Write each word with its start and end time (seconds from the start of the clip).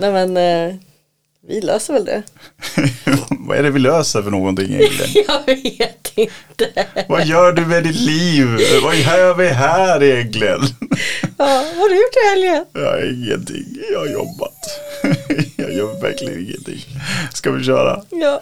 nej 0.00 0.12
men 0.12 0.36
eh, 0.36 0.76
vi 1.48 1.60
löser 1.60 1.92
väl 1.92 2.04
det. 2.04 2.22
Vad 3.30 3.58
är 3.58 3.62
det 3.62 3.70
vi 3.70 3.78
löser 3.78 4.22
för 4.22 4.30
någonting 4.30 4.74
egentligen? 4.74 5.24
Jag 5.46 5.46
vet 5.46 6.12
inte. 6.14 6.86
Vad 7.08 7.26
gör 7.26 7.52
du 7.52 7.66
med 7.66 7.84
ditt 7.84 8.00
liv? 8.00 8.46
Vad 8.82 8.96
gör 8.96 9.34
vi 9.34 9.48
här 9.48 10.02
egentligen? 10.02 10.60
Ja, 11.38 11.46
vad 11.46 11.76
har 11.76 11.88
du 11.88 11.96
gjort 11.96 12.16
i 12.16 12.28
helgen? 12.28 12.64
Ja, 12.72 13.00
ingenting. 13.00 13.64
Jag 13.92 13.98
har 13.98 14.06
jobbat. 14.06 14.58
Jag 15.56 15.72
gör 15.72 16.02
verkligen 16.02 16.40
ingenting. 16.40 16.84
Ska 17.34 17.50
vi 17.50 17.64
köra? 17.64 18.02
Ja. 18.10 18.40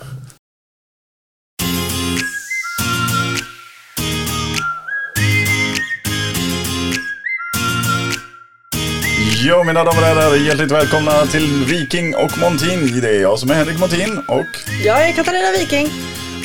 Ja, 9.48 9.62
mina 9.64 9.84
damer 9.84 10.00
och 10.00 10.06
herrar, 10.06 10.36
hjärtligt 10.36 10.70
välkomna 10.70 11.26
till 11.26 11.64
Viking 11.64 12.14
och 12.14 12.38
Montin. 12.38 13.00
Det 13.00 13.08
är 13.08 13.20
jag 13.20 13.38
som 13.38 13.50
är 13.50 13.54
Henrik 13.54 13.78
Montin 13.78 14.18
och, 14.28 14.46
Jag 14.84 15.08
är 15.08 15.12
Katarina 15.12 15.50
Viking. 15.58 15.88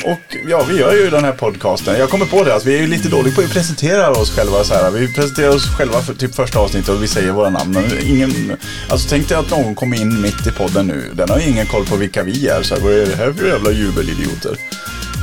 och 0.04 0.36
ja, 0.48 0.64
vi 0.68 0.78
gör 0.78 0.92
ju 0.92 1.10
den 1.10 1.24
här 1.24 1.32
podcasten. 1.32 1.98
Jag 1.98 2.10
kommer 2.10 2.26
på 2.26 2.44
det 2.44 2.54
att 2.54 2.66
vi 2.66 2.74
är 2.74 2.80
ju 2.80 2.86
lite 2.86 3.08
dåliga 3.08 3.34
på 3.34 3.40
att 3.40 3.52
presentera 3.52 4.10
oss 4.10 4.36
själva 4.36 4.64
så 4.64 4.74
här. 4.74 4.90
Vi 4.90 5.14
presenterar 5.14 5.54
oss 5.54 5.76
själva 5.76 6.00
för 6.02 6.14
typ 6.14 6.34
första 6.34 6.58
avsnittet 6.58 6.88
och 6.88 7.02
vi 7.02 7.08
säger 7.08 7.32
våra 7.32 7.50
namn. 7.50 7.72
Men 7.72 7.84
ingen, 8.06 8.56
alltså 8.88 9.08
tänk 9.10 9.28
dig 9.28 9.38
att 9.38 9.50
någon 9.50 9.74
kommer 9.74 10.00
in 10.00 10.20
mitt 10.20 10.46
i 10.46 10.50
podden 10.50 10.86
nu. 10.86 11.10
Den 11.12 11.30
har 11.30 11.38
ju 11.38 11.48
ingen 11.48 11.66
koll 11.66 11.86
på 11.86 11.96
vilka 11.96 12.22
vi 12.22 12.48
är. 12.48 12.62
Så 12.62 12.74
här, 12.74 12.82
vad 12.82 12.92
är 12.92 13.06
det 13.06 13.16
här 13.16 13.32
för 13.32 13.46
jävla 13.48 13.70
jubelidioter? 13.70 14.56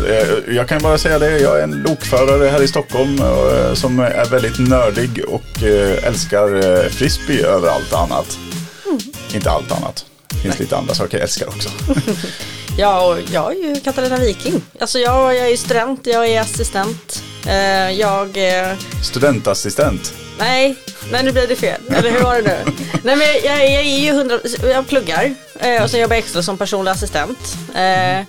Eh, 0.07 0.55
Jag 0.55 0.67
kan 0.67 0.81
bara 0.81 0.97
säga 0.97 1.19
det, 1.19 1.39
jag 1.39 1.59
är 1.59 1.63
en 1.63 1.83
lokförare 1.87 2.49
här 2.49 2.61
i 2.63 2.67
Stockholm 2.67 3.19
eh, 3.19 3.73
som 3.73 3.99
är 3.99 4.25
väldigt 4.25 4.59
nördig 4.59 5.23
och 5.27 5.63
eh, 5.63 6.07
älskar 6.07 6.89
frisbee 6.89 7.45
över 7.45 7.67
allt 7.69 7.93
annat. 7.93 8.37
Inte 9.33 9.51
allt 9.51 9.71
annat. 9.71 10.05
Det 10.27 10.35
finns 10.35 10.59
lite 10.59 10.77
andra 10.77 10.93
saker 10.93 11.17
jag 11.17 11.23
älskar 11.23 11.47
också. 11.47 11.69
Ja, 12.77 13.07
och 13.07 13.17
jag 13.31 13.51
är 13.51 13.55
ju 13.75 13.81
Katarina 13.81 14.17
Viking. 14.17 14.61
Alltså 14.79 14.99
jag, 14.99 15.35
jag 15.35 15.49
är 15.49 15.57
student, 15.57 16.07
jag 16.07 16.27
är 16.27 16.41
assistent. 16.41 17.23
Jag... 17.97 18.37
Studentassistent. 19.03 20.13
nej, 20.39 20.75
nej 21.11 21.23
nu 21.23 21.31
blev 21.31 21.47
det 21.47 21.55
fel. 21.55 21.81
Eller 21.89 22.11
hur 22.11 22.21
var 22.21 22.35
det 22.35 22.41
nu? 22.41 22.71
nej 23.03 23.15
men 23.15 23.27
jag, 23.27 23.43
jag, 23.43 23.71
jag 23.71 23.81
är 23.81 23.99
ju 23.99 24.11
hundra... 24.11 24.39
Jag 24.69 24.87
pluggar 24.87 25.35
eh, 25.59 25.83
och 25.83 25.89
sen 25.89 25.99
jobbar 25.99 26.15
jag 26.15 26.23
extra 26.23 26.43
som 26.43 26.57
personlig 26.57 26.91
assistent. 26.91 27.55
Eh, 27.75 28.25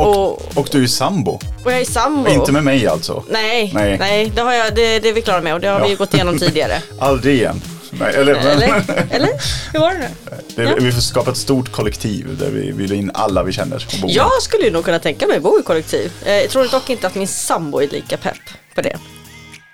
Och, 0.00 0.32
Och- 0.32 0.58
och 0.58 0.68
du 0.72 0.82
är 0.82 0.86
sambo. 0.86 1.30
och 1.64 1.72
jag 1.72 1.80
är 1.80 1.84
sambo. 1.84 2.30
Inte 2.30 2.52
med 2.52 2.64
mig 2.64 2.86
alltså. 2.86 3.24
Nej, 3.30 3.70
Nej. 3.74 3.98
nej, 3.98 4.32
det, 4.34 4.40
har 4.40 4.52
jag, 4.52 4.74
det, 4.74 4.98
det 4.98 5.08
är 5.08 5.12
vi 5.12 5.22
klara 5.22 5.40
med 5.40 5.54
och 5.54 5.60
det 5.60 5.68
har 5.68 5.78
vi 5.80 5.84
Ja. 5.84 5.90
ju 5.90 5.96
gått 5.96 6.14
igenom 6.14 6.38
tidigare. 6.38 6.82
Aldrig 6.98 7.34
igen. 7.36 7.62
Nej, 7.92 8.14
eller, 8.14 8.34
Eller? 8.34 8.66
Eller? 9.10 9.28
Hur 9.72 9.80
var 9.80 9.90
det 9.90 9.98
nu? 9.98 10.08
det, 10.56 10.62
Ja. 10.62 10.74
Vi 10.80 10.92
får 10.92 11.00
skapa 11.00 11.30
ett 11.30 11.36
stort 11.36 11.72
kollektiv 11.72 12.36
där 12.38 12.50
vi 12.50 12.70
vill 12.70 12.92
in 12.92 13.10
alla 13.14 13.42
vi 13.42 13.52
känner 13.52 13.86
och. 14.04 14.10
Jag 14.10 14.42
skulle 14.42 14.64
ju 14.64 14.70
nog 14.70 14.84
kunna 14.84 14.98
tänka 14.98 15.26
mig 15.26 15.40
bo 15.40 15.58
i 15.60 15.62
kollektiv. 15.62 16.12
Eh, 16.26 16.32
Jag 16.34 16.50
tror 16.50 16.68
dock 16.68 16.90
inte 16.90 17.06
att 17.06 17.14
min 17.14 17.28
sambo 17.28 17.78
är 17.82 17.88
lika 17.88 18.16
pepp 18.16 18.36
på 18.74 18.80
det. 18.82 18.96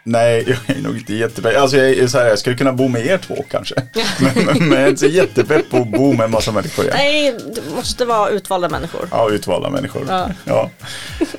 Nej, 0.09 0.45
jag 0.67 0.77
är 0.77 0.83
nog 0.83 0.97
inte 0.97 1.15
jättepepp. 1.15 1.57
Alltså 1.57 1.77
jag, 1.77 1.91
är 1.91 2.07
så 2.07 2.19
här, 2.19 2.27
jag 2.27 2.39
skulle 2.39 2.57
kunna 2.57 2.73
bo 2.73 2.89
med 2.89 3.07
er 3.07 3.19
två 3.19 3.45
kanske. 3.51 3.75
men, 4.21 4.45
men, 4.47 4.69
men 4.69 4.79
jag 4.79 4.83
är 4.83 4.89
inte 4.89 5.01
så 5.01 5.07
jättepepp 5.07 5.71
på 5.71 5.77
att 5.77 5.89
bo 5.89 6.13
med 6.13 6.25
en 6.25 6.31
massa 6.31 6.53
människor. 6.53 6.85
igen. 6.85 6.97
Nej, 6.97 7.35
det 7.55 7.77
måste 7.77 8.05
vara 8.05 8.29
utvalda 8.29 8.69
människor. 8.69 9.09
Ja, 9.11 9.31
utvalda 9.31 9.71
människor. 9.71 10.07
Ja. 10.09 10.31
Ja. 10.45 10.71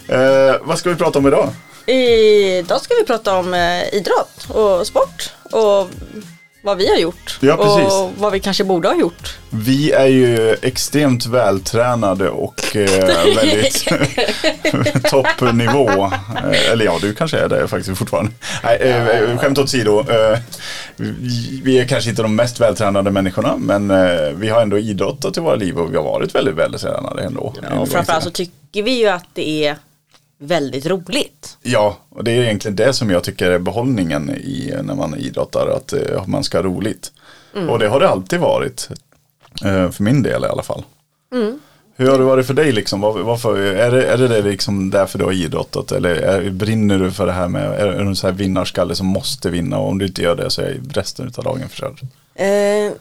Eh, 0.07 0.55
vad 0.61 0.79
ska 0.79 0.89
vi 0.89 0.95
prata 0.95 1.19
om 1.19 1.27
idag? 1.27 1.49
Idag 1.85 2.81
ska 2.81 2.93
vi 2.99 3.05
prata 3.05 3.37
om 3.37 3.53
eh, 3.53 3.93
idrott 3.93 4.47
och 4.47 4.87
sport 4.87 5.33
och 5.43 5.89
vad 6.67 6.77
vi 6.77 6.89
har 6.89 6.97
gjort. 6.97 7.37
Ja. 7.39 7.55
Och 7.55 8.11
vad 8.17 8.31
vi 8.31 8.39
kanske 8.39 8.63
borde 8.63 8.87
ha 8.87 8.95
gjort. 8.95 9.37
Vi 9.49 9.91
är 9.91 10.05
ju 10.05 10.55
extremt 10.61 11.25
vältränade 11.25 12.29
och 12.29 12.75
eh, 12.75 13.35
väldigt 13.35 13.87
toppnivå. 15.09 15.89
Eh, 15.89 16.71
eller 16.71 16.85
ja, 16.85 16.97
du 17.01 17.13
kanske 17.13 17.37
är 17.37 17.49
det 17.49 17.67
faktiskt 17.67 17.97
fortfarande. 17.97 18.31
Nej, 18.63 18.77
eh, 18.77 19.37
skämt 19.37 19.57
åsido. 19.57 19.99
Eh, 19.99 20.39
vi, 20.95 21.61
vi 21.63 21.79
är 21.79 21.87
kanske 21.87 22.09
inte 22.09 22.21
de 22.21 22.35
mest 22.35 22.59
vältränade 22.59 23.11
människorna, 23.11 23.57
men 23.57 23.91
eh, 23.91 24.29
vi 24.35 24.49
har 24.49 24.61
ändå 24.61 24.77
idrottat 24.77 25.37
i 25.37 25.39
våra 25.39 25.55
liv 25.55 25.77
och 25.77 25.93
vi 25.93 25.97
har 25.97 26.03
varit 26.03 26.35
väldigt 26.35 26.55
vältränade 26.55 27.23
ändå. 27.23 27.53
Ja, 27.69 27.79
och 27.79 27.89
framförallt 27.89 28.23
så 28.23 28.31
tycker 28.31 28.83
vi 28.83 28.91
ju 28.91 29.07
att 29.07 29.25
det 29.33 29.65
är 29.65 29.75
väldigt 30.37 30.85
roligt. 30.85 31.57
Ja, 31.61 31.97
och 32.09 32.23
det 32.23 32.31
är 32.31 32.43
egentligen 32.43 32.75
det 32.75 32.93
som 32.93 33.09
jag 33.09 33.23
tycker 33.23 33.51
är 33.51 33.59
behållningen 33.59 34.29
i, 34.29 34.73
när 34.83 34.95
man 34.95 35.15
idrottar, 35.15 35.67
att 35.67 35.93
eh, 35.93 36.27
man 36.27 36.43
ska 36.43 36.57
ha 36.57 36.63
roligt. 36.63 37.11
Och 37.69 37.79
det 37.79 37.87
har 37.87 37.99
det 37.99 38.09
alltid 38.09 38.39
varit, 38.39 38.89
eh, 39.65 39.91
för 39.91 40.03
min 40.03 40.23
del 40.23 40.43
i 40.43 40.47
alla 40.47 40.63
fall. 40.63 40.83
Hur 41.99 42.09
har 42.11 42.17
det 42.17 42.23
varit 42.23 42.47
för 42.47 42.53
dig 42.53 42.71
liksom? 42.71 43.01
Var, 43.01 43.19
varför, 43.19 43.57
är, 43.57 43.91
det, 43.91 44.05
är 44.05 44.17
det 44.17 44.27
det 44.27 44.41
liksom 44.41 44.89
därför 44.89 45.19
du 45.19 45.25
har 45.25 45.31
idrottat? 45.31 45.91
Eller 45.91 46.15
är, 46.15 46.49
brinner 46.49 46.99
du 46.99 47.11
för 47.11 47.25
det 47.25 47.31
här 47.31 47.47
med, 47.47 47.63
är, 47.63 47.87
är 47.87 48.03
du 48.03 48.07
en 48.07 48.15
sån 48.15 48.29
här 48.29 48.37
vinnarskalle 48.37 48.95
som 48.95 49.07
måste 49.07 49.49
vinna 49.49 49.77
och 49.77 49.89
om 49.89 49.97
du 49.97 50.05
inte 50.05 50.21
gör 50.21 50.35
det 50.35 50.49
så 50.49 50.61
är 50.61 50.81
resten 50.93 51.31
av 51.37 51.43
dagen 51.43 51.69
förstörd? 51.69 52.01
Eh, 52.35 52.91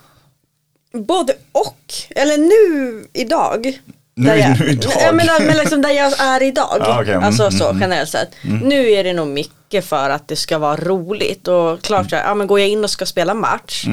både 0.93 1.33
och, 1.53 1.95
eller 2.11 2.37
nu 2.37 3.07
idag. 3.13 3.81
Nu- 4.17 4.27
där 4.29 4.37
jag, 4.37 4.61
nu 4.61 4.67
idag? 4.71 4.93
Jag 5.01 5.15
menar, 5.15 5.41
men 5.47 5.57
liksom 5.57 5.83
där 5.83 5.91
jag 5.91 6.21
är 6.21 6.43
idag. 6.43 6.77
Ja, 6.81 7.01
okej. 7.01 7.13
Mm, 7.15 7.25
alltså 7.25 7.43
mm, 7.43 7.53
så 7.59 7.69
mm. 7.71 7.83
generellt 7.83 8.09
sett. 8.11 8.31
Nu 8.63 8.91
är 8.91 9.05
det 9.05 9.13
nog 9.13 9.29
mycket 9.29 9.85
för 9.85 10.11
att 10.11 10.29
det 10.29 10.37
ska 10.37 10.59
vara 10.59 10.77
roligt 10.77 11.49
och 11.49 11.83
klart 11.83 12.13
här, 12.13 12.25
ja 12.25 12.35
men 12.35 12.47
går 12.47 12.61
jag 12.61 12.69
in 12.69 12.85
och 12.85 12.91
ska 12.91 13.07
spela 13.07 13.35
match. 13.35 13.87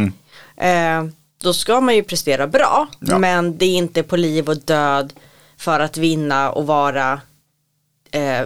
Eh, 0.57 1.03
då 1.43 1.53
ska 1.53 1.81
man 1.81 1.95
ju 1.95 2.03
prestera 2.03 2.47
bra. 2.47 2.87
Ja. 2.99 3.17
Men 3.17 3.57
det 3.57 3.65
är 3.65 3.75
inte 3.77 4.03
på 4.03 4.15
liv 4.17 4.49
och 4.49 4.57
död 4.57 5.13
för 5.57 5.79
att 5.79 5.97
vinna 5.97 6.51
och 6.51 6.67
vara 6.67 7.21
eh, 8.11 8.41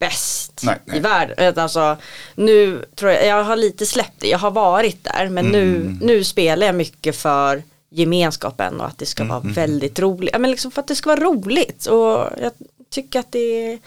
bäst 0.00 0.60
Nej, 0.62 0.76
nej. 0.84 0.96
i 0.96 1.00
världen. 1.00 1.58
Alltså, 1.58 1.96
nu 2.34 2.84
tror 2.96 3.10
jag, 3.12 3.26
jag 3.26 3.44
har 3.44 3.56
lite 3.56 3.86
släppt 3.86 4.14
det, 4.20 4.28
jag 4.28 4.38
har 4.38 4.50
varit 4.50 5.04
där 5.04 5.28
men 5.28 5.46
Mm. 5.46 5.50
nu, 5.52 5.96
nu 6.06 6.24
spelar 6.24 6.66
jag 6.66 6.74
mycket 6.74 7.16
för 7.16 7.62
gemenskapen 7.90 8.80
och 8.80 8.86
att 8.86 8.98
det 8.98 9.06
ska 9.06 9.22
Mm, 9.22 9.34
vara 9.42 9.52
väldigt 9.54 9.98
roligt. 9.98 10.30
Ja, 10.32 10.38
men 10.38 10.50
liksom 10.50 10.70
för 10.70 10.80
att 10.80 10.88
det 10.88 10.94
ska 10.96 11.10
vara 11.10 11.20
roligt 11.20 11.86
och 11.86 12.26
jag 12.42 12.52
tycker 12.90 13.20
att 13.20 13.32
det 13.32 13.38
är 13.72 13.78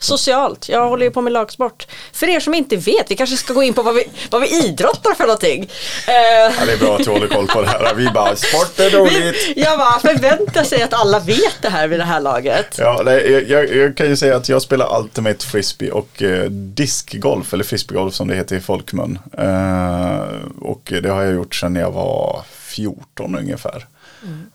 socialt. 0.00 0.68
Jag 0.68 0.88
håller 0.88 1.04
ju 1.04 1.10
på 1.10 1.20
med 1.20 1.32
lagsport. 1.32 1.86
För 2.12 2.28
er 2.28 2.40
som 2.40 2.54
inte 2.54 2.76
vet, 2.76 3.10
vi 3.10 3.16
kanske 3.16 3.36
ska 3.36 3.52
gå 3.52 3.62
in 3.62 3.74
på 3.74 3.82
vad 3.82 3.94
vi, 3.94 4.04
vad 4.30 4.40
vi 4.40 4.64
idrottar 4.66 5.14
för 5.14 5.24
någonting. 5.24 5.62
Eh, 6.08 6.54
Ja, 6.58 6.64
det 6.66 6.72
är 6.72 6.76
bra 6.78 6.96
att 6.96 7.04
du 7.04 7.10
håller 7.10 7.26
koll 7.28 7.46
på 7.46 7.60
det 7.62 7.68
här. 7.68 7.94
Vi 7.94 8.08
bara, 8.10 8.36
sport 8.36 8.78
är 8.78 8.90
roligt. 8.90 9.56
jag 9.56 9.78
bara 9.78 9.98
förväntar 9.98 10.64
sig 10.64 10.82
att 10.82 10.94
alla 10.94 11.18
vet 11.20 11.62
det 11.62 11.68
här 11.68 11.88
vid 11.88 12.00
det 12.00 12.04
här 12.04 12.20
laget. 12.20 12.76
Ja, 12.78 13.02
nej, 13.04 13.32
jag, 13.32 13.48
jag, 13.48 13.76
jag 13.76 13.96
kan 13.96 14.06
ju 14.08 14.16
säga 14.16 14.36
att 14.36 14.48
jag 14.48 14.62
spelar 14.62 15.00
Ultimate 15.00 15.46
Frisbee 15.46 15.90
och 15.90 16.22
eh, 16.22 16.44
diskgolf, 16.50 17.52
eller 17.54 17.64
frisbeegolf 17.64 18.14
som 18.14 18.28
det 18.28 18.34
heter 18.34 18.56
i 18.56 18.60
folkmun. 18.60 19.18
Eh, 19.38 20.18
och 20.60 20.92
det 21.02 21.08
har 21.08 21.22
jag 21.22 21.34
gjort 21.34 21.54
sedan 21.54 21.76
jag 21.76 21.90
var 21.90 22.42
14 22.78 23.34
ungefär. 23.34 23.86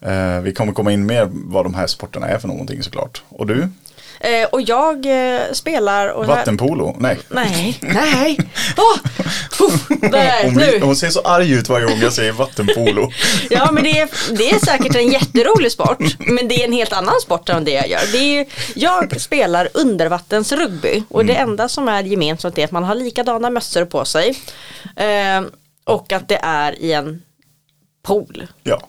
Eh, 0.02 0.42
vi 0.42 0.54
kommer 0.54 0.74
komma 0.74 0.92
in 0.92 1.06
mer 1.06 1.30
vad 1.32 1.66
de 1.66 1.74
här 1.74 1.88
sporterna 1.88 2.28
är 2.28 2.40
för 2.40 2.48
någonting 2.48 2.84
såklart. 2.84 3.24
Och 3.30 3.48
du? 3.48 3.70
Eh, 4.20 4.48
och 4.52 4.62
jag 4.62 5.06
eh, 5.06 5.42
spelar 5.52 6.08
och 6.08 6.26
Vattenpolo? 6.26 6.96
Nej. 7.00 7.20
Nej, 7.30 7.78
nej. 7.82 8.40
Åh! 8.78 8.98
Uff, 9.68 9.88
nej, 9.90 10.44
Hon, 10.44 10.54
blir, 10.54 10.82
hon 10.82 10.96
ser 10.96 11.10
så 11.10 11.22
arg 11.22 11.52
ut 11.52 11.70
varje 11.70 11.86
gång 11.86 12.00
jag 12.02 12.14
säger 12.14 12.32
vattenpolo. 12.32 13.12
Ja 13.50 13.72
men 13.72 13.84
det 13.84 14.00
är, 14.00 14.10
det 14.38 14.50
är 14.50 14.60
säkert 14.66 14.96
en 14.96 15.12
jätterolig 15.12 15.72
sport 15.72 16.16
men 16.20 16.48
det 16.48 16.56
är 16.56 16.66
en 16.66 16.74
helt 16.74 16.94
annan 16.94 17.22
sport 17.22 17.50
än 17.50 17.66
det 17.66 17.72
jag 17.72 17.88
gör. 17.88 18.12
Det 18.12 18.18
är, 18.18 18.46
jag 18.76 19.22
spelar 19.22 19.70
undervattensrugby 19.74 21.04
och 21.10 21.26
det 21.26 21.36
enda 21.36 21.70
som 21.70 21.88
är 21.88 22.04
gemensamt 22.04 22.58
är 22.58 22.66
att 22.66 22.72
man 22.72 22.84
har 22.84 22.96
likadana 22.96 23.50
mössor 23.50 23.86
på 23.86 24.06
sig 24.06 24.38
eh, 24.96 25.42
och 25.86 26.12
att 26.12 26.28
det 26.28 26.40
är 26.44 26.80
i 26.82 26.94
en 26.94 27.22
pool. 28.04 28.48
Ja. 28.64 28.82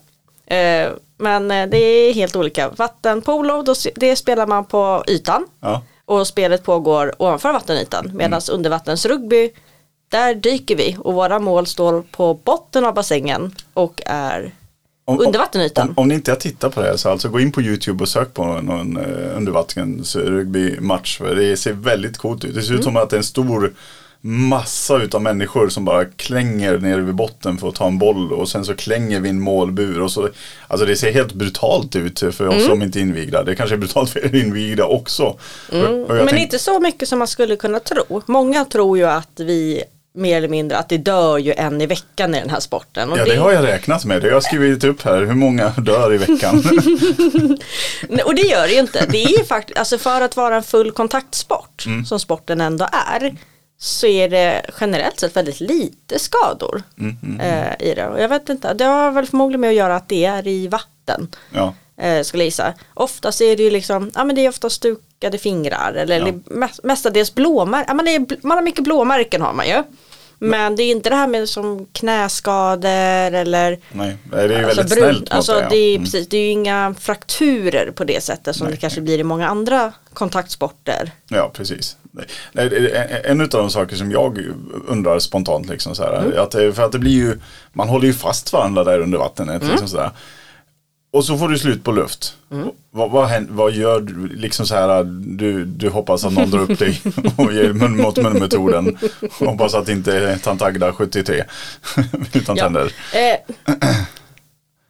Eh, 0.57 0.93
men 1.19 1.51
eh, 1.51 1.67
det 1.67 1.77
är 1.77 2.15
helt 2.15 2.37
olika. 2.37 2.69
Vattenpolo, 2.69 3.63
då, 3.63 3.75
det 3.97 4.17
spelar 4.17 4.47
man 4.47 4.65
på 4.65 5.05
ytan 5.09 5.47
Ja. 5.61 5.83
och 6.05 6.27
spelet 6.27 6.65
pågår 6.65 7.13
ovanför 7.19 7.53
vattenytan 7.53 8.11
medan 8.15 8.41
undervattensrugby 8.53 9.51
där 10.09 10.35
dyker 10.35 10.77
vi 10.77 10.97
och 10.99 11.15
våra 11.15 11.39
mål 11.39 11.67
står 11.67 12.03
på 12.03 12.35
botten 12.35 12.85
av 12.85 12.95
bassängen 12.95 13.55
och 13.75 14.03
är 14.07 14.55
Om, 15.05 15.21
Under 15.21 15.39
vattenytan. 15.39 15.89
Om, 15.89 15.95
om 15.97 16.09
ni 16.09 16.15
inte 16.15 16.31
har 16.31 16.37
tittat 16.37 16.75
på 16.75 16.83
det 16.83 16.99
så 16.99 17.11
alltså 17.11 17.29
gå 17.29 17.41
in 17.41 17.53
på 17.53 17.63
YouTube 17.63 18.03
och 18.03 18.09
sök 18.09 18.35
på 18.35 18.45
någon 18.45 18.97
uh, 18.97 19.37
undervattensrugbymatch. 19.37 21.21
Det 21.21 21.57
ser 21.57 21.73
väldigt 21.73 22.19
coolt 22.19 22.45
ut. 22.45 22.55
Det 22.55 22.63
ser 22.63 22.75
ut 22.75 22.85
som 22.85 22.97
att 22.97 23.11
det 23.11 23.17
är 23.17 23.19
en 23.19 23.25
stor 23.25 23.73
massa 24.27 24.97
utav 25.03 25.23
människor 25.23 25.69
som 25.69 25.85
bara 25.85 26.05
klänger 26.05 26.79
ner 26.79 26.99
vid 26.99 27.15
botten 27.15 27.59
för 27.59 27.69
att 27.69 27.75
ta 27.75 27.87
en 27.87 27.99
boll 27.99 28.33
och 28.33 28.49
sen 28.49 28.65
så 28.65 28.75
klänger 28.75 29.21
vi 29.21 29.29
en 29.29 29.41
målbur 29.41 30.01
och 30.01 30.11
så 30.13 30.29
Alltså 30.69 30.87
det 30.87 30.97
ser 30.97 31.13
helt 31.13 31.33
brutalt 31.33 31.97
ut 31.97 32.19
för 32.21 32.49
oss 32.49 32.65
som 32.67 32.83
inte 32.83 32.99
är 32.99 33.01
invigda. 33.01 33.43
Det 33.43 33.55
kanske 33.55 33.77
är 33.77 33.79
brutalt 33.79 34.11
för 34.11 34.21
er 34.25 34.35
invigda 34.45 34.85
också. 34.85 35.23
Och- 35.23 35.39
och 35.73 35.81
jag 35.83 36.09
Men 36.09 36.27
tänk- 36.29 36.41
inte 36.43 36.59
så 36.59 36.81
mycket 36.81 37.09
som 37.09 37.19
man 37.19 37.29
skulle 37.29 37.57
kunna 37.57 37.81
tro. 37.81 38.23
Många 38.27 38.65
tror 38.65 38.99
ju 38.99 39.05
att 39.05 39.31
vi 39.41 39.83
mer 40.17 40.37
eller 40.37 40.49
mindre 40.49 40.79
att 40.79 40.89
det 40.89 40.99
dör 40.99 41.39
ju 41.39 41.53
en 41.53 41.81
i 41.81 41.87
veckan 41.87 42.35
i 42.35 42.41
den 42.41 42.51
här 42.51 42.61
sporten. 42.61 43.13
Och 43.13 43.19
Ja, 43.19 43.25
det 43.25 43.37
har 43.37 43.53
jag 43.53 43.65
räknat 43.65 44.05
med. 44.05 44.23
Det 44.23 44.27
har 44.29 44.33
jag 44.33 44.43
skrivit 44.43 44.85
upp 44.85 45.03
här. 45.03 45.25
Hur 45.25 45.35
många 45.35 45.69
dör 45.69 46.15
i 46.15 46.17
veckan? 46.19 46.57
Och 48.25 48.35
det 48.35 48.43
gör 48.43 48.67
det 48.67 48.73
ju 48.73 48.81
inte. 48.81 49.07
Det 49.07 49.25
är 49.25 49.39
ju 49.39 49.45
faktiskt, 49.45 49.79
alltså 49.79 49.99
för 49.99 50.21
att 50.21 50.37
vara 50.37 50.57
en 50.57 50.63
full 50.63 50.93
kontaktsport 50.93 51.85
Mm. 51.87 52.05
som 52.05 52.21
sporten 52.21 52.61
ändå 52.61 52.89
är 53.13 53.35
så 53.79 54.07
är 54.07 54.29
det 54.29 54.63
generellt 54.81 55.21
sett 55.21 55.37
väldigt 55.37 55.61
lite 55.61 56.19
skador 56.19 56.83
Mm, 56.99 57.41
eh, 57.41 57.87
i 57.91 57.95
det. 57.95 58.07
Och 58.09 58.21
jag 58.21 58.29
vet 58.29 58.49
inte, 58.49 58.75
det 58.75 58.85
har 58.85 59.11
väl 59.11 59.27
förmodligen 59.27 59.61
med 59.61 59.71
att 59.71 59.77
göra 59.77 59.97
att 59.97 60.09
det 60.09 60.25
är 60.25 60.47
i 60.49 60.69
vatten. 60.69 61.29
ja. 61.51 61.75
Eh, 61.97 62.23
skulle 62.23 62.43
jag 62.43 62.47
gissa. 62.47 62.75
Oftast 62.95 63.41
är 63.41 63.57
det 63.57 63.63
ju 63.63 63.71
liksom, 63.71 64.11
ja 64.15 64.25
men 64.25 64.37
det 64.37 64.45
är 64.45 64.49
ofta 64.49 64.71
stukade 64.71 65.39
fingrar 65.39 65.95
eller 65.95 66.19
Ja. 66.27 66.33
mest, 66.47 66.85
mestadels 66.85 67.35
blåmärken. 67.35 67.85
Ja, 67.89 67.95
man, 67.95 68.09
är, 68.09 68.47
man 68.47 68.57
har 68.59 68.63
mycket 68.63 68.85
blåmärken 68.85 69.43
har 69.43 69.53
man 69.53 69.69
ju. 69.69 69.83
Men 70.45 70.77
det 70.77 70.83
är 70.83 70.91
inte 70.91 71.11
det 71.11 71.17
här 71.17 71.27
med 71.27 71.49
som 71.49 71.87
knäskador 71.93 72.89
eller 73.35 73.79
Nej, 73.93 74.17
det 74.31 74.37
är 74.37 74.49
ju 74.49 74.65
Alltså 74.65 74.81
väldigt 74.81 74.99
brun- 74.99 75.03
snällt. 75.03 75.31
Alltså 75.33 75.53
jag 75.53 75.59
säga. 75.59 75.69
det, 75.71 75.77
är, 75.77 75.95
Mm. 75.95 76.05
precis, 76.05 76.29
det 76.29 76.37
är 76.37 76.41
ju 76.43 76.49
inga 76.49 76.95
frakturer 77.01 77.91
på 77.91 78.05
det 78.05 78.23
sättet 78.25 78.57
som 78.57 78.65
Nej, 78.67 78.75
det 78.75 78.81
kanske 78.81 79.01
nej. 79.01 79.05
blir 79.05 79.19
i 79.19 79.25
många 79.25 79.49
andra 79.49 79.93
kontaktsporter. 80.15 81.11
Ja, 81.29 81.51
precis. 81.55 81.97
Det 82.53 83.23
En 83.25 83.41
av 83.41 83.49
de 83.49 83.71
saker 83.71 83.97
som 83.97 84.11
jag 84.11 84.39
undrar 84.89 85.19
spontant, 85.19 85.69
liksom 85.69 85.95
så 85.95 86.03
här, 86.03 86.19
Mm. 86.19 86.39
att 86.39 86.51
det, 86.51 86.73
för 86.73 86.83
att 86.83 86.93
det 86.93 86.99
blir 86.99 87.13
ju, 87.13 87.39
man 87.73 87.89
håller 87.89 88.07
ju 88.07 88.13
fast 88.15 88.53
varandra 88.53 88.85
där 88.85 88.99
under 89.01 89.19
vattnet. 89.19 89.49
Mm. 89.63 89.71
Liksom 89.71 89.89
så 89.89 89.97
där. 89.97 90.11
Och 91.15 91.25
så 91.25 91.39
får 91.39 91.49
du 91.49 91.59
slut 91.59 91.85
på 91.85 91.93
luft. 91.93 92.37
Vad, 92.91 93.11
vad, 93.11 93.29
hän- 93.29 93.49
vad 93.51 93.73
gör 93.73 94.01
du, 94.01 94.29
liksom 94.29 94.67
så 94.67 94.75
här, 94.75 95.05
du, 95.39 95.65
du 95.65 95.89
hoppas 95.89 96.25
att 96.25 96.33
någon 96.33 96.51
drar 96.51 96.61
upp 96.71 96.79
dig 96.79 97.01
och 97.37 97.53
ger 97.53 97.73
mun 97.73 97.97
mot 97.97 98.17
mun 98.17 98.33
metoden. 98.33 98.99
Hoppas 99.31 99.75
att 99.75 99.89
inte 99.89 100.39
tant 100.43 100.63
Agda 100.63 100.93
73 100.93 101.45
utan 102.33 102.57
tänder. 102.57 102.93
Eh, 103.15 103.55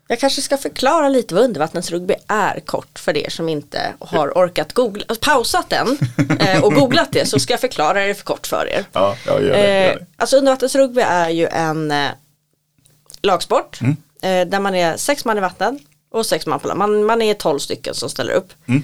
jag 0.08 0.20
kanske 0.20 0.42
ska 0.42 0.56
förklara 0.56 1.08
lite 1.08 1.34
vad 1.34 1.44
undervattensrugby 1.44 2.14
är 2.28 2.60
kort 2.60 2.98
för 2.98 3.16
er 3.16 3.30
som 3.30 3.48
inte 3.48 3.92
har 3.98 4.28
orkat 4.28 4.72
googla, 4.72 5.04
pausat 5.20 5.70
den 5.70 5.98
eh, 6.40 6.64
och 6.64 6.74
googlat 6.74 7.12
det 7.12 7.26
så 7.26 7.38
ska 7.38 7.52
jag 7.52 7.60
förklara 7.60 8.06
det 8.06 8.14
för 8.14 8.24
kort 8.24 8.46
för 8.46 8.68
er. 8.68 8.84
Ja, 8.92 9.16
jag 9.26 9.42
gör 9.42 9.50
det. 9.52 9.58
Gör 9.58 9.90
Eh, 9.90 9.94
det. 9.98 10.06
alltså 10.16 10.36
undervattensrugby 10.36 11.00
är 11.00 11.28
ju 11.30 11.46
en 11.46 11.90
eh, 11.90 12.08
lagsport 13.22 13.80
Mm. 13.80 13.96
eh, 14.22 14.50
där 14.50 14.60
man 14.60 14.74
är 14.74 14.96
sex 14.96 15.24
man 15.24 15.38
i 15.38 15.40
vatten 15.40 15.78
och 16.14 16.26
sex 16.26 16.46
man 16.46 16.60
land. 16.64 16.78
Man, 16.78 17.04
man 17.04 17.22
är 17.22 17.34
tolv 17.34 17.58
stycken 17.58 17.94
som 17.94 18.10
ställer 18.10 18.32
upp. 18.32 18.52
Mm. 18.66 18.82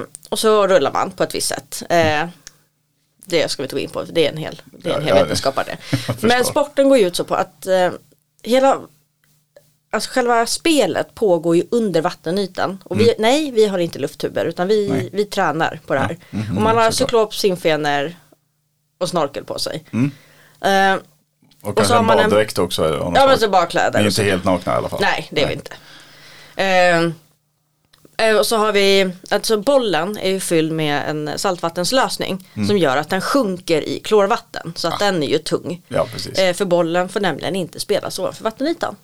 Eh, 0.00 0.06
och 0.28 0.38
så 0.38 0.66
rullar 0.66 0.92
man 0.92 1.10
på 1.10 1.22
ett 1.22 1.34
visst 1.34 1.48
sätt. 1.48 1.82
Eh, 1.90 2.26
det 3.24 3.50
ska 3.50 3.62
vi 3.62 3.64
inte 3.64 3.74
gå 3.76 3.80
in 3.80 3.90
på, 3.90 4.02
det 4.02 4.26
är 4.26 4.30
en 4.30 4.36
hel, 4.36 4.62
det 4.64 4.90
är 4.90 4.94
en 4.96 5.04
hel 5.04 5.16
ja, 5.16 5.22
vetenskap 5.22 5.58
av 5.58 5.64
det. 5.66 5.76
Men 6.22 6.44
sporten 6.44 6.88
går 6.88 6.98
ju 6.98 7.06
ut 7.06 7.16
så 7.16 7.24
på 7.24 7.34
att 7.34 7.66
eh, 7.66 7.90
hela 8.42 8.80
Alltså 9.92 10.10
själva 10.10 10.46
spelet 10.46 11.14
pågår 11.14 11.56
ju 11.56 11.62
under 11.70 12.00
vattenytan. 12.00 12.78
Och 12.84 13.00
vi, 13.00 13.14
nej, 13.18 13.50
vi 13.50 13.66
har 13.66 13.78
inte 13.78 13.98
lufttuber 13.98 14.44
utan 14.44 14.68
vi, 14.68 14.86
Mm. 14.86 14.98
Nej. 14.98 15.10
vi 15.12 15.24
tränar 15.24 15.80
på 15.86 15.94
det 15.94 16.00
här. 16.00 16.16
Ja, 16.30 16.38
mhm, 16.38 16.56
och 16.56 16.62
man 16.62 16.76
har 16.76 16.90
cyklop, 16.90 17.34
simfenor 17.34 18.14
och 19.00 19.08
snorkel 19.08 19.44
på 19.44 19.58
sig. 19.58 19.84
Mm. 19.92 20.10
Eh, 20.60 21.02
Och 21.62 21.76
kanske 21.76 21.94
har 21.94 22.00
en 22.00 22.06
baddräkt 22.06 22.58
också. 22.58 23.12
ja 23.14 23.26
men 23.26 23.38
så 23.38 23.48
bara 23.48 23.68
Ni 23.74 23.80
är 23.80 24.00
och 24.00 24.06
inte 24.06 24.22
helt 24.22 24.44
nakna 24.44 24.72
i 24.72 24.76
alla 24.76 24.88
fall. 24.88 25.00
Nej, 25.00 25.28
det 25.30 25.42
är 25.42 25.46
vi 25.48 25.54
inte. 25.54 25.72
Eh, 26.60 27.10
eh, 28.28 28.36
och 28.36 28.46
så 28.46 28.56
har 28.56 28.72
vi, 28.72 29.10
alltså 29.30 29.56
bollen 29.60 30.18
är 30.18 30.30
ju 30.30 30.40
fylld 30.40 30.72
med 30.72 31.10
en 31.10 31.38
saltvattenslösning 31.38 32.48
Mm. 32.54 32.68
som 32.68 32.78
gör 32.78 32.96
att 32.96 33.10
den 33.10 33.20
sjunker 33.20 33.82
i 33.88 34.00
klorvatten. 34.00 34.72
Så 34.76 34.88
att 34.88 34.98
den 34.98 35.22
är 35.22 35.26
ju 35.28 35.38
tung. 35.38 35.82
Ja. 35.88 36.06
Eh, 36.38 36.54
för 36.54 36.64
bollen 36.64 37.08
får 37.08 37.20
nämligen 37.20 37.56
inte 37.56 37.80
spelas 37.80 38.18
ovanför 38.18 38.44
vattenytan. 38.44 38.96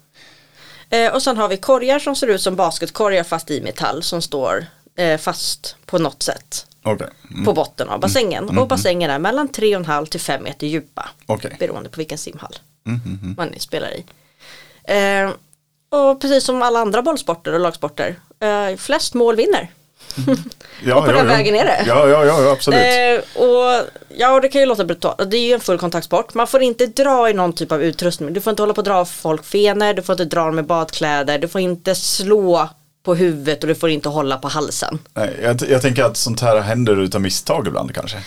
Eh, 0.91 1.15
och 1.15 1.23
sen 1.23 1.37
har 1.37 1.49
vi 1.49 1.57
korgar 1.57 1.99
som 1.99 2.17
ser 2.17 2.27
ut 2.27 2.43
som 2.43 2.57
basketkorgar 2.57 3.23
fast 3.25 3.51
i 3.51 3.61
metall 3.61 4.03
som 4.03 4.23
står 4.23 4.67
eh, 4.97 5.19
fast 5.19 5.77
på 5.87 5.99
något 5.99 6.23
sätt 6.23 6.67
Okej. 6.83 7.09
Mm. 7.31 7.45
på 7.45 7.53
botten 7.53 7.89
av 7.89 8.01
bassängen. 8.01 8.59
Och 8.59 8.69
bassängen 8.69 9.11
är 9.11 9.19
mellan 9.19 9.49
3,5 9.49 10.07
till 10.07 10.21
5 10.21 10.43
meter 10.43 10.67
djupa. 10.67 11.09
Okej. 11.27 11.57
Beroende 11.59 11.89
på 11.91 11.97
vilken 11.97 12.19
simhall 12.19 12.57
Mm, 12.87 13.01
mm, 13.07 13.19
mm. 13.23 13.35
man 13.39 13.55
spelar 13.59 13.91
i. 13.95 14.05
Och 15.89 16.21
precis 16.21 16.45
som 16.45 16.63
alla 16.63 16.79
andra 16.79 17.03
bollsporter 17.03 17.53
och 17.53 17.61
lagsporter, 17.61 18.17
eh, 18.41 18.77
flest 18.77 19.15
mål 19.15 19.37
vinner. 19.37 19.71
Ja, 20.85 20.97
Och 20.99 21.05
på 21.05 21.11
ja, 21.11 21.17
den 21.17 21.27
ja. 21.27 21.37
vägen 21.37 21.55
är 21.55 21.65
det. 21.65 21.85
Ja, 21.87 22.09
ja, 22.09 22.25
ja, 22.25 22.53
absolut. 22.53 22.81
Eh, 22.81 23.43
och 23.43 23.85
ja, 24.09 24.35
och 24.35 24.41
det 24.41 24.49
kan 24.49 24.61
ju 24.61 24.67
låta 24.67 24.85
brutalt. 24.85 25.31
Det 25.31 25.37
är 25.37 25.47
ju 25.47 25.53
en 25.53 25.61
full 25.61 25.79
kontaktsport. 25.79 26.35
Man 26.35 26.47
får 26.47 26.63
inte 26.63 26.87
dra 26.87 27.31
i 27.31 27.35
någon 27.35 27.53
typ 27.53 27.73
av 27.73 27.83
utrustning. 27.83 28.33
Du 28.33 28.41
får 28.41 28.51
inte 28.51 28.63
hålla 28.63 28.75
på 28.75 28.81
att 28.81 28.85
dra 28.85 29.05
folk 29.05 29.45
fenor, 29.45 29.95
du 29.95 30.03
får 30.03 30.13
inte 30.13 30.25
dra 30.25 30.45
dem 30.45 30.55
med 30.55 30.67
badkläder, 30.67 31.39
du 31.39 31.49
får 31.49 31.61
inte 31.61 31.95
slå 31.95 32.69
på 33.05 33.15
huvudet 33.15 33.63
och 33.63 33.69
du 33.69 33.75
får 33.75 33.91
inte 33.91 34.09
hålla 34.09 34.37
på 34.37 34.49
halsen. 34.49 34.99
Nej, 35.15 35.39
jag, 35.43 35.63
jag 35.69 35.83
tänker 35.83 36.05
att 36.05 36.17
sånt 36.17 36.41
här 36.41 36.61
händer 36.61 37.01
utav 37.01 37.21
misstag 37.21 37.67
ibland 37.67 37.95
kanske. 37.95 38.19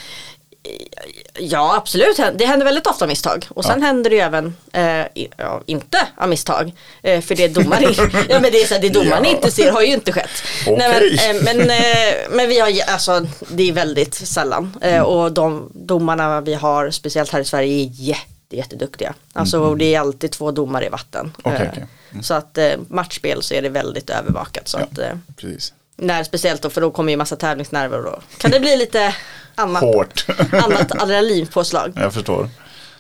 Ja 1.40 1.76
absolut, 1.76 2.18
det 2.36 2.46
händer 2.46 2.66
väldigt 2.66 2.88
ofta 2.88 3.08
misstag. 3.08 3.48
Och 3.50 3.66
sen 3.66 3.82
händer 3.84 4.10
det 4.10 4.16
ju 4.16 4.22
även, 4.22 4.56
eh, 4.74 5.06
ja, 5.38 5.62
inte 5.66 6.08
av 6.18 6.30
misstag. 6.30 6.72
Eh, 7.04 7.22
för 7.22 7.36
det 7.36 7.48
domaren, 7.48 7.94
ja, 8.30 8.40
men 8.40 8.52
det 8.52 8.62
är 8.62 8.66
så 8.66 8.74
här, 8.74 8.82
det 8.82 8.90
domaren 8.90 9.24
Ja. 9.26 9.30
inte 9.32 9.52
ser 9.52 9.72
har 9.72 9.82
ju 9.82 9.88
inte 9.94 10.12
skett. 10.12 10.30
Okej. 10.68 10.78
men, 10.78 11.38
eh, 11.38 11.44
men, 11.44 11.70
eh, 11.70 12.14
men 12.30 12.50
vi 12.50 12.60
har, 12.60 12.74
alltså 12.88 13.26
det 13.50 13.70
är 13.70 13.74
väldigt 13.74 14.14
sällan. 14.14 14.78
Eh, 14.82 14.90
Mm. 14.94 15.06
och 15.06 15.32
de 15.32 15.72
domarna 15.74 16.42
vi 16.42 16.54
har, 16.54 16.90
speciellt 16.92 17.32
här 17.32 17.40
i 17.40 17.46
Sverige, 17.46 17.74
är 17.84 17.90
jätte, 17.92 18.56
jätteduktiga. 18.56 19.14
Alltså 19.34 19.76
det 19.76 19.96
är 19.96 20.00
alltid 20.00 20.32
två 20.32 20.52
domare 20.52 20.86
i 20.86 20.90
vatten. 20.90 21.22
Mm. 21.46 21.56
Okej, 21.56 21.66
Eh, 21.66 21.72
okej. 21.74 21.86
Mm. 22.12 22.24
Så 22.24 22.34
att 22.34 22.58
matchspel 22.90 23.44
så 23.44 23.54
är 23.54 23.62
det 23.62 23.70
väldigt 23.70 24.10
övervakat. 24.10 24.68
Så 24.68 24.78
Ja. 24.78 24.84
att, 24.84 25.36
Precis. 25.38 25.74
när 25.96 26.24
speciellt 26.24 26.62
då, 26.62 26.70
för 26.70 26.82
då 26.82 26.92
kommer 26.92 27.12
ju 27.14 27.18
massa 27.18 27.36
tävlingsnerver 27.36 27.98
och 27.98 28.04
då 28.12 28.20
kan 28.38 28.52
det 28.52 28.60
bli 28.60 28.78
lite 28.78 29.16
annat, 29.56 29.82
Hårt. 29.84 30.26
annat 30.66 31.02
adrenalinpåslag. 31.02 31.94
jag 31.96 32.14
förstår. 32.14 32.50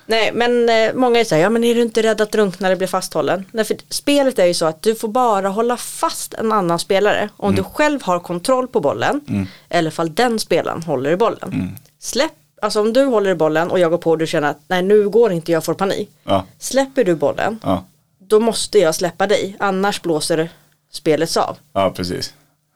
Nej 0.05 0.31
men 0.33 0.69
eh, 0.69 0.93
många 0.93 1.17
här, 1.31 1.37
ja 1.37 1.49
men 1.49 1.63
är 1.63 1.75
du 1.75 1.81
inte 1.81 2.03
rädd 2.03 2.21
att 2.21 2.31
drunkna 2.31 2.69
du 2.69 2.75
blir 2.75 2.87
fasthållen? 2.87 3.45
Nej 3.51 3.65
för 3.65 3.77
spelet 3.89 4.39
är 4.39 4.45
ju 4.45 4.53
så 4.53 4.65
att 4.65 4.81
du 4.81 4.95
får 4.95 5.07
bara 5.07 5.49
hålla 5.49 5.77
fast 5.77 6.33
en 6.33 6.51
annan 6.51 6.79
spelare 6.79 7.29
om 7.37 7.55
du 7.55 7.63
själv 7.63 8.03
har 8.03 8.19
kontroll 8.19 8.67
på 8.67 8.79
bollen 8.79 9.47
eller 9.69 9.91
fall 9.91 10.15
den 10.15 10.39
spelaren 10.39 10.83
håller 10.83 11.11
i 11.11 11.15
bollen. 11.15 11.77
Släpp, 11.99 12.31
alltså 12.61 12.81
om 12.81 12.93
du 12.93 13.05
håller 13.05 13.29
i 13.31 13.35
bollen 13.35 13.71
och 13.71 13.79
jag 13.79 13.91
går 13.91 13.97
på 13.97 14.09
och 14.11 14.17
du 14.17 14.27
känner 14.27 14.49
att 14.49 14.59
nej 14.67 14.81
nu 14.81 15.09
går 15.09 15.31
inte 15.31 15.51
jag 15.51 15.65
får 15.65 15.73
panik. 15.73 16.09
Ja, 16.23 16.45
Släpper 16.59 17.03
du 17.03 17.15
bollen 17.15 17.59
ja, 17.63 17.83
då 18.19 18.39
måste 18.39 18.79
jag 18.79 18.95
släppa 18.95 19.27
dig 19.27 19.55
annars 19.59 20.01
blåser 20.01 20.49
spelet 20.91 21.37
av. 21.37 21.57
ja 21.73 21.93
precis. 21.95 22.33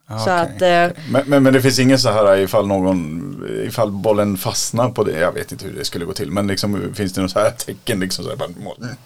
Ja, 0.08 0.18
Så 0.18 0.42
okej. 0.42 0.84
att 0.86 0.92
eh, 0.92 1.02
Men, 1.10 1.22
men, 1.26 1.42
men 1.42 1.52
det 1.52 1.62
finns 1.62 1.78
ingen 1.78 1.98
så 1.98 2.10
här 2.10 2.36
ifall 2.36 2.66
någon, 2.66 3.46
ifall 3.66 3.90
bollen 3.90 4.36
fastnar 4.36 4.90
på 4.90 5.04
det, 5.04 5.18
jag 5.18 5.32
vet 5.32 5.52
inte 5.52 5.64
hur 5.66 5.72
det 5.74 5.84
skulle 5.84 6.04
gå 6.04 6.12
till, 6.12 6.30
men 6.30 6.46
liksom 6.46 6.94
finns 6.94 7.12
det 7.12 7.22
något 7.22 7.30
så 7.30 7.38
här 7.38 7.50
tecken 7.50 8.00
liksom 8.00 8.24
så 8.24 8.30
här, 8.30 8.36
bara, 8.36 8.48
mm. 8.48 8.96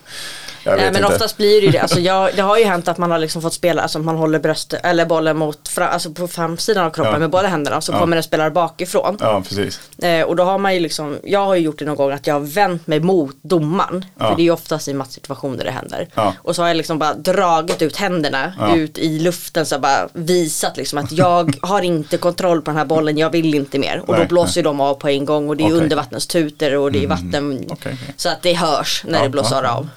Jag 0.70 0.76
vet 0.76 0.84
Nej 0.84 0.92
men 0.92 1.02
inte. 1.02 1.14
oftast 1.14 1.36
blir 1.36 1.60
det 1.60 1.66
ju 1.66 1.72
det. 1.72 1.78
Alltså 1.78 2.00
jag, 2.00 2.30
det 2.36 2.42
har 2.42 2.58
ju 2.58 2.64
hänt 2.64 2.88
att 2.88 2.98
man 2.98 3.10
har 3.10 3.18
liksom 3.18 3.42
fått 3.42 3.52
spela, 3.54 3.82
alltså 3.82 3.98
man 3.98 4.16
håller 4.16 4.38
bröstet 4.38 4.80
eller 4.84 5.06
bollen 5.06 5.36
mot, 5.36 5.68
fra, 5.68 5.88
alltså 5.88 6.10
på 6.10 6.28
framsidan 6.28 6.86
av 6.86 6.90
kroppen 6.90 7.12
Ja. 7.12 7.18
med 7.18 7.30
båda 7.30 7.48
händerna 7.48 7.80
så 7.80 7.92
Ja. 7.92 7.98
kommer 7.98 8.16
en 8.16 8.22
spelare 8.22 8.50
bakifrån. 8.50 9.16
Ja, 9.20 9.42
precis. 9.48 9.80
Eh, 10.02 10.22
och 10.22 10.36
då 10.36 10.42
har 10.42 10.58
man 10.58 10.74
ju 10.74 10.80
liksom, 10.80 11.18
jag 11.24 11.46
har 11.46 11.54
ju 11.54 11.60
gjort 11.60 11.78
det 11.78 11.84
någon 11.84 11.96
gång 11.96 12.12
att 12.12 12.26
jag 12.26 12.34
har 12.34 12.40
vänt 12.40 12.86
mig 12.86 13.00
mot 13.00 13.36
domaren. 13.42 14.04
Ja. 14.18 14.28
För 14.28 14.36
det 14.36 14.42
är 14.42 14.44
ju 14.44 14.50
oftast 14.50 14.88
i 14.88 14.94
matchsituationer 14.94 15.64
det 15.64 15.70
händer. 15.70 16.08
Och 16.42 16.56
så 16.56 16.62
har 16.62 16.68
jag 16.68 16.76
liksom 16.76 16.98
bara 16.98 17.14
dragit 17.14 17.82
ut 17.82 17.96
händerna 17.96 18.52
ut 18.76 18.98
i 18.98 19.18
luften 19.18 19.66
så 19.66 19.78
bara 19.78 20.08
visat 20.12 20.76
liksom 20.76 20.98
att 20.98 21.12
jag 21.12 21.56
har 21.62 21.82
inte 21.82 22.16
kontroll 22.16 22.62
på 22.62 22.70
den 22.70 22.78
här 22.78 22.84
bollen, 22.84 23.18
jag 23.18 23.30
vill 23.30 23.54
inte 23.54 23.78
mer. 23.78 24.02
Och 24.06 24.14
Nej, 24.14 24.20
då 24.22 24.28
blåser 24.28 24.56
ju 24.56 24.62
de 24.62 24.80
av 24.80 24.94
på 24.94 25.08
en 25.08 25.24
gång 25.24 25.48
och 25.48 25.56
det 25.56 25.64
är. 25.64 25.68
Mm. 25.68 25.82
undervattenstuter 25.82 26.76
och 26.76 26.92
det 26.92 27.04
är 27.04 27.08
vatten. 27.08 27.58
Okej, 27.70 27.76
okej. 27.96 28.14
Så 28.16 28.28
att 28.28 28.42
det 28.42 28.52
hörs 28.54 29.04
när 29.06 29.22
det 29.22 29.28
blåser 29.28 29.62
av. 29.62 29.88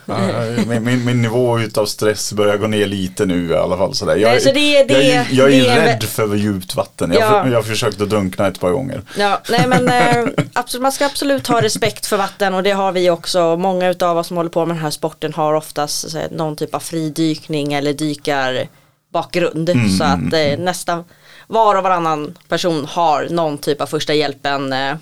Min, 0.68 0.84
min, 0.84 1.06
min 1.06 1.22
nivå 1.22 1.60
utav 1.60 1.86
stress 1.86 2.34
börjar 2.34 2.58
gå 2.58 2.68
ner 2.68 2.86
lite 2.86 3.26
nu 3.26 3.50
i 3.50 3.56
alla 3.56 3.78
fall. 3.78 3.96
Sådär. 3.96 4.16
Jag, 4.16 4.30
Nej, 4.30 4.42
så 4.42 4.52
det- 4.52 4.84
det- 4.84 5.04
jag, 5.08 5.26
jag 5.32 5.54
är 5.54 5.64
det 5.64 5.86
rädd 5.86 6.04
för 6.04 6.36
djupt 6.36 6.76
vatten. 6.76 7.12
Jag, 7.12 7.22
Ja. 7.22 7.48
jag 7.48 7.56
har 7.56 7.64
försökt 7.64 8.02
att 8.02 8.10
drunkna 8.10 8.48
ett 8.48 8.60
par 8.60 8.72
gånger. 8.72 9.02
Ja, 9.18 9.42
nej 9.50 9.68
men 9.68 9.90
eh, 9.90 10.26
absolut, 10.54 10.82
man 10.82 10.92
ska 10.92 11.06
absolut 11.06 11.48
ha 11.48 11.62
respekt 11.62 12.06
för 12.06 12.18
vatten 12.18 12.54
och 12.54 12.64
det 12.64 12.72
har 12.72 12.92
vi 12.92 13.10
också. 13.10 13.58
Många 13.58 13.90
utav 13.90 14.18
oss 14.18 14.28
som 14.28 14.38
håller 14.38 14.50
på 14.50 14.66
med 14.66 14.76
den 14.76 14.84
här 14.84 14.90
sporten 14.92 15.34
har 15.34 15.54
oftast 15.54 16.14
här, 16.14 16.28
någon 16.32 16.56
typ 16.56 16.76
av 16.76 16.80
fridykning 16.80 17.74
eller 17.74 17.94
dykarbakgrund. 17.94 19.70
Mm, 19.70 19.90
Så 19.90 20.04
att 20.04 20.34
eh, 20.34 20.58
nästan 20.60 21.04
var 21.48 21.76
och 21.76 21.84
varannan 21.84 22.38
person 22.50 22.86
har 22.90 23.28
någon 23.30 23.58
typ 23.58 23.82
av 23.82 23.86
första 23.86 24.14
hjälpen 24.14 24.74
eh, 24.74 24.96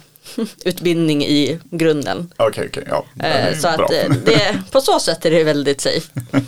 utbildning 0.66 1.24
i 1.26 1.60
grunden. 1.64 2.34
Okej, 2.38 2.68
okej. 2.70 2.84
ja. 2.90 3.06
det 3.14 3.28
Eh, 3.28 3.58
så 3.58 3.68
att 3.68 3.80
eh, 3.80 4.10
det, 4.26 4.58
på 4.72 4.82
så 4.82 5.00
sätt 5.00 5.26
är 5.26 5.32
det 5.32 5.44
väldigt 5.44 5.82
safe. 5.82 6.08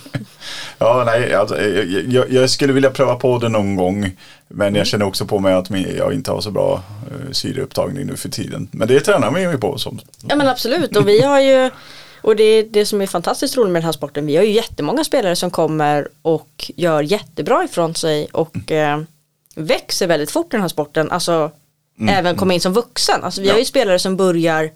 Ja, 0.78 1.04
nej, 1.06 1.34
alltså, 1.34 1.62
jag, 2.08 2.32
jag, 2.32 2.50
skulle 2.50 2.74
vilja 2.74 2.90
pröva 2.90 3.16
på 3.16 3.38
det 3.38 3.50
någon 3.50 3.76
gång. 3.76 4.18
Men 4.48 4.68
Mm. 4.68 4.76
jag 4.76 4.88
känner 4.88 5.06
också 5.06 5.26
på 5.26 5.40
mig 5.40 5.54
att 5.54 5.70
jag 5.98 6.14
inte 6.14 6.32
har 6.32 6.42
så 6.42 6.52
bra 6.52 6.84
uh, 7.12 7.32
syreupptagning 7.32 8.06
nu 8.06 8.16
för 8.16 8.30
tiden. 8.30 8.68
Men 8.72 8.88
det 8.88 9.00
tränar 9.00 9.32
man 9.32 9.42
ju 9.42 9.58
på. 9.58 9.78
Som, 9.78 10.00
Ja 10.28 10.36
men 10.36 10.48
absolut 10.48 10.96
och 10.96 11.08
vi 11.08 11.22
har 11.22 11.42
ju 11.42 11.70
Och 12.22 12.36
det 12.36 12.44
är 12.44 12.64
det 12.64 12.86
som 12.86 13.02
är 13.02 13.08
fantastiskt 13.08 13.58
roligt 13.58 13.72
med 13.72 13.82
den 13.82 13.86
här 13.86 13.92
sporten. 13.92 14.26
Vi 14.26 14.36
har 14.36 14.44
ju 14.44 14.52
jättemånga 14.52 15.04
spelare 15.04 15.36
som 15.36 15.52
kommer 15.52 16.08
och 16.22 16.72
gör 16.76 17.02
jättebra 17.02 17.64
ifrån 17.64 17.96
sig 17.96 18.28
och 18.32 18.72
eh, 18.72 19.02
växer 19.56 20.08
väldigt 20.08 20.32
fort 20.32 20.46
i 20.46 20.50
den 20.52 20.62
här 20.62 20.68
sporten. 20.68 21.12
Alltså 21.12 21.52
även 22.10 22.36
komma 22.36 22.54
in 22.54 22.62
som 22.62 22.74
vuxen. 22.74 23.24
Alltså 23.24 23.42
vi 23.42 23.50
har 23.50 23.58
ju 23.58 23.66
spelare 23.66 24.00
som 24.00 24.18
börjar 24.18 24.72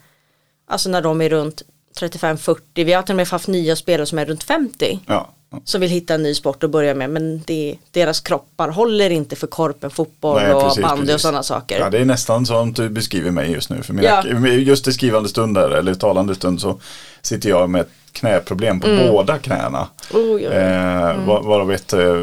alltså 0.67 0.89
när 0.89 1.01
de 1.01 1.21
är 1.21 1.29
runt 1.29 1.61
35-40. 1.99 2.59
Vi 2.73 2.93
har 2.93 3.01
till 3.01 3.13
och 3.13 3.17
med 3.17 3.27
haft 3.27 3.47
nya 3.47 3.75
spelare 3.75 4.05
som 4.05 4.19
är 4.19 4.25
runt 4.25 4.43
50 4.43 4.99
Ja. 5.07 5.29
Som 5.63 5.81
vill 5.81 5.89
hitta 5.89 6.13
en 6.13 6.23
ny 6.23 6.33
sport 6.35 6.63
att 6.63 6.69
börja 6.69 6.95
med 6.95 7.09
men 7.09 7.41
det, 7.45 7.75
deras 7.91 8.19
kroppar 8.19 8.69
håller 8.69 9.09
inte 9.09 9.35
för 9.35 9.47
korpen, 9.47 9.89
fotboll 9.89 10.41
Nej, 10.41 10.53
och 10.53 10.61
precis, 10.63 10.81
bandy 10.83 11.01
och 11.01 11.07
precis. 11.07 11.21
sådana 11.21 11.43
saker. 11.43 11.79
Ja, 11.79 11.89
det 11.89 11.97
är 11.99 12.05
nästan 12.05 12.45
som 12.45 12.73
du 12.73 12.89
beskriver 12.89 13.31
mig 13.31 13.51
just 13.51 13.69
nu. 13.69 13.81
För 13.83 13.93
mina, 13.93 14.07
Ja. 14.07 14.47
Just 14.47 14.87
i 14.87 14.93
skrivande 14.93 15.29
stunder 15.29 15.69
eller 15.69 15.93
talande 15.93 16.35
stund 16.35 16.61
så 16.61 16.79
sitter 17.21 17.49
jag 17.49 17.69
med 17.69 17.81
ett 17.81 17.89
knäproblem 18.11 18.79
på 18.79 18.87
Mm. 18.87 19.07
båda 19.11 19.37
knäna. 19.37 19.87
Oj, 20.13 20.21
oj, 20.21 20.47
oj. 20.49 20.55
Eh, 20.55 21.25
var- 21.27 21.41
Varav 21.43 21.71
ett 21.71 21.93
eh, 21.93 22.15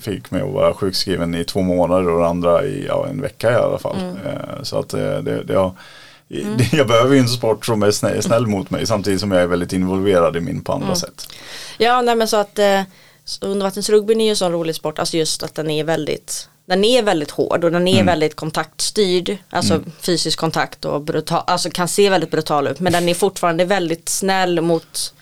fick 0.00 0.30
mig 0.30 0.42
att 0.42 0.52
vara 0.52 0.74
sjukskriven 0.74 1.34
i 1.34 1.44
två 1.44 1.62
månader 1.62 2.08
och 2.10 2.20
det 2.20 2.26
andra 2.26 2.64
i 2.64 2.84
ja, 2.88 3.06
en 3.10 3.20
vecka 3.20 3.52
i 3.52 3.54
alla 3.54 3.78
fall. 3.78 3.96
Mm. 4.00 4.16
Eh, 4.16 4.62
så 4.62 4.78
att 4.78 4.94
eh, 4.94 5.00
det, 5.18 5.42
det 5.44 5.54
har, 5.54 5.72
det, 6.28 6.72
jag 6.72 6.86
behöver 6.86 7.14
ju 7.14 7.20
en 7.20 7.28
sport 7.28 7.66
som 7.66 7.82
är 7.82 7.90
snäll, 7.90 8.22
snäll 8.22 8.46
mot 8.46 8.70
mig 8.70 8.86
samtidigt 8.86 9.20
som 9.20 9.30
jag 9.32 9.42
är 9.42 9.46
väldigt 9.46 9.72
involverad 9.72 10.36
i 10.36 10.40
min 10.40 10.60
på 10.64 10.72
Mm. 10.72 10.82
andra 10.82 10.96
sätt. 10.96 11.28
Ja, 11.78 12.02
nej 12.02 12.14
men 12.14 12.28
så 12.28 12.36
att 12.36 12.58
eh, 12.58 12.82
undervattensrugbyn 13.40 14.20
är 14.20 14.24
ju 14.24 14.30
en 14.30 14.36
sån 14.36 14.52
rolig 14.52 14.74
sport, 14.74 14.98
alltså 14.98 15.16
just 15.16 15.42
att 15.42 15.54
den 15.54 15.70
är 15.70 15.84
väldigt 15.84 16.48
den 16.66 16.84
är 16.84 17.02
väldigt 17.02 17.30
hård 17.30 17.64
och 17.64 17.72
den 17.72 17.88
är 17.88 18.04
väldigt 18.04 18.36
kontaktstyrd, 18.36 19.36
alltså 19.50 19.80
fysisk 20.00 20.38
kontakt 20.38 20.84
och 20.84 21.00
brutal, 21.02 21.42
alltså 21.46 21.70
kan 21.70 21.88
se 21.88 22.10
väldigt 22.10 22.30
brutal 22.30 22.66
ut 22.68 22.80
men 22.80 22.92
den 22.92 23.08
är 23.08 23.14
fortfarande 23.14 23.64
väldigt 23.64 24.08
snäll 24.08 24.60
mot 24.60 25.14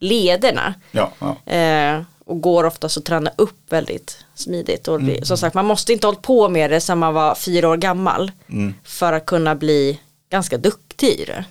lederna 0.00 0.74
Ja, 0.90 1.10
ja. 1.18 1.52
eh, 1.52 2.02
och 2.26 2.40
går 2.40 2.64
oftast 2.64 2.96
att 2.96 3.04
träna 3.04 3.30
upp 3.36 3.56
väldigt 3.72 4.16
smidigt 4.34 4.88
och 4.88 5.02
det, 5.02 5.26
som 5.26 5.36
sagt 5.38 5.54
man 5.54 5.64
måste 5.66 5.92
inte 5.92 6.06
hålla 6.06 6.18
på 6.18 6.48
med 6.48 6.70
det 6.70 6.80
sedan 6.80 6.98
man 6.98 7.14
var 7.14 7.34
fyra 7.34 7.68
år 7.68 7.76
gammal 7.76 8.32
för 8.84 9.12
att 9.12 9.26
kunna 9.26 9.54
bli 9.54 10.00
ganska 10.34 10.58
duktig 10.58 11.20
i 11.20 11.24
det. 11.24 11.44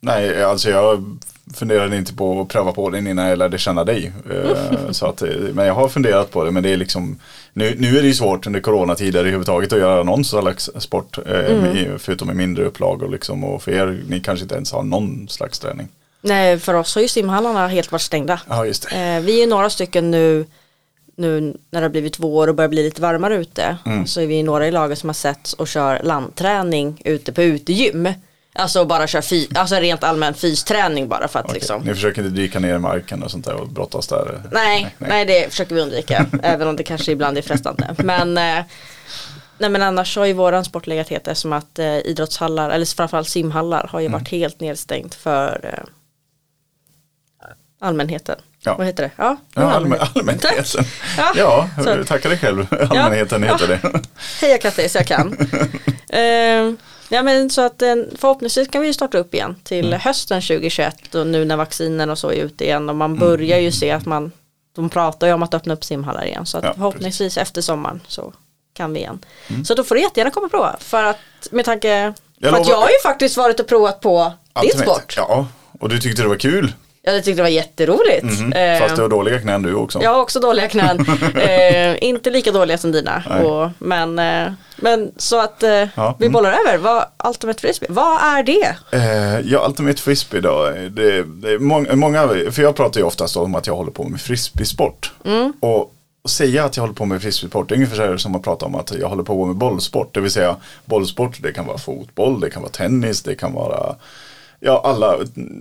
Nej, 0.00 0.44
alltså 0.44 0.70
jag 0.70 1.18
funderade 1.54 1.96
inte 1.96 2.14
på 2.14 2.40
att 2.40 2.48
pröva 2.48 2.72
på 2.72 2.90
den 2.90 3.06
innan 3.06 3.26
jag 3.26 3.38
lärde 3.38 3.58
känna 3.58 3.84
dig. 3.84 4.12
Eh, 4.30 4.90
så 4.90 5.06
att, 5.06 5.22
eh, 5.22 5.28
men 5.52 5.66
jag 5.66 5.74
har 5.74 5.88
funderat 5.88 6.30
på 6.30 6.44
det, 6.44 6.50
men 6.50 6.62
det 6.62 6.72
är 6.72 6.76
liksom 6.76 7.18
nu, 7.52 7.76
nu 7.78 7.98
är 7.98 8.02
det 8.02 8.08
ju 8.08 8.14
svårt 8.14 8.46
under 8.46 8.60
coronatider 8.60 9.20
överhuvudtaget 9.20 9.72
att 9.72 9.78
göra 9.78 10.02
någon 10.02 10.24
slags 10.24 10.70
sport. 10.78 11.18
Eh, 11.18 11.56
med, 11.56 11.94
förutom 11.98 12.30
i 12.30 12.34
mindre 12.34 12.64
upplagor 12.64 13.08
liksom. 13.08 13.44
Och 13.44 13.62
för 13.62 13.72
er, 13.72 14.00
ni 14.08 14.20
kanske 14.20 14.42
inte 14.42 14.54
ens 14.54 14.72
har 14.72 14.82
någon 14.82 15.28
slags 15.28 15.58
träning. 15.58 15.88
Nej, 16.20 16.58
för 16.58 16.74
oss 16.74 16.94
har 16.94 17.02
ju 17.02 17.08
simhallarna 17.08 17.68
helt 17.68 17.92
varit 17.92 18.02
stängda. 18.02 18.40
Ja, 18.48 18.62
vi 19.20 19.42
är 19.42 19.46
några 19.46 19.70
stycken 19.70 20.10
nu, 20.10 20.46
nu 21.18 21.40
när 21.70 21.80
det 21.80 21.84
har 21.84 21.88
blivit 21.88 22.18
vår 22.18 22.48
och 22.48 22.54
börjar 22.54 22.68
bli 22.68 22.82
lite 22.82 23.02
varmare 23.02 23.34
ute. 23.36 23.76
Mm. 23.86 24.06
Så 24.06 24.20
är 24.20 24.26
vi 24.26 24.42
några 24.42 24.66
i 24.66 24.70
laget 24.70 24.98
som 24.98 25.08
har 25.08 25.14
sett 25.14 25.52
och 25.52 25.68
kör 25.68 26.00
landträning 26.02 27.02
ute 27.04 27.32
på 27.32 27.42
utegym. 27.42 28.08
Alltså 28.52 28.84
bara 28.84 29.06
kör 29.06 29.20
fy, 29.20 29.46
alltså 29.54 29.74
rent 29.76 30.04
allmän 30.04 30.34
fysträning 30.34 31.08
bara 31.08 31.28
för 31.28 31.38
att 31.38 31.44
Okej. 31.44 31.54
liksom. 31.54 31.82
Ni 31.82 31.94
försöker 31.94 32.22
inte 32.24 32.36
dyka 32.40 32.58
ner 32.60 32.74
i 32.74 32.78
marken 32.78 33.22
och 33.22 33.30
sånt 33.30 33.44
där 33.44 33.54
och 33.54 33.68
brottas 33.68 34.06
där? 34.08 34.42
Nej, 34.52 34.94
nej, 34.98 35.24
det 35.26 35.50
försöker 35.50 35.74
vi 35.74 35.80
undvika. 35.80 36.26
även 36.42 36.68
om 36.68 36.76
det 36.76 36.82
kanske 36.82 37.12
ibland 37.12 37.38
är 37.38 37.42
frestande. 37.42 37.94
Men, 37.98 38.38
eh, 38.38 38.64
nej, 39.58 39.70
men 39.70 39.82
annars 39.82 40.16
har 40.16 40.24
ju 40.24 40.32
våran 40.32 40.64
sport 40.64 40.86
legat 40.86 41.08
helt 41.08 41.28
eftersom 41.28 41.52
att 41.52 41.78
eh, 41.78 41.96
idrottshallar, 41.98 42.70
eller 42.70 42.86
framförallt 42.96 43.28
simhallar 43.28 43.86
har 43.92 44.00
ju 44.00 44.06
Mm. 44.06 44.18
varit 44.20 44.28
helt 44.28 44.60
nedstängt 44.60 45.14
för 45.14 45.60
eh, 45.74 45.84
allmänheten. 47.80 48.36
Ja. 48.60 48.74
Vad 48.76 48.86
heter 48.86 49.02
det? 49.02 49.10
Ja, 49.16 49.36
Ja, 49.54 49.62
allmän, 49.62 50.00
allmänhet. 50.00 50.16
allmänheten. 50.44 50.84
Ja, 51.16 51.32
Ja, 51.36 51.68
så. 51.84 52.04
tacka 52.04 52.28
dig 52.28 52.38
själv. 52.38 52.66
Allmänheten 52.90 53.42
Ja. 53.42 53.52
heter 53.52 53.68
det. 53.68 54.00
Hej 54.40 54.58
Kattis, 54.60 54.94
jag 54.94 55.06
kan. 55.06 55.36
Eh, 56.10 56.72
ja 57.08 57.22
men 57.22 57.50
så 57.50 57.60
att 57.66 57.82
eh, 57.82 57.94
förhoppningsvis 58.18 58.68
kan 58.68 58.82
vi 58.82 58.94
starta 58.94 59.18
upp 59.18 59.34
igen 59.34 59.56
till 59.64 59.86
Mm. 59.86 60.00
hösten 60.00 60.40
2021 60.42 61.14
och 61.14 61.26
nu 61.26 61.44
när 61.44 61.56
vaccinen 61.56 62.10
och 62.10 62.18
så 62.18 62.28
är 62.32 62.34
ute 62.34 62.64
igen 62.64 62.88
och 62.88 62.96
man 62.96 63.10
Mm. 63.10 63.18
börjar 63.20 63.58
ju 63.58 63.72
se 63.72 63.90
att 63.90 64.06
man 64.06 64.32
de 64.76 64.88
pratar 64.90 65.26
ju 65.26 65.32
om 65.32 65.42
att 65.42 65.54
öppna 65.54 65.74
upp 65.74 65.84
simhallar 65.84 66.24
igen 66.26 66.46
så 66.46 66.58
att 66.58 66.64
Ja, 66.64 66.72
förhoppningsvis 66.74 67.36
efter 67.38 67.60
sommaren 67.62 68.00
så 68.08 68.32
kan 68.74 68.92
vi 68.92 68.98
igen. 69.00 69.18
Mm. 69.48 69.64
Så 69.64 69.74
då 69.74 69.84
får 69.84 69.94
du 69.94 70.00
jättegärna 70.00 70.30
komma 70.30 70.44
och 70.46 70.50
prova 70.50 70.76
för 70.80 71.04
att 71.04 71.18
med 71.50 71.64
tanke 71.64 72.12
Jag 72.38 72.52
på 72.54 72.60
att 72.60 72.68
jag 72.68 72.76
har 72.76 72.88
ju 72.88 72.98
faktiskt 73.02 73.36
varit 73.36 73.60
och 73.60 73.66
provat 73.66 74.00
på 74.00 74.32
din 74.62 74.80
sport. 74.82 75.14
Ja, 75.16 75.46
och 75.80 75.88
du 75.88 75.98
tyckte 76.00 76.22
det 76.22 76.28
var 76.28 76.36
kul. 76.36 76.72
Jag 77.14 77.24
tyckte 77.24 77.38
det 77.38 77.42
var 77.42 77.48
jätteroligt. 77.48 78.22
Mhm. 78.22 78.52
Eh, 78.52 78.78
Fast 78.78 78.96
du 78.96 79.02
har 79.02 79.08
dåliga 79.08 79.40
knän 79.40 79.62
du 79.62 79.74
också. 79.74 80.02
Jag 80.02 80.10
har 80.10 80.20
också 80.20 80.40
dåliga 80.40 80.68
knän. 80.68 81.06
eh, 81.34 82.04
inte 82.04 82.30
lika 82.30 82.52
dåliga 82.52 82.78
som 82.78 82.92
dina. 82.92 83.22
Och, 83.44 83.70
men, 83.78 84.18
eh, 84.18 84.52
men 84.76 85.12
så 85.16 85.40
att 85.40 85.62
eh, 85.62 85.70
Ja, 85.70 86.16
vi 86.18 86.26
mm. 86.26 86.32
bollar 86.32 86.52
över. 86.52 86.78
Vad, 86.78 87.04
Ultimate 87.24 87.60
Frisbee, 87.60 87.86
vad 87.90 88.22
är 88.22 88.42
det? 88.42 88.76
Eh, 88.92 89.40
ja, 89.52 89.66
Ultimate 89.68 90.02
Frisbee 90.02 90.40
då. 90.40 90.70
Det, 90.90 91.22
det 91.22 91.50
är 91.52 91.96
många, 91.96 92.28
för 92.28 92.62
jag 92.62 92.76
pratar 92.76 93.00
ju 93.00 93.06
oftast 93.06 93.36
om 93.36 93.54
att 93.54 93.66
jag 93.66 93.76
håller 93.76 93.92
på 93.92 94.04
med 94.04 94.20
frisbeesport. 94.20 95.12
Och 95.60 95.94
att 96.24 96.30
säga 96.30 96.64
att 96.64 96.76
jag 96.76 96.82
håller 96.82 96.94
på 96.94 97.04
med 97.04 97.22
frisbeesport, 97.22 97.68
det 97.68 97.74
är 97.74 97.76
ungefär 97.76 98.16
som 98.16 98.34
att 98.34 98.42
prata 98.42 98.66
om 98.66 98.74
att 98.74 98.94
jag 99.00 99.08
håller 99.08 99.22
på 99.22 99.46
med 99.46 99.56
bollsport. 99.56 100.14
Det 100.14 100.20
vill 100.20 100.30
säga 100.30 100.56
bollsport, 100.84 101.38
det 101.42 101.52
kan 101.52 101.66
vara 101.66 101.78
fotboll, 101.78 102.40
det 102.40 102.50
kan 102.50 102.62
vara 102.62 102.72
tennis, 102.72 103.22
det 103.22 103.34
kan 103.34 103.52
vara 103.52 103.96
Ja, 104.60 104.80
alla, 104.84 105.18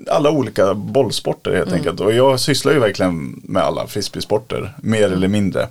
alla 0.08 0.32
olika 0.32 0.74
bollsporter 0.74 1.56
helt 1.56 1.72
enkelt. 1.72 2.00
Och 2.00 2.14
jag 2.14 2.40
sysslar 2.40 2.74
ju 2.74 2.80
verkligen 2.80 3.42
med 3.44 3.64
alla 3.64 3.88
frisbeesporter, 3.88 4.74
mer 4.78 5.04
eller 5.04 5.28
mindre. 5.28 5.68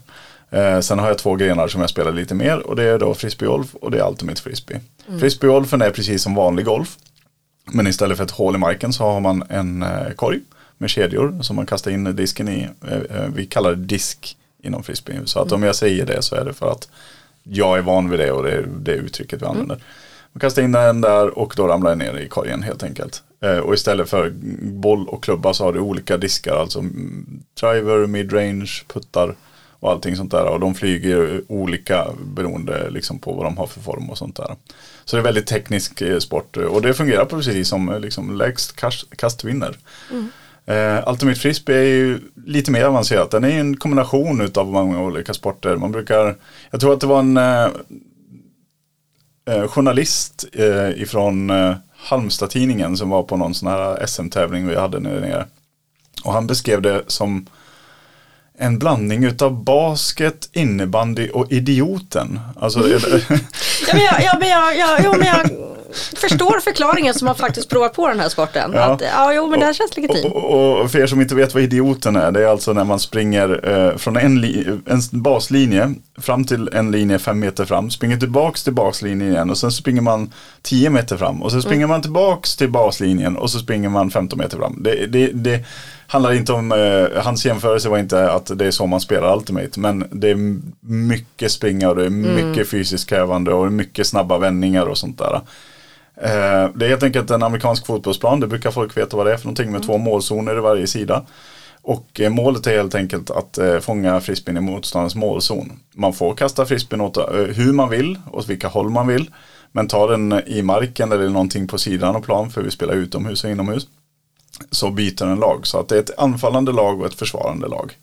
Eh, 0.50 0.80
sen 0.80 0.98
har 0.98 1.08
jag 1.08 1.18
två 1.18 1.34
grenar 1.34 1.68
som 1.68 1.80
jag 1.80 1.90
spelar 1.90 2.12
lite 2.12 2.34
mer 2.34 2.66
och 2.66 2.76
det 2.76 2.82
är 2.82 2.98
då 2.98 3.14
frisbeegolf 3.14 3.74
och 3.74 3.90
det 3.90 3.98
är 3.98 4.08
ultimate 4.08 4.42
frisbee. 4.42 4.80
Frisbeegolfen 5.20 5.82
är 5.82 5.90
precis 5.90 6.22
som 6.22 6.34
vanlig 6.34 6.64
golf. 6.64 6.96
Men 7.72 7.86
istället 7.86 8.16
för 8.16 8.24
ett 8.24 8.30
hål 8.30 8.54
i 8.54 8.58
marken 8.58 8.92
så 8.92 9.04
har 9.04 9.20
man 9.20 9.44
en 9.48 9.82
eh, 9.82 10.10
korg 10.16 10.40
med 10.78 10.90
kedjor 10.90 11.42
som 11.42 11.56
man 11.56 11.66
kastar 11.66 11.90
in 11.90 12.16
disken 12.16 12.48
i. 12.48 12.68
Eh, 12.88 13.16
eh, 13.16 13.28
vi 13.34 13.46
kallar 13.46 13.70
det 13.70 13.84
disk 13.84 14.36
inom 14.62 14.82
frisbee. 14.82 15.20
Så 15.24 15.40
att 15.40 15.52
om 15.52 15.62
jag 15.62 15.76
säger 15.76 16.06
det 16.06 16.22
så 16.22 16.34
är 16.34 16.44
det 16.44 16.52
för 16.52 16.72
att 16.72 16.88
jag 17.42 17.78
är 17.78 17.82
van 17.82 18.10
vid 18.10 18.20
det 18.20 18.32
och 18.32 18.42
det 18.42 18.50
är 18.50 18.66
det 18.78 18.92
uttrycket 18.92 19.42
vi 19.42 19.46
använder. 19.46 19.78
Man 20.36 20.40
kastar 20.40 20.62
in 20.62 20.72
den 20.72 21.00
där 21.00 21.38
och 21.38 21.54
då 21.56 21.68
ramlar 21.68 21.90
den 21.90 21.98
ner 21.98 22.18
i 22.18 22.28
korgen 22.28 22.62
helt 22.62 22.82
enkelt. 22.82 23.22
Eh, 23.44 23.58
och 23.58 23.74
istället 23.74 24.10
för 24.10 24.32
boll 24.62 25.08
och 25.08 25.24
klubba 25.24 25.54
så 25.54 25.64
har 25.64 25.72
du 25.72 25.80
olika 25.80 26.16
diskar, 26.16 26.56
alltså 26.56 26.78
mm, 26.78 27.42
driver, 27.60 28.06
midrange, 28.06 28.84
puttar 28.88 29.34
och 29.80 29.90
allting 29.90 30.16
sånt 30.16 30.30
där. 30.30 30.44
Och 30.44 30.60
de 30.60 30.74
flyger 30.74 31.42
olika 31.48 32.06
beroende 32.34 32.90
liksom 32.90 33.18
på 33.18 33.32
vad 33.32 33.46
de 33.46 33.56
har 33.56 33.66
för 33.66 33.80
form 33.80 34.10
och 34.10 34.18
sånt 34.18 34.36
där. 34.36 34.56
Så 35.04 35.16
det 35.16 35.20
är 35.20 35.24
väldigt 35.24 35.46
teknisk 35.46 36.00
eh, 36.00 36.18
sport 36.18 36.56
och 36.56 36.82
det 36.82 36.94
fungerar 36.94 37.24
precis 37.24 37.68
som 37.68 37.88
eh, 37.88 38.00
liksom, 38.00 38.36
lägst 38.36 38.76
kast, 38.76 39.16
kast 39.16 39.44
vinner. 39.44 39.76
Eh, 40.66 41.08
Ultimate 41.08 41.40
Frisbee 41.40 41.76
är 41.76 41.82
ju 41.84 42.20
lite 42.46 42.70
mer 42.70 42.84
avancerat. 42.84 43.30
Den 43.30 43.44
är 43.44 43.48
ju 43.48 43.60
en 43.60 43.76
kombination 43.76 44.50
av 44.54 44.66
många 44.66 45.02
olika 45.02 45.34
sporter. 45.34 45.76
Man 45.76 45.92
brukar, 45.92 46.36
jag 46.70 46.80
tror 46.80 46.92
att 46.92 47.00
det 47.00 47.06
var 47.06 47.18
en 47.18 47.38
eh, 49.50 49.68
journalist 49.68 50.44
eh, 50.52 51.02
ifrån 51.02 51.50
eh, 51.50 51.74
Halmstad-tidningen 51.96 52.96
som 52.96 53.10
var 53.10 53.22
på 53.22 53.36
någon 53.36 53.54
sån 53.54 53.68
här 53.68 54.06
SM-tävling 54.06 54.66
vi 54.66 54.76
hade 54.76 55.00
nu 55.00 55.20
nere. 55.20 55.46
Och 56.24 56.32
han 56.32 56.46
beskrev 56.46 56.82
det 56.82 57.02
som 57.06 57.46
en 58.58 58.78
blandning 58.78 59.24
utav 59.24 59.64
basket, 59.64 60.48
innebandy 60.52 61.28
och 61.28 61.52
idioten. 61.52 62.40
Alltså, 62.60 62.80
det... 62.80 63.02
Ja, 63.88 63.94
men 63.94 64.02
jag, 64.02 64.22
ja, 64.22 64.36
men 64.40 64.48
jag, 64.48 64.76
ja, 64.76 64.98
jo, 65.04 65.14
men 65.18 65.26
jag 65.26 65.75
förstår 65.92 66.60
förklaringen 66.60 67.14
som 67.14 67.28
har 67.28 67.34
faktiskt 67.34 67.68
provat 67.68 67.92
på 67.92 68.08
den 68.08 68.20
här 68.20 68.28
sporten. 68.28 68.70
Ja. 68.74 68.80
Att, 68.80 69.00
ja, 69.00 69.32
jo, 69.34 69.46
men 69.46 69.60
det 69.60 69.66
här 69.66 69.72
känns 69.72 69.96
legitimt. 69.96 70.24
Och, 70.24 70.44
och, 70.44 70.80
och 70.80 70.90
för 70.90 70.98
er 70.98 71.06
som 71.06 71.20
inte 71.20 71.34
vet 71.34 71.54
vad 71.54 71.62
idioten 71.62 72.16
är, 72.16 72.32
det 72.32 72.42
är 72.44 72.48
alltså 72.48 72.72
när 72.72 72.84
man 72.84 73.00
springer 73.00 73.68
eh, 73.68 73.96
från 73.96 74.16
en, 74.16 74.44
en 74.86 75.00
baslinje 75.12 75.94
fram 76.18 76.44
till 76.44 76.68
en 76.72 76.90
linje 76.90 77.18
fem 77.18 77.38
meter 77.38 77.64
fram, 77.64 77.90
springer 77.90 78.16
tillbaks 78.16 78.64
till 78.64 78.72
baslinjen 78.72 79.32
igen 79.32 79.50
och 79.50 79.58
sen 79.58 79.72
springer 79.72 80.02
man 80.02 80.32
10 80.62 80.90
meter 80.90 81.16
fram 81.16 81.42
och 81.42 81.52
sen 81.52 81.62
springer 81.62 81.86
man 81.86 82.02
tillbaks 82.02 82.56
till 82.56 82.70
baslinjen 82.70 83.36
och 83.36 83.50
så 83.50 83.58
springer 83.58 83.88
man 83.88 84.10
15 84.10 84.38
meter 84.38 84.58
fram. 84.58 84.82
Det, 84.82 85.06
det, 85.06 85.26
det 85.26 85.64
handlar 86.06 86.32
inte 86.32 86.52
om, 86.52 86.72
eh, 86.72 87.22
hans 87.22 87.46
jämförelse 87.46 87.88
var 87.88 87.98
inte 87.98 88.30
att 88.30 88.58
det 88.58 88.66
är 88.66 88.70
så 88.70 88.86
man 88.86 89.00
spelar 89.00 89.36
Ultimate, 89.36 89.80
men 89.80 90.04
det 90.10 90.30
är 90.30 90.58
mycket 90.80 91.52
springa 91.52 91.88
och 91.88 91.96
det 91.96 92.06
är 92.06 92.10
mycket 92.10 92.68
fysiskt 92.68 93.08
krävande 93.08 93.52
och 93.52 93.72
mycket 93.72 94.06
snabba 94.06 94.38
vändningar 94.38 94.86
och 94.86 94.98
sånt 94.98 95.18
där. 95.18 95.40
Eh, 96.22 96.70
Det 96.74 96.84
är 96.84 96.88
helt 96.88 97.02
enkelt 97.02 97.30
en 97.30 97.42
amerikansk 97.42 97.86
fotbollsplan, 97.86 98.40
det 98.40 98.46
brukar 98.46 98.70
folk 98.70 98.96
veta 98.96 99.16
vad 99.16 99.26
det 99.26 99.32
är 99.32 99.36
för 99.36 99.44
någonting 99.44 99.72
med 99.72 99.82
två 99.82 99.98
målzoner 99.98 100.56
i 100.56 100.60
varje 100.60 100.86
sida. 100.86 101.22
Och 101.82 102.20
eh, 102.20 102.30
målet 102.30 102.66
är 102.66 102.76
helt 102.76 102.94
enkelt 102.94 103.30
att 103.30 103.58
eh, 103.58 103.78
fånga 103.78 104.20
frisbeen 104.20 104.56
i 104.56 104.60
motståndarens 104.60 105.14
målzon. 105.14 105.72
Man 105.94 106.12
får 106.12 106.34
kasta 106.34 106.66
frisbeen 106.66 107.00
åt 107.00 107.16
eh, 107.16 107.24
hur 107.32 107.72
man 107.72 107.90
vill, 107.90 108.18
åt 108.32 108.48
vilka 108.48 108.68
håll 108.68 108.90
man 108.90 109.06
vill. 109.06 109.30
Men 109.72 109.88
ta 109.88 110.06
den 110.06 110.42
i 110.46 110.62
marken 110.62 111.12
eller 111.12 111.28
någonting 111.28 111.68
på 111.68 111.78
sidan 111.78 112.16
av 112.16 112.20
plan 112.20 112.50
för 112.50 112.62
vi 112.62 112.70
spelar 112.70 112.94
utomhus 112.94 113.44
och 113.44 113.50
inomhus. 113.50 113.88
Så 114.70 114.90
byter 114.90 115.22
en 115.22 115.40
lag. 115.40 115.66
Så 115.66 115.80
att 115.80 115.88
det 115.88 115.96
är 115.96 116.00
ett 116.00 116.18
anfallande 116.18 116.72
lag 116.72 117.00
och 117.00 117.06
ett 117.06 117.14
försvarande 117.14 117.68
lag. 117.68 117.96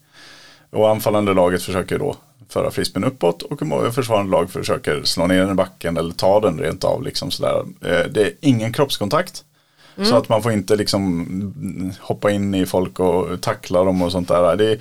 Och 0.70 0.90
anfallande 0.90 1.34
laget 1.34 1.64
försöker 1.64 2.00
då 2.00 2.16
föra 2.50 2.72
frisbeen 2.72 3.04
uppåt 3.04 3.42
och 3.42 3.60
försvarande 3.94 4.32
lag 4.32 4.52
försöker 4.52 5.04
slå 5.04 5.28
ner 5.28 5.40
den 5.40 5.52
i 5.52 5.54
backen 5.54 5.98
eller 5.98 6.14
ta 6.14 6.40
den 6.40 6.60
rent 6.60 6.84
av. 6.84 7.04
Liksom 7.04 7.32
sådär. 7.32 7.60
Eh, 7.82 8.08
det 8.12 8.22
är 8.22 8.32
ingen 8.42 8.74
kroppskontakt. 8.74 9.44
Mm. 9.98 10.10
Så 10.10 10.16
att 10.16 10.30
man 10.30 10.44
får 10.44 10.52
inte 10.52 10.76
liksom 10.76 11.94
hoppa 12.00 12.32
in 12.32 12.56
i 12.56 12.66
folk 12.66 13.00
och 13.00 13.42
tackla 13.42 13.84
dem 13.84 14.02
och 14.02 14.12
sånt 14.12 14.28
där. 14.28 14.56
Det 14.56 14.72
är 14.72 14.80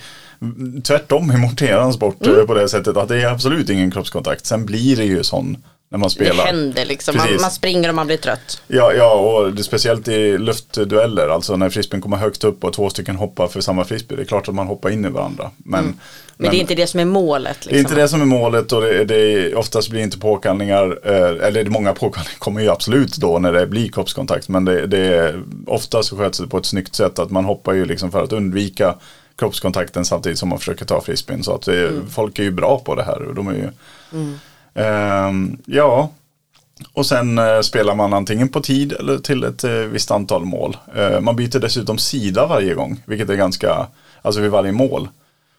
tvärtom 0.82 1.30
emot 1.30 1.62
eran 1.62 1.92
sport 1.92 2.26
mm. 2.26 2.46
på 2.46 2.54
det 2.54 2.68
sättet 2.68 2.96
att 2.96 3.08
det 3.08 3.22
är 3.22 3.26
absolut 3.26 3.70
ingen 3.70 3.90
kroppskontakt. 3.90 4.46
Sen 4.46 4.66
blir 4.66 4.96
det 4.96 5.04
ju 5.04 5.24
sån 5.24 5.56
när 5.92 5.98
man 5.98 6.10
spelar. 6.10 6.36
Det 6.36 6.42
händer 6.42 6.84
liksom, 6.84 7.16
man, 7.16 7.28
man, 7.40 7.50
springer 7.50 7.88
och 7.88 7.94
man 7.94 8.06
blir 8.06 8.16
trött. 8.16 8.62
Ja, 8.66 8.92
ja 8.92 9.12
och 9.12 9.52
det, 9.52 9.62
speciellt 9.62 10.08
i 10.08 10.38
luftdueller, 10.38 11.28
alltså 11.28 11.56
när 11.56 11.70
frisbeen 11.70 12.00
kommer 12.02 12.16
högt 12.16 12.44
upp 12.44 12.64
och 12.64 12.72
två 12.72 12.90
stycken 12.90 13.16
hoppar 13.16 13.48
för 13.48 13.60
samma 13.60 13.84
frisbee. 13.84 14.16
Det 14.16 14.22
är 14.22 14.26
klart 14.26 14.48
att 14.48 14.54
man 14.54 14.66
hoppar 14.66 14.90
in 14.90 15.04
i 15.04 15.08
varandra. 15.08 15.50
Men, 15.56 15.80
mm. 15.80 15.92
men, 15.92 16.00
men 16.36 16.50
det 16.50 16.56
är 16.56 16.60
inte 16.60 16.74
det 16.74 16.86
som 16.86 17.00
är 17.00 17.04
målet. 17.04 17.56
Liksom. 17.56 17.72
Det 17.72 17.78
är 17.78 17.80
inte 17.80 17.94
det 17.94 18.08
som 18.08 18.20
är 18.20 18.24
målet 18.24 18.72
och 18.72 18.82
det, 18.82 19.04
det 19.04 19.54
oftast 19.54 19.90
blir 19.90 20.02
inte 20.02 20.18
påkallningar, 20.18 20.98
eh, 21.04 21.46
eller 21.46 21.64
många 21.64 21.92
påkallningar 21.92 22.38
kommer 22.38 22.60
ju 22.60 22.68
absolut 22.68 23.16
då 23.16 23.38
när 23.38 23.52
det 23.52 23.66
blir 23.66 23.88
kroppskontakt. 23.88 24.48
Men 24.48 24.64
det, 24.64 24.86
det 24.86 25.16
är 25.16 25.42
oftast 25.66 26.08
så 26.08 26.16
sköts 26.16 26.38
det 26.38 26.46
på 26.46 26.58
ett 26.58 26.66
snyggt 26.66 26.94
sätt 26.94 27.18
att 27.18 27.30
man 27.30 27.44
hoppar 27.44 27.72
ju 27.72 27.84
liksom 27.84 28.10
för 28.10 28.22
att 28.24 28.32
undvika 28.32 28.94
kroppskontakten 29.38 30.04
samtidigt 30.04 30.38
som 30.38 30.48
man 30.48 30.58
försöker 30.58 30.84
ta 30.84 31.00
frisbeen. 31.00 31.42
Så 31.42 31.54
att 31.54 31.62
det, 31.62 31.88
mm. 31.88 32.10
folk 32.10 32.38
är 32.38 32.42
ju 32.42 32.50
bra 32.50 32.78
på 32.78 32.94
det 32.94 33.02
här. 33.02 33.22
Och 33.22 33.34
de 33.34 33.48
är 33.48 33.54
ju, 33.54 33.68
mm 34.12 34.38
Ehm, 34.74 35.58
ja, 35.66 36.10
och 36.92 37.06
sen 37.06 37.38
eh, 37.38 37.60
spelar 37.60 37.94
man 37.94 38.12
antingen 38.12 38.48
på 38.48 38.60
tid 38.60 38.92
eller 38.92 39.18
till 39.18 39.44
ett 39.44 39.64
eh, 39.64 39.72
visst 39.72 40.10
antal 40.10 40.44
mål. 40.44 40.76
Ehm, 40.96 41.24
man 41.24 41.36
byter 41.36 41.58
dessutom 41.58 41.98
sida 41.98 42.46
varje 42.46 42.74
gång, 42.74 43.02
vilket 43.06 43.30
är 43.30 43.36
ganska, 43.36 43.86
alltså 44.22 44.40
vid 44.40 44.50
varje 44.50 44.72
mål. 44.72 45.08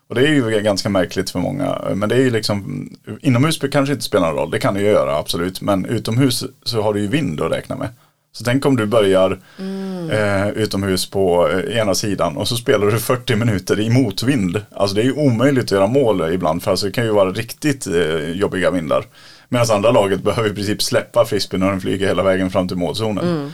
Och 0.07 0.15
det 0.15 0.27
är 0.27 0.31
ju 0.31 0.61
ganska 0.61 0.89
märkligt 0.89 1.29
för 1.29 1.39
många. 1.39 1.79
Eh, 1.89 1.95
men 1.95 2.09
det 2.09 2.15
är 2.15 2.19
ju 2.19 2.29
liksom, 2.29 2.89
inomhus 3.21 3.59
kanske 3.71 3.93
inte 3.93 4.05
spelar 4.05 4.27
någon 4.27 4.35
roll, 4.35 4.51
det 4.51 4.59
kan 4.59 4.73
det 4.73 4.79
ju 4.79 4.87
göra 4.87 5.17
absolut. 5.17 5.61
Men 5.61 5.85
utomhus 5.85 6.43
så 6.63 6.81
har 6.81 6.93
du 6.93 6.99
ju 6.99 7.07
vind 7.07 7.41
att 7.41 7.51
räkna 7.51 7.75
med. 7.75 7.89
Så 8.31 8.43
tänk 8.43 8.65
om 8.65 8.75
du 8.75 8.85
börjar 8.85 9.39
mm 9.59 9.92
eh, 10.11 10.49
utomhus 10.49 11.09
på 11.09 11.49
eh, 11.49 11.77
ena 11.77 11.95
sidan 11.95 12.37
och 12.37 12.47
så 12.47 12.55
spelar 12.55 12.87
du 12.87 12.99
40 12.99 13.35
minuter 13.35 13.79
i 13.79 13.89
motvind. 13.89 14.61
Alltså 14.71 14.95
det 14.95 15.01
är 15.01 15.05
ju 15.05 15.13
omöjligt 15.13 15.63
att 15.63 15.71
göra 15.71 15.87
mål 15.87 16.33
ibland 16.33 16.63
för 16.63 16.71
alltså 16.71 16.85
det 16.85 16.91
kan 16.91 17.05
ju 17.05 17.11
vara 17.11 17.31
riktigt 17.31 17.87
eh, 17.87 18.31
jobbiga 18.31 18.71
vindar. 18.71 19.05
Medan 19.49 19.71
andra 19.71 19.91
laget 19.91 20.23
behöver 20.23 20.49
i 20.49 20.53
princip 20.53 20.81
släppa 20.81 21.25
frisbeen 21.25 21.59
när 21.59 21.69
den 21.69 21.81
flyger 21.81 22.07
hela 22.07 22.23
vägen 22.23 22.49
fram 22.49 22.67
till 22.67 22.77
målzonen. 22.77 23.27
Mm. 23.27 23.51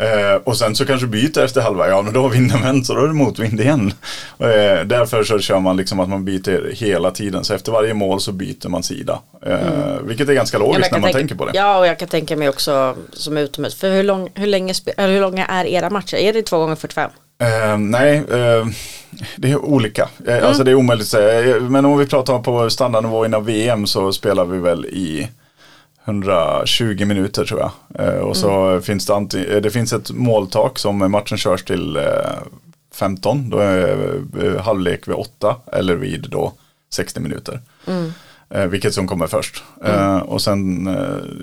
Eh, 0.00 0.40
och 0.44 0.56
sen 0.56 0.74
så 0.74 0.86
kanske 0.86 1.06
byter 1.06 1.44
efter 1.44 1.60
halva, 1.60 1.88
ja 1.88 2.02
men 2.02 2.14
då 2.14 2.22
har 2.22 2.28
vinden 2.28 2.62
vänt 2.62 2.86
så 2.86 2.94
då 2.94 3.04
är 3.04 3.08
det 3.08 3.14
motvind 3.14 3.60
igen. 3.60 3.92
Eh, 4.38 4.86
därför 4.86 5.24
så 5.24 5.38
kör 5.38 5.60
man 5.60 5.76
liksom 5.76 6.00
att 6.00 6.08
man 6.08 6.24
byter 6.24 6.74
hela 6.74 7.10
tiden, 7.10 7.44
så 7.44 7.54
efter 7.54 7.72
varje 7.72 7.94
mål 7.94 8.20
så 8.20 8.32
byter 8.32 8.68
man 8.68 8.82
sida. 8.82 9.20
Eh, 9.46 9.52
mm. 9.52 10.06
Vilket 10.06 10.28
är 10.28 10.32
ganska 10.32 10.58
logiskt 10.58 10.88
ja, 10.90 10.96
när 10.96 11.00
man 11.00 11.08
tänka, 11.08 11.18
tänker 11.18 11.34
på 11.34 11.46
det. 11.46 11.52
Ja 11.54 11.78
och 11.78 11.86
jag 11.86 11.98
kan 11.98 12.08
tänka 12.08 12.36
mig 12.36 12.48
också 12.48 12.96
som 13.12 13.36
utomhus, 13.36 13.74
för 13.74 13.90
hur, 13.90 14.02
lång, 14.02 14.28
hur, 14.34 14.46
länge, 14.46 14.74
hur 14.96 15.20
långa 15.20 15.46
är 15.46 15.64
era 15.64 15.90
matcher? 15.90 16.16
Är 16.16 16.32
det 16.32 16.42
två 16.42 16.58
gånger 16.58 16.76
45? 16.76 17.10
Uh, 17.42 17.78
nej, 17.78 18.18
uh, 18.18 18.66
det 19.36 19.50
är 19.50 19.56
olika. 19.56 20.02
Uh, 20.02 20.32
mm. 20.32 20.46
Alltså 20.46 20.64
det 20.64 20.70
är 20.70 20.74
omöjligt 20.74 21.04
att 21.04 21.10
säga. 21.10 21.60
Men 21.60 21.84
om 21.84 21.98
vi 21.98 22.06
pratar 22.06 22.38
på 22.38 22.70
standardnivå 22.70 23.24
inom 23.24 23.44
VM 23.44 23.86
så 23.86 24.12
spelar 24.12 24.44
vi 24.44 24.58
väl 24.58 24.86
i 24.86 25.28
120 26.04 27.04
minuter 27.04 27.44
tror 27.44 27.60
jag. 27.60 27.72
Eh, 28.06 28.20
och 28.20 28.36
så 28.36 28.66
mm. 28.66 28.82
finns 28.82 29.06
det, 29.06 29.12
anti- 29.12 29.54
eh, 29.54 29.60
det 29.60 29.70
finns 29.70 29.92
ett 29.92 30.10
måltak 30.10 30.78
som 30.78 31.10
matchen 31.10 31.38
körs 31.38 31.64
till 31.64 31.96
eh, 31.96 32.02
15. 32.94 33.50
Då 33.50 33.58
är 33.58 34.14
eh, 34.42 34.60
halvlek 34.62 35.08
vid 35.08 35.14
8 35.14 35.56
eller 35.72 35.96
vid 35.96 36.26
då 36.30 36.52
60 36.90 37.20
minuter. 37.20 37.60
Mm. 37.86 38.12
Eh, 38.50 38.66
vilket 38.66 38.94
som 38.94 39.08
kommer 39.08 39.26
först. 39.26 39.62
Mm. 39.84 39.96
Eh, 39.96 40.18
och, 40.18 40.42
sen, 40.42 40.88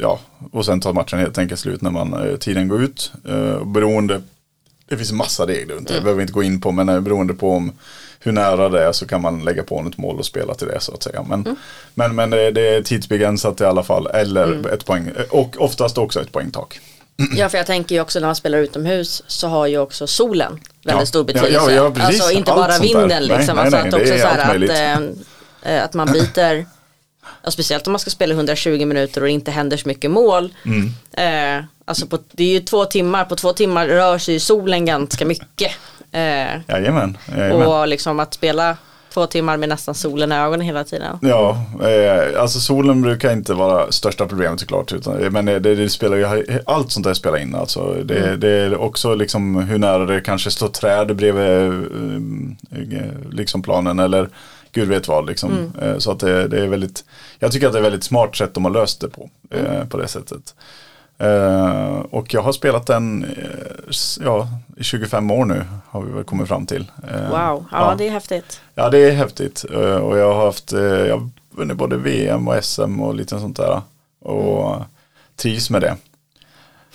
ja, 0.02 0.20
och 0.52 0.66
sen 0.66 0.80
tar 0.80 0.94
matchen 0.94 1.20
helt 1.20 1.38
enkelt 1.38 1.60
slut 1.60 1.82
när 1.82 1.92
man, 1.92 2.38
tiden 2.40 2.68
går 2.68 2.84
ut. 2.84 3.12
beroende, 3.66 4.22
det 4.90 4.98
finns 4.98 5.12
massa 5.12 5.48
regler, 5.48 5.74
mm. 5.74 5.84
det 5.84 5.94
behöver 5.94 6.14
vi 6.14 6.22
inte 6.22 6.34
gå 6.34 6.44
in 6.44 6.62
på, 6.62 6.72
men 6.72 7.04
beroende 7.04 7.34
på 7.34 7.52
om 7.52 7.72
hur 8.28 8.34
nära 8.34 8.70
det 8.70 8.84
är 8.84 8.92
så 8.92 9.08
kan 9.08 9.22
man 9.22 9.44
lägga 9.44 9.64
på 9.64 9.86
ett 9.90 9.98
mål 9.98 10.20
och 10.20 10.26
spela 10.26 10.54
till 10.54 10.68
det 10.68 10.80
så 10.80 10.94
att 10.94 11.04
säga. 11.04 11.24
Men, 11.24 11.42
mm. 11.42 11.56
men, 11.94 12.16
men 12.16 12.30
det, 12.30 12.52
det, 12.52 12.76
är 12.76 12.82
tidsbegränsat 12.82 13.62
i 13.62 13.66
alla 13.66 13.84
fall 13.84 14.08
eller 14.08 14.44
mm. 14.44 14.66
ett 14.66 14.86
poäng 14.86 15.12
och 15.30 15.56
oftast 15.60 15.98
också 15.98 16.22
ett 16.22 16.32
poängtak. 16.32 16.80
Ja, 17.38 17.50
för 17.50 17.58
jag 17.58 17.68
tänker 17.68 17.96
ju 17.96 18.02
också 18.02 18.20
när 18.20 18.28
man 18.28 18.36
spelar 18.36 18.58
utomhus 18.58 19.24
så 19.28 19.48
har 19.48 19.68
ju 19.68 19.78
också 19.78 20.08
solen 20.08 20.60
väldigt 20.84 21.02
ja. 21.02 21.06
stor 21.06 21.24
betydelse. 21.24 21.54
Ja, 21.54 21.72
ja, 21.72 21.92
ja, 21.96 22.06
alltså 22.06 22.32
inte 22.32 22.52
Allt 22.52 22.68
bara 22.68 22.80
vinden 22.80 23.24
liksom. 23.24 23.56
Nej, 23.56 23.66
alltså 23.66 23.78
nej, 23.78 23.88
att 23.88 23.94
också 23.94 24.18
så 24.18 24.28
att, 24.28 25.18
äh, 25.64 25.84
att 25.84 25.94
man 25.94 26.12
byter 26.12 26.66
Ja, 27.44 27.52
speciellt 27.52 27.88
om 27.88 27.94
man 27.94 28.00
ska 28.00 28.10
spela 28.10 28.34
120 28.34 28.86
minuter 28.86 29.22
och 29.22 29.28
det 29.28 29.34
inte 29.34 29.52
händer 29.52 29.78
så 29.78 29.88
mycket 29.88 30.12
mål. 30.12 30.54
Mm. 30.66 30.94
Eh, 31.12 31.66
alltså 31.86 32.08
på, 32.08 32.20
det 32.32 32.44
är 32.44 32.54
ju 32.54 32.60
två 32.60 32.86
timmar, 32.86 33.26
på 33.26 33.36
två 33.36 33.54
timmar 33.54 33.88
rör 33.88 34.18
sig 34.18 34.40
solen 34.40 34.86
ganska 34.86 35.26
mycket. 35.26 35.72
Eh, 36.18 36.62
jajamän, 36.68 37.18
jajamän. 37.38 37.68
Och 37.68 37.88
liksom 37.88 38.20
att 38.20 38.34
spela 38.34 38.78
två 39.14 39.28
timmar 39.28 39.58
med 39.58 39.70
nästan 39.70 39.96
solen 39.96 40.32
i 40.32 40.36
ögonen 40.36 40.62
hela 40.62 40.84
tiden. 40.84 41.18
Ja, 41.22 41.62
eh, 41.82 42.42
alltså 42.42 42.60
solen 42.60 43.02
brukar 43.02 43.34
inte 43.34 43.54
vara 43.54 43.92
största 43.92 44.28
problemet 44.28 44.60
såklart. 44.60 44.94
Utan, 44.94 45.34
men 45.34 45.46
det, 45.46 45.60
det 45.60 45.90
spelar 45.90 46.18
ju, 46.18 46.60
allt 46.66 46.92
sånt 46.92 47.04
där 47.04 47.14
spelar 47.14 47.38
in. 47.38 47.56
Alltså, 47.56 47.94
det, 48.04 48.18
mm. 48.18 48.40
det 48.40 48.50
är 48.50 48.82
också 48.82 49.16
liksom 49.16 49.56
hur 49.56 49.78
nära 49.78 50.06
det 50.06 50.22
kanske 50.22 50.52
står 50.52 50.68
träd 50.68 51.16
bredvid 51.16 51.72
eh, 52.72 53.32
liksom 53.32 53.62
planen 53.62 54.00
eller 54.00 54.30
gud 54.72 54.90
vet 54.90 55.08
vad. 55.08 55.26
Liksom. 55.26 55.52
Mm. 55.52 55.90
Eh, 55.90 55.98
så 55.98 56.12
att 56.12 56.20
det, 56.20 56.48
det, 56.48 56.64
är 56.64 56.68
väldigt, 56.68 57.04
jag 57.40 57.52
tycker 57.52 57.68
att 57.68 57.74
det 57.74 57.80
är 57.80 57.84
väldigt 57.84 58.04
smart 58.04 58.36
sätt 58.36 58.54
de 58.54 58.66
har 58.66 58.72
löst 58.72 59.02
det 59.02 59.10
på. 59.10 59.30
Eh, 59.52 59.76
mm. 59.76 59.90
På 59.90 59.98
det 59.98 60.08
sättet. 60.08 60.56
Uh, 61.24 62.00
och 62.10 62.34
jag 62.34 62.42
har 62.42 62.52
spelat 62.52 62.88
den 62.88 63.26
uh, 63.26 63.92
ja, 64.20 64.48
i 64.78 64.84
25 64.84 65.32
år 65.32 65.46
nu 65.46 65.64
har 65.90 66.02
vi 66.02 66.12
väl 66.12 66.24
kommit 66.24 66.48
fram 66.48 66.66
till. 66.66 66.92
Uh, 67.04 67.30
wow, 67.30 67.32
ja, 67.32 67.66
ja, 67.72 67.96
det 67.98 68.08
är 68.08 68.12
häftigt. 68.12 68.62
Ja 68.76 68.90
det 68.90 68.98
är 68.98 69.12
häftigt 69.12 69.64
och 69.64 70.18
jag 70.18 70.34
har 70.34 70.46
haft, 70.46 70.72
jag 70.72 71.18
har 71.18 71.30
vunnit 71.50 71.78
både 71.78 71.98
VM 71.98 72.48
och 72.48 72.64
SM 72.64 73.02
och 73.02 73.16
lite 73.16 73.40
sånt 73.40 73.58
där. 73.58 73.82
Och 74.20 74.76
mm. 74.76 74.84
trivs 75.36 75.70
med 75.70 75.82
det. 75.82 75.98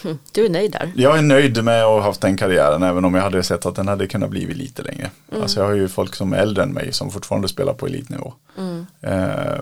Hm, 0.02 0.18
du 0.32 0.44
är 0.44 0.50
nöjd 0.50 0.72
där? 0.72 0.92
Jag 0.96 1.18
är 1.18 1.22
nöjd 1.22 1.64
med 1.64 1.82
att 1.82 1.88
ha 1.88 2.00
haft 2.00 2.20
den 2.20 2.36
karriären 2.36 2.82
även 2.82 3.04
om 3.04 3.14
jag 3.14 3.22
hade 3.22 3.42
sett 3.42 3.66
att 3.66 3.74
den 3.74 3.88
hade 3.88 4.06
kunnat 4.06 4.30
bli 4.30 4.54
lite 4.54 4.82
längre. 4.82 5.10
Mm. 5.30 5.42
Alltså 5.42 5.60
jag 5.60 5.66
har 5.66 5.74
ju 5.74 5.88
folk 5.88 6.14
som 6.14 6.32
är 6.32 6.36
äldre 6.36 6.62
än 6.62 6.72
mig 6.72 6.92
som 6.92 7.10
fortfarande 7.10 7.48
spelar 7.48 7.72
på 7.72 7.86
elitnivå. 7.86 8.34
Mm. 8.58 8.86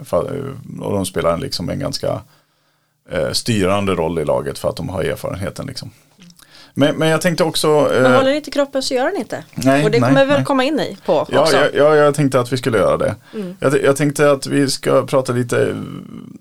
För, 0.04 0.54
och 0.80 0.92
de 0.92 1.06
spelar 1.06 1.38
liksom 1.38 1.68
en 1.68 1.78
ganska 1.78 2.20
eh, 3.10 3.30
styrande 3.32 3.92
roll 3.94 4.18
i 4.18 4.24
laget 4.24 4.58
för 4.58 4.68
att 4.68 4.76
de 4.76 4.88
har 4.88 5.02
erfarenheten. 5.02 5.66
Liksom. 5.66 5.90
Men, 6.74 6.96
men 6.96 7.08
jag 7.08 7.20
tänkte 7.20 7.44
också... 7.44 7.68
Eh, 7.68 8.02
men 8.02 8.14
håller 8.14 8.32
inte 8.32 8.50
kroppen 8.50 8.82
så 8.82 8.94
gör 8.94 9.04
den 9.04 9.16
inte. 9.16 9.44
Nej, 9.54 9.84
och 9.84 9.90
det 9.90 10.00
nej, 10.00 10.08
kommer 10.08 10.20
vi 10.20 10.28
väl 10.28 10.38
nej. 10.38 10.44
komma 10.44 10.64
in 10.64 10.80
i 10.80 10.96
på 11.06 11.18
också. 11.18 11.34
Ja, 11.34 11.68
ja, 11.74 11.96
jag 11.96 12.14
tänkte 12.14 12.40
att 12.40 12.52
vi 12.52 12.56
skulle 12.56 12.78
göra 12.78 12.96
det. 12.96 13.14
Mm. 13.34 13.56
Jag, 13.60 13.82
jag, 13.82 13.96
tänkte 13.96 14.30
att 14.30 14.46
vi 14.46 14.70
ska 14.70 15.06
prata 15.06 15.32
lite 15.32 15.76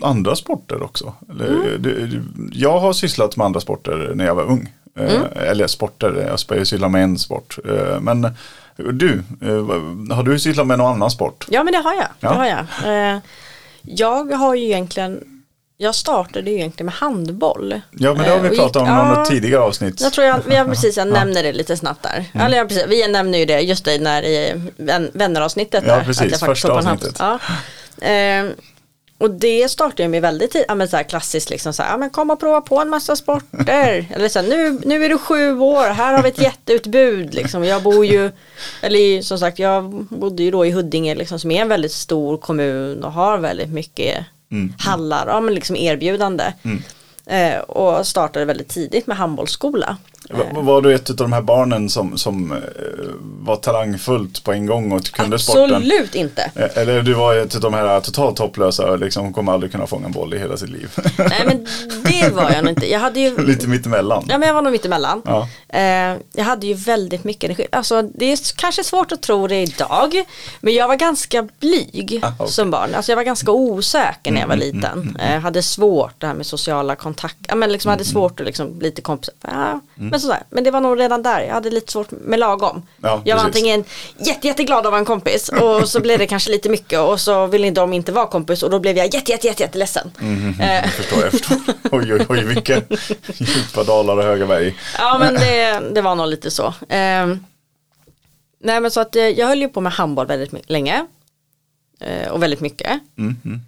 andra 0.01 0.35
sporter 0.35 0.83
också. 0.83 1.13
Mm. 1.39 2.49
Jag 2.51 2.79
har 2.79 2.93
sysslat 2.93 3.35
med 3.35 3.45
andra 3.45 3.59
sporter 3.59 4.11
när 4.15 4.25
jag 4.25 4.35
var 4.35 4.43
ung. 4.43 4.73
Eh, 4.99 5.15
mm. 5.15 5.27
Eller 5.35 5.67
sporter, 5.67 6.37
jag 6.47 6.67
sysslar 6.67 6.89
med 6.89 7.03
en 7.03 7.17
sport. 7.17 7.57
Eh, 7.69 7.99
men 7.99 8.27
du, 8.75 9.23
eh, 9.41 10.15
har 10.15 10.23
du 10.23 10.39
sysslat 10.39 10.67
med 10.67 10.77
någon 10.77 10.93
annan 10.93 11.11
sport? 11.11 11.47
Ja 11.49 11.63
men 11.63 11.73
det 11.73 11.79
har 11.79 11.93
jag. 11.93 12.07
Ja. 12.19 12.29
Det 12.29 12.35
har 12.35 12.45
jag. 12.45 13.21
jag 13.81 14.37
har 14.37 14.55
ju 14.55 14.65
egentligen 14.65 15.38
jag 15.81 15.95
startade 15.95 16.49
ju 16.49 16.55
egentligen 16.55 16.85
med 16.85 16.93
handboll. 16.93 17.81
Ja 17.91 18.13
men 18.13 18.23
det 18.23 18.29
har 18.29 18.39
vi 18.39 18.47
eh, 18.47 18.63
pratat 18.63 18.81
om 18.81 18.87
i 18.87 18.91
ja, 18.91 19.13
något 19.13 19.29
tidigare 19.29 19.61
avsnitt. 19.61 20.01
Jag 20.01 20.13
tror 20.13 20.27
jag, 20.27 20.41
vi 20.47 20.55
har 20.55 20.65
precis, 20.75 20.97
jag 20.97 21.07
nämner 21.07 21.43
det 21.43 21.53
lite 21.53 21.77
snabbt 21.77 22.03
där. 22.03 22.25
Mm. 22.33 22.45
Eller, 22.45 22.65
precis, 22.65 22.85
vi 22.87 23.07
nämner 23.07 23.39
ju 23.39 23.45
det 23.45 23.59
just 23.59 23.85
det 23.85 24.01
när 24.01 24.23
i 24.23 24.61
vän, 24.77 25.11
vänneravsnittet. 25.13 25.83
Ja 25.87 25.95
där, 25.95 26.03
precis, 26.03 26.39
första 26.39 26.71
avsnittet. 26.71 27.15
Ja. 27.19 27.39
Eh, 28.07 28.45
och 29.17 29.31
det 29.31 29.71
startade 29.71 30.03
jag 30.03 30.11
med 30.11 30.21
väldigt 30.21 30.51
tidigt, 30.51 30.65
ja, 30.67 30.75
men 30.75 30.87
så 30.87 30.97
här 30.97 31.03
klassiskt 31.03 31.49
liksom 31.49 31.73
så 31.73 31.83
här, 31.83 31.91
ja, 31.91 31.97
men 31.97 32.09
kom 32.09 32.29
och 32.29 32.39
prova 32.39 32.61
på 32.61 32.79
en 32.79 32.89
massa 32.89 33.15
sporter. 33.15 34.05
eller 34.15 34.29
så 34.29 34.39
här, 34.39 34.47
nu, 34.47 34.79
nu 34.85 35.05
är 35.05 35.09
du 35.09 35.17
sju 35.17 35.59
år, 35.59 35.89
här 35.89 36.13
har 36.13 36.23
vi 36.23 36.29
ett 36.29 36.41
jätteutbud 36.41 37.33
liksom. 37.33 37.63
Jag 37.63 37.83
bor 37.83 38.05
ju, 38.05 38.31
eller 38.81 39.21
som 39.21 39.39
sagt 39.39 39.59
jag 39.59 39.83
bodde 40.09 40.43
ju 40.43 40.51
då 40.51 40.65
i 40.65 40.71
Huddinge 40.71 41.15
liksom 41.15 41.39
som 41.39 41.51
är 41.51 41.61
en 41.61 41.69
väldigt 41.69 41.91
stor 41.91 42.37
kommun 42.37 43.03
och 43.03 43.11
har 43.11 43.37
väldigt 43.37 43.69
mycket 43.69 44.25
mm. 44.51 44.73
hallar, 44.79 45.27
ja 45.27 45.41
men 45.41 45.53
liksom 45.53 45.75
erbjudande. 45.75 46.53
Mm. 46.63 46.81
Eh, 47.25 47.59
och 47.59 48.07
startade 48.07 48.45
väldigt 48.45 48.69
tidigt 48.69 49.07
med 49.07 49.17
handbollsskola. 49.17 49.97
Va- 50.29 50.61
Var 50.61 50.81
du 50.81 50.95
ett 50.95 51.09
av 51.09 51.15
de 51.15 51.33
här 51.33 51.41
barnen 51.41 51.89
som, 51.89 52.17
som 52.17 52.51
eh, 52.51 52.57
var 53.21 53.55
talangfullt 53.55 54.43
på 54.43 54.51
en 54.53 54.65
gång 54.65 54.91
och 54.91 55.03
kunde 55.03 55.39
sporten? 55.39 55.75
Absolut 55.75 56.15
inte. 56.15 56.51
Eh, 56.55 56.77
Eller 56.81 57.01
du 57.01 57.13
var 57.13 57.35
ett 57.35 57.55
av 57.55 57.61
de 57.61 57.73
här 57.73 57.99
totalt 57.99 58.39
hopplösa 58.39 58.95
liksom 58.95 59.33
kommer 59.33 59.51
aldrig 59.51 59.71
kunna 59.71 59.87
fånga 59.87 60.05
en 60.05 60.11
boll 60.11 60.33
i 60.33 60.39
hela 60.39 60.57
sitt 60.57 60.69
liv. 60.69 60.89
Nej 61.17 61.43
men 61.45 61.65
det 62.03 62.29
var 62.35 62.51
jag 62.51 62.63
nog 62.63 62.71
inte. 62.73 62.89
Jag 62.91 62.99
hade 62.99 63.19
ju 63.19 63.37
Lite 63.45 63.67
mittemellan. 63.67 64.25
Ja 64.29 64.37
men 64.37 64.47
jag 64.47 64.53
var 64.55 64.61
nog 64.61 64.71
mittemellan. 64.71 65.21
Ja. 65.25 65.47
Eh, 65.69 66.15
jag 66.33 66.43
hade 66.43 66.67
ju 66.67 66.73
väldigt 66.73 67.23
mycket 67.23 67.43
energi. 67.43 67.67
Alltså 67.71 68.01
det 68.01 68.25
är 68.31 68.39
kanske 68.57 68.83
svårt 68.83 69.11
att 69.11 69.21
tro 69.21 69.47
det 69.47 69.61
idag. 69.61 70.23
Men 70.61 70.73
jag 70.73 70.87
var 70.87 70.95
ganska 70.95 71.47
blyg 71.59 72.19
Ah. 72.23 72.27
Mm, 72.39 72.47
som 72.47 72.71
barn. 72.71 72.95
Alltså 72.95 73.11
jag 73.11 73.15
var 73.17 73.23
ganska 73.23 73.51
osäker 73.51 74.31
när 74.31 74.41
jag 74.41 74.47
var 74.47 74.55
liten. 74.55 75.17
Eh, 75.19 75.39
hade 75.39 75.63
svårt 75.63 76.13
det 76.17 76.27
här 76.27 76.33
med 76.33 76.45
sociala 76.45 76.95
kontakter. 76.95 77.45
Ja, 77.47 77.55
men 77.55 77.71
liksom 77.71 77.89
Mm, 77.89 77.97
hade 77.97 78.05
svårt 78.09 78.39
att 78.39 78.45
liksom 78.45 78.79
bli 78.79 78.91
till 78.91 79.03
kompisar. 79.03 79.33
Ja, 79.41 79.79
men, 79.95 80.18
sådär. 80.19 80.43
men 80.49 80.63
det 80.63 80.71
var 80.71 80.81
nog 80.81 80.99
redan 80.99 81.23
där. 81.23 81.41
Jag 81.41 81.53
hade 81.53 81.69
lite 81.69 81.91
svårt 81.91 82.11
med 82.11 82.39
lagom. 82.39 82.87
Ja, 83.01 83.21
jag 83.25 83.35
var 83.35 83.43
precis. 83.43 83.55
antingen 83.57 83.83
jätte, 84.17 84.47
jätteglad 84.47 84.83
vara 84.85 84.97
en 84.97 85.05
kompis 85.05 85.49
och 85.49 85.89
så 85.89 85.99
blev 85.99 86.19
det 86.19 86.27
kanske 86.27 86.51
lite 86.51 86.69
mycket 86.69 86.99
och 86.99 87.21
så 87.21 87.47
ville 87.47 87.71
de 87.71 87.93
inte 87.93 88.11
vara 88.11 88.27
kompis 88.27 88.63
och 88.63 88.69
då 88.69 88.79
blev 88.79 88.97
jag 88.97 89.13
jätte, 89.13 89.31
jätte, 89.31 89.47
jätte, 89.47 89.63
jätteledsen. 89.63 90.11
Eh, 90.59 90.73
Jag 90.75 90.89
förstår, 90.93 91.23
jag 91.23 91.31
förstår. 91.31 91.57
Oj, 91.91 92.13
oj, 92.13 92.25
oj, 92.29 92.43
vilka 92.43 92.81
djupa 93.33 93.83
dalar 93.83 94.17
och 94.17 94.23
höga 94.23 94.45
berg. 94.47 94.75
Ja 94.97 95.17
men 95.19 95.33
det, 95.33 95.81
det 95.93 96.01
var 96.01 96.15
nog 96.15 96.27
lite 96.27 96.51
så. 96.51 96.73
Ehm, 96.89 97.45
nej 98.61 98.79
men 98.81 98.91
så 98.91 98.99
att 98.99 99.15
eh, 99.15 99.23
jag 99.23 99.47
höll 99.47 99.61
ju 99.61 99.69
på 99.69 99.81
med 99.81 99.91
handboll 99.91 100.27
väldigt 100.27 100.69
länge. 100.69 101.05
Eh, 102.01 102.27
och 102.31 102.43
väldigt 102.43 102.61
mycket. 102.61 102.99
Mm, 103.17 103.35
mm. 103.45 103.61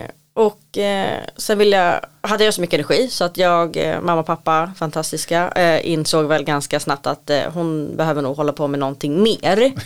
Eh, 0.00 0.02
och 0.34 0.78
eh, 0.78 1.20
sen 1.36 1.58
vill 1.58 1.72
jag, 1.72 2.00
hade 2.20 2.44
jag 2.44 2.54
så 2.54 2.60
mycket 2.60 2.74
energi 2.74 3.08
så 3.08 3.24
att 3.24 3.36
jag, 3.36 3.76
eh, 3.76 4.00
mamma 4.00 4.20
och 4.20 4.26
pappa, 4.26 4.72
fantastiska, 4.76 5.50
eh, 5.50 5.90
insåg 5.92 6.26
väl 6.26 6.44
ganska 6.44 6.80
snabbt 6.80 7.06
att 7.06 7.30
eh, 7.30 7.52
hon 7.52 7.96
behöver 7.96 8.22
nog 8.22 8.36
hålla 8.36 8.52
på 8.52 8.68
med 8.68 8.80
någonting 8.80 9.22
mer. 9.22 9.72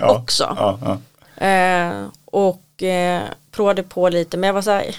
Ja, 0.00 0.16
Också. 0.18 0.56
Ja, 0.58 0.78
ja. 0.84 1.46
Eh, 1.46 2.06
och 2.24 2.82
eh, 2.82 3.22
provade 3.50 3.82
på 3.82 4.08
lite 4.08 4.36
men 4.36 4.46
jag 4.46 4.54
var 4.54 4.62
så 4.62 4.70
här, 4.70 4.96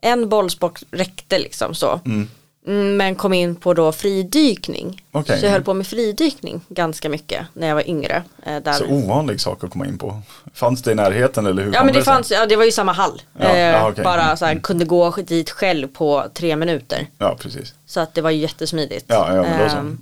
en 0.00 0.28
bollsport 0.28 0.82
räckte 0.90 1.38
liksom 1.38 1.74
så. 1.74 2.00
Mm. 2.04 2.28
Mm, 2.66 2.96
Men 2.96 3.14
kom 3.14 3.32
in 3.32 3.56
på 3.56 3.74
då 3.74 3.92
fridykning. 3.92 5.02
Okej. 5.12 5.40
Så 5.40 5.46
jag 5.46 5.52
höll 5.52 5.62
på 5.62 5.74
med 5.74 5.86
fridykning 5.86 6.60
ganska 6.68 7.08
mycket 7.08 7.46
när 7.52 7.68
jag 7.68 7.74
var 7.74 7.88
yngre. 7.88 8.22
Eh, 8.46 8.56
där. 8.62 8.72
Så 8.72 8.84
ovanlig 8.86 9.40
sak 9.40 9.64
att 9.64 9.70
komma 9.70 9.86
in 9.86 9.98
på. 9.98 10.20
Fanns 10.54 10.82
det 10.82 10.92
i 10.92 10.94
närheten 10.94 11.46
eller 11.46 11.62
hur 11.62 11.72
ja 11.74 11.84
men 11.84 11.94
det 11.94 12.04
sig? 12.04 12.04
fanns, 12.14 12.30
ja 12.30 12.46
det 12.46 12.56
var 12.56 12.64
ju 12.64 12.72
samma 12.72 12.92
hall. 12.92 13.22
Ja, 13.38 13.56
eh, 13.56 13.86
okej. 13.86 14.04
Bara 14.04 14.36
så 14.36 14.44
här, 14.44 14.54
kunde 14.54 14.84
gå 14.84 15.10
dit 15.10 15.50
själv 15.50 15.88
på 15.88 16.24
tre 16.34 16.56
minuter. 16.56 17.06
Ja, 17.18 17.36
precis. 17.40 17.74
Så 17.86 18.00
att 18.00 18.14
det 18.14 18.20
var 18.20 18.30
ju 18.30 18.38
jättesmidigt. 18.38 19.04
Ja, 19.08 19.34
ja, 19.34 19.42
men 19.42 19.58
då 19.62 19.68
så. 19.68 19.76
Ehm, 19.76 19.98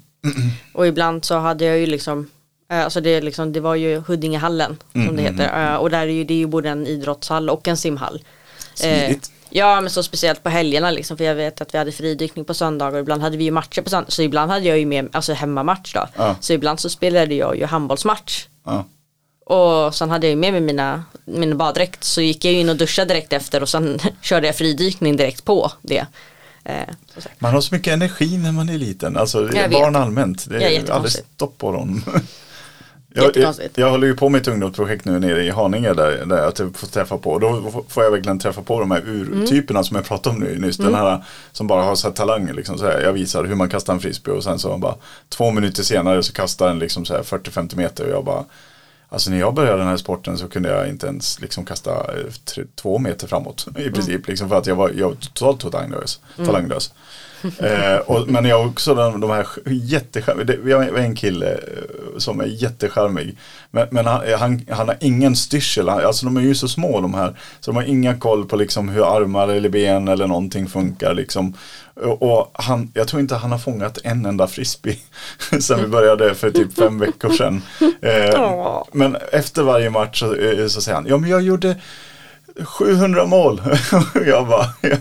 och 0.72 0.86
ibland 0.86 1.24
så 1.24 1.38
hade 1.38 1.64
jag 1.64 1.78
ju 1.78 1.86
liksom 1.86 2.30
eh, 2.70 2.84
Alltså 2.84 3.00
det, 3.00 3.20
liksom, 3.20 3.52
det 3.52 3.60
var 3.60 3.74
ju 3.74 4.02
Huddingehallen 4.06 4.76
som 4.92 5.02
Mm, 5.02 5.16
det 5.16 5.22
heter. 5.22 5.72
Eh, 5.72 5.76
Och 5.76 5.90
där 5.90 5.98
är 6.00 6.06
ju, 6.06 6.24
det 6.24 6.34
är 6.34 6.38
ju 6.38 6.46
både 6.46 6.68
en 6.68 6.86
idrottshall 6.86 7.50
och 7.50 7.68
en 7.68 7.76
simhall. 7.76 8.22
Smidigt. 8.74 9.30
Eh, 9.34 9.41
ja 9.52 9.80
men 9.80 9.90
så 9.90 10.02
speciellt 10.02 10.42
på 10.42 10.48
helgerna 10.48 10.90
liksom. 10.90 11.16
För 11.16 11.24
jag 11.24 11.34
vet 11.34 11.60
att 11.60 11.74
vi 11.74 11.78
hade 11.78 11.92
fridykning 11.92 12.44
på 12.44 12.54
söndagar. 12.54 12.92
Och 12.94 13.00
ibland 13.00 13.22
hade 13.22 13.36
vi 13.36 13.44
ju 13.44 13.50
matcher 13.50 13.82
på 13.82 13.90
söndagar. 13.90 14.10
Så 14.10 14.22
ibland 14.22 14.50
hade 14.50 14.66
jag 14.66 14.78
ju 14.78 14.86
med, 14.86 15.08
alltså 15.12 15.32
hemmamatch 15.32 15.94
då. 15.94 16.08
Ja. 16.16 16.36
Så 16.40 16.52
ibland 16.52 16.80
så 16.80 16.90
spelade 16.90 17.34
jag 17.34 17.56
ju 17.58 17.64
handbollsmatch. 17.64 18.46
Ja. 18.64 18.84
Och 19.46 19.94
sen 19.94 20.10
hade 20.10 20.26
jag 20.26 20.30
ju 20.30 20.36
med 20.36 20.52
mig 20.52 20.60
mina, 20.60 21.04
mina 21.24 21.54
baddräkt. 21.56 22.04
Så 22.04 22.20
gick 22.20 22.44
jag 22.44 22.54
in 22.54 22.68
och 22.68 22.76
duschade 22.76 23.14
direkt 23.14 23.32
efter. 23.32 23.62
Och 23.62 23.68
sen 23.68 23.98
körde 24.22 24.46
jag 24.46 24.56
fridykning 24.56 25.16
direkt 25.16 25.44
på 25.44 25.72
det. 25.82 26.06
Eh. 26.64 26.94
Man 27.38 27.54
har 27.54 27.60
så 27.60 27.74
mycket 27.74 27.92
energi 27.92 28.38
när 28.38 28.52
man 28.52 28.68
är 28.68 28.78
liten. 28.78 29.16
Alltså 29.16 29.38
Jag 29.54 29.70
barn 29.70 29.92
vet. 29.92 30.02
allmänt. 30.02 30.48
Det 30.48 30.76
är 30.76 30.90
aldrig 30.90 31.12
stopp 31.12 31.58
på 31.58 31.72
dem. 31.72 32.04
Jag, 33.14 33.36
jag, 33.36 33.54
jag 33.74 33.90
håller 33.90 34.06
ju 34.06 34.16
på 34.16 34.28
med 34.28 34.40
ett 34.40 34.48
ungdomsprojekt 34.48 35.04
nu 35.04 35.18
nere 35.18 35.44
i 35.44 35.50
Haninge 35.50 35.94
där, 35.94 36.26
där 36.26 36.42
jag 36.42 36.54
typ 36.54 36.76
får 36.76 36.86
träffa 36.86 37.18
på. 37.18 37.38
Då 37.38 37.82
får 37.88 38.04
jag 38.04 38.10
verkligen 38.10 38.38
träffa 38.38 38.62
på 38.62 38.80
de 38.80 38.90
här 38.90 39.02
urtyperna 39.06 39.84
som 39.84 39.96
jag 39.96 40.04
pratade 40.04 40.36
om 40.36 40.42
nu 40.42 40.58
nyss. 40.58 40.76
Den 40.76 40.94
här 40.94 41.24
som 41.52 41.66
bara 41.66 41.82
har 41.82 41.94
så 41.94 42.08
här 42.08 42.14
talanger. 42.14 42.54
Liksom, 42.54 42.78
så 42.78 42.84
här. 42.84 43.00
Jag 43.00 43.12
visar 43.12 43.44
hur 43.44 43.54
man 43.54 43.68
kastar 43.68 43.92
en 43.92 44.00
frisbee 44.00 44.32
och 44.32 44.44
sen 44.44 44.58
så 44.58 44.78
bara 44.78 44.94
två 45.28 45.50
minuter 45.50 45.82
senare 45.82 46.22
så 46.22 46.32
kastar 46.32 46.68
den 46.68 46.78
liksom 46.78 47.04
så 47.04 47.14
här 47.14 47.22
40-50 47.22 47.76
meter 47.76 48.04
och 48.04 48.10
jag 48.10 48.24
bara 48.24 48.44
Alltså 49.12 49.30
när 49.30 49.38
jag 49.38 49.54
började 49.54 49.78
den 49.78 49.86
här 49.86 49.96
sporten 49.96 50.38
så 50.38 50.48
kunde 50.48 50.68
jag 50.68 50.88
inte 50.88 51.06
ens 51.06 51.40
liksom 51.40 51.64
kasta 51.64 51.90
eh, 51.90 52.32
tre, 52.44 52.64
två 52.74 52.98
meter 52.98 53.26
framåt 53.26 53.66
i 53.78 53.90
princip. 53.90 54.28
Liksom 54.28 54.48
för 54.48 54.56
att 54.56 54.66
jag 54.66 54.76
var, 54.76 54.90
jag 54.96 55.08
var 55.08 55.14
totalt 55.14 55.60
talanglös. 55.60 56.20
talanglös. 56.36 56.92
eh, 57.58 57.96
och, 57.96 58.28
men 58.28 58.44
jag 58.44 58.58
har 58.58 58.66
också 58.66 58.94
de, 58.94 59.20
de 59.20 59.30
här 59.30 59.46
jättecharmiga, 59.66 60.56
vi 60.62 60.72
har 60.72 60.82
en 60.82 61.14
kille 61.14 61.52
eh, 61.52 62.18
som 62.18 62.40
är 62.40 62.44
jättecharmig. 62.44 63.36
Men, 63.70 63.88
men 63.90 64.06
han, 64.06 64.20
han, 64.38 64.66
han 64.70 64.88
har 64.88 64.96
ingen 65.00 65.36
styrsel, 65.36 65.88
alltså 65.88 66.26
de 66.26 66.36
är 66.36 66.40
ju 66.40 66.54
så 66.54 66.68
små 66.68 67.00
de 67.00 67.14
här. 67.14 67.36
Så 67.60 67.70
de 67.70 67.76
har 67.76 67.84
inga 67.84 68.16
koll 68.18 68.46
på 68.46 68.56
liksom 68.56 68.88
hur 68.88 69.16
armar 69.16 69.48
eller 69.48 69.68
ben 69.68 70.08
eller 70.08 70.26
någonting 70.26 70.68
funkar 70.68 71.14
liksom. 71.14 71.54
Och, 71.94 72.50
han, 72.54 72.90
jag 72.94 73.08
tror 73.08 73.20
inte 73.20 73.34
han 73.34 73.52
har 73.52 73.58
fångat 73.58 73.98
en 74.04 74.26
enda 74.26 74.46
frisbee 74.46 74.98
sen 75.60 75.80
vi 75.80 75.86
började 75.86 76.34
för 76.34 76.50
typ 76.50 76.74
fem 76.74 76.98
veckor 76.98 77.30
sedan. 77.30 77.62
Eh, 78.02 78.82
men 78.92 79.16
efter 79.32 79.62
varje 79.62 79.90
match 79.90 80.20
så, 80.20 80.34
eh, 80.34 80.66
så 80.66 80.80
säger 80.80 80.96
han, 80.96 81.06
ja 81.06 81.16
men 81.16 81.30
jag 81.30 81.42
gjorde 81.42 81.76
700 82.64 83.26
mål. 83.26 83.62
Och 84.14 84.22
jag 84.26 84.48
bara, 84.48 84.66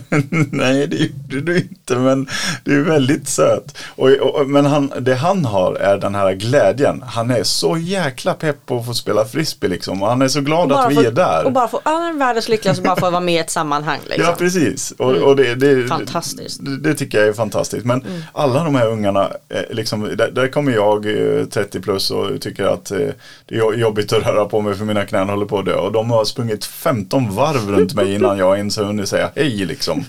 nej 0.50 0.86
det 0.86 0.96
gjorde 0.96 1.40
du 1.40 1.58
inte 1.58 1.96
men 1.96 2.28
du 2.64 2.80
är 2.80 2.84
väldigt 2.84 3.28
söt. 3.28 3.78
Och, 3.96 4.08
och, 4.08 4.48
men 4.48 4.66
han, 4.66 4.92
det 5.00 5.14
han 5.14 5.44
har 5.44 5.74
är 5.74 5.98
den 5.98 6.14
här 6.14 6.32
glädjen. 6.32 7.02
Han 7.06 7.30
är 7.30 7.42
så 7.42 7.76
jäkla 7.76 8.34
pepp 8.34 8.66
på 8.66 8.78
att 8.78 8.86
få 8.86 8.94
spela 8.94 9.24
frisbee 9.24 9.68
liksom. 9.68 10.02
Och 10.02 10.08
han 10.08 10.22
är 10.22 10.28
så 10.28 10.40
glad 10.40 10.72
att 10.72 10.90
vi 10.90 10.94
få, 10.94 11.00
är 11.00 11.10
där. 11.10 11.44
Och 11.44 11.52
bara 11.52 11.68
få, 11.68 11.80
han 11.84 12.02
är 12.02 12.12
världens 12.12 12.48
lyckligaste 12.48 12.82
bara 12.82 12.96
få 12.96 13.10
vara 13.10 13.20
med 13.20 13.34
i 13.34 13.38
ett 13.38 13.50
sammanhang. 13.50 14.00
Liksom. 14.06 14.24
Ja 14.24 14.34
precis. 14.38 14.90
Och, 14.90 15.14
och 15.14 15.36
det, 15.36 15.54
det, 15.54 15.88
Fantastiskt. 15.88 16.64
Det, 16.64 16.76
det 16.76 16.94
tycker 16.94 17.18
jag 17.18 17.28
är 17.28 17.32
fantastiskt. 17.32 17.86
Men 17.86 18.04
alla 18.32 18.64
de 18.64 18.74
här 18.74 18.88
ungarna, 18.88 19.30
eh, 19.48 19.62
liksom, 19.70 20.02
där, 20.16 20.30
där 20.30 20.48
kommer 20.48 20.72
jag 20.72 21.06
eh, 21.06 21.44
30 21.44 21.80
plus 21.80 22.10
och 22.10 22.40
tycker 22.40 22.64
att 22.64 22.90
eh, 22.90 22.98
det 23.46 23.54
är 23.54 23.74
jobbigt 23.74 24.12
att 24.12 24.26
röra 24.26 24.44
på 24.44 24.60
mig 24.60 24.74
för 24.74 24.84
mina 24.84 25.04
knän 25.04 25.28
håller 25.28 25.46
på 25.46 25.58
att 25.58 25.64
dö. 25.64 25.74
Och 25.74 25.92
de 25.92 26.10
har 26.10 26.24
sprungit 26.24 26.64
15 26.64 27.30
varv 27.42 27.70
runt 27.70 27.94
mig 27.94 28.14
innan 28.14 28.38
jag 28.38 28.56
ens 28.58 28.76
har 28.76 28.84
hunnit 28.84 29.08
säga 29.08 29.30
hej 29.36 29.50
liksom. 29.66 30.04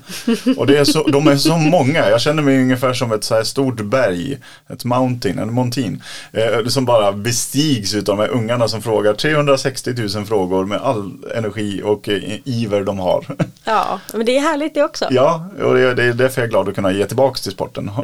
Och 0.58 0.68
det 0.68 0.78
är 0.78 0.84
så, 0.84 1.04
de 1.08 1.28
är 1.28 1.36
så 1.38 1.58
många. 1.58 2.10
Jag 2.10 2.22
känner 2.22 2.44
mig 2.44 2.62
ungefär 2.62 2.94
som 2.94 3.12
ett 3.12 3.24
så 3.24 3.36
här 3.36 3.44
stort 3.44 3.82
berg. 3.82 4.38
Ett 4.70 4.86
mountain, 4.86 5.40
en 5.40 5.54
montin. 5.54 6.04
Eh, 6.32 6.66
som 6.68 6.86
bara 6.86 7.12
bestigs 7.12 7.94
utav 7.96 8.18
de 8.18 8.22
här 8.24 8.30
ungarna 8.30 8.68
som 8.68 8.82
frågar 8.82 9.14
360 9.14 9.94
000 10.16 10.26
frågor 10.26 10.66
med 10.66 10.82
all 10.82 11.12
energi 11.36 11.82
och 11.84 12.10
eh, 12.10 12.22
iver 12.46 12.82
de 12.84 13.00
har. 13.00 13.26
Ja, 13.66 14.00
men 14.14 14.26
det 14.26 14.38
är 14.38 14.42
härligt 14.42 14.74
det 14.74 14.84
också. 14.84 15.08
Ja, 15.12 15.46
och 15.64 15.74
det 15.74 15.94
det 15.94 16.04
är 16.04 16.14
därför 16.14 16.42
jag 16.42 16.46
är 16.48 16.50
glad 16.50 16.70
att 16.70 16.76
kunna 16.76 16.92
ge 16.92 17.06
tillbaka 17.06 17.36
till 17.40 17.52
sporten. 17.52 17.88
Ha- 17.88 18.04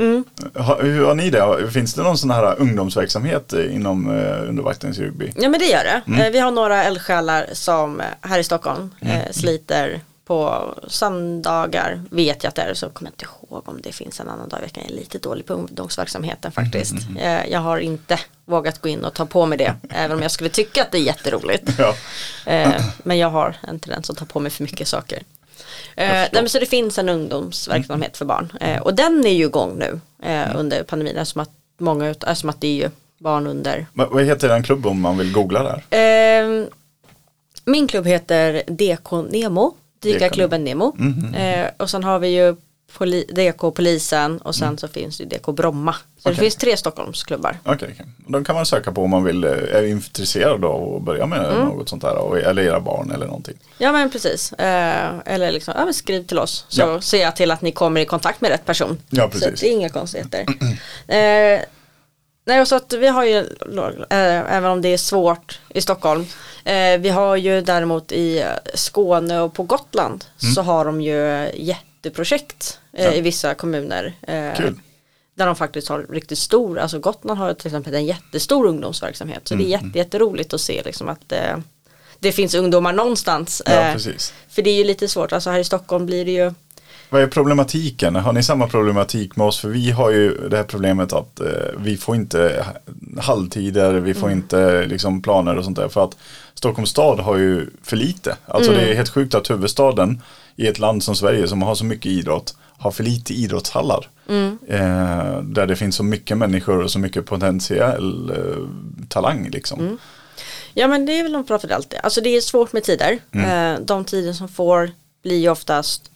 ha- 0.63 0.81
Hur 0.81 1.05
har 1.05 1.15
ni 1.15 1.29
det? 1.29 1.71
Finns 1.71 1.93
det 1.93 2.03
någon 2.03 2.17
sån 2.17 2.31
här 2.31 2.55
ungdomsverksamhet 2.59 3.53
eh, 3.53 3.75
inom 3.75 4.09
eh, 4.17 4.49
undervattens 4.49 4.99
rugby? 4.99 5.31
Ja 5.35 5.49
men 5.49 5.59
det 5.59 5.65
gör 5.65 5.83
det. 5.83 6.01
Mm. 6.07 6.21
Eh, 6.21 6.31
Vi 6.31 6.39
har 6.39 6.51
några 6.51 6.83
eldsjälar 6.83 7.45
som 7.53 8.01
här 8.21 8.39
i 8.39 8.43
Stockholm 8.43 8.89
Mm. 9.01 9.18
Eh, 9.25 9.31
sliter 9.31 10.01
på 10.25 10.63
söndagar 10.87 12.01
vet 12.11 12.43
jag 12.43 12.49
att 12.49 12.55
det 12.55 12.61
är 12.61 12.73
så 12.73 12.89
kommer 12.89 13.11
jag 13.11 13.13
inte 13.13 13.25
ihåg 13.25 13.69
om 13.69 13.81
det 13.81 13.91
finns 13.91 14.19
en 14.19 14.29
annan 14.29 14.49
dag 14.49 14.59
i 14.59 14.63
veckan. 14.63 14.83
Jag 14.87 14.93
är 14.93 14.97
lite 14.99 15.17
dålig 15.17 15.45
på 15.45 15.53
ungdomsverksamheten 15.53 16.51
faktiskt. 16.51 16.93
Mm, 17.09 17.17
Eh, 17.17 17.51
Jag 17.51 17.59
har 17.59 17.77
inte 17.77 18.19
vågat 18.45 18.81
gå 18.81 18.89
in 18.89 19.05
och 19.05 19.13
ta 19.13 19.25
på 19.25 19.45
mig 19.45 19.57
det 19.57 19.75
även 19.89 20.17
om 20.17 20.21
jag 20.21 20.31
skulle 20.31 20.49
tycka 20.49 20.81
att 20.81 20.91
det 20.91 20.97
är 20.97 21.01
jätteroligt. 21.01 21.69
Ja, 21.77 21.95
Eh, 22.45 22.81
Men 23.03 23.17
jag 23.17 23.29
har 23.29 23.55
en 23.67 23.79
tendens 23.79 24.09
att 24.09 24.17
ta 24.17 24.25
på 24.25 24.39
mig 24.39 24.51
för 24.51 24.63
mycket 24.63 24.87
saker. 24.87 25.23
Eh, 25.95 26.07
nej, 26.07 26.29
men 26.31 26.49
så 26.49 26.59
det 26.59 26.65
finns 26.65 26.97
en 26.97 27.09
ungdomsverksamhet 27.09 28.17
för 28.17 28.25
barn 28.25 28.53
eh, 28.61 28.81
och 28.81 28.93
den 28.95 29.25
är 29.25 29.33
ju 29.33 29.45
igång 29.45 29.79
nu 29.79 29.99
eh, 30.23 30.55
under 30.55 30.83
pandemin 30.83 31.17
eftersom 31.17 31.41
att 31.41 31.49
många 31.77 32.09
eftersom 32.09 32.49
att 32.49 32.61
det 32.61 32.67
är 32.67 32.83
ju 32.83 32.89
barn 33.17 33.47
under 33.47 33.85
Men 33.93 34.07
vad 34.11 34.23
heter 34.25 34.47
den 34.49 34.63
klubb 34.63 34.85
om 34.87 35.01
man 35.01 35.17
vill 35.17 35.31
googla 35.33 35.63
där? 35.63 35.83
Min 37.69 37.87
klubb 37.87 38.05
heter 38.07 38.63
DK 38.67 39.11
Nemo, 39.21 39.73
Dykarklubben 39.99 40.63
Nemo. 40.63 40.95
Mhm. 40.97 41.35
Eh, 41.35 41.67
och 41.77 41.89
sen 41.89 42.03
har 42.03 42.19
vi 42.19 42.27
ju 42.27 42.55
poli- 42.97 43.33
DK 43.33 43.71
Polisen 43.75 44.37
och 44.41 44.55
sen 44.55 44.77
så 44.77 44.87
finns 44.87 45.17
det 45.17 45.23
ju 45.23 45.29
DK 45.29 45.51
Bromma. 45.51 45.93
Så 45.93 45.99
det 46.29 46.29
Mm. 46.29 46.33
Okej. 46.37 46.43
finns 46.45 46.55
tre 46.55 46.77
Stockholmsklubbar. 46.77 47.57
Okej, 47.63 47.89
okej. 47.93 48.05
De 48.27 48.43
kan 48.45 48.55
man 48.55 48.65
söka 48.65 48.91
på 48.91 49.03
om 49.03 49.09
man 49.09 49.23
vill, 49.23 49.43
eh, 49.43 49.51
är 49.51 49.83
intresserad 49.85 50.65
av 50.65 50.95
att 50.95 51.01
börja 51.01 51.25
med 51.25 51.45
Mm. 51.45 51.67
något 51.67 51.89
sånt 51.89 52.03
här. 52.03 52.37
Eller 52.37 52.61
era 52.63 52.79
barn 52.79 53.11
eller 53.11 53.25
någonting. 53.25 53.55
Ja 53.77 53.91
men 53.91 54.09
precis. 54.09 54.53
Eh, 54.53 55.11
eller 55.25 55.51
liksom, 55.51 55.73
ja, 55.77 55.93
skriv 55.93 56.23
till 56.25 56.39
oss 56.39 56.65
så 56.69 56.81
Ja. 56.81 57.01
ser 57.01 57.21
jag 57.21 57.35
till 57.35 57.51
att 57.51 57.61
ni 57.61 57.71
kommer 57.71 58.01
i 58.01 58.05
kontakt 58.05 58.41
med 58.41 58.51
rätt 58.51 58.65
person. 58.65 58.97
Ja, 59.09 59.23
Så 59.23 59.29
precis. 59.29 59.47
att 59.47 59.59
det 59.59 59.67
är 59.69 59.71
inga 59.71 59.89
konstigheter. 59.89 60.45
eh, 61.07 61.59
nej, 62.49 62.61
och 62.61 62.67
så 62.67 62.75
att 62.75 62.93
vi 62.93 63.07
har 63.07 63.23
ju, 63.25 63.37
eh, 64.09 64.55
även 64.55 64.65
om 64.71 64.81
det 64.81 64.89
är 64.89 64.97
svårt 64.97 65.59
i 65.69 65.81
Stockholm, 65.81 66.25
eh, 66.63 66.97
vi 66.99 67.09
har 67.09 67.35
ju 67.35 67.61
däremot 67.61 68.11
i 68.11 68.45
Skåne 68.73 69.39
och 69.41 69.53
på 69.53 69.63
Gotland 69.63 70.25
så 70.55 70.61
har 70.61 70.85
de 70.85 71.01
ju 71.01 71.49
jätteprojekt 71.53 72.79
eh, 72.93 72.99
Mm. 72.99 73.11
Ja. 73.11 73.17
i 73.17 73.21
vissa 73.21 73.53
kommuner. 73.53 74.13
Kul. 74.57 74.79
där 75.35 75.45
de 75.45 75.55
faktiskt 75.55 75.87
har 75.89 76.05
riktigt 76.09 76.37
stor, 76.39 76.79
alltså 76.79 76.99
Gotland 76.99 77.39
har 77.39 77.53
till 77.53 77.67
exempel 77.67 77.93
en 77.95 78.05
jättestor 78.05 78.65
ungdomsverksamhet. 78.65 79.47
Så 79.47 79.55
det 79.55 79.63
är 79.63 79.67
jätte, 79.67 79.97
jätteroligt 79.97 80.53
att 80.53 80.61
se 80.61 80.81
liksom 80.85 81.09
att 81.09 81.33
det 82.19 82.31
finns 82.31 82.55
ungdomar 82.55 82.93
någonstans. 82.93 83.61
Ja, 83.65 83.89
precis. 83.93 84.33
för 84.49 84.61
det 84.61 84.69
är 84.69 84.75
ju 84.75 84.83
lite 84.83 85.07
svårt, 85.07 85.33
alltså 85.33 85.49
här 85.49 85.59
i 85.59 85.63
Stockholm 85.63 86.05
blir 86.05 86.25
det 86.25 86.31
ju 86.31 86.53
Vad 87.09 87.21
är 87.21 87.27
problematiken? 87.27 88.15
Har 88.15 88.33
ni 88.33 88.43
samma 88.43 88.67
problematik 88.67 89.35
med 89.35 89.47
oss? 89.47 89.59
För 89.59 89.69
vi 89.69 89.91
har 89.91 90.09
ju 90.09 90.49
det 90.49 90.57
här 90.57 90.63
problemet 90.63 91.13
att 91.13 91.39
eh, 91.39 91.47
vi 91.77 91.97
får 91.97 92.15
inte 92.15 92.65
halvtider, 93.17 93.93
vi 93.93 94.13
får 94.13 94.31
inte 94.31 94.85
liksom 94.85 95.21
planer 95.21 95.55
och 95.57 95.63
sånt 95.63 95.77
där. 95.77 95.89
För 95.89 96.03
att 96.03 96.17
Stockholms 96.53 96.89
stad 96.89 97.19
har 97.19 97.37
ju 97.37 97.69
för 97.83 97.95
lite. 97.95 98.37
Alltså 98.45 98.71
det 98.71 98.81
är 98.81 98.95
helt 98.95 99.09
sjukt 99.09 99.35
att 99.35 99.49
huvudstaden 99.49 100.21
i 100.55 100.67
ett 100.67 100.79
land 100.79 101.03
som 101.03 101.15
Sverige 101.15 101.47
som 101.47 101.61
har 101.61 101.75
så 101.75 101.85
mycket 101.85 102.05
idrott 102.05 102.55
har 102.77 102.91
för 102.91 103.03
lite 103.03 103.33
idrottshallar. 103.33 104.09
Eh, 104.67 105.41
där 105.41 105.65
det 105.67 105.75
finns 105.75 105.95
så 105.95 106.03
mycket 106.03 106.37
människor 106.37 106.83
och 106.83 106.91
så 106.91 106.99
mycket 106.99 107.25
potentiell 107.25 108.29
eh, 108.29 109.07
talang 109.07 109.49
liksom. 109.49 109.97
Ja 110.73 110.87
men 110.87 111.05
det 111.05 111.19
är 111.19 111.23
väl 111.23 111.59
för 111.59 111.67
det. 111.67 111.99
Alltså 111.99 112.21
det 112.21 112.29
är 112.29 112.41
svårt 112.41 112.73
med 112.73 112.83
tider. 112.83 113.19
Mm. 113.31 113.75
Eh, 113.75 113.79
de 113.79 114.05
tider 114.05 114.33
som 114.33 114.49
får 114.49 114.91
blir 115.23 115.37
ju 115.37 115.49
oftast 115.49 116.11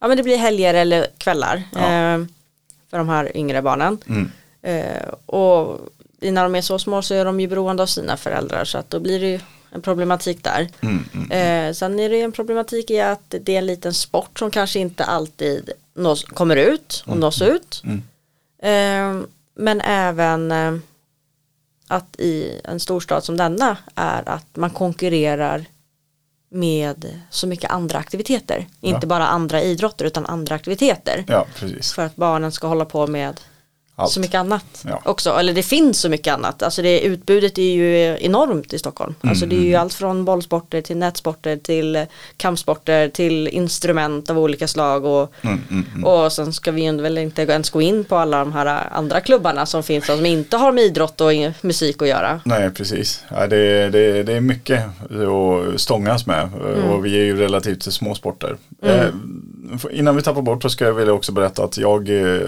Ja 0.00 0.08
men 0.08 0.16
det 0.16 0.22
blir 0.22 0.36
helger 0.36 0.74
eller 0.74 1.06
kvällar. 1.18 1.62
Ja. 1.72 1.80
Eh, 1.80 2.24
för 2.90 2.98
de 2.98 3.08
här 3.08 3.36
yngre 3.36 3.62
barnen. 3.62 3.98
Mm. 4.06 4.30
Eh, 4.62 5.08
och 5.26 5.80
när 6.20 6.42
de 6.42 6.54
är 6.54 6.62
så 6.62 6.78
små 6.78 7.02
så 7.02 7.14
är 7.14 7.24
de 7.24 7.40
ju 7.40 7.48
beroende 7.48 7.82
av 7.82 7.86
sina 7.86 8.16
föräldrar. 8.16 8.64
Så 8.64 8.78
att 8.78 8.90
då 8.90 9.00
blir 9.00 9.20
det 9.20 9.26
ju 9.26 9.40
en 9.70 9.82
problematik 9.82 10.44
där. 10.44 10.68
Mm, 10.80 11.04
mm. 11.14 11.30
Eh, 11.30 11.72
sen 11.74 12.00
är 12.00 12.08
det 12.08 12.16
ju 12.16 12.22
en 12.22 12.32
problematik 12.32 12.90
i 12.90 13.00
att 13.00 13.34
det 13.40 13.54
är 13.54 13.58
en 13.58 13.66
liten 13.66 13.94
sport 13.94 14.38
som 14.38 14.50
kanske 14.50 14.78
inte 14.78 15.04
alltid 15.04 15.70
nås, 15.94 16.24
kommer 16.24 16.56
ut 16.56 17.04
och 17.06 17.16
nås 17.16 17.42
ut. 17.42 17.82
Mm. 17.84 18.02
Eh, 18.62 19.26
men 19.54 19.80
även 19.80 20.52
eh, 20.52 20.74
att 21.88 22.20
i 22.20 22.60
en 22.64 22.80
storstad 22.80 23.24
som 23.24 23.36
denna 23.36 23.76
är 23.94 24.28
att 24.28 24.56
man 24.56 24.70
konkurrerar 24.70 25.64
med 26.48 27.20
så 27.30 27.46
mycket 27.46 27.70
andra 27.70 27.98
aktiviteter. 27.98 28.66
Inte 28.80 29.06
bara 29.06 29.26
andra 29.26 29.62
idrotter 29.62 30.04
utan 30.04 30.26
andra 30.26 30.54
aktiviteter. 30.54 31.24
Ja, 31.28 31.46
precis. 31.54 31.92
För 31.92 32.02
att 32.06 32.16
barnen 32.16 32.52
ska 32.52 32.66
hålla 32.66 32.84
på 32.84 33.06
med 33.06 33.40
Allt. 34.00 34.10
så 34.12 34.20
mycket 34.20 34.34
annat 34.34 34.84
Ja. 34.88 35.00
också. 35.04 35.30
Eller 35.30 35.52
det 35.52 35.62
finns 35.62 36.00
så 36.00 36.08
mycket 36.08 36.34
annat. 36.34 36.62
Alltså 36.62 36.82
det, 36.82 37.00
utbudet 37.00 37.58
är 37.58 37.62
ju 37.62 38.16
enormt 38.20 38.72
i 38.72 38.78
Stockholm. 38.78 39.14
Alltså 39.20 39.46
det 39.46 39.54
är 39.54 39.58
Mm. 39.58 39.68
ju 39.70 39.74
allt 39.76 39.94
från 39.94 40.24
bollsporter 40.24 40.80
till 40.80 40.96
nätsporter 40.96 41.56
till 41.56 42.06
kampsporter 42.36 43.08
till 43.08 43.48
instrument 43.48 44.30
av 44.30 44.38
olika 44.38 44.68
slag. 44.68 45.04
Och, 45.04 45.32
Mm, 45.42 45.60
mm, 45.70 45.84
mm. 45.94 46.04
och 46.04 46.32
sen 46.32 46.52
ska 46.52 46.70
vi 46.72 46.82
ju 46.82 47.00
väl 47.00 47.18
inte 47.18 47.42
ens 47.42 47.70
gå 47.70 47.82
in 47.82 48.04
på 48.04 48.16
alla 48.16 48.38
de 48.38 48.52
här 48.52 48.88
andra 48.92 49.20
klubbarna 49.20 49.66
som 49.66 49.82
finns 49.82 50.06
som 50.06 50.26
inte 50.26 50.56
har 50.56 50.72
med 50.72 50.84
idrott 50.84 51.20
och 51.20 51.30
musik 51.60 52.02
att 52.02 52.08
göra. 52.08 52.40
Nej, 52.44 52.70
precis. 52.70 53.22
Ja, 53.30 53.46
det, 53.46 53.88
det, 53.90 54.22
det 54.22 54.32
är 54.32 54.40
mycket 54.40 54.84
att 54.84 55.80
stångas 55.80 56.26
med 56.26 56.48
och 56.90 57.06
vi 57.06 57.14
är 57.20 57.24
ju 57.24 57.36
relativt 57.36 57.82
små 57.82 58.14
sporter. 58.14 58.56
Eh, 58.82 59.04
innan 59.92 60.16
vi 60.16 60.22
tappar 60.22 60.42
bort 60.42 60.62
så 60.62 60.70
ska 60.70 60.84
jag 60.84 60.92
vilja 60.94 61.12
också 61.12 61.32
berätta 61.32 61.64
att 61.64 61.78
jag 61.78 62.08
eh, 62.22 62.40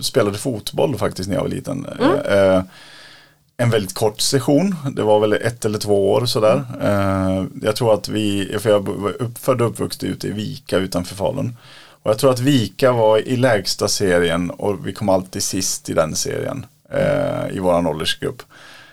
spelade 0.00 0.38
fotboll 0.38 0.93
faktiskt 0.98 1.28
när 1.28 1.36
jag 1.36 1.42
var 1.42 1.48
liten. 1.48 1.86
Eh, 2.00 2.38
eh, 2.38 2.62
en 3.56 3.70
väldigt 3.70 3.94
kort 3.94 4.20
session, 4.20 4.76
det 4.96 5.02
var 5.02 5.20
väl 5.20 5.32
ett 5.32 5.64
eller 5.64 5.78
två 5.78 6.12
år 6.12 6.26
sådär. 6.26 6.64
Eh, 6.82 7.44
jag 7.62 7.76
tror 7.76 7.94
att 7.94 8.08
vi, 8.08 8.56
för 8.60 8.70
jag 8.70 8.88
var 8.88 9.22
upp, 9.22 9.38
född 9.38 9.62
och 9.62 9.68
uppvuxen 9.68 10.08
ute 10.08 10.28
i 10.28 10.30
Vika 10.30 10.76
utanför 10.76 11.14
Falun. 11.14 11.56
Och 12.02 12.10
jag 12.10 12.18
tror 12.18 12.30
att 12.30 12.40
Vika 12.40 12.92
var 12.92 13.18
i 13.18 13.36
lägsta 13.36 13.88
serien 13.88 14.50
och 14.50 14.86
vi 14.86 14.92
kom 14.92 15.08
alltid 15.08 15.42
sist 15.42 15.90
i 15.90 15.92
den 15.92 16.14
serien 16.14 16.66
eh, 16.90 17.56
i 17.56 17.58
våran 17.58 17.86
åldersgrupp. 17.86 18.42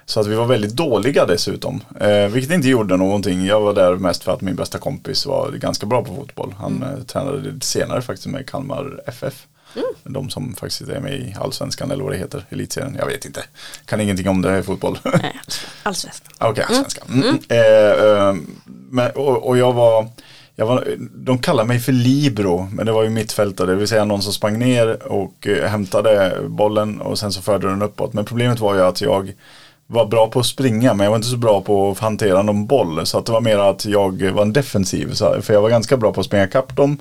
Så 0.05 0.19
att 0.19 0.27
vi 0.27 0.35
var 0.35 0.45
väldigt 0.45 0.75
dåliga 0.75 1.25
dessutom. 1.25 1.83
Eh, 1.99 2.27
vilket 2.27 2.51
inte 2.51 2.69
gjorde 2.69 2.97
någonting. 2.97 3.45
Jag 3.45 3.61
var 3.61 3.73
där 3.73 3.95
mest 3.95 4.23
för 4.23 4.33
att 4.33 4.41
min 4.41 4.55
bästa 4.55 4.77
kompis 4.77 5.25
var 5.25 5.51
ganska 5.51 5.85
bra 5.85 6.03
på 6.03 6.15
fotboll. 6.15 6.55
Han 6.57 6.83
eh, 6.83 7.03
tränade 7.03 7.53
senare 7.61 8.01
faktiskt 8.01 8.27
med 8.27 8.49
Kalmar 8.49 9.01
FF. 9.05 9.47
De 10.03 10.29
som 10.29 10.55
faktiskt 10.55 10.81
är 10.81 10.99
med 10.99 11.13
i 11.13 11.35
Allsvenskan 11.39 11.91
eller 11.91 12.03
vad 12.03 12.13
det 12.13 12.17
heter, 12.17 12.45
Elitserien. 12.49 12.95
Jag 12.99 13.05
vet 13.05 13.25
inte. 13.25 13.43
Kan 13.85 14.01
ingenting 14.01 14.29
om 14.29 14.41
det 14.41 14.49
här 14.49 14.59
i 14.59 14.63
fotboll. 14.63 14.99
Nej, 15.03 15.39
allsvenskan. 15.83 16.31
Okej, 16.39 16.63
allsvenskan. 16.63 17.07
Mm. 17.13 17.39
Eh, 17.49 17.57
eh, 17.57 18.35
men, 18.65 19.11
och, 19.11 19.47
och 19.47 19.57
jag 19.57 19.73
var, 19.73 20.07
jag 20.55 20.65
var, 20.65 20.87
de 21.15 21.37
kallar 21.37 21.65
mig 21.65 21.79
för 21.79 21.91
libero, 21.91 22.69
men 22.71 22.85
det 22.85 22.91
var 22.91 23.03
ju 23.03 23.09
mittfältare, 23.09 23.71
det 23.71 23.75
vill 23.75 23.87
säga 23.87 24.05
någon 24.05 24.21
som 24.21 24.33
sprang 24.33 24.59
ner 24.59 25.03
och 25.03 25.47
eh, 25.47 25.69
hämtade 25.69 26.37
bollen 26.47 27.01
och 27.01 27.19
sen 27.19 27.31
så 27.31 27.41
förde 27.41 27.67
den 27.67 27.81
uppåt. 27.81 28.13
Men 28.13 28.25
problemet 28.25 28.59
var 28.59 28.75
ju 28.75 28.81
att 28.81 29.01
jag 29.01 29.33
var 29.87 30.05
bra 30.05 30.27
på 30.27 30.39
att 30.39 30.45
springa, 30.45 30.93
men 30.93 31.03
jag 31.03 31.11
var 31.11 31.17
inte 31.17 31.27
så 31.27 31.37
bra 31.37 31.61
på 31.61 31.91
att 31.91 31.99
hantera 31.99 32.41
någon 32.41 32.67
boll. 32.67 33.05
Så 33.05 33.17
att 33.17 33.25
det 33.25 33.31
var 33.31 33.41
mer 33.41 33.57
att 33.57 33.85
jag 33.85 34.31
var 34.31 34.41
en 34.41 34.53
defensiv, 34.53 35.13
så, 35.13 35.41
för 35.41 35.53
jag 35.53 35.61
var 35.61 35.69
ganska 35.69 35.97
bra 35.97 36.13
på 36.13 36.19
att 36.19 36.25
springa 36.25 36.47
kapp 36.47 36.75
dem. 36.75 36.97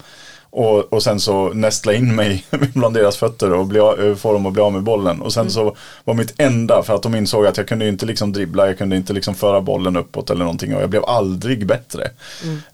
Och, 0.52 0.92
och 0.92 1.02
sen 1.02 1.20
så 1.20 1.48
nästla 1.54 1.92
in 1.94 2.14
mig 2.14 2.44
bland 2.74 2.94
deras 2.94 3.16
fötter 3.16 3.52
och 3.52 3.66
bli, 3.66 3.80
av- 3.80 4.16
få 4.20 4.32
dem 4.32 4.46
att 4.46 4.52
bli 4.52 4.62
av 4.62 4.72
med 4.72 4.82
bollen. 4.82 5.22
Och 5.22 5.32
sen 5.32 5.50
så 5.50 5.76
var 6.04 6.14
mitt 6.14 6.34
enda, 6.38 6.82
för 6.82 6.94
att 6.94 7.02
de 7.02 7.14
insåg 7.14 7.46
att 7.46 7.56
jag 7.56 7.68
kunde 7.68 7.88
inte 7.88 8.06
liksom 8.06 8.32
dribbla, 8.32 8.66
jag 8.66 8.78
kunde 8.78 8.96
inte 8.96 9.12
liksom 9.12 9.34
föra 9.34 9.60
bollen 9.60 9.96
uppåt 9.96 10.30
eller 10.30 10.44
någonting 10.44 10.74
och 10.76 10.82
jag 10.82 10.90
blev 10.90 11.04
aldrig 11.04 11.66
bättre. 11.66 12.10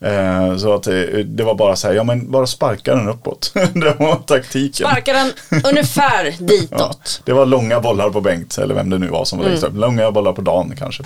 Eh, 0.01 0.57
så 0.57 0.75
att 0.75 0.83
det, 0.83 1.23
det 1.23 1.45
var 1.45 1.55
bara 1.55 1.77
så 1.77 1.87
här, 1.89 1.95
ja 1.95 2.05
men 2.05 2.31
bara 2.31 2.47
sparka 2.47 2.95
den 2.95 3.09
uppåt. 3.09 3.51
det 3.55 3.95
var 3.99 4.17
taktiken. 4.27 4.87
Sparka 4.89 5.13
den 5.13 5.33
ungefär 5.71 6.25
Ja, 6.39 6.47
ditåt. 6.47 7.23
det 7.25 7.33
var 7.33 7.47
långa 7.47 7.81
bollar 7.81 8.11
på 8.11 8.21
Bengt, 8.21 8.59
eller 8.59 8.75
vem 8.75 8.91
det 8.91 8.99
nu 8.99 9.09
var 9.09 9.25
som 9.25 9.39
var 9.39 9.47
längst 9.49 9.65
upp. 9.65 9.75
Långa 9.77 10.11
bollar 10.11 10.33
på 10.33 10.41
Dan 10.43 10.75
kanske. 10.79 11.03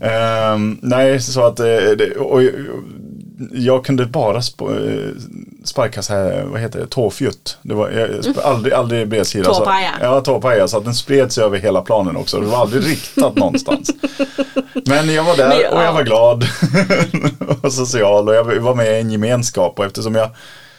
Ehm, 0.00 0.78
nej, 0.82 1.20
så 1.20 1.46
att 1.46 1.60
eh, 1.60 1.66
det, 1.66 2.16
och, 2.16 2.42
jag 3.52 3.84
kunde 3.84 4.06
bara 4.06 4.36
eh, 4.36 4.42
sparka 5.64 6.02
så 6.02 6.12
här, 6.12 6.44
vad 6.44 6.60
heter 6.60 6.80
det, 6.80 6.86
tåfjutt. 6.86 7.58
Det 7.62 7.74
var 7.74 7.90
jag, 7.90 8.38
aldrig, 8.44 8.72
aldrig 8.74 9.08
bredsida. 9.08 9.44
Tåpaja. 9.54 9.90
Ja, 10.00 10.20
tåpaja. 10.20 10.68
Så 10.68 10.78
att 10.78 10.84
den 10.84 10.94
spreds 10.94 11.38
över 11.38 11.58
hela 11.58 11.80
planen 11.80 12.16
också. 12.16 12.40
Det 12.40 12.46
var 12.46 12.58
aldrig 12.58 12.84
riktat 12.86 13.36
någonstans. 13.36 13.90
Men 14.86 15.14
jag 15.14 15.24
var 15.24 15.36
där 15.36 15.48
Men, 15.48 15.56
och 15.56 15.82
jag 15.82 15.86
ja. 15.86 15.92
var 15.92 16.02
glad 16.02 16.44
och 17.62 17.72
social 17.72 18.28
och 18.28 18.34
jag 18.34 18.44
var 18.44 18.74
med 18.74 18.96
i 18.96 19.00
en 19.00 19.10
gemenskap 19.10 19.78
och 19.78 19.84
eftersom 19.84 20.14
jag 20.14 20.30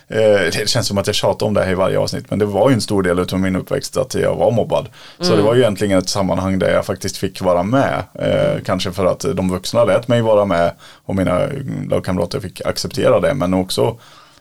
det 0.07 0.69
känns 0.69 0.87
som 0.87 0.97
att 0.97 1.07
jag 1.07 1.15
tjatar 1.15 1.45
om 1.45 1.53
det 1.53 1.63
här 1.63 1.71
i 1.71 1.75
varje 1.75 1.99
avsnitt 1.99 2.29
men 2.29 2.39
det 2.39 2.45
var 2.45 2.69
ju 2.69 2.73
en 2.73 2.81
stor 2.81 3.03
del 3.03 3.19
av 3.19 3.39
min 3.39 3.55
uppväxt 3.55 3.97
att 3.97 4.15
jag 4.15 4.35
var 4.35 4.51
mobbad. 4.51 4.89
Så 5.19 5.35
det 5.35 5.41
var 5.41 5.55
ju 5.55 5.61
egentligen 5.61 5.97
ett 5.97 6.09
sammanhang 6.09 6.59
där 6.59 6.73
jag 6.73 6.85
faktiskt 6.85 7.17
fick 7.17 7.41
vara 7.41 7.63
med. 7.63 8.03
Eh, 8.13 8.63
kanske 8.65 8.91
för 8.91 9.05
att 9.05 9.25
de 9.35 9.49
vuxna 9.51 9.83
lät 9.83 10.07
mig 10.07 10.21
vara 10.21 10.45
med 10.45 10.71
och 11.05 11.15
mina 11.15 11.41
lagkamrater 11.89 12.39
fick 12.39 12.65
acceptera 12.65 13.19
det 13.19 13.33
men 13.33 13.53
också 13.53 13.97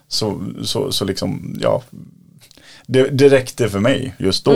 så, 0.09 0.43
så, 0.65 0.93
så 0.93 1.05
liksom, 1.05 1.57
ja, 1.61 1.83
det, 2.87 3.09
det 3.09 3.29
räckte 3.29 3.69
för 3.69 3.79
mig 3.79 4.15
just 4.19 4.45
då. 4.45 4.53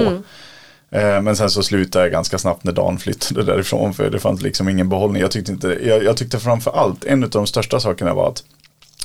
Eh, 0.91 1.23
Men 1.23 1.37
sen 1.37 1.51
så 1.51 1.63
slutade 1.63 2.05
jag 2.05 2.13
ganska 2.13 2.39
snabbt 2.39 2.65
när 2.65 2.73
Dan 2.73 2.99
flyttade 2.99 3.43
därifrån 3.43 3.95
för 3.95 4.11
det 4.11 4.21
fanns 4.21 4.43
liksom 4.43 4.69
ingen 4.69 4.89
behållning. 4.89 5.23
Jag 5.23 5.31
tyckte, 5.31 5.53
inte, 5.53 5.79
jag, 5.83 6.05
jag 6.05 6.17
tyckte 6.17 6.39
framför 6.39 6.71
allt, 6.71 7.05
en 7.05 7.25
av 7.25 7.31
de 7.31 7.47
största 7.47 7.81
sakerna 7.81 8.15
var 8.15 8.29
att 8.29 8.43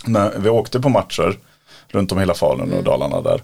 när 0.06 0.34
vi 0.38 0.50
åkte 0.50 0.80
på 0.80 0.90
matcher 0.90 1.38
runt 1.94 2.12
om 2.12 2.18
hela 2.18 2.34
Falun 2.34 2.74
och 2.74 2.84
Dalarna 2.84 3.22
där 3.22 3.42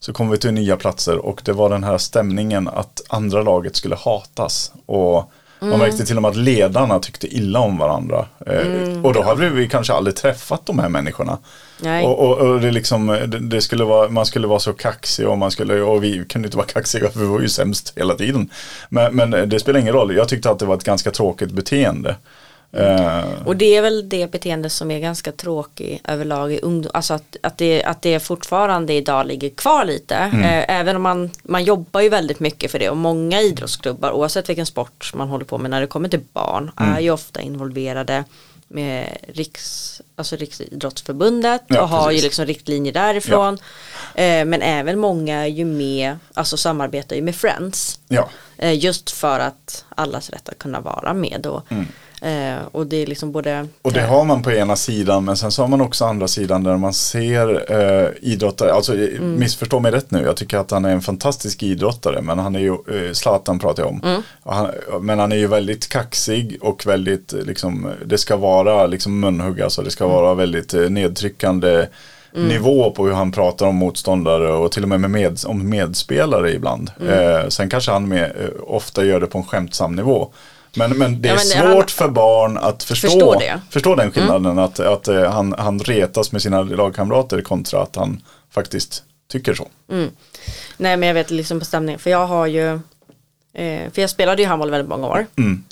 så 0.00 0.12
kom 0.12 0.30
vi 0.30 0.38
till 0.38 0.52
nya 0.52 0.76
platser 0.76 1.18
och 1.18 1.42
det 1.44 1.52
var 1.52 1.70
den 1.70 1.84
här 1.84 1.98
stämningen 1.98 2.68
att 2.68 3.02
andra 3.08 3.42
laget 3.42 3.76
skulle 3.76 3.96
hatas. 3.96 4.72
Och 4.86 5.32
man 5.60 5.78
märkte 5.78 6.04
till 6.04 6.16
och 6.16 6.22
med 6.22 6.28
att 6.28 6.36
ledarna 6.36 6.98
tyckte 6.98 7.26
illa 7.26 7.58
om 7.58 7.78
varandra. 7.78 8.26
Eh, 8.46 9.02
och 9.02 9.14
då 9.14 9.22
hade 9.22 9.48
vi 9.48 9.68
kanske 9.68 9.92
aldrig 9.92 10.16
träffat 10.16 10.66
de 10.66 10.78
här 10.78 10.88
människorna. 10.88 11.38
Och, 12.04 12.18
och, 12.18 12.38
och 12.38 12.60
det 12.60 12.70
liksom, 12.70 13.06
det, 13.06 13.38
det 13.38 13.60
skulle 13.60 13.84
vara, 13.84 14.08
man 14.08 14.26
skulle 14.26 14.46
vara 14.46 14.58
så 14.58 14.72
kaxig 14.72 15.28
och 15.28 15.38
man 15.38 15.50
skulle, 15.50 15.80
och 15.80 16.04
vi 16.04 16.24
kunde 16.24 16.46
inte 16.46 16.56
vara 16.56 16.66
kaxiga 16.66 17.08
för 17.12 17.20
vi 17.20 17.26
var 17.26 17.40
ju 17.40 17.48
sämst 17.48 17.92
hela 17.96 18.14
tiden. 18.14 18.50
Men, 18.88 19.16
men 19.16 19.48
det 19.48 19.60
spelar 19.60 19.80
ingen 19.80 19.92
roll, 19.92 20.16
jag 20.16 20.28
tyckte 20.28 20.50
att 20.50 20.58
det 20.58 20.66
var 20.66 20.74
ett 20.74 20.84
ganska 20.84 21.10
tråkigt 21.10 21.50
beteende. 21.50 22.16
Eh, 22.72 23.24
Och 23.46 23.56
det 23.56 23.76
är 23.76 23.82
väl 23.82 24.08
det 24.08 24.30
beteende 24.30 24.70
som 24.70 24.90
är 24.90 24.98
ganska 24.98 25.32
tråkigt 25.32 26.00
överlag 26.08 26.52
i 26.52 26.60
ungdom. 26.60 26.90
Alltså 26.94 27.14
att, 27.14 27.36
att, 27.42 27.58
det, 27.58 27.84
att 27.84 28.02
det 28.02 28.20
fortfarande 28.20 28.92
idag 28.92 29.26
ligger 29.26 29.48
kvar 29.50 29.84
lite. 29.84 30.14
Eh, 30.16 30.78
även 30.78 30.96
om 30.96 31.02
man, 31.02 31.30
man 31.42 31.64
jobbar 31.64 32.00
ju 32.00 32.08
väldigt 32.08 32.40
mycket 32.40 32.70
för 32.70 32.78
det. 32.78 32.90
Och 32.90 32.96
många 32.96 33.40
idrottsklubbar, 33.40 34.12
oavsett 34.12 34.48
vilken 34.48 34.66
sport 34.66 35.12
man 35.14 35.28
håller 35.28 35.44
på 35.44 35.58
med 35.58 35.70
när 35.70 35.80
det 35.80 35.86
kommer 35.86 36.08
till 36.08 36.20
barn, 36.32 36.70
är 36.76 37.00
ju 37.00 37.10
ofta 37.10 37.40
involverade 37.40 38.24
med 38.68 39.16
Riks, 39.34 40.00
alltså 40.16 40.36
Riksidrottsförbundet 40.36 41.62
Ja, 41.66 41.82
och 41.82 41.88
har 41.88 42.10
ju 42.10 42.16
precis. 42.16 42.24
liksom 42.24 42.46
riktlinjer 42.46 42.92
därifrån. 42.92 43.58
Eh, 44.14 44.44
men 44.44 44.62
även 44.62 44.98
många 44.98 45.38
är 45.42 45.46
ju 45.46 45.64
med, 45.64 46.16
alltså 46.34 46.56
samarbetar 46.56 47.16
ju 47.16 47.22
med 47.22 47.36
Friends. 47.36 47.98
ja, 48.08 48.28
Eh, 48.58 48.72
Just 48.78 49.10
för 49.10 49.38
att 49.40 49.84
allas 49.88 50.30
rätt 50.30 50.48
att 50.48 50.58
kunna 50.58 50.80
vara 50.80 51.14
med. 51.14 51.46
Och 51.46 51.62
Eh, 52.24 52.56
och 52.72 52.86
det 52.86 52.96
är 53.02 53.06
liksom 53.06 53.32
både 53.32 53.68
Och 53.82 53.92
det 53.92 54.00
har 54.00 54.24
man 54.24 54.42
på 54.42 54.52
ena 54.52 54.76
sidan 54.76 55.24
men 55.24 55.36
sen 55.36 55.52
så 55.52 55.62
har 55.62 55.68
man 55.68 55.80
också 55.80 56.04
andra 56.04 56.28
sidan 56.28 56.64
där 56.64 56.76
man 56.76 56.92
ser 56.94 57.72
eh, 57.72 58.08
idrottare, 58.20 58.72
alltså 58.72 58.92
Mm. 58.94 59.34
missförstå 59.38 59.80
mig 59.80 59.92
rätt 59.92 60.10
nu, 60.10 60.22
jag 60.22 60.36
tycker 60.36 60.58
att 60.58 60.70
han 60.70 60.84
är 60.84 60.90
en 60.92 61.00
fantastisk 61.02 61.62
idrottare 61.62 62.22
men 62.22 62.38
han 62.38 62.56
är 62.56 62.60
ju, 62.60 62.72
eh, 62.72 63.12
Zlatan 63.12 63.58
pratar 63.58 63.82
jag 63.82 63.90
om, 63.92 64.00
Mm. 64.04 64.22
Han, 64.44 64.70
men 65.00 65.18
han 65.18 65.32
är 65.32 65.36
ju 65.36 65.46
väldigt 65.46 65.88
kaxig 65.88 66.58
och 66.60 66.86
väldigt 66.86 67.32
eh, 67.32 67.40
liksom, 67.40 67.90
det 68.06 68.18
ska 68.18 68.36
vara 68.36 68.86
liksom 68.86 69.20
munhugg, 69.20 69.60
alltså 69.62 69.82
det 69.82 69.90
ska 69.90 70.04
Mm. 70.04 70.16
vara 70.16 70.34
väldigt 70.34 70.74
eh, 70.74 70.80
nedtryckande 70.90 71.86
nivå 72.34 72.90
på 72.90 73.06
hur 73.06 73.12
han 73.12 73.32
pratar 73.32 73.66
om 73.66 73.76
motståndare 73.76 74.52
och 74.52 74.72
till 74.72 74.82
och 74.82 74.88
med, 74.88 75.00
med, 75.00 75.10
med 75.10 75.38
om 75.46 75.68
medspelare 75.70 76.52
ibland. 76.52 76.90
Mm. 77.00 77.34
Eh, 77.36 77.48
sen 77.48 77.68
kanske 77.70 77.90
han 77.92 78.08
med, 78.08 78.24
eh, 78.24 78.48
ofta 78.66 79.04
gör 79.04 79.20
det 79.20 79.26
på 79.26 79.38
en 79.38 79.44
skämtsam 79.44 79.96
nivå. 79.96 80.32
Men, 80.76 80.90
men 80.98 81.22
det 81.22 81.28
är 81.28 81.32
Ja, 81.32 81.36
men 81.38 81.66
det- 81.66 81.72
svårt 81.74 81.76
han- 81.76 81.88
för 81.88 82.08
barn 82.08 82.58
att 82.58 82.82
förstå, 82.82 83.08
Förstå 83.08 83.38
det. 83.38 83.60
förstå 83.70 83.94
den 83.94 84.12
skillnaden 84.12 84.58
att, 84.58 84.80
att 84.80 85.08
eh, 85.08 85.30
han, 85.32 85.54
han 85.58 85.78
retas 85.78 86.32
med 86.32 86.42
sina 86.42 86.62
lagkamrater 86.62 87.40
kontra 87.42 87.82
att 87.82 87.96
han 87.96 88.22
faktiskt 88.50 89.02
tycker 89.32 89.54
så. 89.54 89.68
Nej 90.76 90.96
men 90.96 91.02
jag 91.02 91.14
vet 91.14 91.30
liksom 91.30 91.58
på 91.58 91.64
stämningen 91.64 91.98
för 91.98 92.10
jag 92.10 92.26
har 92.26 92.46
ju 92.46 92.72
eh, 93.54 93.90
För 93.92 94.00
jag 94.00 94.10
spelade 94.10 94.42
ju 94.42 94.48
handboll 94.48 94.70
väldigt 94.70 94.88
många 94.88 95.06
år 95.06 95.26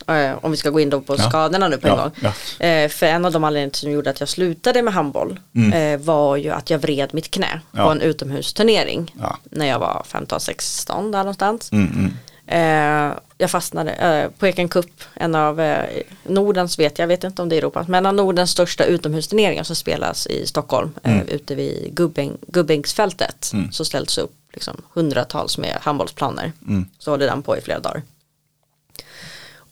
eh, 0.09 0.33
Om 0.45 0.51
vi 0.51 0.57
ska 0.57 0.71
gå 0.71 0.81
in 0.81 0.91
då 0.91 1.01
på 1.01 1.13
Mm. 1.13 1.23
Ja. 1.25 1.31
skadorna 1.31 1.69
nu 1.69 1.79
på 1.79 1.89
en 1.89 1.95
Ja, 1.97 2.03
gång 2.03 2.13
ja. 2.23 2.89
För 2.89 3.07
en 3.07 3.25
av 3.25 3.33
de 3.33 3.45
anledningarna 3.45 3.75
som 3.75 3.91
gjorde 3.91 4.11
att 4.11 4.21
jag 4.21 4.29
slutade 4.29 4.83
med 4.83 4.95
handboll 4.95 5.41
eh, 5.75 6.01
Var 6.01 6.37
ju 6.37 6.51
att 6.51 6.71
jag 6.71 6.79
vred 6.79 7.15
mitt 7.15 7.31
knä. 7.31 7.61
På 7.73 7.83
en 7.83 8.01
utomhusturnering. 8.01 9.15
När 9.51 9.67
jag 9.67 9.79
var 9.79 10.05
15-16 10.11 11.13
där 11.13 11.19
någonstans 11.19 11.73
Mm, 11.73 11.93
mm. 11.93 12.13
Eh, 12.51 13.13
jag 13.39 13.51
fastnade 13.51 13.91
eh, 13.91 14.31
på 14.39 14.47
Eken 14.47 14.69
Cup, 14.69 14.91
en 15.15 15.35
av 15.35 15.61
eh, 15.61 16.03
Nordens 16.27 16.79
vet 16.79 16.99
jag, 16.99 17.07
vet 17.07 17.25
inte 17.25 17.43
om 17.43 17.49
det 17.49 17.57
är 17.57 17.59
Europa, 17.59 17.85
men 17.89 17.99
en 17.99 18.07
av 18.07 18.15
Nordens 18.15 18.51
största 18.51 18.85
utomhusturneringar 18.85 19.63
som 19.63 19.77
spelas 19.77 20.27
i 20.27 20.47
Stockholm, 20.47 20.91
eh, 21.03 21.23
ute 21.23 21.55
vid 21.55 21.95
Gubbäng, 21.95 22.39
Gubbängsfältet. 22.47 23.53
Så 23.73 23.85
ställs 23.85 24.19
upp 24.19 24.35
liksom, 24.53 24.83
hundratals 24.93 25.59
med 25.59 25.77
handbollsplaner. 25.81 26.53
Så 26.99 27.11
håller 27.11 27.27
den 27.27 27.43
på 27.43 27.57
i 27.57 27.61
flera 27.61 27.79
dagar. 27.79 28.03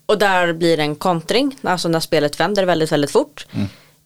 Och 0.07 0.19
där 0.19 0.53
blir 0.53 0.77
det 0.77 0.83
en 0.83 0.97
kontring, 0.97 1.57
alltså 1.63 1.89
när 1.89 2.01
spelet 2.01 2.41
vänder 2.41 2.65
väldigt, 2.65 2.93
väldigt 2.93 3.11
fort. 3.11 3.47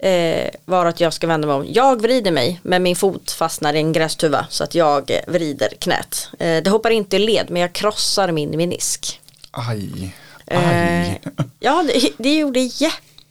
Eh, 0.02 0.50
var 0.64 0.86
att 0.86 1.00
jag 1.00 1.12
ska 1.12 1.26
vända 1.26 1.46
mig 1.46 1.56
om. 1.56 1.66
Jag 1.68 2.02
vrider 2.02 2.30
mig 2.30 2.60
men 2.62 2.82
min 2.82 2.96
fot 2.96 3.30
fastnar 3.30 3.74
i 3.74 3.78
en 3.78 3.92
grästuva 3.92 4.46
så 4.50 4.64
att 4.64 4.74
jag 4.74 5.10
eh, 5.10 5.20
vrider 5.26 5.68
knät. 5.78 6.28
Eh, 6.38 6.62
det 6.62 6.70
hoppar 6.70 6.90
inte 6.90 7.16
i 7.16 7.18
led 7.18 7.50
men 7.50 7.62
jag 7.62 7.72
krossar 7.72 8.32
min 8.32 8.50
menisk. 8.50 9.20
Aj. 9.50 10.14
Eh, 10.46 10.68
Aj. 10.68 11.20
ja 11.60 11.84
det, 11.86 12.10
det 12.18 12.38
gjorde 12.38 12.60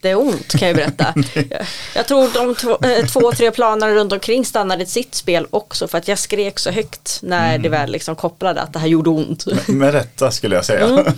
jätteont 0.01 0.47
kan 0.59 0.67
jag 0.67 0.77
berätta. 0.77 1.13
jag, 1.95 2.07
tror 2.07 2.29
de 2.33 2.55
två, 2.55 2.77
eh, 2.87 3.05
två, 3.05 3.31
tre 3.31 3.51
planerna 3.51 3.93
runt 3.93 4.11
omkring 4.13 4.45
stannade 4.45 4.85
sitt 4.85 5.15
spel 5.15 5.47
också 5.49 5.87
för 5.87 5.97
att 5.97 6.07
jag 6.07 6.19
skrek 6.19 6.59
så 6.59 6.71
högt 6.71 7.19
när 7.23 7.57
det 7.57 7.69
väl 7.69 7.91
liksom 7.91 8.15
kopplade 8.15 8.61
att 8.61 8.73
det 8.73 8.79
här 8.79 8.87
gjorde 8.87 9.09
ont. 9.09 9.67
Med 9.67 9.91
rätta 9.91 10.31
skulle 10.31 10.55
jag 10.55 10.65
säga. 10.65 10.85
Mm. 10.85 11.05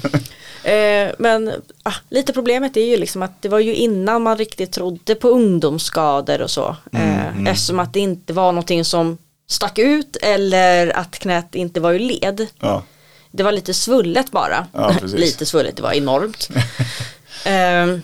Eh, 0.63 1.12
men 1.19 1.52
ah, 1.84 1.93
lite 2.10 2.34
problemet 2.34 2.78
är 2.78 2.86
ju 2.86 2.98
liksom 2.98 3.22
att 3.22 3.41
det 3.41 3.50
var 3.50 3.60
ju 3.60 3.76
innan 3.76 4.22
man 4.22 4.38
riktigt 4.38 4.72
trodde 4.72 5.15
på 5.15 5.30
ungdomsskador 5.30 6.41
och 6.41 6.52
så. 6.52 6.76
Eh, 6.91 7.48
Eftersom 7.48 7.80
att 7.80 7.93
det 7.93 8.00
inte 8.00 8.34
var 8.34 8.52
någonting 8.52 8.86
som 8.86 9.17
stack 9.50 9.80
ut 9.80 10.17
eller 10.22 10.98
att 10.98 11.19
knät 11.19 11.56
inte 11.56 11.80
var 11.80 11.93
ur 11.93 12.00
led. 12.00 12.48
Ja. 12.60 12.84
Det 13.32 13.43
var 13.43 13.52
lite 13.52 13.74
svullet 13.74 14.32
bara. 14.32 14.67
Ja, 14.74 14.96
lite 15.04 15.46
svullet, 15.46 15.76
det 15.76 15.82
var 15.82 15.93
enormt. 15.93 16.50
Ehm, 17.46 18.02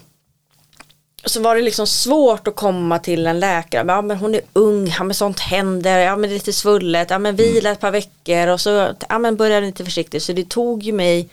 så 1.26 1.42
var 1.42 1.56
det 1.56 1.62
liksom 1.62 1.88
svårt 1.88 2.48
att 2.48 2.56
komma 2.56 3.00
till 3.00 3.28
en 3.28 3.40
läkare. 3.40 3.86
Ja 3.88 4.02
men 4.02 4.18
hon 4.18 4.36
är 4.36 4.42
ung, 4.54 4.88
ja 4.98 5.04
men 5.04 5.14
sånt 5.14 5.40
händer, 5.40 6.00
ja 6.00 6.16
men 6.16 6.30
det 6.30 6.34
är 6.34 6.38
lite 6.38 6.54
svullet, 6.54 7.10
ja 7.10 7.20
men 7.20 7.36
vila 7.36 7.70
ett 7.72 7.80
par 7.80 7.92
veckor 7.92 8.48
och 8.48 8.62
så 8.62 8.94
ja 9.10 9.20
men 9.20 9.36
började 9.36 9.66
lite 9.66 9.86
försiktigt. 9.86 10.24
Så 10.24 10.34
det 10.34 10.50
tog 10.50 10.84
ju 10.84 10.92
mig, 10.92 11.30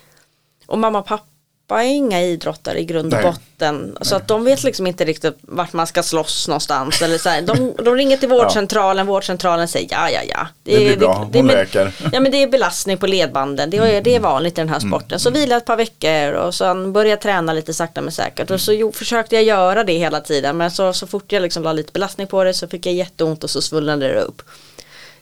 och 0.67 0.79
mamma 0.79 0.99
och 0.99 1.07
pappa 1.07 1.25
är 1.69 1.83
inga 1.83 2.23
idrottare 2.23 2.81
i 2.81 2.85
grund 2.85 3.15
och 3.15 3.21
Nej. 3.23 3.33
botten. 3.33 3.97
Så 4.01 4.17
att 4.17 4.29
de 4.29 4.45
vet 4.45 4.63
liksom 4.65 4.87
inte 4.87 5.05
riktigt 5.05 5.37
vart 5.41 5.73
man 5.73 5.87
ska 5.87 6.03
slåss 6.03 6.49
någonstans. 6.49 7.03
Eller 7.03 7.19
så 7.19 7.29
här. 7.29 7.43
De, 7.43 7.73
de 7.85 7.95
ringer 7.97 8.17
till 8.17 8.29
vårdcentralen, 8.37 9.07
vårdcentralen 9.07 9.69
säger 9.69 9.89
ja 9.91 10.11
ja 10.11 10.21
ja. 10.29 10.47
Det 10.63 10.77
blir 10.77 10.97
bra, 10.97 11.15
hon 11.15 11.31
men- 11.33 11.47
läker. 11.47 11.93
Ja 12.13 12.21
men 12.21 12.33
det 12.33 12.43
är 12.43 12.47
belastning 12.49 12.99
på 12.99 13.07
ledbanden, 13.07 13.71
det 13.71 13.77
är, 13.77 14.01
det 14.03 14.15
är 14.17 14.21
vanligt 14.21 14.59
i 14.59 14.61
den 14.61 14.69
här 14.69 14.77
Mm. 14.81 14.91
sporten. 14.91 15.21
Så 15.21 15.31
vila 15.31 15.57
ett 15.57 15.65
par 15.65 15.77
veckor 15.77 16.33
och 16.33 16.55
sen 16.55 16.93
börja 16.93 17.17
träna 17.17 17.53
lite 17.53 17.75
sakta 17.75 18.01
men 18.01 18.13
säkert. 18.13 18.51
Och 18.51 18.61
så 18.61 18.73
jo, 18.73 18.93
försökte 18.93 19.35
jag 19.35 19.45
göra 19.45 19.85
det 19.85 19.99
hela 19.99 20.21
tiden 20.21 20.57
men 20.57 20.71
så, 20.71 20.93
så 20.93 21.07
fort 21.07 21.33
jag 21.33 21.43
liksom 21.43 21.63
la 21.63 21.73
lite 21.73 21.93
belastning 21.93 22.27
på 22.27 22.45
det 22.45 22.55
så 22.55 22.69
fick 22.69 22.87
jag 22.87 22.95
jätteont 22.95 23.45
och 23.45 23.51
så 23.51 23.63
svullnade 23.63 24.09
det 24.09 24.21
upp. 24.21 24.43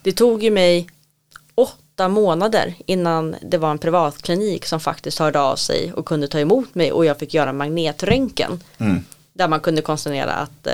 Det 0.02 0.12
tog 0.12 0.42
ju 0.42 0.50
mig 0.50 0.86
åtta 1.54 1.72
månader 1.98 2.74
innan 2.86 3.36
det 3.42 3.58
var 3.58 3.70
en 3.70 3.78
privatklinik 3.78 4.66
som 4.66 4.80
faktiskt 4.80 5.18
hörde 5.18 5.40
av 5.40 5.56
sig 5.56 5.92
och 5.92 6.06
kunde 6.06 6.28
ta 6.28 6.40
emot 6.40 6.74
mig 6.74 6.92
och 6.92 7.04
jag 7.04 7.18
fick 7.18 7.34
göra 7.34 7.52
magnetröntgen. 7.52 8.60
Mm. 8.78 9.04
Där 9.32 9.48
man 9.48 9.60
kunde 9.60 9.82
konstatera 9.82 10.32
att, 10.32 10.66
eh, 10.66 10.72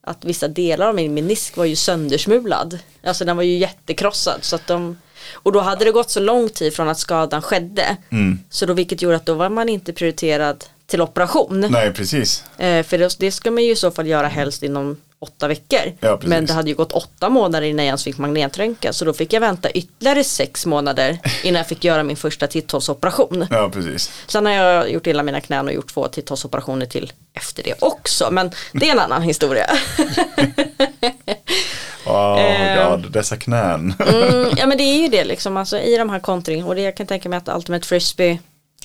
att 0.00 0.24
vissa 0.24 0.48
delar 0.48 0.88
av 0.88 0.94
min 0.94 1.14
menisk 1.14 1.56
var 1.56 1.64
ju 1.64 1.76
söndersmulad. 1.76 2.78
Alltså 3.04 3.24
den 3.24 3.36
var 3.36 3.42
ju 3.42 3.58
jättekrossad. 3.58 4.44
Så 4.44 4.56
att 4.56 4.66
de, 4.66 4.98
och 5.32 5.52
då 5.52 5.60
hade 5.60 5.84
det 5.84 5.92
gått 5.92 6.10
så 6.10 6.20
lång 6.20 6.48
tid 6.48 6.74
från 6.74 6.88
att 6.88 6.98
skadan 6.98 7.42
skedde. 7.42 7.96
Mm. 8.10 8.38
Så 8.50 8.66
då 8.66 8.72
vilket 8.72 9.02
gjorde 9.02 9.16
att 9.16 9.26
då 9.26 9.34
var 9.34 9.48
man 9.48 9.68
inte 9.68 9.92
prioriterad 9.92 10.64
till 10.86 11.00
operation. 11.00 11.66
Nej, 11.70 11.92
precis. 11.92 12.44
Eh, 12.58 12.82
för 12.82 12.98
det, 12.98 13.16
det 13.18 13.32
ska 13.32 13.50
man 13.50 13.64
ju 13.64 13.70
i 13.70 13.76
så 13.76 13.90
fall 13.90 14.06
göra 14.06 14.28
helst 14.28 14.62
inom 14.62 14.96
åtta 15.22 15.48
veckor. 15.48 15.92
Ja. 16.00 16.18
Men 16.22 16.46
det 16.46 16.52
hade 16.52 16.68
ju 16.68 16.74
gått 16.74 16.92
åtta 16.92 17.28
månader 17.28 17.66
innan 17.66 17.84
jag 17.84 17.90
ens 17.90 18.04
fick 18.04 18.18
magnetröntgen. 18.18 18.94
Så 18.94 19.04
då 19.04 19.12
fick 19.12 19.32
jag 19.32 19.40
vänta 19.40 19.70
ytterligare 19.70 20.24
sex 20.24 20.66
månader 20.66 21.18
innan 21.42 21.58
jag 21.58 21.68
fick 21.68 21.84
göra 21.84 22.02
min 22.02 22.16
första 22.16 22.46
titthålsoperation. 22.46 23.46
Ja, 23.50 23.70
precis. 23.72 24.12
Sen 24.26 24.46
har 24.46 24.52
jag 24.52 24.90
gjort 24.90 25.06
illa 25.06 25.22
mina 25.22 25.40
knän 25.40 25.66
och 25.66 25.74
gjort 25.74 25.94
två 25.94 26.08
titthålsoperationer 26.08 26.86
till 26.86 27.12
efter 27.34 27.62
det 27.62 27.74
också. 27.78 28.30
Men 28.30 28.50
det 28.72 28.88
är 28.88 28.92
en 28.92 28.98
annan 28.98 29.22
historia. 29.22 29.70
Oh. 32.06 32.90
God, 32.90 33.12
dessa 33.12 33.36
knän. 33.36 33.94
Mm, 33.98 34.48
ja 34.56 34.66
men 34.66 34.78
det 34.78 34.84
är 34.84 35.02
ju 35.02 35.08
det 35.08 35.24
liksom. 35.24 35.56
Alltså, 35.56 35.78
I 35.78 35.96
de 35.96 36.10
här 36.10 36.20
kontring 36.20 36.64
och 36.64 36.74
det 36.74 36.80
jag 36.80 36.96
kan 36.96 37.06
tänka 37.06 37.28
mig 37.28 37.36
att 37.36 37.48
Ultimate 37.48 37.86
Frisbee 37.86 38.38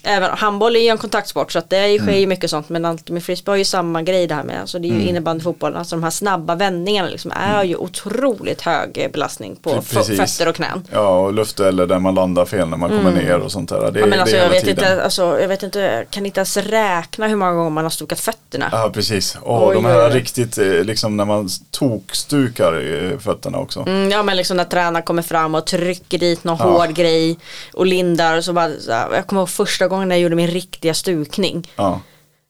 Även 0.07 0.29
handboll 0.37 0.75
är 0.75 0.79
ju 0.79 0.87
en 0.87 0.97
kontaktsport 0.97 1.51
så 1.51 1.59
att 1.59 1.69
det 1.69 1.77
Mm. 1.77 2.05
sker 2.07 2.17
ju 2.17 2.27
mycket 2.27 2.49
sånt 2.49 2.69
men 2.69 2.85
Ultimate 2.85 3.25
Frisbee 3.25 3.51
har 3.51 3.57
ju 3.57 3.65
samma 3.65 4.01
grej 4.01 4.27
där 4.27 4.43
med. 4.43 4.61
Alltså 4.61 4.79
det 4.79 4.87
är 4.87 4.93
ju 4.93 5.01
innebandy 5.07 5.43
fotboll, 5.43 5.75
alltså 5.75 5.95
de 5.95 6.03
här 6.03 6.09
snabba 6.09 6.55
vändningarna 6.55 7.09
liksom 7.09 7.31
är 7.35 7.63
ju 7.63 7.75
otroligt 7.75 8.61
hög 8.61 8.97
eh, 8.97 9.11
belastning 9.11 9.55
på 9.55 9.69
Mm. 9.71 9.83
precis. 9.83 10.17
fötter 10.37 10.49
och 10.49 10.55
knän. 10.55 10.87
Ja, 10.91 11.19
och 11.19 11.33
luftdueller 11.33 11.85
där 11.87 11.99
man 11.99 12.15
landar 12.15 12.45
fel 12.45 12.67
när 12.69 12.77
man 12.77 12.89
kommer 12.89 13.11
ner 13.11 13.37
och 13.39 13.51
sånt 13.51 13.69
där. 13.69 13.79
Det, 13.79 13.87
Mm. 13.87 13.99
Ja, 13.99 14.05
men 14.05 14.19
alltså, 14.19 14.35
det 14.35 14.43
jag, 14.43 14.49
vet 14.49 14.65
tiden. 14.65 14.91
inte, 14.91 15.03
alltså, 15.03 15.39
jag 15.41 15.47
vet 15.47 15.63
inte, 15.63 15.79
jag 15.79 16.09
kan 16.09 16.25
inte 16.25 16.39
ens 16.39 16.57
räkna 16.57 17.27
hur 17.27 17.35
många 17.35 17.51
gånger 17.53 17.69
man 17.69 17.85
har 17.85 17.89
stukat 17.91 18.19
fötterna. 18.19 18.69
Ja, 18.71 18.89
precis. 18.93 19.37
Och 19.41 19.73
de 19.73 19.85
här 19.85 20.09
riktigt, 20.09 20.57
eh, 20.57 20.65
liksom 20.65 21.17
när 21.17 21.25
man 21.25 21.49
tokstukar 21.71 22.81
i 22.81 23.17
fötterna 23.19 23.57
också. 23.57 23.79
Mm, 23.87 24.11
ja 24.11 24.23
men 24.23 24.37
liksom 24.37 24.57
när 24.57 24.63
tränaren 24.63 25.03
kommer 25.03 25.21
fram 25.21 25.55
och 25.55 25.65
trycker 25.65 26.17
dit 26.17 26.43
någon 26.43 26.57
Ja. 26.59 26.65
hård 26.65 26.93
grej 26.95 27.37
och 27.73 27.85
lindar 27.85 28.37
och 28.37 28.43
så 28.43 28.53
bara, 28.53 28.69
så 28.79 28.91
här, 28.91 29.07
jag 29.13 29.27
kommer 29.27 29.41
ihåg 29.41 29.49
första 29.49 29.87
gången 29.87 29.96
när 30.05 30.15
jag 30.15 30.21
gjorde 30.21 30.35
min 30.35 30.47
riktiga 30.47 30.93
stukning. 30.93 31.71
Ja. 31.75 32.01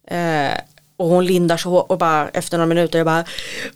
Eh, 0.10 0.58
och 1.00 1.08
hon 1.08 1.26
lindar 1.26 1.58
så 1.58 1.76
och 1.76 1.98
bara 1.98 2.30
efter 2.30 2.58
några 2.58 2.66
minuter 2.68 3.00
jag 3.00 3.06
bara 3.06 3.24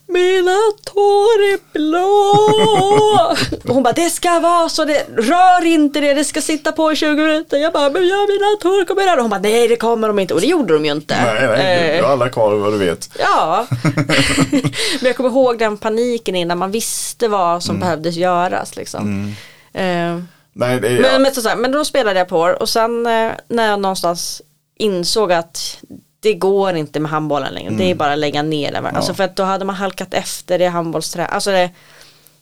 Mina 0.07 0.57
tår 0.85 1.39
är 1.53 1.59
blå. 1.73 3.35
Och 3.67 3.73
hon 3.73 3.83
bara 3.83 3.93
det 3.93 4.09
ska 4.09 4.39
vara 4.39 4.69
så 4.69 4.85
det 4.85 5.05
Rör 5.17 5.65
inte 5.65 5.99
det 5.99 6.13
det 6.13 6.23
ska 6.23 6.41
sitta 6.41 6.71
på 6.71 6.91
i 6.91 6.95
20 6.95 7.15
minuter. 7.15 7.57
Jag 7.57 7.73
bara 7.73 7.89
men 7.89 8.07
ja 8.07 8.15
mina 8.29 8.57
tår 8.61 8.85
kommer 8.85 9.05
där 9.05 9.15
och 9.17 9.21
hon 9.21 9.29
bara 9.29 9.39
nej 9.39 9.67
det 9.67 9.75
kommer 9.75 10.07
de 10.07 10.19
inte. 10.19 10.33
Och 10.33 10.41
det 10.41 10.47
gjorde 10.47 10.73
de 10.73 10.85
ju 10.85 10.91
inte. 10.91 11.15
Nej, 11.23 11.47
nej, 11.47 11.87
du 11.91 11.97
Eh, 11.97 12.05
har 12.05 12.11
alla 12.11 12.29
kvar 12.29 12.53
vad 12.55 12.73
du 12.73 12.77
vet. 12.77 13.09
Ja. 13.19 13.67
Men 14.51 15.05
jag 15.07 15.15
kommer 15.15 15.29
ihåg 15.29 15.59
den 15.59 15.77
paniken 15.77 16.35
innan 16.35 16.57
man 16.57 16.71
visste 16.71 17.27
vad 17.27 17.63
som 17.63 17.79
behövdes 17.79 18.15
göras 18.15 18.75
liksom. 18.75 19.35
Eh, 19.73 20.19
Nej, 20.53 20.79
det 20.79 20.87
är, 20.87 21.01
men, 21.01 21.21
men, 21.21 21.33
så, 21.33 21.41
så 21.41 21.49
här, 21.49 21.55
men 21.55 21.71
då 21.71 21.85
spelade 21.85 22.19
jag 22.19 22.27
på 22.27 22.39
och 22.39 22.69
sen 22.69 23.05
eh, 23.07 23.31
när 23.47 23.69
jag 23.69 23.79
någonstans 23.79 24.41
insåg 24.75 25.31
att 25.31 25.77
det 26.19 26.33
går 26.33 26.75
inte 26.75 26.99
med 26.99 27.11
handbollen 27.11 27.53
längre. 27.53 27.73
Det 27.73 27.91
är 27.91 27.95
bara 27.95 28.13
att 28.13 28.19
lägga 28.19 28.41
ner 28.43 28.71
den. 28.71 28.85
Alltså 28.85 29.13
för 29.13 29.23
att 29.23 29.35
då 29.35 29.43
hade 29.43 29.65
man 29.65 29.75
halkat 29.75 30.13
efter 30.13 30.59
det 30.59 30.67
handbollsträ. 30.67 31.25
Alltså 31.25 31.51
det, 31.51 31.69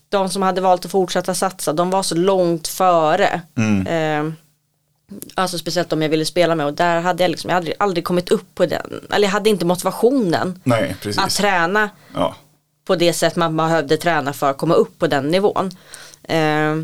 de 0.09 0.29
som 0.29 0.41
hade 0.41 0.61
valt 0.61 0.85
att 0.85 0.91
fortsätta 0.91 1.33
satsa, 1.33 1.73
de 1.73 1.89
var 1.89 2.03
så 2.03 2.15
långt 2.15 2.67
före. 2.67 3.41
Eh, 3.87 4.31
alltså 5.35 5.57
speciellt 5.57 5.93
om 5.93 6.01
jag 6.01 6.09
ville 6.09 6.25
spela 6.25 6.55
med 6.55 6.65
och 6.65 6.73
där 6.73 7.01
hade 7.01 7.23
jag 7.23 7.31
liksom, 7.31 7.49
jag 7.49 7.55
hade 7.55 7.73
aldrig, 7.79 8.03
kommit 8.03 8.29
upp 8.31 8.55
på 8.55 8.65
den. 8.65 9.01
Eller 9.11 9.27
jag 9.27 9.31
hade 9.31 9.49
inte 9.49 9.65
motivationen 9.65 10.61
nej, 10.63 10.95
att 11.17 11.35
träna 11.35 11.89
Ja. 12.13 12.35
på 12.85 12.95
det 12.95 13.13
sätt 13.13 13.35
man 13.35 13.57
behövde 13.57 13.97
träna 13.97 14.33
för 14.33 14.49
att 14.49 14.57
komma 14.57 14.73
upp 14.73 14.99
på 14.99 15.07
den 15.07 15.27
nivån. 15.27 15.71
Eh, 16.23 16.75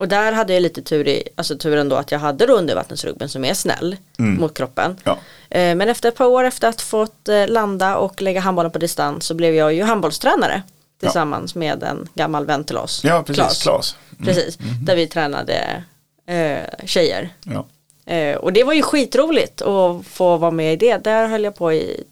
Och 0.00 0.08
där 0.08 0.32
hade 0.32 0.52
jag 0.54 0.60
lite 0.62 0.82
tur 0.82 1.08
i, 1.08 1.28
alltså 1.36 1.58
turen 1.58 1.88
då 1.88 1.96
att 1.96 2.12
jag 2.12 2.18
hade 2.18 2.46
då 2.46 2.52
undervattensrugben 2.52 3.28
som 3.28 3.44
är 3.44 3.54
snäll 3.54 3.96
mot 4.16 4.54
kroppen. 4.54 4.96
Ja. 5.04 5.12
Eh, 5.50 5.74
Men 5.74 5.80
efter 5.88 6.08
ett 6.08 6.16
par 6.16 6.26
år 6.26 6.44
efter 6.44 6.68
att 6.68 6.80
fått 6.80 7.28
eh, 7.28 7.48
landa 7.48 7.96
och 7.96 8.22
lägga 8.22 8.40
handbollen 8.40 8.70
på 8.72 8.78
distans 8.78 9.24
så 9.26 9.34
blev 9.34 9.54
jag 9.54 9.72
ju 9.74 9.82
handbollstränare 9.82 10.62
tillsammans 11.00 11.54
med 11.54 11.82
en 11.82 12.08
gammal 12.14 12.46
vän 12.46 12.64
till 12.64 12.76
oss. 12.76 13.04
Ja, 13.04 13.22
precis. 13.22 13.42
Klas. 13.42 13.62
Klas. 13.62 13.96
Precis, 14.24 14.58
där 14.82 14.96
vi 14.96 15.06
tränade 15.06 15.84
eh, 16.26 16.86
tjejer. 16.86 17.28
Ja. 17.42 17.66
Eh, 18.14 18.36
och 18.36 18.52
det 18.52 18.64
var 18.64 18.72
ju 18.72 18.82
skitroligt 18.82 19.62
att 19.62 20.06
få 20.06 20.36
vara 20.36 20.50
med 20.50 20.72
i 20.72 20.76
det. 20.76 21.04
Där 21.04 21.28
höll 21.28 21.44
jag 21.44 21.56
på 21.56 21.72
i 21.72 22.04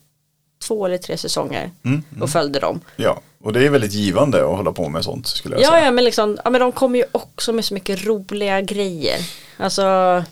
två 0.66 0.86
eller 0.86 0.98
tre 0.98 1.16
säsonger 1.18 1.70
Mm, 1.84 2.04
och 2.20 2.30
följde 2.30 2.60
dem. 2.60 2.80
ja, 2.96 3.20
och 3.42 3.52
det 3.52 3.66
är 3.66 3.70
väldigt 3.70 3.92
givande 3.92 4.38
att 4.50 4.56
hålla 4.56 4.72
på 4.72 4.88
med 4.88 5.04
sånt 5.04 5.26
skulle 5.26 5.54
jag 5.54 5.62
Ja, 5.64 5.70
säga. 5.70 5.84
ja, 5.84 5.90
men 5.90 6.04
liksom, 6.04 6.38
ja, 6.44 6.50
men 6.50 6.60
de 6.60 6.72
kommer 6.72 6.98
ju 6.98 7.04
också 7.12 7.52
med 7.52 7.64
så 7.64 7.74
mycket 7.74 8.04
roliga 8.06 8.60
grejer. 8.60 9.18
Alltså, 9.56 9.82
Jag 9.82 10.24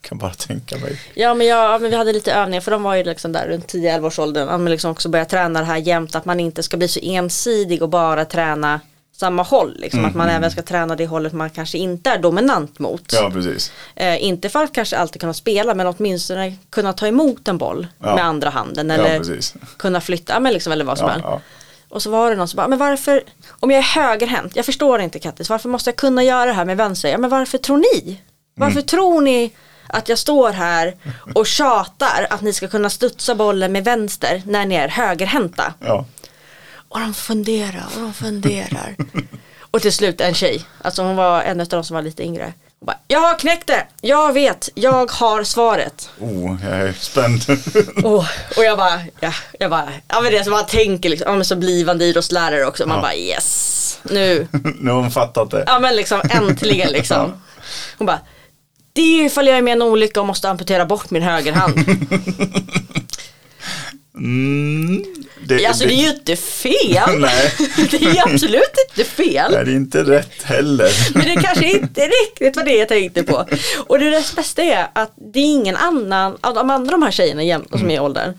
kan 0.00 0.18
bara 0.18 0.34
tänka 0.34 0.76
mig. 0.78 1.00
ja 1.14 1.34
men, 1.34 1.46
jag, 1.46 1.64
ja 1.74 1.78
men 1.78 1.90
vi 1.90 1.96
hade 1.96 2.12
lite 2.12 2.32
övningar 2.32 2.60
för 2.60 2.70
de 2.70 2.82
var 2.82 2.94
ju 2.94 3.04
liksom 3.04 3.32
där 3.32 3.46
runt 3.48 3.72
10-11 3.74 4.06
års 4.06 4.18
åldern. 4.18 4.48
Ja, 4.48 4.58
men 4.58 4.70
liksom 4.72 4.90
också 4.90 5.08
börja 5.08 5.24
träna 5.24 5.60
det 5.60 5.66
här 5.66 5.76
jämt, 5.76 6.14
att 6.14 6.24
man 6.24 6.40
inte 6.40 6.62
ska 6.62 6.76
bli 6.76 6.88
så 6.88 7.00
ensidig 7.02 7.82
och 7.82 7.88
bara 7.88 8.24
träna 8.24 8.80
samma 9.16 9.42
håll. 9.42 9.76
Liksom. 9.78 10.04
Att 10.04 10.14
man 10.14 10.28
även 10.28 10.50
ska 10.50 10.62
träna 10.62 10.96
det 10.96 11.06
hållet 11.06 11.32
man 11.32 11.50
kanske 11.50 11.78
inte 11.78 12.10
är 12.10 12.18
dominant 12.18 12.78
mot. 12.78 13.12
Ja, 13.12 13.30
precis. 13.32 13.72
Eh, 13.96 14.24
inte 14.24 14.48
för 14.48 14.64
att 14.64 14.72
kanske 14.72 14.96
alltid 14.98 15.20
kunna 15.20 15.34
spela 15.34 15.74
men 15.74 15.86
åtminstone 15.86 16.56
kunna 16.70 16.92
ta 16.92 17.06
emot 17.06 17.48
en 17.48 17.58
boll 17.58 17.86
Ja. 17.98 18.14
med 18.14 18.24
andra 18.24 18.50
handen 18.50 18.88
Ja, 18.88 18.94
eller 18.94 19.18
precis. 19.18 19.54
kunna 19.76 20.00
flytta 20.00 20.32
ja, 20.32 20.40
men 20.40 20.52
liksom, 20.52 20.72
eller 20.72 20.84
vad 20.84 20.98
som 20.98 21.06
Ja, 21.06 21.12
helst. 21.12 21.26
ja. 21.30 21.40
Och 21.94 22.02
så 22.02 22.10
var 22.10 22.30
det 22.30 22.36
någon 22.36 22.48
som 22.48 22.56
bara, 22.56 22.68
men 22.68 22.78
varför, 22.78 23.22
om 23.60 23.70
jag 23.70 23.78
är 23.78 23.82
högerhänt, 23.82 24.56
jag 24.56 24.66
förstår 24.66 25.00
inte 25.00 25.18
Kattis, 25.18 25.50
varför 25.50 25.68
måste 25.68 25.90
jag 25.90 25.96
kunna 25.96 26.22
göra 26.22 26.46
det 26.46 26.52
här 26.52 26.64
med 26.64 26.76
vänster? 26.76 27.08
Ja 27.08 27.18
men 27.18 27.30
varför 27.30 27.58
tror 27.58 27.76
ni? 27.76 28.20
Varför 28.56 28.72
Mm. 28.76 28.86
tror 28.86 29.20
ni 29.20 29.50
att 29.86 30.08
jag 30.08 30.18
står 30.18 30.50
här 30.52 30.96
och 31.34 31.46
tjatar 31.46 32.26
att 32.30 32.40
ni 32.40 32.52
ska 32.52 32.68
kunna 32.68 32.90
studsa 32.90 33.34
bollen 33.34 33.72
med 33.72 33.84
vänster 33.84 34.42
när 34.46 34.66
ni 34.66 34.74
är 34.74 34.88
högerhänta? 34.88 35.74
Ja. 35.80 36.04
Och 36.88 37.00
de 37.00 37.14
funderar 37.14 37.84
och 37.94 38.00
de 38.00 38.14
funderar. 38.14 38.96
och 39.70 39.82
till 39.82 39.92
slut 39.92 40.20
en 40.20 40.34
tjej, 40.34 40.64
alltså 40.82 41.02
hon 41.02 41.16
var 41.16 41.42
en 41.42 41.60
av 41.60 41.66
de 41.66 41.84
som 41.84 41.94
var 41.94 42.02
lite 42.02 42.22
yngre. 42.22 42.52
Bara, 42.86 42.96
jag 43.08 43.20
har 43.20 43.38
knäckt 43.38 43.66
det, 43.66 43.86
jag 44.00 44.32
vet, 44.32 44.68
jag 44.74 45.10
har 45.12 45.44
svaret. 45.44 46.10
Oh, 46.20 46.56
jag 46.64 46.72
är 46.80 46.92
spänd. 46.92 47.40
Och, 48.04 48.24
och 48.56 48.64
jag 48.64 48.78
bara, 48.78 49.00
ja, 49.20 49.32
jag 49.58 49.70
bara, 49.70 49.88
ja 50.08 50.20
men 50.20 50.32
det 50.32 50.38
är 50.38 50.42
som 50.44 50.52
man 50.52 50.66
tänker 50.66 51.08
liksom, 51.08 51.28
ja 51.30 51.36
men 51.36 51.44
som 51.44 51.60
blivande 51.60 52.04
idrottslärare 52.04 52.66
också, 52.66 52.86
man 52.86 52.96
Ja. 52.96 53.02
bara 53.02 53.14
yes, 53.14 53.98
nu, 54.02 54.48
nu 54.80 54.90
har 54.90 55.00
hon 55.00 55.10
fattat 55.10 55.50
det. 55.50 55.64
ja 55.66 55.78
men 55.78 55.96
liksom 55.96 56.20
äntligen 56.30 56.92
liksom. 56.92 57.32
Hon 57.98 58.06
bara, 58.06 58.20
det 58.92 59.00
är 59.02 59.16
ju 59.18 59.24
ifall 59.26 59.46
jag 59.46 59.58
är 59.58 59.62
med 59.62 59.70
i 59.72 59.76
en 59.76 59.82
olycka 59.82 60.20
och 60.20 60.26
måste 60.26 60.50
amputera 60.50 60.86
bort 60.86 61.10
min 61.10 61.22
högerhand. 61.22 61.74
Mm, 64.16 65.04
det, 65.44 65.66
alltså 65.66 65.84
det 65.84 65.92
är 65.92 66.02
ju 66.02 66.08
inte 66.08 66.36
fel. 66.36 67.10
Nej. 67.20 67.52
det 67.90 67.96
är 67.96 68.14
ju 68.14 68.18
absolut 68.18 68.74
inte 68.90 69.10
fel. 69.10 69.52
Nej, 69.52 69.64
det 69.64 69.70
är 69.70 69.76
inte 69.76 70.02
rätt 70.02 70.42
heller. 70.42 70.90
Men 71.14 71.24
det 71.24 71.42
kanske 71.42 71.70
inte 71.70 72.00
riktigt 72.00 72.56
var 72.56 72.64
det 72.64 72.76
jag 72.76 72.88
tänkte 72.88 73.22
på. 73.22 73.46
Och 73.86 73.98
det 73.98 74.10
dess 74.10 74.36
bästa 74.36 74.62
är 74.62 74.86
att 74.92 75.12
det 75.32 75.40
är 75.40 75.44
ingen 75.44 75.76
annan, 75.76 76.36
av 76.40 76.54
de 76.54 76.70
andra 76.70 76.90
de 76.90 77.02
här 77.02 77.10
tjejerna 77.10 77.64
som 77.70 77.90
är 77.90 77.94
i 77.94 77.98
åldern. 78.00 78.32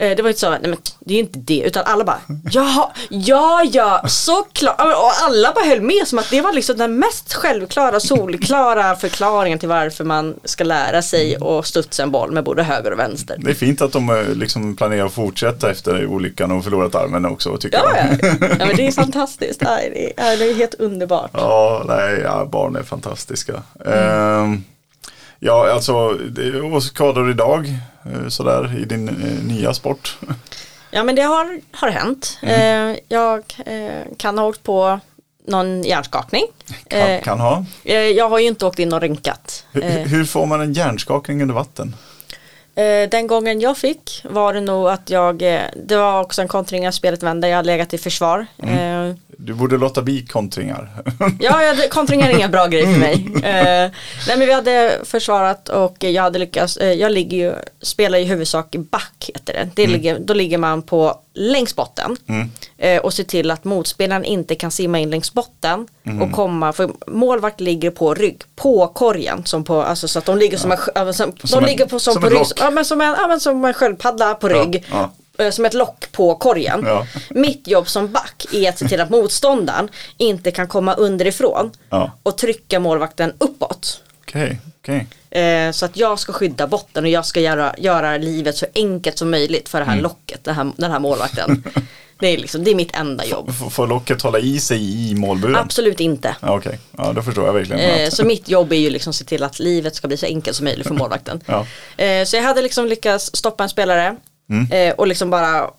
Eh, 0.00 0.16
Det 0.16 0.22
var 0.22 0.28
inte 0.28 0.40
så, 0.40 0.50
nej 0.50 0.60
men 0.62 0.76
det 1.00 1.12
är 1.14 1.16
ju 1.16 1.20
inte 1.20 1.38
det, 1.38 1.60
utan 1.66 1.84
alla 1.86 2.04
bara, 2.04 2.18
ja, 2.50 2.92
ja, 3.10 3.62
ja, 3.72 4.02
såklart. 4.08 4.80
Och 4.80 5.10
alla 5.26 5.52
bara 5.52 5.64
höll 5.64 5.80
med 5.80 6.06
som 6.08 6.18
att 6.18 6.30
det 6.30 6.40
var 6.40 6.52
liksom 6.52 6.76
den 6.76 6.98
mest 6.98 7.34
självklara, 7.34 8.00
solklara 8.00 8.96
förklaringen 8.96 9.58
till 9.58 9.68
varför 9.68 10.04
man 10.04 10.34
ska 10.44 10.64
lära 10.64 11.02
sig 11.02 11.36
att 11.36 11.66
studsa 11.66 12.02
en 12.02 12.10
boll 12.10 12.32
med 12.32 12.44
både 12.44 12.62
höger 12.62 12.90
och 12.92 12.98
vänster. 12.98 13.36
Det 13.38 13.50
är 13.50 13.54
fint 13.54 13.80
att 13.82 13.92
de 13.92 14.10
eh, 14.10 14.28
liksom 14.34 14.76
planerar 14.76 15.06
att 15.06 15.12
fortsätta 15.12 15.70
efter 15.70 16.06
olyckan 16.06 16.50
och 16.52 16.64
förlorat 16.64 16.94
armen 16.94 17.26
också 17.26 17.56
tycker 17.56 17.78
Ja, 17.78 17.96
jag. 17.96 18.06
ja. 18.40 18.46
ja 18.58 18.66
men 18.66 18.76
det 18.76 18.86
är 18.86 18.92
fantastiskt, 18.92 19.60
Nej, 19.60 19.90
det 20.16 20.22
är, 20.22 20.36
det 20.36 20.50
är 20.50 20.54
helt 20.54 20.74
underbart. 20.74 21.30
Ja, 21.34 21.84
nej, 21.88 22.20
ja, 22.24 22.44
barn 22.52 22.76
är 22.76 22.82
fantastiska. 22.82 23.62
Ehm, 23.86 24.64
ja, 25.38 25.70
alltså, 25.72 26.18
skador 26.80 27.30
idag, 27.30 27.74
sådär, 28.28 28.78
i 28.78 28.84
din 28.84 29.08
eh, 29.08 29.44
nya 29.44 29.74
sport. 29.74 30.18
Ja 30.92 31.04
men 31.04 31.14
det 31.14 31.22
har, 31.22 31.60
har 31.72 31.88
hänt. 31.90 32.38
Mm. 32.42 32.90
Eh, 32.90 32.98
jag 33.08 33.42
eh, 33.66 34.02
kan 34.16 34.38
ha 34.38 34.46
åkt 34.46 34.62
på 34.62 35.00
någon 35.46 35.82
hjärnskakning. 35.82 36.42
Kan, 36.88 36.98
Eh, 37.00 37.22
kan 37.22 37.40
ha. 37.40 37.64
eh, 37.84 37.94
jag 37.98 38.28
har 38.28 38.38
ju 38.38 38.46
inte 38.46 38.66
åkt 38.66 38.78
in 38.78 38.92
och 38.92 39.00
rynkat. 39.00 39.64
Hur, 39.72 39.84
Eh, 39.84 39.90
hur 39.90 40.24
får 40.24 40.46
man 40.46 40.60
en 40.60 40.72
hjärnskakning 40.72 41.42
under 41.42 41.54
vatten? 41.54 41.96
Eh, 42.80 43.08
den 43.10 43.26
gången 43.26 43.60
jag 43.60 43.76
fick 43.78 44.22
var 44.24 44.52
det 44.54 44.60
nog 44.60 44.88
att 44.88 45.10
jag, 45.10 45.42
eh, 45.42 45.60
det 45.86 45.96
var 45.96 46.20
också 46.20 46.42
en 46.42 46.48
kontring 46.48 46.88
av 46.88 46.92
spelet 46.92 47.22
vände, 47.22 47.48
jag 47.48 47.56
hade 47.56 47.66
legat 47.66 47.94
i 47.94 47.98
försvar. 47.98 48.46
Mm. 48.62 49.08
Eh, 49.10 49.16
Du 49.28 49.54
borde 49.54 49.76
låta 49.76 50.02
bli 50.02 50.26
kontringar. 50.26 50.90
Ja, 51.40 51.62
jag 51.62 51.74
hade, 51.74 51.88
kontring 51.88 52.20
är 52.20 52.30
ingen 52.30 52.50
bra 52.50 52.66
grej 52.66 52.82
för 52.82 53.00
mig. 53.00 53.26
Eh, 53.34 53.90
nej 54.28 54.36
men 54.38 54.40
vi 54.46 54.52
hade 54.52 54.98
försvarat 55.04 55.68
och 55.68 55.96
jag 56.04 56.22
hade 56.22 56.38
lyckats, 56.38 56.78
jag 56.80 57.12
ligger 57.12 57.36
ju, 57.36 57.54
spelar 57.82 58.18
i 58.18 58.24
huvudsak 58.24 58.74
i 58.74 58.78
back 58.78 59.30
heter 59.34 59.52
det. 59.52 59.68
det 59.74 59.86
ligger, 59.86 60.18
då 60.18 60.34
ligger 60.34 60.58
man 60.58 60.82
på 60.82 61.14
längs 61.34 61.76
botten 61.76 62.16
eh, 62.78 62.98
och 63.00 63.14
ser 63.14 63.24
till 63.24 63.50
att 63.50 63.64
motspelaren 63.64 64.24
inte 64.24 64.54
kan 64.54 64.70
simma 64.70 64.98
in 64.98 65.10
längs 65.10 65.32
botten 65.32 65.86
och 66.22 66.32
komma, 66.32 66.72
för 66.72 66.90
målvakt 67.06 67.60
ligger 67.60 67.90
på 67.90 68.14
rygg, 68.14 68.42
på 68.56 68.86
korgen, 68.88 69.44
som 69.46 69.64
på, 69.64 69.82
alltså 69.82 70.08
så 70.08 70.18
att 70.18 70.24
de 70.24 70.38
ligger 70.38 70.58
som 70.58 70.72
en, 70.72 71.14
som, 71.14 71.32
Som 71.44 71.60
de 71.62 71.66
ligger 71.70 71.86
på, 71.86 71.98
som 71.98 72.12
som 72.12 72.22
på 72.22 72.28
rygg, 72.28 72.46
ja 72.56 72.70
men 72.70 72.84
som 72.84 73.00
en, 73.00 73.14
ja, 73.18 73.26
men 73.26 73.40
som 73.40 73.64
en 73.64 73.74
sköldpadda 73.74 74.34
på 74.34 74.48
rygg. 74.48 74.84
ja. 74.90 75.10
eh, 75.44 75.50
Som 75.50 75.64
ett 75.64 75.74
lock 75.74 76.12
på 76.12 76.34
korgen. 76.34 76.86
Mitt 77.30 77.68
jobb 77.68 77.88
som 77.88 78.12
back 78.12 78.46
är 78.52 78.68
att 78.68 78.78
se 78.78 78.88
till 78.88 79.00
att 79.00 79.10
motståndaren 79.10 79.88
inte 80.16 80.50
kan 80.50 80.68
komma 80.68 80.94
underifrån 80.94 81.70
och 82.22 82.38
trycka 82.38 82.80
målvakten 82.80 83.32
uppåt. 83.38 84.02
Okej, 84.20 84.60
okej. 84.80 85.06
Eh, 85.30 85.70
så 85.72 85.84
att 85.84 85.96
jag 85.96 86.18
ska 86.18 86.32
skydda 86.32 86.66
botten 86.66 87.04
och 87.04 87.10
jag 87.10 87.26
ska 87.26 87.40
göra, 87.40 87.74
göra 87.78 88.16
livet 88.16 88.56
så 88.56 88.66
enkelt 88.74 89.18
som 89.18 89.30
möjligt 89.30 89.68
för 89.68 89.78
det 89.78 89.84
Mm. 89.84 89.94
här 89.96 90.02
locket, 90.02 90.44
den 90.44 90.54
här, 90.54 90.70
den 90.76 90.90
här 90.90 90.98
målvakten. 90.98 91.64
det, 92.18 92.26
är 92.26 92.38
liksom, 92.38 92.64
det 92.64 92.70
är 92.70 92.74
mitt 92.74 92.96
enda 92.96 93.24
jobb. 93.24 93.48
F- 93.50 93.72
Får 93.72 93.86
locket 93.86 94.22
hålla 94.22 94.38
i 94.38 94.60
sig 94.60 95.10
i 95.10 95.14
målburen? 95.14 95.56
Absolut 95.56 96.00
inte. 96.00 96.36
Ja, 96.40 96.56
Okej, 96.56 96.78
ja, 96.98 97.12
då 97.12 97.22
förstår 97.22 97.46
jag 97.46 97.52
verkligen. 97.52 97.80
Eh, 97.80 98.10
så 98.10 98.24
mitt 98.24 98.48
jobb 98.48 98.72
är 98.72 98.76
ju 98.76 98.90
liksom 98.90 99.10
att 99.10 99.16
se 99.16 99.24
till 99.24 99.42
att 99.42 99.58
livet 99.58 99.94
ska 99.96 100.08
bli 100.08 100.16
så 100.16 100.26
enkelt 100.26 100.56
som 100.56 100.64
möjligt 100.64 100.86
för 100.86 100.94
målvakten. 101.02 101.40
Ja. 101.46 101.66
Eh, 102.04 102.24
så 102.24 102.36
jag 102.36 102.42
hade 102.42 102.62
liksom 102.62 102.86
lyckats 102.86 103.30
stoppa 103.36 103.62
en 103.62 103.68
spelare 103.70 104.16
Mm. 104.50 104.72
eh, 104.72 104.94
och 104.94 105.06
liksom 105.06 105.30
bara 105.30 105.70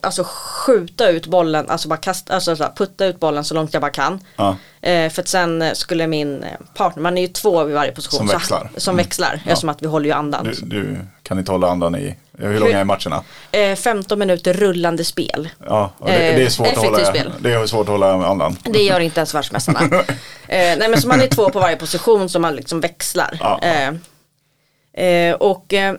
alltså 0.00 0.24
skjuta 0.26 1.08
ut 1.08 1.26
bollen, 1.26 1.70
alltså 1.70 1.88
bara 1.88 1.96
kasta, 1.96 2.34
alltså 2.34 2.56
så 2.56 2.68
putta 2.76 3.06
ut 3.06 3.20
bollen 3.20 3.44
så 3.44 3.54
långt 3.54 3.72
jag 3.72 3.80
bara 3.82 3.90
kan. 3.90 4.20
Ja. 4.36 4.56
Eh, 4.82 5.10
för 5.10 5.22
att 5.22 5.28
sen 5.28 5.62
eh, 5.62 5.72
skulle 5.72 6.06
min 6.06 6.42
eh, 6.42 6.50
partner, 6.74 7.02
man 7.02 7.18
är 7.18 7.22
ju 7.22 7.28
två 7.28 7.64
vid 7.64 7.74
varje 7.74 7.92
position. 7.92 8.18
Som 8.18 8.28
så- 8.28 8.34
växlar. 8.36 8.70
Som 8.76 8.94
Mm. 8.94 9.04
växlar, 9.04 9.34
eftersom 9.46 9.68
att 9.68 9.82
vi 9.82 9.86
håller 9.86 10.06
ju 10.06 10.12
andan. 10.12 10.44
Du, 10.44 10.66
du 10.66 10.98
kan 11.22 11.38
inte 11.38 11.52
hålla 11.52 11.68
andan 11.70 11.96
i, 11.96 12.16
hur 12.38 12.60
långa 12.60 12.78
är 12.78 12.84
matcherna? 12.84 13.22
Eh, 13.52 13.74
15 13.76 14.18
minuter 14.18 14.54
rullande 14.54 15.04
spel. 15.04 15.48
Ja, 15.66 15.92
det, 16.06 16.12
Eh, 16.12 16.36
det 16.36 16.42
är 16.44 16.48
svårt 16.50 16.66
att 16.66 16.72
effektivt 16.72 16.92
hålla, 16.94 17.06
spel. 17.06 17.32
det 17.40 17.52
är 17.52 17.66
svårt 17.66 17.80
att 17.80 17.88
hålla 17.88 18.12
andan. 18.26 18.56
Det 18.64 18.82
gör 18.82 19.00
inte 19.00 19.20
ens 19.20 19.34
världsmästarna. 19.34 19.80
eh, 20.00 20.06
nej 20.48 20.88
men 20.88 21.00
så 21.00 21.08
man 21.08 21.20
är 21.20 21.26
två 21.26 21.50
på 21.50 21.60
varje 21.60 21.76
position 21.76 22.28
som 22.28 22.42
man 22.42 22.56
liksom 22.56 22.80
växlar. 22.80 23.36
Ja. 23.40 23.60
Eh, 23.62 25.04
eh, 25.06 25.34
och 25.34 25.72
eh, 25.72 25.94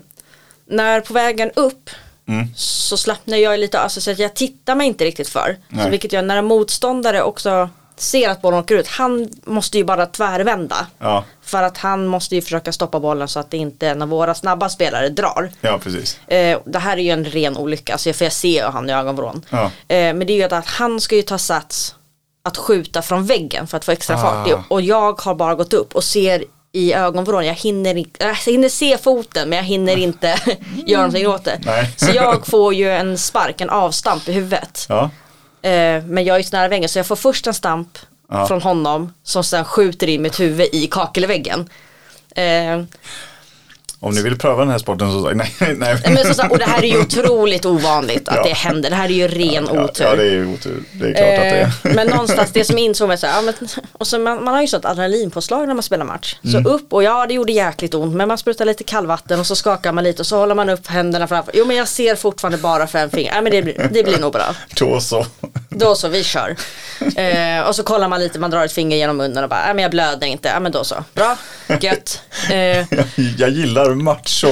när 0.65 1.01
på 1.01 1.13
vägen 1.13 1.51
upp 1.55 1.89
Mm. 2.27 2.47
så 2.55 2.97
slappnar 2.97 3.37
jag 3.37 3.59
lite, 3.59 3.79
alltså 3.79 4.01
så 4.01 4.11
att 4.11 4.19
jag 4.19 4.33
tittar 4.33 4.75
mig 4.75 4.87
inte 4.87 5.05
riktigt 5.05 5.29
för. 5.29 5.57
Så 5.83 5.89
vilket 5.89 6.13
gör 6.13 6.21
när 6.21 6.37
en 6.37 6.45
motståndare 6.45 7.23
också 7.23 7.69
ser 7.95 8.29
att 8.29 8.41
bollen 8.41 8.59
åker 8.59 8.75
ut, 8.75 8.87
han 8.87 9.29
måste 9.45 9.77
ju 9.77 9.83
bara 9.83 10.05
tvärvända. 10.05 10.87
Ja, 10.99 11.23
För 11.41 11.63
att 11.63 11.77
han 11.77 12.07
måste 12.07 12.35
ju 12.35 12.41
försöka 12.41 12.71
stoppa 12.71 12.99
bollen 12.99 13.27
så 13.27 13.39
att 13.39 13.51
det 13.51 13.57
inte 13.57 13.87
en 13.87 14.01
av 14.01 14.09
våra 14.09 14.35
snabba 14.35 14.69
spelare 14.69 15.09
drar. 15.09 15.51
ja 15.61 15.79
precis. 15.83 16.19
Eh, 16.27 16.59
det 16.65 16.79
här 16.79 16.97
är 16.97 17.01
ju 17.01 17.09
en 17.09 17.25
ren 17.25 17.57
olycka, 17.57 17.97
så 17.97 18.09
jag, 18.09 18.15
för 18.15 18.25
jag 18.25 18.33
ser 18.33 18.63
ju 18.63 18.69
han 18.69 18.89
i 18.89 18.93
ögonvrån. 18.93 19.45
Ja. 19.49 19.63
Eh, 19.63 20.13
men 20.13 20.19
det 20.19 20.33
är 20.33 20.37
ju 20.37 20.43
att 20.55 20.65
han 20.67 21.01
ska 21.01 21.15
ju 21.15 21.21
ta 21.21 21.37
sats 21.37 21.95
att 22.45 22.57
skjuta 22.57 23.01
från 23.01 23.25
väggen 23.25 23.67
för 23.67 23.77
att 23.77 23.85
få 23.85 23.91
extra 23.91 24.15
Ah. 24.15 24.19
fart. 24.45 24.65
Och 24.69 24.81
jag 24.81 25.21
har 25.21 25.35
bara 25.35 25.55
gått 25.55 25.73
upp 25.73 25.95
och 25.95 26.03
ser 26.03 26.43
i 26.75 26.93
ögonvrån, 26.93 27.45
jag 27.45 27.53
hinner, 27.53 27.95
inte- 27.97 28.25
jag 28.25 28.35
hinner 28.35 28.69
se 28.69 28.97
foten 28.97 29.49
men 29.49 29.57
jag 29.57 29.63
hinner 29.65 29.97
inte 29.97 30.35
göra 30.87 31.01
någonting 31.01 31.27
åt 31.27 31.43
det. 31.43 31.59
Nej. 31.65 31.89
Så 31.97 32.11
jag 32.15 32.47
får 32.47 32.73
ju 32.73 32.91
en 32.91 33.17
spark, 33.17 33.61
en 33.61 33.69
avstamp 33.69 34.29
i 34.29 34.31
huvudet. 34.31 34.85
Ja, 34.89 35.09
Eh, 35.61 36.03
men 36.03 36.23
jag 36.23 36.33
är 36.33 36.37
ju 36.37 36.43
så 36.43 36.55
nära 36.55 36.67
väggen 36.67 36.89
så 36.89 36.99
jag 36.99 37.05
får 37.07 37.15
först 37.15 37.47
en 37.47 37.53
stamp 37.53 37.97
Ja. 38.29 38.47
från 38.47 38.61
honom 38.61 39.13
som 39.23 39.43
sen 39.43 39.65
skjuter 39.65 40.07
in 40.09 40.21
mitt 40.21 40.39
huvud 40.39 40.67
i 40.71 40.87
kakelväggen. 40.87 41.69
Eh, 42.35 42.81
Om 44.03 44.13
ni 44.15 44.21
vill 44.21 44.37
pröva 44.37 44.59
den 44.59 44.69
här 44.69 44.77
sporten 44.77 45.11
så 45.11 45.19
nej, 45.33 45.53
nej. 45.59 45.75
Nej, 45.77 45.97
Men 46.05 46.17
så, 46.25 46.33
sa- 46.33 46.47
och 46.47 46.57
det 46.57 46.65
här 46.65 46.83
är 46.83 46.87
ju 46.87 46.99
otroligt 46.99 47.65
ovanligt 47.65 48.27
att 48.29 48.35
Ja. 48.35 48.43
det 48.43 48.53
händer. 48.53 48.89
Det 48.89 48.95
här 48.95 49.05
är 49.05 49.09
ju 49.13 49.27
ren 49.27 49.67
ja, 49.73 49.83
otur. 49.83 50.05
ja, 50.05 50.15
det 50.15 50.23
är 50.23 50.31
ju 50.31 50.53
otur. 50.53 50.83
Det 50.93 51.05
är 51.07 51.13
klart 51.13 51.23
att 51.29 51.83
det 51.83 51.89
är. 51.89 51.91
Eh, 51.91 51.95
men 51.95 52.07
någonstans 52.15 52.49
det 52.53 52.63
som 52.65 52.77
insåg 52.77 53.07
var 53.07 53.15
så 53.15 53.27
här, 53.27 53.35
ja, 53.35 53.41
men, 53.41 53.53
och 53.93 54.07
så 54.07 54.19
man, 54.19 54.43
man 54.43 54.53
har 54.53 54.61
ju 54.61 54.67
sånt 54.67 54.85
adrenalinpåslag 54.85 55.67
när 55.67 55.73
man 55.73 55.83
spelar 55.83 56.05
match. 56.05 56.35
Mm. 56.43 56.63
Så 56.63 56.69
upp 56.69 56.93
och 56.93 57.03
ja 57.03 57.25
det 57.27 57.33
gjorde 57.33 57.51
jäkligt 57.51 57.93
ont 57.93 58.15
men 58.15 58.27
man 58.27 58.37
sprutar 58.37 58.65
lite 58.65 58.83
kallvatten 58.83 59.39
och 59.39 59.47
så 59.47 59.55
skakar 59.55 59.91
man 59.91 60.03
lite 60.03 60.21
och 60.21 60.27
så 60.27 60.37
håller 60.37 60.55
man 60.55 60.69
upp 60.69 60.87
händerna 60.87 61.27
framför. 61.27 61.51
Jo 61.55 61.65
men 61.65 61.75
jag 61.75 61.87
ser 61.87 62.15
fortfarande 62.15 62.57
bara 62.57 62.87
fem 62.87 63.09
fingrar. 63.09 63.35
Ja, 63.35 63.41
men 63.41 63.51
det, 63.51 63.61
blir- 63.61 63.89
det 63.93 64.03
blir 64.03 64.19
nog 64.19 64.33
bra. 64.33 64.55
Då 64.79 64.99
så. 64.99 65.25
Då 65.75 65.95
så, 65.95 66.07
vi 66.07 66.23
kör. 66.23 66.55
Eh, 67.15 67.67
och 67.67 67.75
så 67.75 67.83
kollar 67.83 68.07
man 68.07 68.19
lite, 68.19 68.39
man 68.39 68.51
drar 68.51 68.65
ett 68.65 68.71
finger 68.73 68.97
genom 68.97 69.17
munnen 69.17 69.43
och 69.43 69.49
bara, 69.49 69.67
ja 69.67 69.73
men 69.73 69.81
jag 69.83 69.91
blöder 69.91 70.27
inte. 70.27 70.47
Ja 70.49 70.59
men 70.59 70.71
då 70.71 70.83
så, 70.83 71.03
bra, 71.13 71.37
gött. 71.81 72.21
Eh, 72.51 72.85
Jag 73.37 73.49
gillar 73.49 73.93
match 73.95 74.43
och 74.43 74.49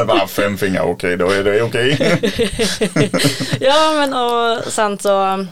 bara 0.06 0.26
fem 0.26 0.58
fingrar, 0.58 0.82
okej 0.82 1.16
då 1.16 1.30
är 1.30 1.44
det 1.44 1.62
okej. 1.62 1.98
ja 3.60 3.92
men 3.92 4.14
och 4.14 4.72
sen 4.72 4.98
så 4.98 5.46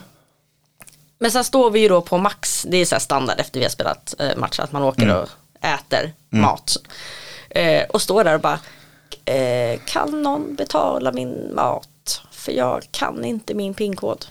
Men 1.19 1.31
sen 1.31 1.43
står 1.43 1.71
vi 1.71 1.79
ju 1.79 1.87
då 1.89 2.01
på 2.01 2.17
max, 2.17 2.65
det 2.69 2.77
är 2.77 2.85
så 2.85 2.95
här 2.95 2.99
standard 2.99 3.39
efter 3.39 3.59
vi 3.59 3.65
har 3.65 3.69
spelat 3.71 4.15
eh, 4.19 4.35
match 4.37 4.59
att 4.59 4.71
man 4.71 4.83
åker 4.83 5.15
och 5.15 5.29
äter 5.61 6.13
mat. 6.29 6.77
Eh, 7.49 7.83
och 7.89 8.01
står 8.01 8.23
där 8.23 8.33
och 8.33 8.41
bara 8.41 8.59
eh, 9.25 9.79
Kan 9.85 10.21
någon 10.21 10.55
betala 10.55 11.11
min 11.11 11.51
mat? 11.55 11.88
För 12.39 12.51
jag 12.51 12.87
kan 12.91 13.25
inte 13.25 13.53
min 13.53 13.73
pinkod. 13.73 14.25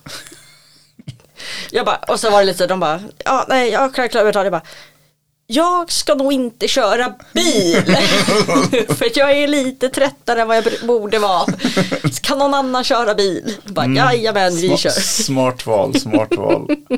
jag 1.71 1.87
bara, 1.87 1.97
och 1.97 2.21
så 2.21 2.31
var 2.31 2.39
det 2.39 2.45
lite, 2.47 2.67
de 2.67 2.81
bara, 2.81 3.01
ja 3.25 3.47
nej 3.49 3.71
jag 3.71 3.95
kan 3.95 4.09
klara 4.09 4.25
betala. 4.25 4.45
Jag 4.45 4.53
bara, 4.53 4.63
jag 5.51 5.93
ska 5.93 6.15
nog 6.15 6.33
inte 6.33 6.69
köra 6.69 7.15
bil. 7.33 7.83
För 8.89 9.19
jag 9.19 9.33
är 9.33 9.49
lite 9.49 9.89
tröttare 9.89 10.41
än 10.43 10.49
vad 10.49 10.57
jag 10.57 10.65
borde 10.87 11.19
vara. 11.19 11.47
Kan 12.23 12.39
någon 12.39 12.55
annan 12.55 12.85
köra 12.85 13.15
bil? 13.15 13.57
Bara, 13.65 13.87
Jajamän, 13.87 14.57
vi 14.57 14.77
kör. 14.77 14.91
Smart 14.91 15.67
val, 15.67 16.01
smart 16.01 16.37
val. 16.37 16.67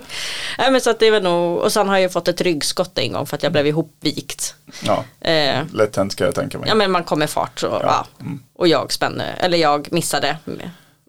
Nej, 0.58 0.70
men 0.70 0.80
så 0.80 0.92
det 0.92 1.06
är 1.06 1.10
väl 1.10 1.22
nog, 1.22 1.58
och 1.58 1.72
sen 1.72 1.88
har 1.88 1.98
jag 1.98 2.12
fått 2.12 2.28
ett 2.28 2.40
ryggskott 2.40 2.98
en 2.98 3.12
gång 3.12 3.26
för 3.26 3.36
att 3.36 3.42
jag 3.42 3.52
blev 3.52 3.66
ihopvikt. 3.66 4.54
Ja, 4.82 5.04
Eh, 5.20 5.64
lätt 5.74 5.96
hänt 5.96 6.12
ska 6.12 6.24
jag 6.24 6.34
tänka 6.34 6.58
mig. 6.58 6.68
ja 6.68 6.74
men 6.74 6.90
man 6.90 7.04
kommer 7.04 7.26
fart 7.26 7.62
och, 7.62 7.80
ja. 7.82 8.06
Mm. 8.20 8.42
och 8.54 8.68
jag 8.68 8.92
spände, 8.92 9.24
eller 9.24 9.58
jag 9.58 9.92
missade 9.92 10.36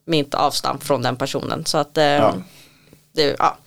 mitt 0.05 0.33
avstamp 0.33 0.83
från 0.83 1.01
den 1.01 1.15
personen. 1.15 1.65
Så 1.65 1.77
att, 1.77 1.97
eh, 1.97 2.03
Ja. 2.05 2.33
det, 3.13 3.35
ja. 3.39 3.57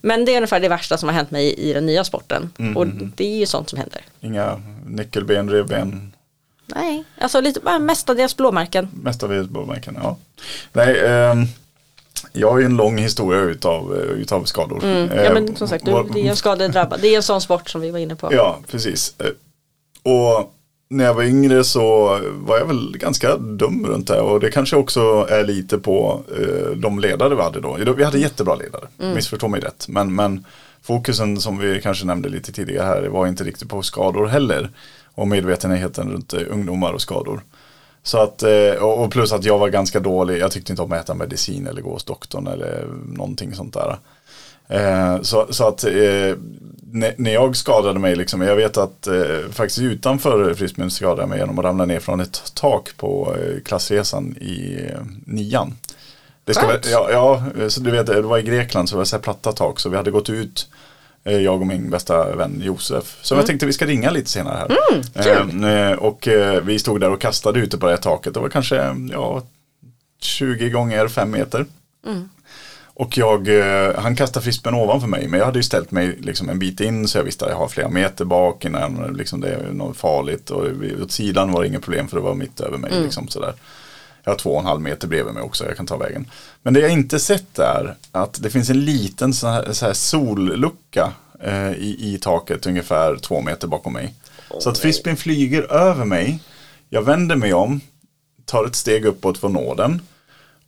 Men 0.00 0.24
det 0.24 0.32
är 0.32 0.36
ungefär 0.36 0.60
det 0.60 0.68
värsta 0.68 0.96
som 0.98 1.08
har 1.08 1.16
hänt 1.16 1.30
mig 1.30 1.54
i, 1.54 1.72
den 1.72 1.86
nya 1.86 2.04
sporten. 2.04 2.50
Mm, 2.58 2.76
Och 2.76 2.86
det 2.86 3.24
är 3.26 3.38
ju 3.38 3.46
sånt 3.46 3.70
som 3.70 3.78
händer. 3.78 4.00
Inga 4.20 4.62
nyckelben, 4.86 5.50
revben, 5.50 6.12
Nej, 6.74 7.04
alltså 7.20 7.40
lite, 7.40 7.78
mestadels 7.78 8.36
blåmärken. 8.36 8.88
mestadels 9.02 9.48
blåmärken. 9.48 9.98
Ja. 10.02 10.16
Nej, 10.72 11.00
ehm, 11.06 11.44
jag 12.32 12.50
har 12.50 12.58
ju 12.58 12.64
en 12.64 12.76
lång 12.76 12.98
historia 12.98 13.40
utav, 13.40 13.94
eh, 13.94 14.00
utav 14.00 14.44
skador. 14.44 14.84
Mm. 14.84 15.08
Ja 15.16 15.22
Eh, 15.22 15.34
men 15.34 15.56
som 15.56 15.68
sagt, 15.68 15.84
du, 15.84 16.02
det 16.12 16.20
är 16.20 16.30
en 16.30 16.36
skadedrabbad. 16.36 17.00
Det 17.00 17.08
är 17.08 17.16
en 17.16 17.22
sån 17.22 17.40
sport 17.40 17.70
som 17.70 17.80
vi 17.80 17.90
var 17.90 17.98
inne 17.98 18.16
på. 18.16 18.34
Ja, 18.34 18.58
precis. 18.70 19.14
Eh, 19.18 19.26
Och 20.12 20.52
när 20.88 21.04
jag 21.04 21.14
var 21.14 21.22
yngre 21.22 21.64
så 21.64 22.06
var 22.34 22.58
jag 22.58 22.66
väl 22.66 22.98
ganska 22.98 23.36
dum 23.36 23.86
runt 23.86 24.06
det 24.06 24.20
och 24.20 24.40
det 24.40 24.50
kanske 24.50 24.76
också 24.76 25.26
är 25.30 25.44
lite 25.44 25.78
på 25.78 26.22
eh, 26.38 26.70
de 26.76 26.98
ledare 26.98 27.34
vi 27.34 27.42
hade 27.42 27.60
då. 27.60 27.92
Vi 27.96 28.04
hade 28.04 28.18
jättebra 28.18 28.54
ledare, 28.54 28.88
missförstå 29.14 29.48
mig 29.48 29.60
rätt. 29.60 29.88
Men, 29.88 30.14
men 30.14 30.44
fokusen 30.82 31.40
som 31.40 31.58
vi 31.58 31.80
kanske 31.80 32.06
nämnde 32.06 32.28
lite 32.28 32.52
tidigare 32.52 32.86
här 32.86 33.02
var 33.08 33.26
inte 33.26 33.44
riktigt 33.44 33.68
på 33.68 33.82
skador 33.82 34.26
heller. 34.26 34.70
Och 35.14 35.28
medvetenheten 35.28 36.10
runt 36.10 36.34
eh, 36.34 36.40
ungdomar 36.50 36.92
och 36.92 37.00
skador. 37.02 37.40
Så 38.02 38.18
att, 38.18 38.42
eh, 38.42 38.72
och 38.72 39.10
plus 39.10 39.32
att 39.32 39.44
jag 39.44 39.58
var 39.58 39.68
ganska 39.68 40.00
dålig, 40.00 40.38
jag 40.38 40.50
tyckte 40.50 40.72
inte 40.72 40.82
om 40.82 40.92
att 40.92 41.00
äta 41.00 41.14
medicin 41.14 41.66
eller 41.66 41.82
gå 41.82 41.92
hos 41.92 42.04
doktorn 42.04 42.46
eller 42.46 42.86
någonting 43.06 43.54
sånt 43.54 43.74
där. 43.74 43.98
Eh, 44.68 45.22
så, 45.22 45.46
så 45.50 45.68
att 45.68 45.84
när, 46.98 47.32
jag 47.32 47.56
skadade 47.56 47.98
mig, 47.98 48.16
liksom, 48.16 48.40
jag 48.40 48.56
vet 48.56 48.76
att 48.76 49.06
eh, 49.06 49.14
faktiskt 49.52 49.78
utanför 49.80 50.54
frisbeen 50.54 50.90
skadade 50.90 51.22
jag 51.22 51.28
mig 51.28 51.38
genom 51.38 51.58
att 51.58 51.64
ramla 51.64 51.84
ner 51.84 52.00
från 52.00 52.20
ett 52.20 52.52
tak 52.54 52.90
på 52.96 53.36
eh, 53.40 53.62
klassresan 53.62 54.36
i 54.40 54.80
eh, 54.90 55.00
nian. 55.26 55.74
Det 56.44 56.54
ska, 56.54 56.66
väl- 56.66 56.80
ja, 56.92 57.08
ja, 57.58 57.68
så 57.68 57.80
du 57.80 57.90
vet, 57.90 58.06
det 58.06 58.20
var 58.22 58.38
i 58.38 58.42
Grekland 58.42 58.88
så 58.88 58.94
det 58.94 58.98
var 58.98 59.04
så 59.04 59.16
här 59.16 59.22
platta 59.22 59.52
tak 59.52 59.80
så 59.80 59.88
vi 59.88 59.96
hade 59.96 60.10
gått 60.10 60.30
ut 60.30 60.68
eh, 61.24 61.38
jag 61.38 61.60
och 61.60 61.66
min 61.66 61.90
bästa 61.90 62.36
vän 62.36 62.60
Josef. 62.64 63.18
Så 63.22 63.34
jag 63.34 63.46
tänkte 63.46 63.66
vi 63.66 63.72
ska 63.72 63.86
ringa 63.86 64.10
lite 64.10 64.30
senare 64.30 64.56
här. 64.56 64.68
kul. 65.50 65.64
Eh, 65.64 65.92
och 65.92 66.28
eh, 66.28 66.62
vi 66.62 66.78
stod 66.78 67.00
där 67.00 67.10
och 67.10 67.20
kastade 67.20 67.60
ute 67.60 67.78
på 67.78 67.86
det 67.86 67.92
här 67.92 67.98
taket. 67.98 68.34
Det 68.34 68.40
var 68.40 68.48
kanske 68.48 68.76
ja, 69.12 69.42
20 70.20 70.70
gånger 70.70 71.08
5 71.08 71.30
meter. 71.30 71.66
Och 72.98 73.18
jag, 73.18 73.48
eh, 73.48 73.94
han 73.98 74.16
kastade 74.16 74.44
frisbeen 74.44 74.74
ovanför 74.74 75.08
mig 75.08 75.28
men 75.28 75.38
jag 75.38 75.46
hade 75.46 75.58
ju 75.58 75.62
ställt 75.62 75.90
mig 75.90 76.16
liksom 76.20 76.48
en 76.48 76.58
bit 76.58 76.80
in 76.80 77.08
så 77.08 77.18
jag 77.18 77.24
visste 77.24 77.44
att 77.44 77.50
jag 77.50 77.58
har 77.58 77.68
flera 77.68 77.88
meter 77.88 78.24
bak 78.24 78.64
innan 78.64 79.14
liksom 79.18 79.40
det 79.40 79.48
är 79.54 79.72
något 79.72 79.96
farligt 79.96 80.50
och 80.50 80.64
åt 81.02 81.12
sidan 81.12 81.52
var 81.52 81.62
det 81.62 81.68
inget 81.68 81.82
problem 81.82 82.08
för 82.08 82.16
det 82.16 82.22
var 82.22 82.34
mitt 82.34 82.60
över 82.60 82.78
mig. 82.78 82.90
Liksom 83.02 83.28
sådär. 83.28 83.54
Jag 84.24 84.32
har 84.32 84.38
två 84.38 84.50
och 84.50 84.60
en 84.60 84.66
halv 84.66 84.80
meter 84.80 85.08
bredvid 85.08 85.34
mig 85.34 85.42
också, 85.42 85.66
jag 85.66 85.76
kan 85.76 85.86
ta 85.86 85.96
vägen. 85.96 86.30
Men 86.62 86.74
det 86.74 86.80
jag 86.80 86.90
inte 86.90 87.18
sett 87.18 87.58
är 87.58 87.94
att 88.12 88.42
det 88.42 88.50
finns 88.50 88.70
en 88.70 88.84
liten 88.84 89.34
så 89.34 89.46
här, 89.46 89.72
så 89.72 89.86
här 89.86 89.92
sollucka 89.92 91.12
eh, 91.42 91.72
i, 91.72 92.14
i 92.14 92.18
taket 92.20 92.66
ungefär 92.66 93.16
två 93.16 93.40
meter 93.40 93.68
bakom 93.68 93.92
mig. 93.92 94.14
så 94.58 94.70
att 94.70 94.78
frisbeen 94.78 95.16
flyger 95.16 95.72
över 95.72 96.04
mig, 96.04 96.38
jag 96.88 97.02
vänder 97.02 97.36
mig 97.36 97.54
om, 97.54 97.80
tar 98.44 98.64
ett 98.64 98.76
steg 98.76 99.04
uppåt 99.04 99.38
för 99.38 99.46
att 99.48 99.54
nå 99.54 99.74
den. 99.74 100.02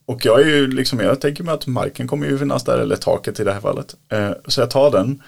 Och 0.09 0.25
jag 0.27 0.41
är 0.41 0.45
ju 0.47 0.67
liksom, 0.67 1.01
jag 1.01 1.21
tänker 1.21 1.45
mig 1.45 1.55
att 1.55 1.67
marken 1.67 2.09
kommer 2.09 2.27
ju 2.27 2.39
finnas 2.39 2.65
där, 2.65 2.79
eller 2.79 2.97
taket 2.97 3.41
i 3.41 3.45
det 3.45 3.53
här 3.53 3.61
fallet. 3.61 3.95
Eh, 4.13 4.31
så 4.47 4.61
jag 4.61 4.71
tar 4.71 4.91
den 4.91 5.23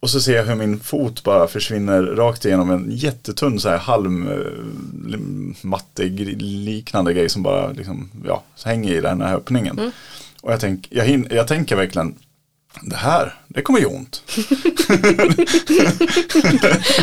och 0.00 0.10
så 0.10 0.20
ser 0.20 0.36
jag 0.36 0.44
hur 0.44 0.54
min 0.54 0.80
fot 0.80 1.24
bara 1.24 1.48
försvinner 1.48 2.02
rakt 2.02 2.44
igenom 2.44 2.70
en 2.70 2.86
jättetunn 2.90 3.60
så 3.60 3.68
här 3.68 3.78
halmmatte 3.78 6.02
liknande 6.04 7.14
grej 7.14 7.28
som 7.28 7.42
bara 7.42 7.72
liksom, 7.72 8.10
ja, 8.26 8.42
hänger 8.64 8.92
i 8.94 9.00
den 9.00 9.20
här 9.20 9.36
öppningen. 9.36 9.92
Och 10.42 10.52
jag, 10.52 10.60
tänk, 10.60 10.86
jag, 10.90 11.04
hin- 11.04 11.34
jag 11.34 11.48
tänker 11.48 11.76
verkligen, 11.76 12.14
det 12.82 12.96
här, 12.96 13.34
det 13.48 13.62
kommer 13.62 13.80
ju 13.80 13.86
ont. 13.86 14.22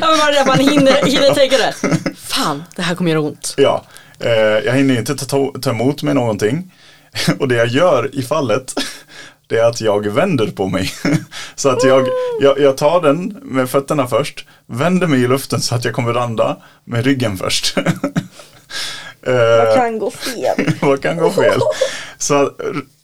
Ja 0.02 0.10
men 0.10 0.18
bara 0.20 0.32
det 0.32 0.42
att 0.42 0.48
man 0.48 0.60
hinner, 0.60 1.06
hinner 1.06 1.34
tänka 1.34 1.58
det. 1.58 1.74
Fan, 2.16 2.64
det 2.76 2.82
här 2.82 2.96
kommer 2.96 3.12
göra 3.12 3.22
ont. 3.22 3.54
Ja, 3.58 3.86
eh, 4.20 4.32
jag 4.66 4.74
hinner 4.74 5.00
inte 5.00 5.16
ta, 5.16 5.54
ta 5.62 5.70
emot 5.70 6.04
mig 6.04 6.14
någonting. 6.14 6.74
Och 7.40 7.48
det 7.48 7.56
jag 7.56 7.68
gör 7.68 8.16
i 8.16 8.22
fallet, 8.22 8.74
det 9.48 9.58
är 9.58 9.64
att 9.64 9.82
jag 9.82 10.08
vänder 10.08 10.48
på 10.48 10.68
mig. 10.68 10.92
Så 11.56 11.70
att 11.70 11.84
jag, 11.84 12.08
jag, 12.42 12.60
jag 12.60 12.78
tar 12.78 13.02
den 13.02 13.40
med 13.42 13.70
fötterna 13.70 14.08
först, 14.08 14.46
vänder 14.66 15.08
mig 15.08 15.24
i 15.24 15.28
luften 15.28 15.62
så 15.62 15.76
att 15.76 15.86
jag 15.86 15.94
kommer 15.94 16.14
randa 16.14 16.58
med 16.84 17.06
ryggen 17.06 17.38
först. 17.38 17.78
Eh, 19.28 19.76
kan 19.76 20.00
gå 20.00 20.12
fel? 20.12 20.74
vad 20.82 21.02
kan 21.02 21.18
gå 21.18 21.32
fel? 21.32 21.60
Så, 22.18 22.52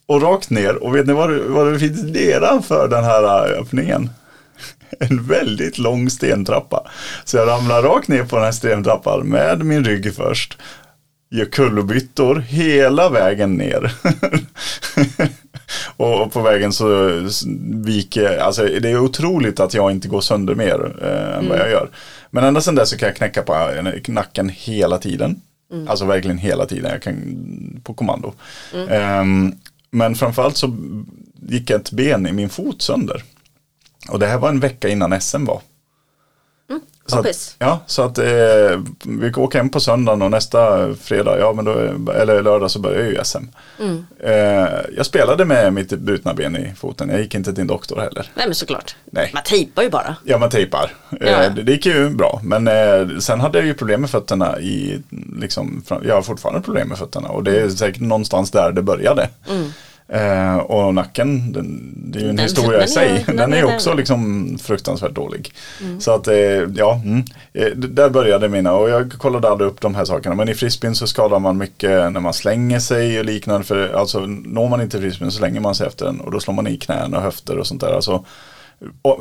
och 0.05 0.21
rakt 0.21 0.49
ner, 0.49 0.83
och 0.83 0.95
vet 0.95 1.07
ni 1.07 1.13
vad, 1.13 1.31
vad 1.31 1.73
det 1.73 1.79
finns 1.79 2.03
nedanför 2.03 2.87
den 2.87 3.03
här 3.03 3.23
äh, 3.23 3.61
öppningen? 3.61 4.09
En 4.99 5.23
väldigt 5.27 5.77
lång 5.77 6.09
stentrappa. 6.09 6.87
Så 7.23 7.37
jag 7.37 7.47
ramlar 7.47 7.81
rakt 7.81 8.07
ner 8.07 8.23
på 8.23 8.35
den 8.35 8.45
här 8.45 8.51
stentrappan 8.51 9.27
med 9.27 9.65
min 9.65 9.83
rygg 9.83 10.15
först. 10.15 10.57
Gör 11.33 11.45
kullerbyttor 11.45 12.35
hela 12.35 13.09
vägen 13.09 13.53
ner. 13.53 13.93
och 15.97 16.33
på 16.33 16.41
vägen 16.41 16.73
så 16.73 17.09
viker, 17.85 18.37
alltså 18.37 18.65
det 18.65 18.89
är 18.89 18.99
otroligt 18.99 19.59
att 19.59 19.73
jag 19.73 19.91
inte 19.91 20.07
går 20.07 20.21
sönder 20.21 20.55
mer 20.55 20.95
eh, 21.01 21.37
än 21.37 21.49
vad 21.49 21.59
jag 21.59 21.71
gör. 21.71 21.89
Men 22.29 22.43
ända 22.43 22.61
sedan 22.61 22.75
dess 22.75 22.89
så 22.89 22.97
kan 22.97 23.07
jag 23.07 23.15
knäcka 23.15 23.41
på 23.41 23.53
eh, 23.53 24.13
nacken 24.13 24.49
hela 24.49 24.97
tiden. 24.97 25.41
Alltså 25.87 26.05
verkligen 26.05 26.37
hela 26.37 26.65
tiden, 26.65 26.91
jag 26.91 27.01
kan 27.01 27.81
på 27.83 27.93
kommando. 27.93 28.33
Ehm, 28.89 29.55
men 29.91 30.15
framförallt 30.15 30.57
så 30.57 30.75
gick 31.41 31.69
ett 31.69 31.91
ben 31.91 32.27
i 32.27 32.31
min 32.31 32.49
fot 32.49 32.81
sönder. 32.81 33.23
Och 34.09 34.19
det 34.19 34.27
här 34.27 34.37
var 34.37 34.49
en 34.49 34.59
vecka 34.59 34.89
innan 34.89 35.21
SM 35.21 35.45
var. 35.45 35.61
Så 37.05 37.19
att, 37.19 37.55
ja, 37.59 37.79
så 37.85 38.01
att 38.01 38.17
eh, 38.17 38.81
vi 39.03 39.33
åker 39.33 39.57
hem 39.57 39.69
på 39.69 39.79
söndagen 39.79 40.21
och 40.21 40.31
nästa 40.31 40.93
fredag, 40.95 41.39
ja 41.39 41.53
men 41.53 41.65
då, 41.65 41.71
eller 42.11 42.41
lördag 42.41 42.71
så 42.71 42.79
börjar 42.79 43.05
ju 43.05 43.19
SM. 43.23 43.43
Mm. 43.79 44.05
Eh, 44.19 44.69
jag 44.97 45.05
spelade 45.05 45.45
med 45.45 45.73
mitt 45.73 45.89
brutna 45.89 46.33
ben 46.33 46.57
i 46.57 46.73
foten, 46.75 47.09
jag 47.09 47.21
gick 47.21 47.35
inte 47.35 47.53
till 47.53 47.61
en 47.61 47.67
doktor 47.67 47.99
heller. 47.99 48.31
Nej 48.35 48.45
men 48.45 48.55
såklart. 48.55 48.95
Nej. 49.05 49.31
Man 49.33 49.43
tejpar 49.43 49.83
ju 49.83 49.89
bara. 49.89 50.15
Ja, 50.23 50.37
man 50.37 50.49
tejpar. 50.49 50.93
Ja. 51.09 51.27
Eh, 51.27 51.53
det, 51.53 51.63
det 51.63 51.71
gick 51.71 51.85
ju 51.85 52.09
bra. 52.09 52.41
Men 52.43 52.67
eh, 52.67 53.17
sen 53.19 53.39
hade 53.39 53.57
jag 53.57 53.67
ju 53.67 53.73
problem 53.73 54.01
med 54.01 54.09
fötterna 54.09 54.59
i, 54.59 55.01
liksom, 55.39 55.83
jag 56.03 56.15
har 56.15 56.21
fortfarande 56.21 56.61
problem 56.61 56.87
med 56.87 56.97
fötterna. 56.97 57.29
Och 57.29 57.43
det 57.43 57.61
är 57.61 57.69
säkert 57.69 58.01
någonstans 58.01 58.51
där 58.51 58.71
det 58.71 58.81
började. 58.81 59.29
Eh, 60.07 60.57
och 60.57 60.93
nacken, 60.93 61.51
den, 61.51 61.93
det 61.95 62.19
är 62.19 62.23
ju 62.23 62.29
en 62.29 62.35
Den- 62.35 62.43
historia 62.45 62.77
den 62.77 62.87
i 62.87 62.91
sig. 62.91 63.23
Den, 63.27 63.35
den 63.35 63.53
är 63.53 63.75
också 63.75 63.93
liksom 63.93 64.49
fruktansvärt 64.61 65.11
dålig. 65.15 65.53
Så 65.99 66.11
att, 66.11 66.27
eh, 66.27 66.35
ja, 66.75 67.01
mm. 67.05 67.23
Eh, 67.53 67.67
där 67.67 68.09
började 68.09 68.49
mina 68.49 68.73
och 68.73 68.89
jag 68.89 69.11
kollade 69.11 69.49
aldrig 69.49 69.69
upp 69.69 69.81
de 69.81 69.95
här 69.95 70.05
sakerna. 70.05 70.35
Men 70.35 70.49
i 70.49 70.53
frisbeen 70.55 70.95
så 70.95 71.07
skadar 71.07 71.39
man 71.39 71.57
mycket 71.57 71.89
när 71.89 72.19
man 72.19 72.33
slänger 72.33 72.79
sig 72.79 73.19
och 73.19 73.25
liknande. 73.25 73.65
För 73.65 73.93
alltså 73.93 74.19
når 74.25 74.69
man 74.69 74.81
inte 74.81 74.99
frisbeen 75.01 75.31
så 75.31 75.37
slänger 75.37 75.59
man 75.61 75.75
sig 75.75 75.87
efter 75.87 76.05
den 76.05 76.19
och 76.19 76.31
då 76.31 76.39
slår 76.39 76.53
man 76.53 76.67
i 76.67 76.77
knän 76.77 77.13
och 77.13 77.21
höfter 77.21 77.57
och 77.57 77.67
sånt 77.67 77.81
där. 77.81 77.93
Alltså, 77.93 78.25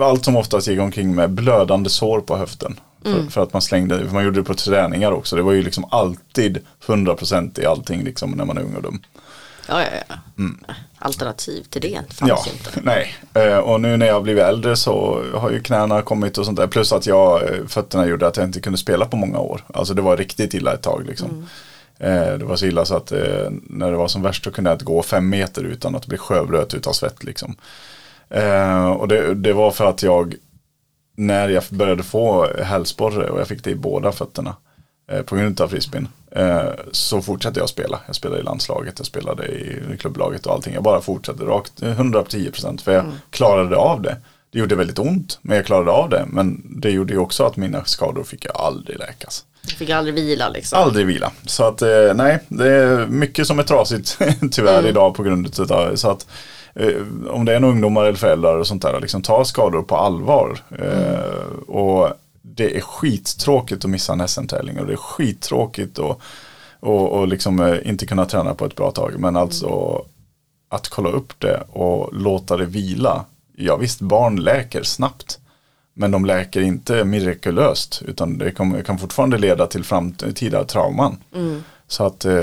allt 0.01 0.25
som 0.25 0.37
oftast 0.37 0.69
gick 0.69 0.81
omkring 0.81 1.15
med 1.15 1.31
blödande 1.31 1.91
sår 1.91 2.21
på 2.21 2.37
höften. 2.37 2.81
För, 3.03 3.31
för 3.31 3.43
att 3.43 3.53
man 3.53 3.63
slängde, 3.63 3.99
för 4.07 4.15
man 4.15 4.25
gjorde 4.25 4.41
det 4.41 4.45
på 4.45 4.55
träningar 4.55 5.13
också. 5.13 5.37
Det 5.37 5.43
var 5.43 5.53
ju 5.53 5.63
liksom 5.63 5.85
alltid 5.91 6.59
100% 6.87 7.61
i 7.61 7.67
allting 7.67 8.05
liksom 8.05 8.31
när 8.31 8.45
man 8.45 8.59
är 8.59 8.63
ung 8.63 8.75
och 8.77 8.83
dum. 8.83 9.01
Ja, 9.73 9.83
ja, 9.83 10.17
ja. 10.37 10.75
Alternativ 10.99 11.63
till 11.63 11.81
det 11.83 12.01
fanns 12.15 12.29
Ja, 12.31 12.45
inte. 12.53 12.81
nej. 12.83 13.15
Eh, 13.35 13.59
Och 13.59 13.81
nu 13.81 13.97
när 13.97 14.07
jag 14.07 14.15
har 14.15 14.21
blivit 14.21 14.43
äldre 14.45 14.77
så 14.77 15.23
har 15.35 15.51
ju 15.51 15.61
knäna 15.63 16.03
kommit 16.03 16.39
och 16.39 16.45
sånt 16.47 16.59
där. 16.59 16.67
Plus 16.67 16.93
att 16.93 17.07
jag, 17.07 17.43
eh, 17.43 17.67
fötterna 17.69 18.07
gjorde 18.07 18.27
att 18.27 18.37
jag 18.37 18.47
inte 18.47 18.61
kunde 18.61 18.79
spela 18.79 19.07
på 19.07 19.17
många 19.17 19.39
år. 19.39 19.65
Alltså 19.75 19.95
det 19.95 20.03
var 20.03 20.17
riktigt 20.17 20.55
illa 20.55 20.75
ett 20.75 20.83
tag 20.83 21.05
liksom. 21.07 21.47
Eh, 21.99 22.33
Det 22.39 22.45
var 22.45 22.57
så 22.57 22.67
illa 22.67 22.85
så 22.85 22.97
att 22.97 23.13
när 23.63 23.91
det 23.91 23.97
var 23.97 24.09
som 24.09 24.23
värst 24.23 24.45
så 24.45 24.51
kunde 24.53 24.71
jag 24.71 24.75
inte 24.75 24.85
gå 24.85 25.03
fem 25.03 25.29
meter 25.29 25.63
utan 25.63 25.95
att 25.97 26.07
bli 26.07 26.19
sjövröt 26.19 26.75
utav 26.75 26.93
svett 26.93 27.25
liksom. 27.25 27.57
Och 28.99 29.09
det, 29.09 29.35
det 29.35 29.53
var 29.53 29.71
för 29.71 29.85
att 29.85 30.03
jag, 30.03 30.35
när 31.17 31.49
jag 31.49 31.63
började 31.71 32.03
få 32.03 32.47
hälsporre 32.63 33.31
och 33.31 33.41
jag 33.41 33.49
fick 33.49 33.65
det 33.65 33.71
i 33.71 33.75
båda 33.75 34.13
fötterna 34.13 34.57
på 35.27 35.37
grund 35.37 35.61
av 35.61 35.69
frisbeen. 35.69 36.09
Eh, 36.37 36.71
så 36.93 37.23
fortsatte 37.23 37.61
jag 37.61 37.69
spela. 37.69 38.01
Jag 38.07 38.15
spelade 38.15 38.41
i 38.41 38.45
landslaget, 38.45 38.95
jag 38.97 39.07
spelade 39.07 39.47
i 39.47 39.97
klubblaget 40.01 40.47
och 40.47 40.53
allting. 40.53 40.75
Jag 40.75 40.83
bara 40.83 41.01
fortsatte 41.01 41.45
rakt 41.45 41.83
110% 41.83 42.83
för 42.83 42.93
jag 42.93 43.05
klarade 43.31 43.77
av 43.77 44.03
det. 44.03 44.17
Det 44.51 44.59
gjorde 44.59 44.75
väldigt 44.75 44.99
ont, 44.99 45.39
men 45.43 45.57
jag 45.57 45.67
klarade 45.67 45.91
av 45.91 46.09
det. 46.11 46.25
Men 46.29 46.63
det 46.65 46.91
gjorde 46.91 47.13
ju 47.13 47.19
också 47.19 47.45
att 47.45 47.57
mina 47.57 47.85
skador 47.85 48.25
fick 48.25 48.45
jag 48.45 48.57
aldrig 48.57 48.99
läkas. 48.99 49.45
Du 49.63 49.75
fick 49.75 49.91
aldrig 49.91 50.15
vila 50.15 50.49
liksom. 50.49 50.79
Aldrig 50.79 51.07
vila. 51.07 51.33
Så 51.47 51.65
att 51.65 51.83
eh, 51.83 52.15
nej, 52.15 52.39
det 52.49 52.69
är 52.69 53.07
mycket 53.07 53.47
som 53.47 53.59
är 53.59 53.63
trasigt 53.63 54.19
tyvärr 54.53 54.87
idag 54.87 55.15
på 55.15 55.23
grund 55.23 55.61
av 55.61 55.67
det. 55.67 55.97
Så 55.97 56.11
att 56.11 56.27
eh, 56.75 57.03
om 57.31 57.45
det 57.45 57.53
är 57.53 57.57
en 57.57 57.65
ungdomar 57.65 58.05
eller 58.05 58.19
föräldrar 58.19 58.59
och 58.59 58.67
sånt 58.67 58.83
där, 58.83 59.01
liksom 59.01 59.23
ta 59.23 59.45
skador 59.45 59.83
på 59.83 59.97
allvar. 59.97 60.59
Eh, 60.79 61.59
och 61.69 62.11
det 62.43 62.77
är 62.77 62.81
skittråkigt 62.81 63.85
att 63.85 63.91
missa 63.91 64.13
en 64.13 64.29
SM-tävling 64.29 64.79
och 64.81 64.87
det 64.87 64.93
är 64.93 64.97
skittråkigt 64.97 65.99
att 65.99 66.19
och, 66.83 67.13
och 67.13 67.29
liksom 67.29 67.61
eh, 67.61 67.89
inte 67.89 68.07
kunna 68.07 68.27
träna 68.27 68.55
på 68.55 68.67
ett 68.67 68.77
bra 68.77 68.91
tag. 68.91 69.15
Men 69.19 69.37
alltså 69.37 70.03
att 70.69 70.89
kolla 70.89 71.09
upp 71.09 71.33
det 71.41 71.63
och 71.73 72.15
låta 72.15 72.57
det 72.57 72.67
vila. 72.67 73.25
Ja 73.57 73.77
visst, 73.77 74.01
barn 74.01 74.37
läker 74.37 74.83
snabbt. 74.83 75.39
Men 75.95 76.11
de 76.11 76.25
läker 76.25 76.61
inte 76.61 77.05
mirakulöst 77.05 78.03
utan 78.07 78.39
det 78.39 78.51
kan, 78.51 78.85
kan 78.85 78.99
fortfarande 78.99 79.39
leda 79.39 79.67
till 79.67 79.85
framtida 79.85 80.65
trauman. 80.65 81.17
Mm. 81.35 81.65
Så 81.93 82.07
att 82.07 82.25
eh, 82.25 82.35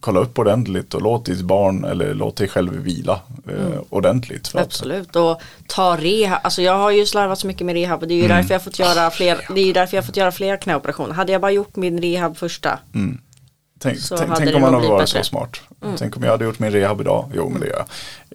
kolla 0.00 0.20
upp 0.20 0.38
ordentligt 0.38 0.94
och 0.94 1.02
låt 1.02 1.24
ditt 1.24 1.40
barn 1.40 1.84
eller 1.84 2.14
låt 2.14 2.36
dig 2.36 2.48
själv 2.48 2.72
vila 2.72 3.20
eh, 3.48 3.80
ordentligt. 3.90 4.48
För 4.48 4.58
att, 4.58 4.66
Absolut 4.66 5.16
och 5.16 5.40
ta 5.66 5.96
rehab, 5.96 6.38
alltså 6.42 6.62
jag 6.62 6.78
har 6.78 6.90
ju 6.90 7.06
slarvat 7.06 7.38
så 7.38 7.46
mycket 7.46 7.66
med 7.66 7.74
rehab 7.74 8.02
och 8.02 8.08
det 8.08 8.14
är 8.14 8.16
ju 8.16 8.24
Mm. 8.24 8.36
därför 8.36 8.54
jag 8.54 8.62
fått 8.64 8.78
göra 8.78 9.10
fler, 9.10 9.46
det 9.54 9.60
är 9.60 9.64
ju 9.64 9.72
därför 9.72 9.96
jag 9.96 10.06
fått 10.06 10.16
göra 10.16 10.32
fler 10.32 10.56
knäoperationer. 10.56 11.14
Hade 11.14 11.32
jag 11.32 11.40
bara 11.40 11.50
gjort 11.50 11.76
min 11.76 12.02
rehab 12.02 12.36
första, 12.36 12.78
tänk 13.80 13.98
så 13.98 14.16
tänk, 14.16 14.28
hade 14.28 14.38
tänk 14.38 14.50
det 14.50 14.54
om 14.56 14.60
man 14.62 14.74
hade 14.74 14.88
varit 14.88 15.00
bättre. 15.00 15.18
Mm. 15.18 15.24
så 15.24 15.28
smart. 15.28 15.60
Tänk 15.98 16.16
om 16.16 16.22
jag 16.22 16.30
hade 16.30 16.44
gjort 16.44 16.58
min 16.58 16.70
rehab 16.70 17.00
idag. 17.00 17.30
Jo 17.34 17.48
men 17.48 17.60
det 17.60 17.66
gör 17.66 17.84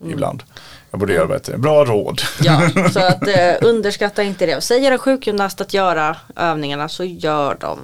jag 0.01 0.11
ibland. 0.11 0.43
Jag 0.91 0.99
borde 0.99 1.13
göra 1.13 1.27
bättre. 1.27 1.57
Bra 1.57 1.85
råd. 1.85 2.21
ja, 2.41 2.69
så 2.93 2.99
att 2.99 3.27
eh, 3.27 3.53
underskatta 3.61 4.23
inte 4.23 4.45
det. 4.45 4.61
Säger 4.61 4.91
en 4.91 4.97
sjukgymnast 4.99 5.61
att 5.61 5.73
göra 5.73 6.15
övningarna 6.35 6.89
så 6.89 7.03
gör 7.03 7.57
de. 7.59 7.79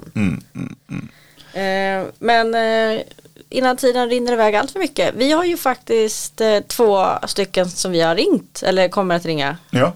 Mm, 1.54 1.66
mm, 1.66 2.00
mm. 2.00 2.06
Eh, 2.08 2.12
men 2.20 2.56
eh, 2.96 3.02
innan 3.50 3.78
tiden 3.78 4.10
rinner 4.10 4.34
iväg 4.34 4.56
allt 4.56 4.72
för 4.72 4.80
mycket. 4.80 5.14
Vi 5.16 5.32
har 5.32 5.44
ju 5.44 5.58
faktiskt 5.58 6.42
eh, 6.42 6.60
två 6.60 7.06
stycken 7.28 7.70
som 7.70 7.92
vi 7.92 8.02
har 8.02 8.16
ringt, 8.16 8.64
eller 8.66 8.88
kommer 8.90 9.16
att 9.16 9.26
ringa, 9.26 9.58
Ja, 9.72 9.94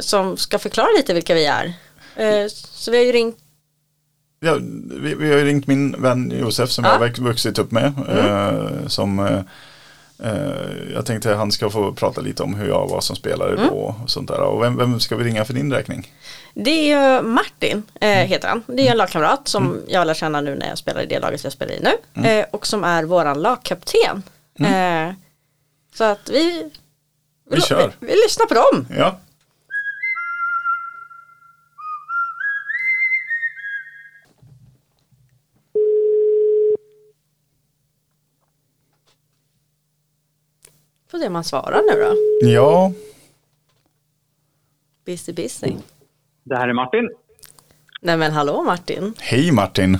som 0.00 0.36
ska 0.36 0.58
förklara 0.58 0.88
lite 0.96 1.14
vilka 1.14 1.34
vi 1.34 1.46
är. 1.46 1.72
Så 2.54 2.90
vi 2.90 2.96
har 2.96 3.04
ju 3.04 3.12
ringt, 3.12 3.36
Ja, 4.40 4.58
vi, 5.00 5.14
vi 5.14 5.32
har 5.32 5.38
ringt 5.38 5.66
min 5.66 6.02
vän 6.02 6.32
Josef 6.40 6.70
som 6.70 6.84
Ja. 6.84 6.92
jag 6.92 6.98
har 6.98 7.22
vuxit 7.22 7.58
upp 7.58 7.70
med. 7.70 7.92
Eh, 8.08 8.86
som 8.88 9.18
jag 10.94 11.06
tänkte 11.06 11.34
han 11.34 11.52
ska 11.52 11.70
få 11.70 11.92
prata 11.92 12.20
lite 12.20 12.42
om 12.42 12.54
hur 12.54 12.68
jag 12.68 12.88
var 12.88 13.00
som 13.00 13.16
spelare 13.16 13.56
då 13.56 13.94
och 14.02 14.10
sånt 14.10 14.28
där. 14.28 14.40
Och 14.40 14.62
vem, 14.62 14.76
vem 14.76 15.00
ska 15.00 15.16
vi 15.16 15.24
ringa 15.24 15.44
för 15.44 15.54
din 15.54 15.72
räkning? 15.72 16.12
det 16.58 16.92
är 16.92 17.22
Martin, 17.22 17.82
eh, 18.00 18.08
heter 18.08 18.48
han. 18.48 18.62
Det 18.66 18.86
är 18.86 18.90
en 18.90 18.96
lagkamrat 18.96 19.48
som 19.48 19.82
jag 19.88 20.06
lär 20.06 20.14
känna 20.14 20.40
nu 20.40 20.54
när 20.54 20.68
jag 20.68 20.78
spelar 20.78 21.02
i 21.02 21.06
det 21.06 21.18
laget 21.18 21.44
jag 21.44 21.52
spelar 21.52 21.72
i 21.72 21.80
nu. 22.14 22.28
Eh, 22.28 22.46
och 22.50 22.66
som 22.66 22.84
är 22.84 23.04
våran 23.04 23.42
lagkapten. 23.42 24.22
Eh, 24.58 25.12
så 25.94 26.04
att 26.04 26.28
vi, 26.28 26.70
Vi 27.50 27.60
kör. 27.60 27.92
Vi, 28.00 28.06
vi 28.06 28.12
lyssnar 28.12 28.46
på 28.46 28.54
dem. 28.54 28.86
Ja, 28.98 29.18
Får 41.10 41.18
se 41.18 41.26
om 41.26 41.34
han 41.34 41.44
svarar 41.44 41.82
nu 41.82 42.00
då. 42.02 42.14
ja. 42.52 42.92
Busy 45.06 45.32
busy. 45.32 45.72
Det 46.44 46.56
här 46.56 46.68
är 46.68 46.72
Martin. 46.72 47.10
Nej 48.02 48.16
men 48.16 48.32
hallå 48.32 48.62
Martin. 48.62 49.14
Hej 49.18 49.52
Martin. 49.52 49.98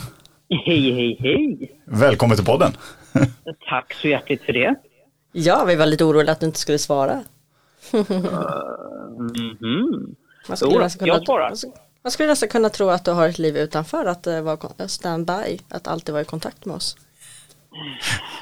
Hej, 0.48 0.92
hej, 0.92 1.16
hej. 1.20 1.72
Välkommen 1.84 2.36
till 2.36 2.46
podden. 2.46 2.72
Tack 3.68 3.94
så 3.94 4.08
hjärtligt 4.08 4.42
för 4.42 4.52
det. 4.52 4.74
Ja, 5.32 5.64
vi 5.64 5.76
var 5.76 5.86
lite 5.86 6.04
oroliga 6.04 6.32
att 6.32 6.40
du 6.40 6.46
inte 6.46 6.58
skulle 6.58 6.78
svara. 6.78 7.24
Mhm. 7.92 8.06
Man 10.48 10.56
skulle, 10.56 10.74
Jo 10.74 10.80
nästan 10.80 11.08
jag 11.08 11.24
svarar. 11.24 11.48
man 11.48 11.56
skulle- 11.56 12.26
man 12.26 12.28
nästan 12.28 12.48
kunna 12.48 12.68
tro 12.68 12.88
att 12.88 13.04
du 13.04 13.10
har 13.10 13.28
ett 13.28 13.38
liv 13.38 13.56
utanför, 13.56 14.04
att 14.06 14.22
det 14.22 14.40
var 14.42 14.56
kon- 14.56 14.88
standby, 14.88 15.58
att 15.68 15.86
alltid 15.86 16.12
vara 16.12 16.22
i 16.22 16.24
kontakt 16.24 16.64
med 16.64 16.76
oss. 16.76 16.96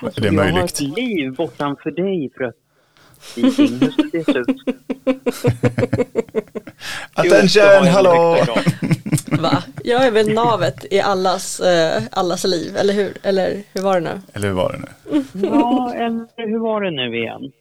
Är 0.03 0.21
det 0.21 0.27
Jag 0.27 0.33
har 0.33 0.53
möjligt? 0.53 0.65
ett 0.73 0.81
liv 0.81 1.35
bortanför 1.35 1.91
dig 1.91 2.31
för 2.37 2.45
ut? 2.45 2.55
Attention, 7.15 7.87
hallå! 7.89 8.37
Va? 9.43 9.63
Jag 9.85 10.07
är 10.07 10.11
väl 10.11 10.35
navet 10.35 10.93
i 10.93 11.01
allas, 11.01 11.61
eh, 11.61 12.03
allas 12.11 12.45
liv, 12.45 12.77
eller 12.77 12.95
hur? 12.95 13.13
Eller 13.23 13.63
hur 13.73 13.83
var 13.83 13.95
det 13.95 14.01
nu? 14.01 14.21
Eller 14.33 14.49
hur 14.49 14.55
var 14.55 14.73
det 14.73 14.79
nu? 14.79 14.89
Ja, 15.47 15.93
eller 15.95 16.47
hur 16.49 16.59
var 16.59 16.81
det 16.81 16.91
nu 16.91 17.19
igen? 17.19 17.53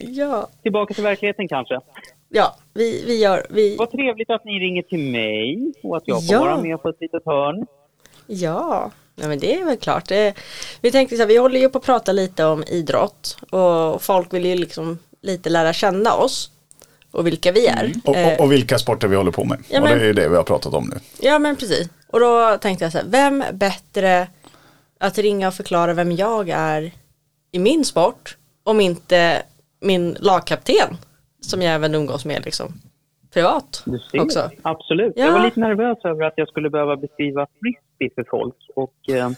Ja, 0.00 0.48
Tillbaka 0.62 0.94
till 0.94 1.04
verkligheten 1.04 1.48
kanske. 1.48 1.80
ja 2.28 2.56
vi, 2.74 3.04
vi 3.06 3.22
gör, 3.22 3.46
vi, 3.50 3.76
Vad 3.76 3.90
trevligt 3.90 4.30
att 4.30 4.44
ni 4.44 4.52
ringer 4.58 4.82
till 4.82 5.10
mig 5.12 5.72
och 5.82 5.96
att 5.96 6.02
jag 6.06 6.26
får 6.26 6.34
Ja. 6.34 6.40
vara 6.40 6.62
med 6.62 6.82
på 6.82 6.88
ett 6.88 7.00
litet 7.00 7.22
hörn. 7.26 7.66
ja. 8.26 8.90
Ja 9.16 9.28
men 9.28 9.38
det 9.38 9.54
är 9.60 9.64
väl 9.64 9.76
klart. 9.76 10.08
Det, 10.08 10.34
vi 10.80 10.92
tänkte 10.92 11.16
så 11.16 11.22
här, 11.22 11.28
vi 11.28 11.36
håller 11.36 11.60
ju 11.60 11.68
på 11.68 11.78
att 11.78 11.84
prata 11.84 12.12
lite 12.12 12.44
om 12.44 12.64
idrott 12.66 13.36
och 13.50 14.02
folk 14.02 14.34
vill 14.34 14.46
ju 14.46 14.54
liksom 14.56 14.98
lite 15.22 15.50
lära 15.50 15.72
känna 15.72 16.14
oss 16.14 16.50
och 17.10 17.26
vilka 17.26 17.52
vi 17.52 17.66
är. 17.66 17.92
Och, 18.04 18.16
Eh, 18.16 18.34
och, 18.34 18.40
och 18.40 18.52
vilka 18.52 18.78
sporter 18.78 19.08
vi 19.08 19.16
håller 19.16 19.30
på 19.30 19.44
med. 19.44 19.58
Ja, 19.68 19.80
och 19.82 19.88
det 19.88 19.94
men- 19.96 20.04
är 20.08 20.12
det 20.12 20.28
vi 20.28 20.36
har 20.36 20.42
pratat 20.42 20.74
om 20.74 20.90
nu. 20.94 21.00
Ja 21.20 21.38
men 21.38 21.56
precis. 21.56 21.88
Och 22.10 22.20
då 22.20 22.58
tänkte 22.58 22.84
jag 22.84 22.92
så 22.92 22.98
här, 22.98 23.06
vem 23.08 23.44
bättre 23.52 24.26
att 25.00 25.18
ringa 25.18 25.48
och 25.48 25.54
förklara 25.54 25.94
vem 25.94 26.12
jag 26.12 26.48
är 26.48 26.92
i 27.52 27.58
min 27.58 27.84
sport 27.84 28.36
om 28.64 28.80
inte 28.80 29.42
min 29.80 30.16
lagkapten 30.20 30.96
som 31.40 31.62
jag 31.62 31.74
även 31.74 31.94
umgås 31.94 32.24
med 32.24 32.44
liksom 32.44 32.80
privat 33.34 33.84
också. 34.18 34.50
Absolut. 34.62 35.12
Ja. 35.16 35.24
Jag 35.24 35.32
var 35.32 35.44
lite 35.44 35.60
nervös 35.60 35.98
över 36.04 36.24
att 36.24 36.34
jag 36.36 36.48
skulle 36.48 36.70
behöva 36.70 36.96
beskriva 36.96 37.46
frisbee 37.60 37.82
för 38.14 38.24
folk 38.30 38.56
och 38.74 38.94
eh, 39.08 39.30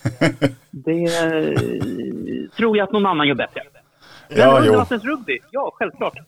det 0.71 1.05
eh, 1.05 2.51
tror 2.57 2.77
jag 2.77 2.85
att 2.85 2.93
någon 2.93 3.07
annan 3.07 3.29
gör 3.29 3.35
bättre. 3.35 3.63
Men 3.73 4.39
Ja, 4.39 4.59
undervattensrugby, 4.59 5.39
ja 5.51 5.71
självklart. 5.75 6.19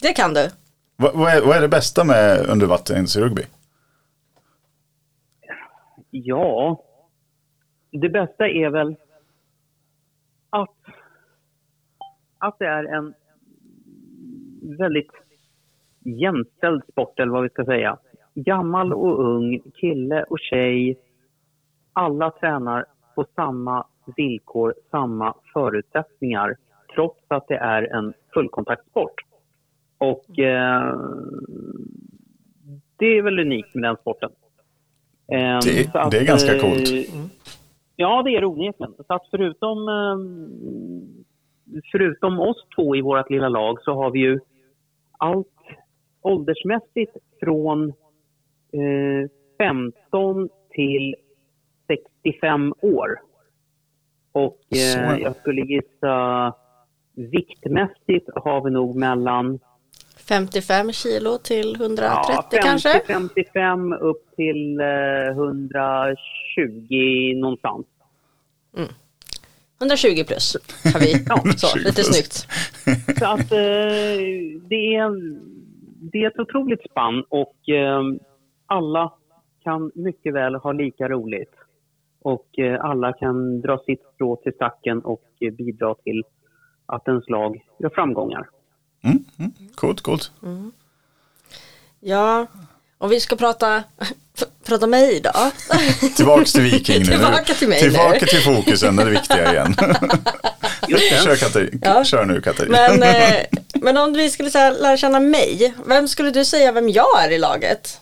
Det 0.00 0.12
kan 0.12 0.34
du. 0.34 0.48
Vad, 0.96 1.14
vad, 1.14 1.32
är, 1.32 1.40
vad 1.46 1.56
är 1.56 1.60
det 1.60 1.68
bästa 1.68 2.04
med 2.04 2.46
undervattensrugby? 2.48 3.42
Ja, 6.10 6.84
det 7.90 8.08
bästa 8.08 8.48
är 8.48 8.70
väl 8.70 8.96
att, 10.50 10.76
att 12.38 12.58
det 12.58 12.66
är 12.66 12.84
en 12.84 13.14
väldigt 14.78 15.10
jämställd 16.00 16.82
sport, 16.92 17.20
eller 17.20 17.32
vad 17.32 17.42
vi 17.42 17.48
ska 17.48 17.64
säga. 17.64 17.98
Gammal 18.34 18.92
och 18.92 19.24
ung, 19.24 19.60
kille 19.74 20.22
och 20.22 20.38
tjej. 20.40 20.98
Alla 21.92 22.30
tränar 22.30 22.84
på 23.14 23.26
samma 23.34 23.86
villkor, 24.16 24.74
samma 24.90 25.34
förutsättningar. 25.52 26.56
trots 26.94 27.20
att 27.28 27.48
det 27.48 27.56
är 27.56 27.82
en 27.82 28.12
fullkontaktsport. 28.34 29.14
Och 29.98 30.38
eh, 30.38 30.94
det 32.96 33.06
är 33.06 33.22
väl 33.22 33.38
unikt 33.38 33.74
med 33.74 33.82
den 33.82 33.96
sporten. 33.96 34.30
Eh, 35.32 35.58
Det- 35.64 35.94
att, 35.94 36.10
det 36.10 36.18
är 36.18 36.26
ganska 36.26 36.54
eh, 36.56 36.60
coolt. 36.62 36.88
Ja, 37.96 38.22
det 38.22 38.30
är 38.36 38.40
det 38.40 38.46
onekligen. 38.46 38.94
Så 39.06 39.14
att 39.14 39.26
förutom, 39.30 39.88
eh, 39.88 40.16
förutom 41.92 42.40
oss 42.40 42.66
två 42.76 42.96
i 42.96 43.00
vårt 43.00 43.30
lilla 43.30 43.48
lag 43.48 43.82
så 43.82 43.94
har 43.94 44.10
vi 44.10 44.18
ju 44.18 44.40
allt 45.18 45.46
åldersmässigt 46.22 47.16
från 47.40 47.88
eh, 48.72 49.28
15 49.58 50.48
till 50.70 51.14
65 52.22 52.74
år. 52.80 53.20
Och 54.32 54.60
eh, 54.70 55.18
jag 55.18 55.36
skulle 55.36 55.60
gissa 55.60 56.54
viktmässigt 57.14 58.28
har 58.34 58.64
vi 58.64 58.70
nog 58.70 58.96
mellan 58.96 59.58
55 60.28 60.92
kilo 60.92 61.38
till 61.38 61.74
130 61.74 62.16
ja, 62.28 62.46
50, 62.50 62.58
kanske? 62.62 63.02
55 63.06 63.92
upp 63.92 64.36
till 64.36 64.80
eh, 64.80 65.28
120 65.28 66.16
någonstans. 67.36 67.86
120 69.80 70.24
plus 70.26 70.56
har 70.92 71.00
vi. 71.00 71.12
Ja, 71.28 71.36
så, 71.56 71.76
120 71.76 71.78
lite 71.78 72.04
snyggt. 72.04 72.46
Så 73.18 73.26
att 73.26 73.52
eh, 73.52 73.58
det, 74.68 74.96
är, 74.96 75.10
det 76.12 76.18
är 76.18 76.26
ett 76.26 76.38
otroligt 76.38 76.90
spann 76.90 77.24
och 77.28 77.68
eh, 77.68 78.02
alla 78.66 79.12
kan 79.64 79.90
mycket 79.94 80.34
väl 80.34 80.54
ha 80.54 80.72
lika 80.72 81.08
roligt. 81.08 81.54
Och 82.22 82.58
eh, 82.58 82.84
alla 82.84 83.12
kan 83.12 83.60
dra 83.60 83.78
sitt 83.78 84.02
strå 84.14 84.36
till 84.36 84.52
stacken 84.52 84.98
och 85.00 85.22
eh, 85.40 85.52
bidra 85.52 85.94
till 85.94 86.22
att 86.86 87.08
ens 87.08 87.28
lag 87.28 87.60
gör 87.78 87.88
framgångar. 87.94 88.48
Mm, 89.04 89.24
mm, 89.38 89.52
coolt, 89.74 90.00
coolt. 90.00 90.32
Ja, 92.00 92.46
om 92.98 93.10
vi 93.10 93.20
ska 93.20 93.36
prata, 93.36 93.82
prata 94.66 94.86
mig 94.86 95.20
då. 95.24 95.30
Tillbaks 96.16 96.52
till 96.52 96.62
Viking 96.62 96.98
nu. 96.98 97.04
Tillbaka 97.04 97.54
till 97.54 97.68
mig 97.68 97.80
Tillbaka 97.80 98.18
nu. 98.20 98.26
till 98.26 98.40
fokusen, 98.42 98.96
det 98.96 99.02
är 99.02 99.06
det 99.10 99.12
viktiga 99.12 99.52
igen. 99.52 99.74
Kör, 101.24 101.36
Katar- 101.36 101.78
Ja. 101.82 102.04
Kör 102.04 102.24
nu 102.24 102.40
Katarina. 102.40 102.76
Men, 102.88 103.02
eh, 103.02 103.44
men 103.82 103.96
om 103.96 104.12
vi 104.12 104.30
skulle 104.30 104.50
säga, 104.50 104.70
lära 104.70 104.96
känna 104.96 105.20
mig, 105.20 105.74
vem 105.86 106.08
skulle 106.08 106.30
du 106.30 106.44
säga 106.44 106.72
vem 106.72 106.88
jag 106.88 107.24
är 107.24 107.30
i 107.32 107.38
laget? 107.38 108.00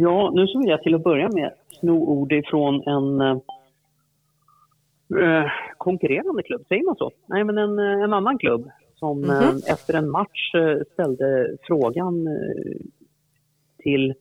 Ja, 0.00 0.30
nu 0.34 0.46
så 0.46 0.58
vill 0.58 0.68
jag 0.68 0.82
till 0.82 0.94
att 0.94 1.04
börja 1.04 1.28
med 1.28 1.52
sno 1.80 1.92
ord 1.92 2.32
ifrån 2.32 2.82
en 2.86 3.20
eh, 3.20 3.36
eh, 5.22 5.50
konkurrerande 5.78 6.42
klubb, 6.42 6.64
säger 6.68 6.84
man 6.84 6.96
så? 6.96 7.10
Nej, 7.26 7.44
men 7.44 7.58
en, 7.58 7.78
eh, 7.78 8.04
en 8.04 8.12
annan 8.12 8.38
klubb 8.38 8.70
som 8.94 9.30
eh, 9.30 9.54
efter 9.72 9.94
en 9.94 10.10
match 10.10 10.54
eh, 10.54 10.76
ställde 10.92 11.56
frågan 11.66 12.28
till, 13.82 14.14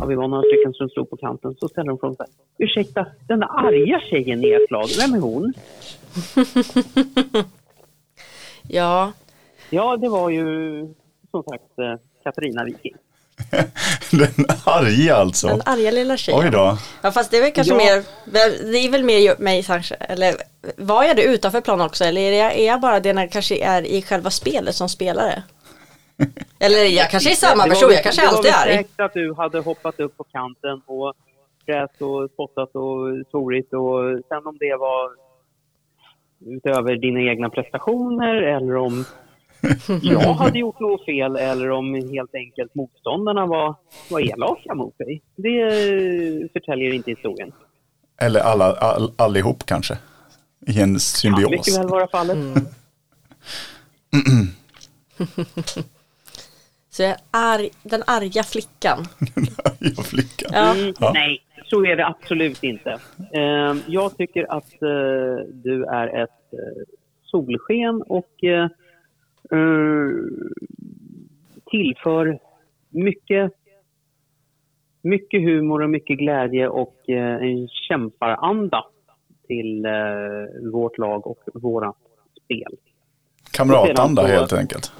ja 0.00 0.06
vi 0.06 0.14
var 0.14 0.28
några 0.28 0.42
stycken 0.42 0.72
som 0.74 0.88
stod 0.88 1.10
på 1.10 1.16
kanten, 1.16 1.54
så 1.54 1.68
ställde 1.68 1.90
de 1.90 1.98
frågan 1.98 2.16
så 2.16 2.22
här, 2.22 2.32
ursäkta, 2.58 3.06
den 3.28 3.40
där 3.40 3.48
arga 3.66 4.00
tjejen 4.00 4.44
i 4.44 4.50
ert 4.50 4.70
lag, 4.70 4.86
vem 4.98 5.14
är 5.14 5.20
hon? 5.20 5.52
Ja, 8.72 9.12
Ja, 9.70 9.96
det 9.96 10.08
var 10.08 10.30
ju 10.30 10.44
som 11.30 11.42
sagt 11.42 12.02
Katarina 12.22 12.64
Viking. 12.64 12.94
Den 14.10 14.46
arga 14.64 15.16
alltså. 15.16 15.46
den 15.46 15.62
arga 15.66 15.90
lilla 15.90 16.16
tjejen. 16.16 16.40
Oj 16.40 16.50
då. 16.50 16.78
Ja 17.02 17.10
fast 17.12 17.30
det 17.30 17.36
är 17.36 17.42
väl 17.42 17.52
kanske 17.52 17.72
Ja. 17.74 17.76
mer, 17.78 18.02
det 18.72 18.78
är 18.78 18.90
väl 18.90 19.04
mer 19.04 19.34
mig 19.38 19.62
kanske, 19.62 19.94
eller 19.94 20.34
var 20.76 21.04
jag 21.04 21.16
det 21.16 21.22
utanför 21.22 21.60
plan 21.60 21.80
också 21.80 22.04
eller 22.04 22.20
är 22.20 22.32
jag, 22.44 22.52
är 22.58 22.66
jag 22.66 22.80
bara 22.80 23.00
det 23.00 23.12
när 23.12 23.22
jag 23.22 23.32
kanske 23.32 23.56
är 23.64 23.82
i 23.86 24.02
själva 24.02 24.30
spelet 24.30 24.74
som 24.74 24.88
spelare? 24.88 25.42
Eller 26.58 26.84
jag 26.84 27.10
kanske 27.10 27.30
är 27.30 27.34
samma 27.34 27.52
Det 27.64 27.68
var 27.68 27.74
person, 27.74 27.88
väl- 27.88 27.94
jag 27.94 28.04
kanske 28.04 28.22
det 28.22 28.28
alltid 28.28 28.50
är. 28.52 28.76
säkert 28.76 29.00
att 29.00 29.12
du 29.14 29.34
hade 29.34 29.58
hoppat 29.60 30.00
upp 30.00 30.16
på 30.16 30.24
kanten 30.24 30.82
och 30.86 31.12
fräst 31.66 32.02
och 32.02 32.30
spottat 32.30 32.70
och 32.74 33.26
svorit 33.30 33.72
och 33.72 33.98
sen 34.28 34.46
om 34.46 34.56
det 34.60 34.76
var 34.78 35.10
utöver 36.56 36.96
dina 36.96 37.20
egna 37.20 37.50
prestationer 37.50 38.34
eller 38.42 38.76
om 38.76 39.04
jag 40.02 40.20
hade 40.34 40.58
gjort 40.58 40.80
något 40.80 41.04
fel 41.04 41.36
eller 41.36 41.70
om 41.70 41.94
helt 41.94 42.34
enkelt 42.34 42.74
motståndarna 42.74 43.46
var, 43.46 43.74
var 44.10 44.20
elaka 44.20 44.74
mot 44.74 44.98
dig. 44.98 45.22
Det 45.36 45.60
eh, 45.60 46.48
förtäljer 46.52 46.92
inte 46.94 47.10
historien. 47.10 47.52
Eller 48.22 48.40
alla, 48.40 48.72
all, 48.72 49.12
allihop 49.16 49.66
kanske. 49.66 49.98
I 50.66 50.80
en 50.80 50.92
Kan 50.92 51.00
symbios. 51.00 51.50
mycket 51.50 51.78
väl 51.78 51.88
vara 51.88 52.08
fallet. 52.08 52.38
Så 56.90 57.02
jag 57.02 57.10
är 57.10 57.16
arg, 57.30 57.70
den 57.82 58.02
arga 58.06 58.42
flickan. 58.42 59.04
ja, 59.78 60.02
flickan. 60.02 60.50
Ja. 60.52 60.74
Mm, 60.74 60.94
Ja. 61.00 61.10
Nej, 61.14 61.38
så 61.66 61.84
är 61.84 61.96
det 61.96 62.06
absolut 62.06 62.64
inte. 62.64 62.90
Eh, 63.34 63.76
jag 63.86 64.16
tycker 64.16 64.52
att 64.52 64.72
eh, 64.82 65.46
du 65.52 65.84
är 65.84 66.22
ett 66.22 66.52
eh, 66.52 66.82
solsken 67.24 68.02
och 68.02 68.44
tillför 71.70 72.38
mycket, 72.88 73.52
mycket 75.02 75.40
humor 75.42 75.82
och 75.82 75.90
mycket 75.90 76.18
glädje 76.18 76.68
och 76.68 76.96
eh, 77.08 77.42
en 77.42 77.68
kämparanda 77.68 78.84
till 79.46 79.84
eh, 79.84 80.70
vårt 80.72 80.98
lag 80.98 81.26
och 81.26 81.42
våra 81.54 81.92
spel. 82.44 82.76
Kamratanda 83.52 84.22
helt 84.22 84.52
enkelt. 84.52 84.92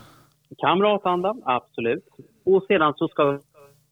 Kamratanda, 0.59 1.37
absolut. 1.45 2.05
Och 2.45 2.63
sedan 2.69 2.95
så 2.97 3.09
ska 3.09 3.41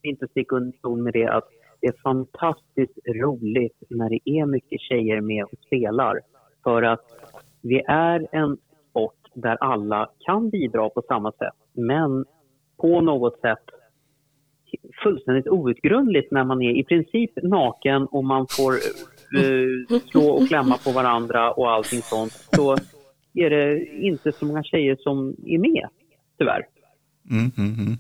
vi 0.02 0.08
inte 0.08 0.28
sticka 0.28 0.56
under 0.56 1.02
med 1.02 1.12
det 1.12 1.26
att 1.26 1.48
det 1.80 1.86
är 1.86 1.94
fantastiskt 2.02 2.98
roligt 3.06 3.82
när 3.90 4.10
det 4.10 4.20
är 4.24 4.46
mycket 4.46 4.80
tjejer 4.80 5.20
med 5.20 5.44
och 5.44 5.58
spelar. 5.66 6.20
För 6.64 6.82
att 6.82 7.04
vi 7.62 7.82
är 7.86 8.26
en 8.32 8.58
där 9.34 9.56
alla 9.60 10.10
kan 10.18 10.50
bidra 10.50 10.88
på 10.88 11.02
samma 11.08 11.32
sätt. 11.32 11.54
Men 11.72 12.24
på 12.76 13.00
något 13.00 13.40
sätt 13.40 13.64
fullständigt 15.02 15.48
outgrundligt 15.48 16.32
när 16.32 16.44
man 16.44 16.62
är 16.62 16.70
i 16.70 16.84
princip 16.84 17.30
naken 17.42 18.06
och 18.06 18.24
man 18.24 18.46
får 18.50 18.72
eh, 18.72 20.00
slå 20.10 20.28
och 20.28 20.48
klämma 20.48 20.78
på 20.84 20.90
varandra 20.90 21.52
och 21.52 21.70
allting 21.70 22.02
sånt. 22.02 22.32
Så 22.54 22.76
är 23.34 23.50
det 23.50 23.86
inte 23.86 24.32
så 24.32 24.44
många 24.44 24.62
tjejer 24.62 24.96
som 25.00 25.36
är 25.46 25.58
med, 25.58 25.88
tyvärr. 26.38 26.66
Mm, 27.30 27.50
mm, 27.56 27.74
mm. 27.74 27.96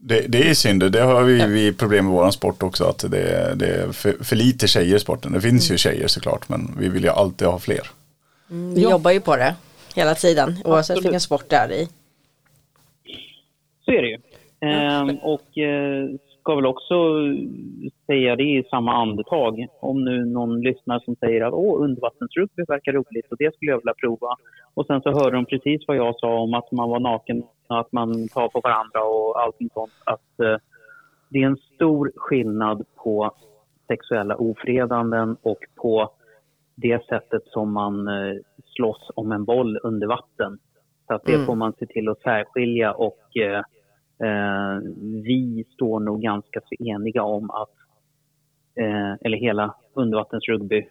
Det, 0.00 0.26
det 0.28 0.50
är 0.50 0.54
synd, 0.54 0.92
det 0.92 1.00
har 1.00 1.22
vi, 1.22 1.46
vi 1.46 1.72
problem 1.72 2.04
med 2.04 2.14
våran 2.14 2.32
sport 2.32 2.62
också. 2.62 2.84
Att 2.84 3.10
det, 3.10 3.54
det 3.56 3.66
är 3.66 3.92
för, 3.92 4.24
för 4.24 4.36
lite 4.36 4.68
tjejer 4.68 4.96
i 4.96 5.00
sporten. 5.00 5.32
Det 5.32 5.40
finns 5.40 5.70
ju 5.70 5.76
tjejer 5.76 6.06
såklart, 6.06 6.48
men 6.48 6.76
vi 6.78 6.88
vill 6.88 7.04
ju 7.04 7.10
alltid 7.10 7.48
ha 7.48 7.58
fler. 7.58 7.90
Vi 8.74 8.82
jobbar 8.82 9.10
ju 9.10 9.20
på 9.20 9.36
det 9.36 9.54
hela 9.98 10.14
tiden 10.14 10.48
oavsett 10.48 10.78
Absolut. 10.78 11.04
vilken 11.04 11.20
sport 11.20 11.50
det 11.50 11.56
är 11.56 11.72
i. 11.72 11.88
Så 13.84 13.90
är 13.90 14.02
det 14.02 14.08
ju. 14.08 14.18
Ehm, 14.60 15.18
och 15.18 15.58
eh, 15.58 16.08
ska 16.40 16.54
väl 16.54 16.66
också 16.66 16.94
säga 18.06 18.36
det 18.36 18.42
i 18.42 18.64
samma 18.70 18.92
andetag. 18.92 19.66
Om 19.80 20.04
nu 20.04 20.24
någon 20.24 20.60
lyssnar 20.60 20.98
som 20.98 21.16
säger 21.16 21.44
att 21.44 21.52
Åh, 21.52 21.84
undervattensrugby 21.84 22.62
verkar 22.68 22.92
roligt 22.92 23.30
och 23.30 23.36
det 23.38 23.54
skulle 23.54 23.70
jag 23.70 23.78
vilja 23.78 23.94
prova. 23.94 24.36
Och 24.74 24.86
sen 24.86 25.02
så 25.02 25.10
hör 25.10 25.30
de 25.30 25.44
precis 25.44 25.82
vad 25.86 25.96
jag 25.96 26.18
sa 26.18 26.40
om 26.40 26.54
att 26.54 26.72
man 26.72 26.90
var 26.90 27.00
naken 27.00 27.42
och 27.68 27.80
att 27.80 27.92
man 27.92 28.28
tar 28.28 28.48
på 28.48 28.60
varandra 28.60 29.04
och 29.04 29.42
allting 29.42 29.68
sånt. 29.74 29.92
Att 30.04 30.40
eh, 30.40 30.56
det 31.28 31.38
är 31.38 31.46
en 31.46 31.62
stor 31.74 32.12
skillnad 32.16 32.84
på 32.96 33.34
sexuella 33.88 34.36
ofredanden 34.36 35.36
och 35.42 35.58
på 35.74 36.10
det 36.74 37.06
sättet 37.06 37.42
som 37.46 37.72
man 37.72 38.08
eh, 38.08 38.36
slåss 38.78 39.10
om 39.14 39.32
en 39.32 39.44
boll 39.44 39.78
under 39.82 40.06
vatten. 40.06 40.58
Så 41.06 41.14
att 41.14 41.24
det 41.24 41.34
Mm. 41.34 41.46
får 41.46 41.54
man 41.54 41.72
se 41.78 41.86
till 41.86 42.08
att 42.08 42.20
särskilja 42.20 42.92
och 42.92 43.36
eh, 43.36 43.58
eh, 44.28 44.78
vi 45.24 45.64
står 45.72 46.00
nog 46.00 46.22
ganska 46.22 46.60
så 46.60 46.84
eniga 46.84 47.22
om 47.22 47.50
att, 47.50 47.74
eh, 48.80 49.12
eller 49.20 49.36
hela 49.38 49.74
undervattensrugby, 49.94 50.88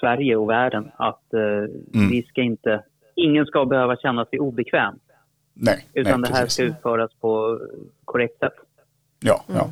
Sverige 0.00 0.36
och 0.36 0.50
världen, 0.50 0.90
att 0.96 1.34
eh, 1.34 1.70
vi 2.10 2.22
ska 2.28 2.40
inte, 2.42 2.82
ingen 3.14 3.46
ska 3.46 3.64
behöva 3.66 3.96
känna 3.96 4.24
sig 4.24 4.38
obekväm. 4.38 4.94
Nej, 5.54 5.86
Utan 5.92 6.20
nej, 6.20 6.30
det 6.30 6.36
här 6.36 6.42
precis. 6.44 6.52
ska 6.54 6.62
utföras 6.64 7.14
på 7.20 7.60
korrekt 8.04 8.38
sätt. 8.38 8.52
Ja, 9.24 9.44
ja. 9.46 9.68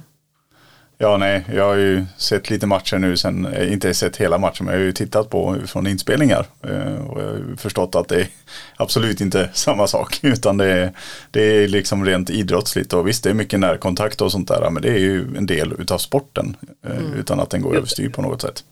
Ja, 0.98 1.16
nej, 1.16 1.44
jag 1.54 1.64
har 1.64 1.74
ju 1.74 2.04
sett 2.16 2.50
lite 2.50 2.66
matcher 2.66 2.98
nu 2.98 3.16
sen, 3.16 3.46
eh, 3.46 3.72
inte 3.72 3.94
sett 3.94 4.16
hela 4.16 4.38
matchen, 4.38 4.66
men 4.66 4.74
jag 4.74 4.80
har 4.80 4.84
ju 4.86 4.92
tittat 4.92 5.30
på 5.30 5.56
från 5.66 5.86
inspelningar. 5.86 6.46
eh, 6.62 7.06
Och 7.06 7.20
jag 7.22 7.26
har 7.26 7.56
förstått 7.56 7.94
att 7.94 8.08
det 8.08 8.20
är 8.20 8.28
absolut 8.76 9.20
inte 9.20 9.50
samma 9.54 9.86
sak, 9.86 10.18
utan 10.22 10.56
det 10.56 10.66
är, 10.66 10.92
det 11.30 11.40
är 11.42 11.68
liksom 11.68 12.04
rent 12.04 12.30
idrottsligt. 12.30 12.92
Och 12.92 13.08
visst, 13.08 13.24
det 13.24 13.30
är 13.30 13.34
mycket 13.34 13.60
närkontakt 13.60 14.20
och 14.20 14.32
sånt 14.32 14.48
där, 14.48 14.70
men 14.70 14.82
det 14.82 14.88
är 14.88 14.98
ju 14.98 15.36
en 15.36 15.46
del 15.46 15.72
utav 15.78 15.98
sporten, 15.98 16.56
eh, 16.86 17.18
utan 17.18 17.40
att 17.40 17.50
den 17.50 17.62
går 17.62 17.76
överstyr 17.76 18.08
på 18.08 18.22
något 18.22 18.42
sätt. 18.42 18.64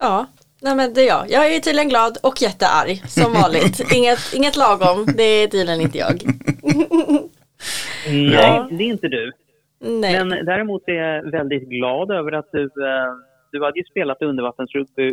Ja, 0.00 0.26
Nej 0.62 0.74
men 0.74 0.94
det 0.94 1.02
är 1.02 1.06
jag. 1.06 1.30
Jag 1.30 1.54
är 1.54 1.60
tydligen 1.60 1.88
glad 1.88 2.18
och 2.22 2.42
jättearg 2.42 3.02
som 3.08 3.32
vanligt. 3.32 3.80
inget, 3.92 4.18
inget 4.34 4.56
lagom, 4.56 5.06
det 5.16 5.22
är 5.22 5.48
tydligen 5.48 5.80
inte 5.80 5.98
jag. 5.98 6.22
Nej, 8.06 8.66
det 8.70 8.84
är 8.84 8.88
inte 8.88 9.08
du. 9.08 9.32
Nej. 9.80 10.24
Men 10.24 10.44
däremot 10.44 10.88
är 10.88 10.92
jag 10.92 11.30
väldigt 11.30 11.68
glad 11.68 12.10
över 12.10 12.32
att 12.32 12.48
du, 12.52 12.62
eh, 12.62 13.12
du 13.52 13.64
hade 13.64 13.78
ju 13.78 13.84
spelat 13.84 14.22
undervattensrugby 14.22 15.12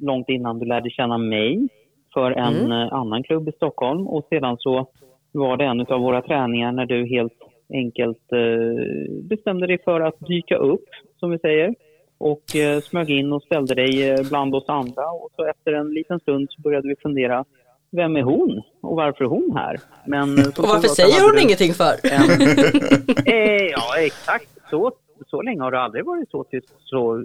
långt 0.00 0.28
innan 0.28 0.58
du 0.58 0.66
lärde 0.66 0.90
känna 0.90 1.18
mig 1.18 1.68
för 2.14 2.30
en 2.30 2.56
Mm. 2.56 2.72
eh, 2.72 2.92
annan 2.92 3.22
klubb 3.22 3.48
i 3.48 3.52
Stockholm 3.52 4.06
och 4.08 4.26
sedan 4.28 4.56
så 4.58 4.86
var 5.32 5.56
det 5.56 5.64
en 5.64 5.80
av 5.80 6.00
våra 6.00 6.22
träningar 6.22 6.72
när 6.72 6.86
du 6.86 7.06
helt 7.06 7.38
enkelt 7.74 8.32
eh, 8.32 9.12
bestämde 9.28 9.66
dig 9.66 9.78
för 9.84 10.00
att 10.00 10.20
dyka 10.20 10.56
upp, 10.56 10.84
som 11.16 11.30
vi 11.30 11.38
säger, 11.38 11.74
och 12.18 12.42
smög 12.82 13.10
in 13.10 13.32
och 13.32 13.42
ställde 13.42 13.74
dig 13.74 14.16
bland 14.28 14.54
oss 14.54 14.68
andra 14.68 15.06
och 15.10 15.30
så 15.36 15.44
efter 15.44 15.72
en 15.72 15.94
liten 15.94 16.20
stund 16.20 16.46
så 16.50 16.60
började 16.62 16.88
vi 16.88 16.94
fundera 17.02 17.44
vem 17.90 18.16
är 18.16 18.22
hon 18.22 18.62
och 18.82 18.96
varför 18.96 19.24
är 19.24 19.28
hon 19.28 19.56
här? 19.56 19.80
Men, 20.06 20.38
eh, 20.38 20.46
Och 20.46 20.68
varför 20.68 20.88
säger 20.88 21.22
hon 21.22 21.38
ingenting 21.38 21.74
för? 21.74 21.94
Eh, 23.32 23.66
ja, 23.70 23.98
exakt. 23.98 24.48
Så, 24.70 24.92
så 25.26 25.42
länge 25.42 25.62
har 25.62 25.70
det 25.70 25.80
aldrig 25.80 26.04
varit 26.04 26.30
så 26.30 26.44
tyst 26.44 26.74
så 26.78 27.24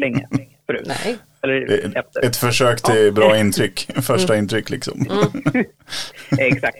länge 0.00 0.28
förut. 0.66 0.86
Nej. 0.86 1.16
Eller 1.42 1.72
Ett, 1.86 1.96
efter. 1.96 2.24
ett 2.26 2.36
försök 2.36 2.82
till 2.82 3.12
bra 3.12 3.38
intryck, 3.38 3.80
första 4.02 4.36
intryck 4.36 4.70
liksom. 4.70 4.94
Exakt. 6.38 6.78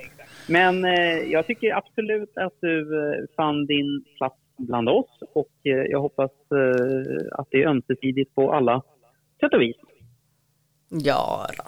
Men 0.49 0.85
eh, 0.85 1.19
jag 1.33 1.47
tycker 1.47 1.77
absolut 1.77 2.33
att 2.37 2.55
du 2.61 2.81
eh, 2.99 3.25
fann 3.37 3.67
din 3.67 4.05
plats 4.17 4.37
bland 4.59 4.89
oss 4.89 5.19
och 5.35 5.51
eh, 5.65 5.73
jag 5.73 6.01
hoppas 6.01 6.31
eh, 6.31 7.27
att 7.33 7.47
det 7.51 7.63
är 7.63 7.67
ömsesidigt 7.69 8.35
på 8.35 8.53
alla 8.53 8.83
sätt 9.41 9.55
och 9.55 9.61
vis. 9.61 9.77
Ja 10.89 11.47
då. 11.57 11.65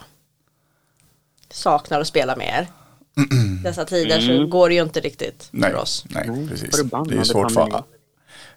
Saknar 1.52 2.00
att 2.00 2.06
spela 2.06 2.36
med 2.36 2.48
er. 2.48 2.66
Dessa 3.64 3.84
tider 3.84 4.20
så 4.20 4.32
Mm. 4.32 4.50
går 4.50 4.68
det 4.68 4.74
ju 4.74 4.82
inte 4.82 5.00
riktigt 5.00 5.48
Nej, 5.50 5.70
för 5.70 5.78
oss. 5.78 6.04
nej 6.08 6.48
precis. 6.48 6.70
Det 6.90 7.14
är 7.14 7.18
ju 7.18 7.24
svårt 7.24 7.52
för 7.52 7.60
alla. 7.60 7.84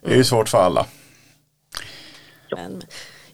Det 0.02 0.12
är 0.12 0.16
ju 0.16 0.24
svårt 0.24 0.48
för 0.48 0.58
alla. 0.58 0.86
Men, 2.50 2.82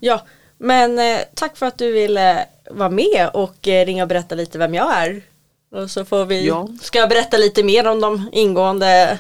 ja, 0.01 0.27
men 0.59 0.99
eh, 0.99 1.19
tack 1.35 1.57
för 1.57 1.67
att 1.67 1.79
du 1.79 1.93
ville 1.93 2.47
vara 2.71 2.91
med 2.91 3.31
och 3.35 3.69
eh, 3.69 3.87
ringa 3.87 4.03
och 4.05 4.09
berätta 4.09 4.35
lite 4.35 4.59
vem 4.59 4.75
jag 4.75 4.97
är. 4.97 5.23
Och 5.71 5.91
så 5.91 6.05
får 6.05 6.25
vi, 6.27 6.47
Ja. 6.47 6.69
ska 6.81 6.99
jag 6.99 7.09
berätta 7.09 7.37
lite 7.37 7.63
mer 7.63 7.87
om 7.89 8.01
de 8.01 8.29
ingående 8.33 9.19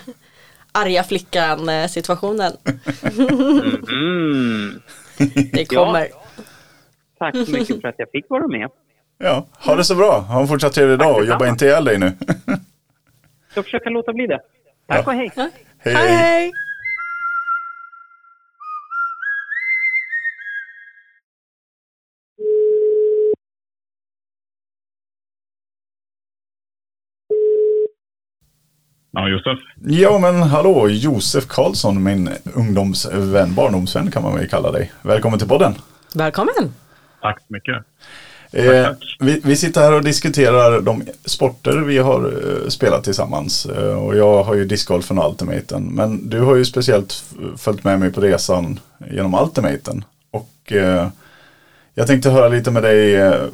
arga 0.72 1.05
flickan 1.05 1.68
eh, 1.68 1.88
situationen. 1.88 2.57
Mm. 3.88 4.80
Det 5.53 5.72
Ja. 5.72 5.84
kommer. 5.86 6.09
Tack 7.18 7.34
så 7.47 7.53
mycket 7.53 7.80
för 7.80 7.88
att 7.88 7.95
jag 7.99 8.11
fick 8.11 8.24
vara 8.30 8.49
med. 8.49 8.68
Ja, 9.23 9.47
ha 9.53 9.77
det 9.77 9.85
så 9.85 9.95
bra. 9.95 10.18
Ha 10.20 10.41
en 10.41 10.49
fortsatt 10.49 10.73
trevlig 10.73 10.99
dag 10.99 11.16
och 11.16 11.25
jobba 11.25 11.49
inte 11.49 11.64
ihjäl 11.64 11.85
dig 11.85 11.99
nu. 11.99 12.12
Jag 12.47 12.59
ska 13.51 13.62
försöka 13.62 13.91
låta 13.91 14.12
bli 14.12 14.27
det. 14.27 14.41
Tack 14.87 15.07
och 15.07 15.12
hej. 15.12 15.31
Ja. 15.37 15.49
Hej, 15.79 15.95
Hej 15.95 16.09
hej. 16.09 16.16
hej! 16.16 16.53
Ja, 29.12 29.29
Josef. 29.29 29.59
Ja 29.85 30.18
men 30.18 30.43
hallå, 30.43 30.89
Josef 30.89 31.47
Karlsson, 31.47 32.03
min 32.03 32.31
ungdomsvän, 32.55 33.55
barndomsvän 33.55 34.11
kan 34.11 34.23
man 34.23 34.35
väl 34.37 34.49
kalla 34.49 34.70
dig. 34.73 34.93
Välkommen 35.03 35.39
till 35.39 35.49
podden. 35.49 35.75
Välkommen! 36.14 36.75
Tack 37.20 37.39
så 37.41 37.47
mycket. 37.53 37.77
Eh, 38.53 38.88
vi, 39.20 39.40
vi 39.44 39.57
sitter 39.57 39.80
här 39.80 39.92
och 39.92 40.05
diskuterar 40.05 40.80
de 40.80 41.03
sporter 41.24 41.76
vi 41.76 41.98
har 41.98 42.24
eh, 42.24 42.68
spelat 42.68 43.05
tillsammans. 43.05 43.66
Eh, 43.66 44.05
och 44.05 44.16
jag 44.16 44.44
har 44.44 44.55
ju 44.55 44.64
discgolfen 44.64 45.18
och 45.18 45.30
ultimaten. 45.30 45.84
Men 45.84 46.28
du 46.28 46.40
har 46.40 46.57
ju 46.57 46.64
speciellt 46.64 47.24
följt 47.57 47.84
med 47.84 48.00
mig 48.00 48.12
på 48.12 48.20
resan 48.20 48.80
genom 49.11 49.34
ultimaten. 49.34 50.05
Och 50.30 50.72
eh, 50.72 51.09
jag 51.94 52.07
tänkte 52.07 52.30
höra 52.30 52.48
lite 52.48 52.70
med 52.70 52.82
dig, 52.82 53.14
eh, 53.16 53.44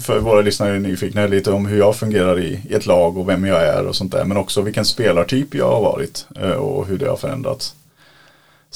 för 0.00 0.18
våra 0.18 0.40
lyssnare 0.40 0.74
är 0.74 0.78
nyfikna, 0.78 1.26
lite 1.26 1.50
om 1.50 1.66
hur 1.66 1.78
jag 1.78 1.96
fungerar 1.96 2.40
i, 2.40 2.60
i 2.68 2.74
ett 2.74 2.86
lag 2.86 3.18
och 3.18 3.28
vem 3.28 3.44
jag 3.44 3.62
är 3.62 3.86
och 3.86 3.96
sånt 3.96 4.12
där. 4.12 4.24
Men 4.24 4.36
också 4.36 4.60
vilken 4.60 4.84
spelartyp 4.84 5.54
jag 5.54 5.70
har 5.70 5.80
varit 5.80 6.26
eh, 6.42 6.50
och 6.50 6.86
hur 6.86 6.98
det 6.98 7.08
har 7.08 7.16
förändrats. 7.16 7.74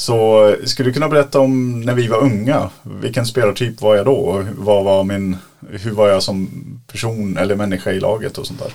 Så 0.07 0.51
skulle 0.65 0.89
du 0.89 0.93
kunna 0.93 1.09
berätta 1.09 1.41
om 1.41 1.81
när 1.81 1.95
vi 1.95 2.09
var 2.09 2.23
unga? 2.23 2.71
Vilken 3.03 3.27
spelartyp 3.27 3.83
var 3.83 3.97
jag 3.97 4.07
då? 4.07 4.45
Vad 4.59 4.85
var 4.85 5.05
min, 5.05 5.37
hur 5.85 5.95
var 5.95 6.09
jag 6.09 6.23
som 6.23 6.49
person 6.93 7.37
eller 7.37 7.57
människa 7.57 7.91
i 7.91 8.01
laget 8.01 8.39
och 8.39 8.47
sånt 8.47 8.59
där? 8.61 8.73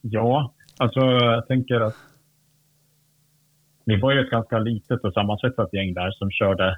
Ja, 0.00 0.52
alltså 0.76 1.00
jag 1.00 1.46
tänker 1.48 1.80
att 1.80 1.96
vi 3.84 4.00
var 4.00 4.12
ju 4.12 4.20
ett 4.20 4.30
ganska 4.30 4.58
litet 4.58 5.00
och 5.04 5.12
sammansvetsat 5.12 5.72
gäng 5.74 5.94
där 5.94 6.10
som 6.10 6.30
körde 6.30 6.76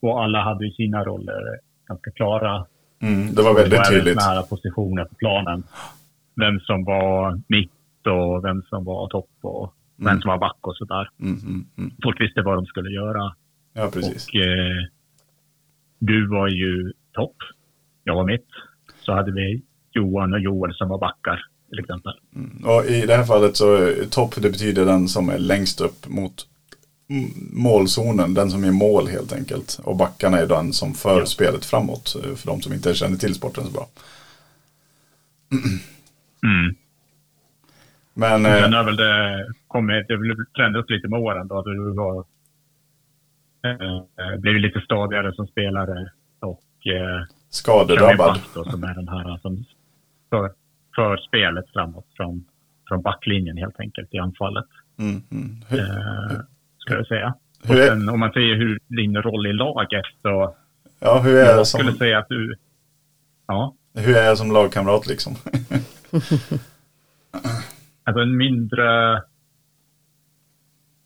och 0.00 0.22
alla 0.22 0.42
hade 0.42 0.66
ju 0.66 0.72
sina 0.72 1.04
roller 1.04 1.58
ganska 1.88 2.10
klara. 2.10 2.66
Mm, 3.02 3.34
det 3.34 3.42
var 3.42 3.54
Det 3.54 3.60
väldigt 3.60 3.78
var 3.78 3.84
tydligt. 3.84 4.16
nära 4.16 4.42
positioner 4.42 5.04
på 5.04 5.14
planen. 5.14 5.62
Vem 6.36 6.60
som 6.60 6.84
var 6.84 7.40
mitt 7.48 8.06
och 8.06 8.44
vem 8.44 8.62
som 8.62 8.84
var 8.84 9.08
topp 9.08 9.30
och 9.42 9.74
vem 9.96 10.20
som 10.20 10.28
var 10.28 10.38
back 10.38 10.56
och 10.60 10.76
sådär. 10.76 11.08
Mm, 11.20 11.38
mm, 11.38 11.66
mm. 11.78 11.92
Folk 12.02 12.20
visste 12.20 12.42
vad 12.42 12.56
de 12.56 12.66
skulle 12.66 12.90
göra. 12.90 13.34
Ja, 13.72 13.90
precis. 13.92 14.28
Och 14.28 14.34
eh, 14.34 14.84
du 15.98 16.26
var 16.28 16.48
ju 16.48 16.92
topp. 17.12 17.36
Jag 18.04 18.14
var 18.14 18.24
mitt. 18.24 18.46
Så 19.00 19.12
hade 19.12 19.32
vi 19.32 19.62
Johan 19.92 20.32
och 20.32 20.40
Joel 20.40 20.74
som 20.74 20.88
var 20.88 20.98
backar 20.98 21.46
till 21.70 21.78
exempel. 21.78 22.12
Och 22.64 22.84
i 22.84 23.06
det 23.06 23.16
här 23.16 23.24
fallet 23.24 23.56
så 23.56 23.92
topp 24.10 24.34
det 24.36 24.50
betyder 24.50 24.86
den 24.86 25.08
som 25.08 25.28
är 25.28 25.38
längst 25.38 25.80
upp 25.80 26.08
mot 26.08 26.46
mm, 27.10 27.30
målzonen, 27.52 28.34
den 28.34 28.50
som 28.50 28.64
är 28.64 28.72
mål 28.72 29.08
helt 29.08 29.32
enkelt. 29.32 29.80
Och 29.84 29.96
backarna 29.96 30.38
är 30.38 30.46
den 30.46 30.72
som 30.72 30.94
för 30.94 31.18
Ja. 31.20 31.26
spelet 31.26 31.64
framåt 31.64 32.16
eh, 32.24 32.34
för 32.34 32.46
de 32.46 32.60
som 32.60 32.72
inte 32.72 32.94
känner 32.94 33.16
till 33.16 33.34
sporten 33.34 33.64
så 33.64 33.70
bra. 33.72 33.88
Mm. 36.44 36.74
Men 38.14 38.44
Sen 38.44 38.72
eh, 38.72 38.78
har 38.78 38.84
väl 38.84 38.96
det 38.96 39.46
kommit, 39.68 40.08
det 40.08 40.14
har 40.14 40.46
förändrats 40.56 40.90
lite 40.90 41.08
med 41.08 41.20
åren 41.20 41.48
då. 41.48 41.62
Du 41.62 41.92
var, 41.94 42.24
eh, 43.64 44.40
blev 44.40 44.54
lite 44.54 44.80
stadigare 44.80 45.34
som 45.34 45.46
spelare 45.46 46.10
och 46.40 46.86
eh, 46.86 47.24
skadedrabbad. 47.50 48.40
då, 48.54 48.64
som 48.64 48.84
är 48.84 48.94
den 48.94 49.08
här 49.08 49.38
som 49.38 49.64
för, 50.30 50.52
för 50.96 51.16
spelet 51.16 51.64
framåt 51.72 52.06
från, 52.16 52.44
från 52.88 53.02
backlinjen 53.02 53.56
helt 53.56 53.80
enkelt 53.80 54.14
i 54.14 54.18
anfallet. 54.18 54.66
Mm, 54.98 55.22
mm. 55.30 55.56
Hur, 55.68 55.78
Eh, 55.80 56.36
ska 56.78 56.94
jag 56.94 57.06
säga. 57.06 57.34
Och 57.62 57.68
Hur 57.68 57.80
är- 57.80 57.88
sen 57.88 58.08
om 58.08 58.20
man 58.20 58.32
säger 58.32 58.56
hur 58.56 58.78
din 58.88 59.16
roll 59.22 59.46
i 59.46 59.52
laget 59.52 60.04
så 60.22 60.54
ja, 61.00 61.20
hur 61.20 61.36
är, 61.36 61.44
jag 61.46 61.58
jag 61.58 61.66
skulle 61.66 61.88
som, 61.90 61.98
säga 61.98 62.18
att 62.18 62.28
du, 62.28 62.54
ja, 63.46 63.74
hur 63.94 64.16
är 64.16 64.24
jag 64.26 64.38
som 64.38 64.52
lagkamrat 64.52 65.06
liksom? 65.06 65.34
alltså 68.04 68.22
en 68.22 68.36
mindre, 68.36 69.22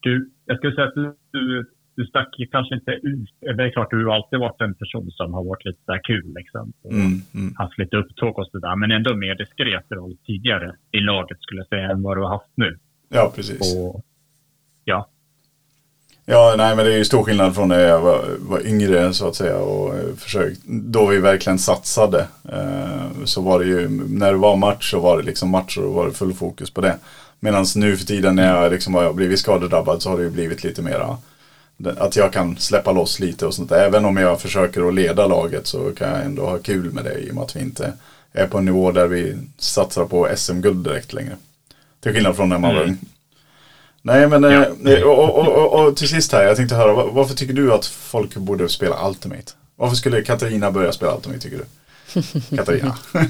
du, 0.01 0.31
jag 0.47 0.57
skulle 0.57 0.75
säga 0.75 0.89
att 0.89 0.95
du, 0.95 1.67
du, 1.97 2.07
stack 2.07 2.35
kanske 2.51 2.75
inte 2.75 2.91
ut. 2.91 3.31
Det 3.41 3.63
är 3.63 3.71
klart, 3.71 3.91
du 3.91 4.07
har 4.07 4.15
alltid 4.15 4.39
varit 4.39 4.61
en 4.61 4.75
person 4.75 5.11
som 5.11 5.35
har 5.35 5.45
varit 5.45 5.65
lite 5.65 5.81
så 5.87 5.99
kul 6.05 6.35
liksom. 6.35 6.73
Och 6.83 6.93
Mm, 6.93 7.21
mm. 7.35 7.55
haft 7.57 7.79
lite 7.79 7.97
upptåg 7.97 8.39
och 8.39 8.47
sådär. 8.47 8.77
Men 8.77 8.91
ändå 8.91 9.17
mer 9.17 9.35
diskret 9.35 9.87
roll 9.91 10.17
tidigare 10.27 10.77
i 10.91 11.01
laget 11.01 11.41
skulle 11.41 11.61
jag 11.61 11.69
säga 11.69 11.91
än 11.91 12.03
vad 12.03 12.17
du 12.17 12.21
har 12.21 12.31
haft 12.31 12.53
nu. 12.55 12.79
Ja, 13.09 13.33
precis. 13.37 13.77
Och 13.77 14.05
ja, 14.85 15.09
Ja, 16.31 16.55
nej 16.59 16.77
men 16.77 16.85
det 16.87 16.93
är 16.93 16.97
ju 16.97 17.05
stor 17.05 17.23
skillnad 17.25 17.55
från 17.55 17.69
när 17.69 17.81
jag 17.81 18.01
var, 18.01 18.25
var 18.39 18.67
yngre 18.67 19.15
så 19.15 19.29
att 19.29 19.37
säga 19.37 19.57
och 19.57 19.95
eh, 19.95 20.15
försökt, 20.17 20.61
då 20.67 21.07
vi 21.07 21.19
verkligen 21.19 21.59
satsade. 21.59 22.27
Eh, 22.53 23.25
så 23.25 23.41
var 23.41 23.59
det 23.59 23.65
ju, 23.67 23.89
när 24.09 24.33
det 24.33 24.39
var 24.39 24.57
match 24.57 24.91
så 24.91 25.01
var 25.01 25.17
det 25.17 25.23
liksom 25.23 25.49
match 25.49 25.77
och 25.79 25.83
då 25.85 25.91
var 25.91 26.07
det 26.07 26.13
full 26.13 26.35
fokus 26.35 26.71
på 26.71 26.81
det. 26.81 26.97
Medan 27.41 27.67
nu 27.77 27.97
för 27.97 28.07
tiden 28.07 28.37
när 28.37 28.63
jag 28.63 28.73
liksom 28.73 28.95
har 28.95 29.13
blivit 29.13 29.39
skadedrabbad 29.41 30.03
så 30.03 30.11
har 30.11 30.17
det 30.17 30.23
ju 30.23 30.31
blivit 30.31 30.65
lite 30.65 30.83
mera 30.83 31.17
att 31.99 32.17
jag 32.17 32.33
kan 32.33 32.57
släppa 32.57 32.93
loss 32.93 33.21
lite 33.21 33.47
och 33.47 33.55
sånt. 33.55 33.73
Även 33.73 34.05
om 34.05 34.17
jag 34.17 34.41
försöker 34.41 34.89
att 34.89 34.95
leda 34.95 35.27
laget 35.27 35.67
så 35.67 35.91
kan 35.91 36.09
jag 36.09 36.25
ändå 36.25 36.47
ha 36.47 36.59
kul 36.59 36.93
med 36.93 37.05
det 37.05 37.15
i 37.19 37.31
och 37.31 37.35
med 37.35 37.45
att 37.45 37.57
vi 37.57 37.61
inte 37.61 37.93
är 38.33 38.47
på 38.47 38.59
en 38.59 38.65
nivå 38.65 38.93
där 38.93 39.07
vi 39.07 39.37
satsar 39.59 40.05
på 40.05 40.29
SM-guld 40.37 40.85
direkt 40.85 41.13
längre. 41.13 41.37
Till 42.01 42.13
skillnad 42.13 42.37
från 42.37 42.49
när 42.49 42.59
man 42.59 42.75
var 42.75 42.83
Mm. 42.83 42.91
ung. 42.91 42.99
Nej 44.09 44.29
men 44.29 44.43
Ja. 44.43 44.67
eh, 44.93 45.03
och, 45.03 45.39
och, 45.39 45.49
och, 45.49 45.87
och 45.89 45.97
till 45.97 46.09
sist 46.09 46.33
här, 46.33 46.45
jag 46.45 46.57
tänkte 46.57 46.75
höra, 46.75 46.93
var- 46.95 47.11
varför 47.13 47.35
tycker 47.35 47.55
du 47.55 47.73
att 47.73 47.87
folk 47.87 48.37
borde 48.37 48.69
spela 48.69 49.09
Ultimate? 49.09 49.53
Varför 49.77 49.97
skulle 49.97 50.23
Katarina 50.23 50.71
börja 50.71 50.93
spela 50.93 51.15
Ultimate 51.17 51.41
tycker 51.41 51.57
du? 51.59 51.65
Katarina. 52.57 52.95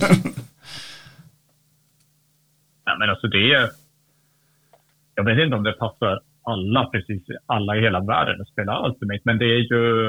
ja 2.85 2.97
men 2.99 3.11
alltså 3.11 3.27
det 3.27 3.53
är, 3.55 3.71
jag 5.15 5.25
vet 5.25 5.39
inte 5.39 5.57
om 5.57 5.63
det 5.63 5.73
passar 5.73 6.21
alla 6.43 6.85
precis, 6.87 7.23
alla 7.47 7.77
i 7.77 7.81
hela 7.81 8.01
världen 8.01 8.41
att 8.41 8.49
spela 8.49 8.87
Ultimate. 8.89 9.21
Men 9.25 9.39
det 9.39 9.45
är 9.45 9.59
ju, 9.73 10.05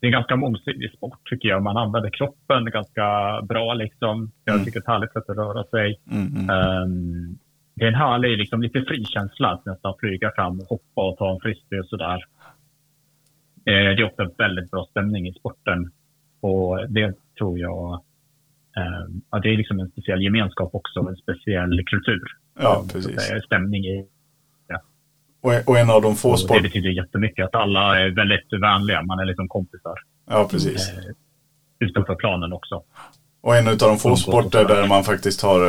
det 0.00 0.06
är 0.06 0.08
en 0.08 0.12
ganska 0.12 0.36
mångsidig 0.36 0.92
sport 0.96 1.18
tycker 1.30 1.48
jag. 1.48 1.62
Man 1.62 1.76
använder 1.76 2.10
kroppen 2.10 2.64
ganska 2.64 3.40
bra 3.42 3.74
liksom. 3.74 4.30
Jag 4.44 4.54
Mm. 4.54 4.64
tycker 4.64 4.80
det 4.80 4.82
är 4.82 4.90
ett 4.90 4.94
härligt 4.94 5.12
sätt 5.12 5.28
att 5.30 5.36
röra 5.36 5.64
sig. 5.64 6.00
Mm, 6.10 6.26
mm. 6.36 6.50
Ehm, 6.50 7.38
det 7.74 7.84
är 7.84 7.88
en 7.88 7.94
härlig, 7.94 8.38
liksom, 8.38 8.62
lite 8.62 8.84
fri 8.88 9.04
känsla 9.04 9.48
att 9.48 9.66
nästan 9.66 9.94
flyga 9.98 10.32
fram 10.34 10.60
och 10.60 10.66
hoppa 10.66 11.08
och 11.08 11.16
ta 11.18 11.32
en 11.34 11.40
frisbee 11.40 11.80
och 11.80 11.86
sådär. 11.86 12.24
Eh, 13.66 13.90
det 13.94 14.02
är 14.02 14.04
ofta 14.04 14.30
väldigt 14.38 14.70
bra 14.70 14.86
stämning 14.90 15.28
i 15.28 15.32
sporten 15.32 15.92
och 16.40 16.90
det 16.90 17.14
tror 17.38 17.58
jag 17.58 18.02
ehm, 18.76 19.20
ja, 19.30 19.38
det 19.38 19.48
är 19.48 19.56
liksom 19.56 19.80
en 19.80 19.88
speciell 19.90 20.22
gemenskap 20.22 20.74
också, 20.74 21.00
en 21.00 21.16
speciell 21.16 21.84
kultur. 21.86 22.22
Ja, 22.58 22.84
precis. 22.92 23.30
Stämning 23.46 23.84
i 23.84 24.06
Och, 25.40 25.52
och 25.66 25.78
en 25.78 25.90
av 25.90 26.02
de 26.02 26.16
få 26.16 26.30
och 26.30 26.40
sport... 26.40 26.56
det 26.56 26.62
betyder 26.62 26.90
jättemycket 26.90 27.44
att 27.44 27.54
alla 27.54 28.00
är 28.00 28.10
väldigt 28.10 28.52
vänliga. 28.52 29.02
Man 29.02 29.18
är 29.18 29.24
liksom 29.24 29.48
kompisar 29.48 29.94
Ja, 30.26 30.48
precis. 30.50 30.88
eh, 30.88 31.04
utanför 31.78 32.14
planen 32.14 32.52
också. 32.52 32.82
Och 33.40 33.56
en 33.56 33.68
av 33.68 33.76
de 33.76 33.98
få 33.98 34.16
sporter 34.16 34.64
där 34.64 34.88
man 34.88 35.04
faktiskt 35.04 35.42
har 35.42 35.60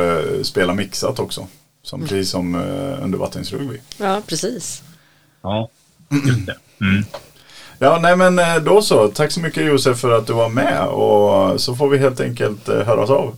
spelat 0.42 0.76
mixat 0.76 1.18
också. 1.18 1.40
Som 1.86 2.00
precis 2.00 2.30
som 2.30 2.54
uh, 2.54 3.04
undervattensrugby. 3.04 3.80
Ja, 3.98 4.22
precis. 4.26 4.82
Ja, 5.42 5.70
just 6.26 6.46
det. 6.46 6.56
Mm. 6.80 7.04
Ja, 7.78 7.98
nej 8.02 8.16
men 8.16 8.38
eh, 8.38 8.56
då 8.56 8.82
så. 8.82 9.08
Tack 9.08 9.32
så 9.32 9.40
mycket 9.40 9.66
Josef 9.66 9.98
för 9.98 10.18
att 10.18 10.26
du 10.26 10.32
var 10.32 10.48
med. 10.48 10.86
Och 10.86 11.60
så 11.60 11.76
får 11.76 11.88
vi 11.88 11.98
helt 11.98 12.20
enkelt 12.20 12.68
uh, 12.68 12.82
höras 12.82 13.10
av. 13.10 13.36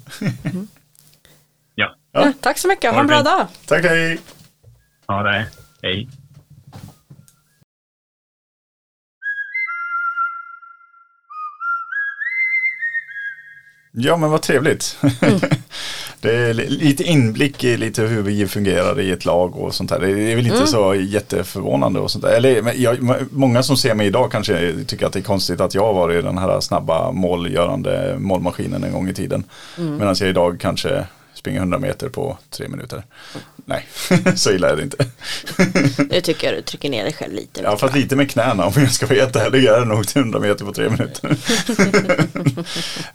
Ja, 1.75 1.95
Ja. 2.13 2.27
Ja, 2.27 2.33
tack 2.41 2.59
så 2.59 2.69
mycket, 2.69 2.93
ha 2.93 3.01
en 3.01 3.07
bra 3.07 3.23
dag. 3.23 3.47
Tack, 3.67 3.85
hej! 3.85 4.21
ha 5.07 5.23
det. 5.23 5.47
Hej. 5.83 6.09
Ja, 13.93 14.17
men 14.17 14.31
vad 14.31 14.43
trevligt. 14.43 14.99
det 16.21 16.37
är 16.37 16.55
li- 16.55 16.69
lite 16.69 17.05
inblick 17.05 17.65
i 17.65 17.77
lite 17.77 18.03
hur 18.03 18.23
vi 18.23 18.47
fungerar 18.47 19.01
i 19.01 19.11
ett 19.11 19.25
lag 19.25 19.57
och 19.57 19.75
sånt 19.75 19.91
där. 19.91 20.01
Det 20.01 20.11
är 20.33 20.37
väl 20.37 20.47
inte 20.47 20.67
så 20.67 20.95
jätteförvånande 20.95 22.01
och 22.01 22.11
sånt 22.11 22.25
där. 22.25 22.31
Eller 22.33 22.73
jag, 22.77 22.99
många 23.31 23.63
som 23.63 23.77
ser 23.77 23.95
mig 23.95 24.07
idag 24.07 24.33
kanske 24.33 24.75
tycker 24.87 25.07
att 25.07 25.13
det 25.13 25.19
är 25.19 25.23
konstigt 25.23 25.61
att 25.61 25.75
jag 25.75 25.83
har 25.87 25.95
varit 25.95 26.25
den 26.25 26.39
här 26.39 26.61
snabba 26.61 27.13
målgörande 27.13 28.17
målmaskinen 28.19 28.85
en 28.85 28.93
gång 28.93 29.09
i 29.09 29.15
tiden. 29.15 29.45
Medan 29.77 30.15
jag 30.21 30.29
idag 30.29 30.57
kanske 30.61 31.05
springer 31.35 31.59
100 31.59 31.79
meter 31.79 32.09
på 32.09 32.39
tre 32.51 32.69
minuter. 32.69 33.03
Nej, 33.69 33.87
så 34.37 34.51
illa 34.53 34.71
är 34.71 34.77
det 34.77 34.83
inte. 34.83 35.07
Nu 36.11 36.21
tycker 36.21 36.47
jag 36.47 36.57
du 36.57 36.63
trycker 36.63 36.91
ner 36.91 37.05
dig 37.05 37.13
själv 37.13 37.35
lite. 37.35 37.61
Ja, 37.63 37.77
fast 37.77 37.95
lite 37.95 38.17
med 38.17 38.31
knäna 38.31 38.65
om 38.67 38.73
jag 38.77 38.93
ska 38.93 39.07
vara 39.07 39.17
jätteärlig 39.19 39.65
är 39.65 39.81
det 39.81 39.85
nog 39.85 40.07
till 40.09 40.21
100 40.21 40.41
meter 40.41 40.65
på 40.65 40.73
tre 40.73 40.89
minuter. 40.91 41.37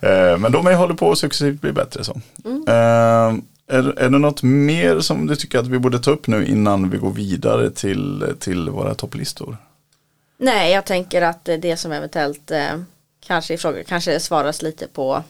Eh, 0.00 0.38
Men 0.38 0.52
de 0.52 0.66
är 0.66 0.74
håller 0.74 0.94
på 0.94 1.10
att 1.12 1.18
successivt 1.18 1.60
bli 1.60 1.72
bättre 1.72 2.04
så. 2.04 2.12
Eh, 2.68 3.34
Är, 3.66 3.98
är 3.98 4.10
det 4.10 4.18
något 4.18 4.42
mer 4.42 5.00
som 5.00 5.26
du 5.26 5.36
tycker 5.36 5.58
att 5.58 5.66
vi 5.66 5.78
borde 5.78 5.98
ta 5.98 6.10
upp 6.10 6.26
nu 6.26 6.46
innan 6.46 6.90
vi 6.90 6.98
går 6.98 7.10
vidare 7.12 7.70
till, 7.70 8.24
till 8.40 8.68
våra 8.70 8.94
topplistor? 8.94 9.56
Nej, 10.38 10.72
jag 10.72 10.84
tänker 10.84 11.22
att 11.22 11.44
det 11.44 11.76
som 11.80 11.92
eventuellt 11.92 12.50
eh, 12.50 12.80
kanske 13.26 13.54
i 13.54 13.58
kanske 13.88 14.20
svaras 14.20 14.62
lite 14.62 14.86
på 14.86 15.22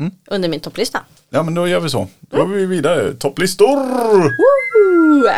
Mm. 0.00 0.12
under 0.26 0.48
min 0.48 0.60
topplista. 0.60 1.04
Ja 1.34 1.42
men 1.42 1.54
då 1.54 1.68
gör 1.68 1.80
vi 1.80 1.90
så. 1.90 2.08
Då 2.20 2.36
går 2.36 2.54
vi 2.54 2.66
vidare. 2.66 3.12
Topplistor! 3.14 3.76
Woo! 4.22 5.28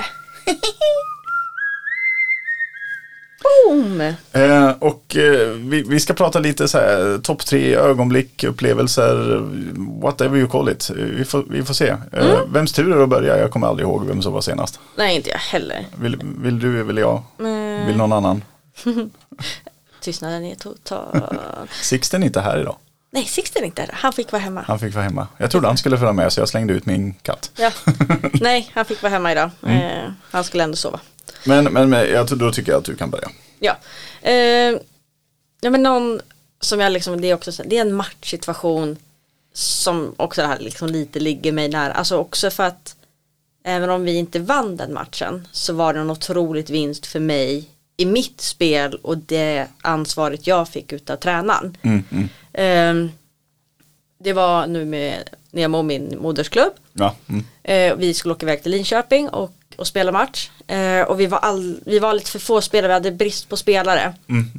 Boom! 3.42 4.00
Eh, 4.32 4.70
och 4.78 5.16
eh, 5.16 5.48
vi, 5.48 5.82
vi 5.82 6.00
ska 6.00 6.14
prata 6.14 6.38
lite 6.38 6.68
så 6.68 6.78
här 6.78 7.18
topp 7.18 7.46
tre 7.46 7.74
ögonblick, 7.74 8.44
upplevelser, 8.44 9.42
whatever 10.02 10.38
you 10.38 10.48
call 10.48 10.68
it. 10.68 10.90
Vi 10.90 11.24
får, 11.24 11.44
vi 11.50 11.62
får 11.62 11.74
se. 11.74 11.96
Eh, 12.12 12.40
Vems 12.48 12.72
tur 12.72 12.92
är 12.92 12.96
det 12.96 13.02
att 13.02 13.08
börja? 13.08 13.38
Jag 13.38 13.50
kommer 13.50 13.66
aldrig 13.66 13.88
ihåg 13.88 14.06
vem 14.06 14.22
som 14.22 14.32
var 14.32 14.40
senast. 14.40 14.80
Nej, 14.96 15.16
inte 15.16 15.30
jag 15.30 15.38
heller. 15.38 15.86
Vill, 16.00 16.18
vill 16.38 16.58
du, 16.58 16.82
vill 16.82 16.96
jag? 16.98 17.22
Mm. 17.40 17.86
Vill 17.86 17.96
någon 17.96 18.12
annan? 18.12 18.44
Tystnaden 20.00 20.44
är 20.44 20.54
total. 20.54 21.20
Sixten 21.82 22.22
är 22.22 22.26
inte 22.26 22.40
här 22.40 22.60
idag. 22.60 22.76
Nej, 23.14 23.24
Sixten 23.24 23.64
inte. 23.64 23.88
Han 23.92 24.12
fick 24.12 24.32
vara 24.32 24.42
hemma. 24.42 24.64
Han 24.66 24.78
fick 24.78 24.94
vara 24.94 25.04
hemma. 25.04 25.26
Jag 25.38 25.50
trodde 25.50 25.66
han 25.66 25.76
skulle 25.76 25.98
följa 25.98 26.12
med 26.12 26.32
så 26.32 26.40
jag 26.40 26.48
slängde 26.48 26.74
ut 26.74 26.86
min 26.86 27.14
katt. 27.14 27.50
Ja. 27.56 27.70
Nej, 28.40 28.70
han 28.74 28.84
fick 28.84 29.02
vara 29.02 29.10
hemma 29.12 29.32
idag. 29.32 29.50
Eh, 29.66 30.10
han 30.30 30.44
skulle 30.44 30.64
ändå 30.64 30.76
sova. 30.76 31.00
Men, 31.44 31.64
men, 31.64 31.90
men 31.90 32.10
jag, 32.10 32.38
då 32.38 32.52
tycker 32.52 32.72
jag 32.72 32.78
att 32.78 32.84
du 32.84 32.96
kan 32.96 33.10
börja. 33.10 33.28
Ja. 33.58 33.76
Eh, 34.22 34.78
ja 35.60 35.70
men 35.70 35.82
någon 35.82 36.20
som 36.60 36.80
jag 36.80 36.92
liksom, 36.92 37.20
det 37.20 37.30
är 37.30 37.34
också 37.34 37.52
så- 37.52 37.62
det 37.66 37.76
är 37.76 37.80
en 37.80 37.94
matchsituation 37.94 38.96
som 39.52 40.14
också 40.16 40.42
här 40.42 40.58
liksom 40.58 40.88
lite 40.88 41.20
ligger 41.20 41.52
mig 41.52 41.68
nära. 41.68 41.92
Alltså 41.92 42.16
också 42.16 42.50
för 42.50 42.62
att 42.64 42.96
även 43.64 43.90
om 43.90 44.04
vi 44.04 44.14
inte 44.16 44.38
vann 44.38 44.76
den 44.76 44.94
matchen 44.94 45.48
så 45.52 45.72
var 45.72 45.94
det 45.94 46.00
en 46.00 46.10
otroligt 46.10 46.70
vinst 46.70 47.06
för 47.06 47.20
mig 47.20 47.68
i 47.96 48.06
mitt 48.06 48.40
spel 48.40 48.94
och 49.02 49.18
det 49.18 49.66
ansvaret 49.82 50.46
jag 50.46 50.68
fick 50.68 50.92
utav 50.92 51.16
tränaren. 51.16 51.76
Mm, 51.82 52.04
mm. 52.10 52.28
Eh, 52.52 53.10
det 54.18 54.32
var 54.32 54.66
nu 54.66 54.84
med 54.84 55.30
Nemo, 55.50 55.82
min 55.82 56.18
modersklubb. 56.18 56.72
Ja, 56.92 57.14
mm. 57.26 57.44
Eh, 57.62 57.96
vi 57.96 58.14
skulle 58.14 58.34
åka 58.34 58.46
iväg 58.46 58.62
till 58.62 58.72
Linköping 58.72 59.28
och, 59.28 59.52
och 59.76 59.86
spela 59.86 60.12
match. 60.12 60.50
Eh, 60.66 61.00
och 61.02 61.20
vi 61.20 61.26
var, 61.26 61.38
all, 61.38 61.80
vi 61.84 61.98
var 61.98 62.14
lite 62.14 62.30
för 62.30 62.38
få 62.38 62.60
spelare, 62.60 62.88
vi 62.88 62.94
hade 62.94 63.12
brist 63.12 63.48
på 63.48 63.56
spelare. 63.56 64.14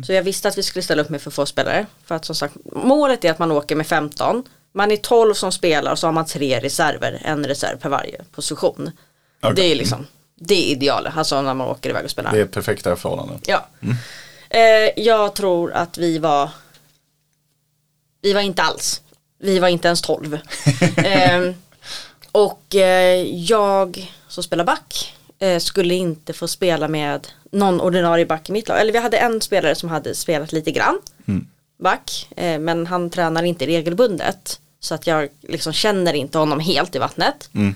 Så 0.05 0.13
jag 0.13 0.23
visste 0.23 0.47
att 0.47 0.57
vi 0.57 0.63
skulle 0.63 0.83
ställa 0.83 1.01
upp 1.01 1.09
med 1.09 1.21
för 1.21 1.31
få 1.31 1.45
spelare. 1.45 1.85
För 2.05 2.15
att 2.15 2.25
som 2.25 2.35
sagt, 2.35 2.55
målet 2.71 3.25
är 3.25 3.31
att 3.31 3.39
man 3.39 3.51
åker 3.51 3.75
med 3.75 3.87
15. 3.87 4.43
Man 4.73 4.91
är 4.91 4.97
12 4.97 5.33
som 5.33 5.51
spelar 5.51 5.91
och 5.91 5.99
så 5.99 6.07
har 6.07 6.11
man 6.11 6.25
tre 6.25 6.59
reserver, 6.59 7.21
en 7.25 7.47
reserv 7.47 7.77
per 7.77 7.89
varje 7.89 8.23
position. 8.31 8.91
Okej. 9.41 9.55
Det 9.55 9.71
är 9.71 9.75
liksom, 9.75 10.07
det 10.47 10.55
är 10.55 10.71
idealet, 10.71 11.17
alltså 11.17 11.41
när 11.41 11.53
man 11.53 11.67
åker 11.67 11.89
iväg 11.89 12.05
och 12.05 12.11
spelar. 12.11 12.31
det 12.31 12.41
är 12.41 12.45
perfekta 12.45 12.95
förhållanden. 12.95 13.39
Ja. 13.45 13.65
Eh, 14.49 15.03
jag 15.03 15.33
tror 15.35 15.73
att 15.73 15.97
vi 15.97 16.17
var 16.17 16.49
Vi 18.21 18.33
var 18.33 18.41
inte 18.41 18.61
alls 18.61 19.01
Vi 19.39 19.59
var 19.59 19.67
inte 19.67 19.87
ens 19.87 20.01
12 20.01 20.33
eh, 20.97 21.51
Och 22.31 22.75
eh, 22.75 23.21
jag 23.31 24.11
som 24.27 24.43
spelar 24.43 24.63
back 24.63 25.15
eh, 25.39 25.59
Skulle 25.59 25.93
inte 25.93 26.33
få 26.33 26.47
spela 26.47 26.87
med 26.87 27.27
Någon 27.51 27.81
ordinarie 27.81 28.25
back 28.25 28.49
i 28.49 28.51
mitt 28.51 28.67
lag 28.67 28.79
Eller 28.81 28.93
vi 28.93 28.99
hade 28.99 29.17
en 29.17 29.41
spelare 29.41 29.75
som 29.75 29.89
hade 29.89 30.15
spelat 30.15 30.51
lite 30.51 30.71
grann 30.71 30.99
Back 31.79 32.27
eh, 32.37 32.59
Men 32.59 32.87
han 32.87 33.09
tränar 33.09 33.43
inte 33.43 33.65
regelbundet 33.67 34.59
Så 34.79 34.95
att 34.95 35.07
jag 35.07 35.27
liksom 35.41 35.73
känner 35.73 36.13
inte 36.13 36.37
honom 36.37 36.59
helt 36.59 36.95
i 36.95 36.99
vattnet 36.99 37.49
Mm. 37.53 37.75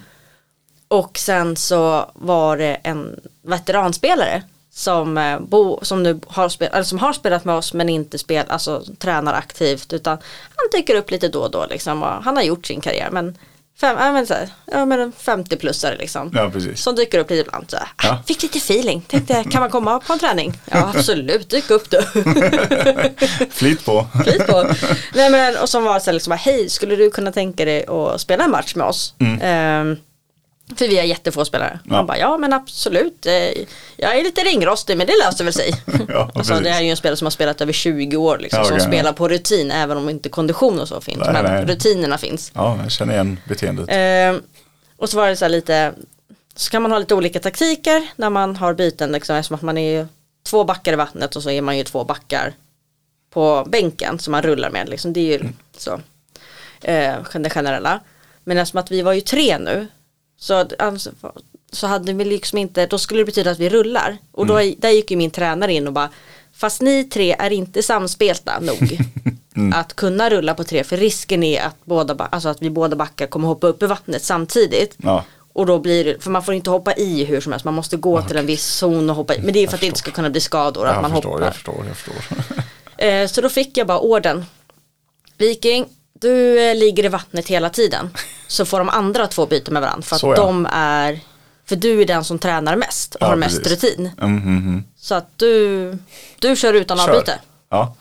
Och 0.92 1.18
sen 1.18 1.56
så 1.56 2.12
var 2.14 2.58
det 2.58 2.78
en 2.84 3.20
veteranspelare 3.44 4.44
som, 4.74 5.18
eh, 5.18 5.40
bo, 5.40 5.80
som 5.82 6.04
nu 6.04 6.20
har, 6.28 6.50
spel, 6.50 6.70
eller 6.74 6.84
som 6.84 7.00
har 7.00 7.14
spelat 7.14 7.46
med 7.46 7.56
oss 7.56 7.74
men 7.74 7.90
inte 7.90 8.18
spel, 8.18 8.46
alltså, 8.50 8.84
tränar 9.00 9.34
aktivt 9.34 9.94
utan 9.94 10.18
han 10.56 10.80
dyker 10.80 10.96
upp 10.96 11.12
lite 11.12 11.28
då 11.28 11.40
och 11.42 11.52
då 11.52 11.66
liksom 11.70 12.04
och 12.04 12.24
han 12.24 12.36
har 12.36 12.44
gjort 12.44 12.66
sin 12.66 12.82
karriär 12.82 13.10
men, 13.12 13.38
fem, 13.82 13.98
ja, 14.00 14.12
men, 14.12 14.28
så 14.28 14.34
här, 14.34 14.50
ja, 14.66 14.86
men 14.86 15.00
en 15.00 15.12
50-plussare 15.14 15.98
liksom. 15.98 16.32
Ja. 16.34 16.52
Som 16.76 16.96
dyker 16.96 17.20
upp 17.20 17.30
lite 17.30 17.42
ibland 17.42 17.72
så 17.72 17.78
här, 17.78 17.88
Ja. 18.04 18.12
"Ah, 18.14 18.24
fick 18.28 18.42
lite 18.44 18.58
feeling, 18.58 19.02
tänkte 19.02 19.44
kan 19.44 19.62
man 19.62 19.70
komma 19.70 20.00
på 20.00 20.14
en 20.14 20.20
träning? 20.20 20.54
Ja 20.72 20.92
absolut, 20.96 21.50
dyk 21.50 21.70
upp 21.70 21.90
du. 21.90 22.02
Flyt 23.52 23.86
på. 23.86 24.08
Flit 24.24 24.48
på. 24.48 24.68
Nej 25.16 25.30
men 25.30 25.58
och 25.58 25.70
som 25.70 25.84
var 25.84 26.00
så 26.00 26.06
här 26.06 26.14
liksom, 26.14 26.38
hej 26.40 26.70
skulle 26.70 26.96
du 26.96 27.10
kunna 27.12 27.32
tänka 27.32 27.66
dig 27.66 27.86
att 27.88 28.22
spela 28.22 28.44
en 28.44 28.52
match 28.52 28.76
med 28.76 28.88
oss? 28.88 29.14
Ehm, 29.42 29.98
för 30.76 30.88
vi 30.88 30.98
har 30.98 31.04
jättefå 31.06 31.46
spelare. 31.46 31.70
Mm. 31.70 31.80
Ja. 31.90 31.96
Han 31.96 32.06
bara, 32.06 32.18
ja 32.18 32.38
men 32.38 32.54
absolut. 32.54 33.26
Eh, 33.26 33.34
Jag 33.98 34.18
är 34.18 34.24
lite 34.24 34.42
ringrostig 34.42 34.98
men 34.98 35.08
det 35.08 35.14
löser 35.26 35.44
väl 35.44 35.54
sig. 35.54 35.74
Ja, 36.08 36.32
alltså, 36.36 36.54
det 36.54 36.60
precis. 36.60 36.76
är 36.76 36.82
ju 36.82 36.90
en 36.90 36.98
spelare 36.98 37.18
som 37.18 37.26
har 37.26 37.32
spelat 37.32 37.62
över 37.62 37.74
20 37.74 38.18
år 38.18 38.38
liksom, 38.38 38.60
Ja, 38.60 38.66
som 38.66 38.76
okej, 38.76 38.88
spelar 38.88 39.14
på 39.14 39.28
rutin 39.28 39.72
även 39.72 39.98
om 39.98 40.10
inte 40.10 40.30
kondition 40.30 40.80
och 40.80 40.88
så 40.88 41.02
finns. 41.02 41.20
Nej, 41.20 41.34
men 41.34 41.44
nej. 41.44 41.66
rutinerna 41.66 42.18
finns. 42.18 42.52
Ja, 42.56 42.78
jag 42.84 42.92
känner 42.92 43.14
igen 43.14 43.40
beteendet. 43.48 43.86
Ehm, 43.90 44.42
och 44.98 45.10
så 45.10 45.18
var 45.18 45.28
det 45.28 45.36
så 45.36 45.46
här 45.46 45.50
lite, 45.50 45.94
så 46.56 46.72
kan 46.72 46.82
man 46.82 46.92
ha 46.92 47.00
lite 47.00 47.16
olika 47.16 47.40
taktiker 47.40 48.08
när 48.16 48.30
man 48.30 48.56
har 48.56 48.74
byten 48.74 49.12
liksom, 49.12 49.36
eftersom 49.36 49.56
att 49.56 49.62
man 49.62 49.78
är 49.78 50.08
två 50.46 50.64
backar 50.64 50.94
i 50.94 50.96
vattnet 50.96 51.36
och 51.36 51.44
så 51.44 51.50
är 51.50 51.62
man 51.62 51.78
ju 51.78 51.84
två 51.84 52.04
backar 52.04 52.54
på 53.30 53.66
bänken 53.70 54.20
som 54.20 54.32
man 54.32 54.42
rullar 54.42 54.70
med. 54.70 54.90
Liksom, 54.90 55.14
det 55.14 55.20
är 55.20 55.40
ju 55.40 55.50
så 55.78 56.00
eh, 56.82 57.16
det 57.34 57.50
generella. 57.50 58.00
Men 58.44 58.58
eftersom 58.58 58.80
att 58.80 58.92
vi 58.92 59.02
var 59.02 59.14
ju 59.14 59.22
tre 59.22 59.58
nu 59.58 59.88
så, 60.40 60.66
alltså, 60.80 61.12
så 61.72 61.88
hade 61.88 62.14
vi 62.14 62.26
liksom 62.26 62.58
inte, 62.58 62.86
då 62.86 62.98
skulle 62.98 63.22
det 63.22 63.26
betyda 63.26 63.52
att 63.52 63.60
vi 63.60 63.70
rullar. 63.70 64.18
Och 64.32 64.46
då, 64.46 64.54
där 64.78 64.90
gick 64.90 65.12
ju 65.12 65.18
min 65.18 65.32
tränare 65.32 65.74
in 65.74 65.88
och 65.88 65.94
bara 65.94 66.10
Fast 66.60 66.82
ni 66.82 67.04
tre 67.04 67.36
är 67.40 67.52
inte 67.52 67.84
samspelta 67.84 68.60
nog 68.60 68.98
att 69.76 69.96
kunna 69.96 70.30
rulla 70.30 70.54
på 70.54 70.64
tre 70.64 70.84
för 70.84 70.98
risken 70.98 71.44
är 71.44 71.62
att, 71.62 71.76
båda, 71.86 72.26
alltså 72.32 72.50
att 72.50 72.62
vi 72.62 72.70
båda 72.70 72.96
backar 72.96 73.28
kommer 73.28 73.48
hoppa 73.48 73.68
upp 73.68 73.84
i 73.84 73.86
vattnet 73.86 74.24
samtidigt. 74.24 74.96
Ja, 74.98 75.24
Och 75.54 75.66
då 75.66 75.80
blir 75.80 76.06
det, 76.06 76.24
för 76.24 76.30
man 76.30 76.44
får 76.44 76.54
inte 76.54 76.70
hoppa 76.70 76.94
i 76.94 77.24
hur 77.24 77.42
som 77.42 77.52
helst, 77.52 77.66
man 77.66 77.74
måste 77.74 77.98
gå 77.98 78.22
till 78.22 78.38
en 78.38 78.46
viss 78.46 78.66
zon 78.66 79.10
och 79.10 79.16
hoppa 79.16 79.36
i. 79.36 79.42
Men 79.42 79.54
det 79.54 79.60
är 79.60 79.68
för 79.68 79.76
att 79.76 79.82
det 79.82 79.88
inte 79.88 80.00
ska 80.00 80.12
kunna 80.12 80.30
bli 80.30 80.42
skador, 80.42 80.88
att 80.88 80.96
jag 80.96 81.02
man 81.02 81.12
förstår, 81.12 81.30
hoppar. 81.30 81.46
jag 81.46 81.54
förstår, 81.54 81.86
jag 81.88 81.98
förstår. 81.98 82.46
Eh, 82.98 83.28
så 83.28 83.42
då 83.42 83.50
fick 83.50 83.78
jag 83.78 83.88
bara 83.88 84.00
orden. 84.00 84.46
Viking, 85.38 85.86
du 86.20 86.60
eh, 86.70 86.76
ligger 86.76 87.06
i 87.06 87.08
vattnet 87.08 87.48
hela 87.48 87.70
tiden. 87.70 88.10
Så 88.48 88.66
får 88.66 88.80
de 88.80 88.90
andra 88.90 89.28
två 89.28 89.46
byta 89.46 89.72
med 89.72 89.82
varandra. 89.82 90.02
För 90.04 90.16
att 90.16 90.20
Så, 90.20 90.28
ja. 90.32 90.36
de 90.36 90.68
är, 90.72 91.20
för 91.66 91.76
du 91.76 92.02
är 92.02 92.06
den 92.06 92.24
som 92.24 92.40
tränar 92.40 92.76
mest 92.76 93.16
och 93.16 93.22
Ja, 93.22 93.28
har 93.28 93.36
mest 93.36 93.64
precis. 93.64 93.84
rutin. 93.84 94.12
Mm, 94.22 94.38
mm, 94.38 94.58
mm. 94.58 94.84
Så 94.98 95.16
att 95.16 95.30
du, 95.36 95.98
du 96.40 96.56
kör 96.56 96.74
utan 96.74 96.98
Kör. 96.98 97.10
avbyte. 97.10 97.40
Ja. 97.70 97.96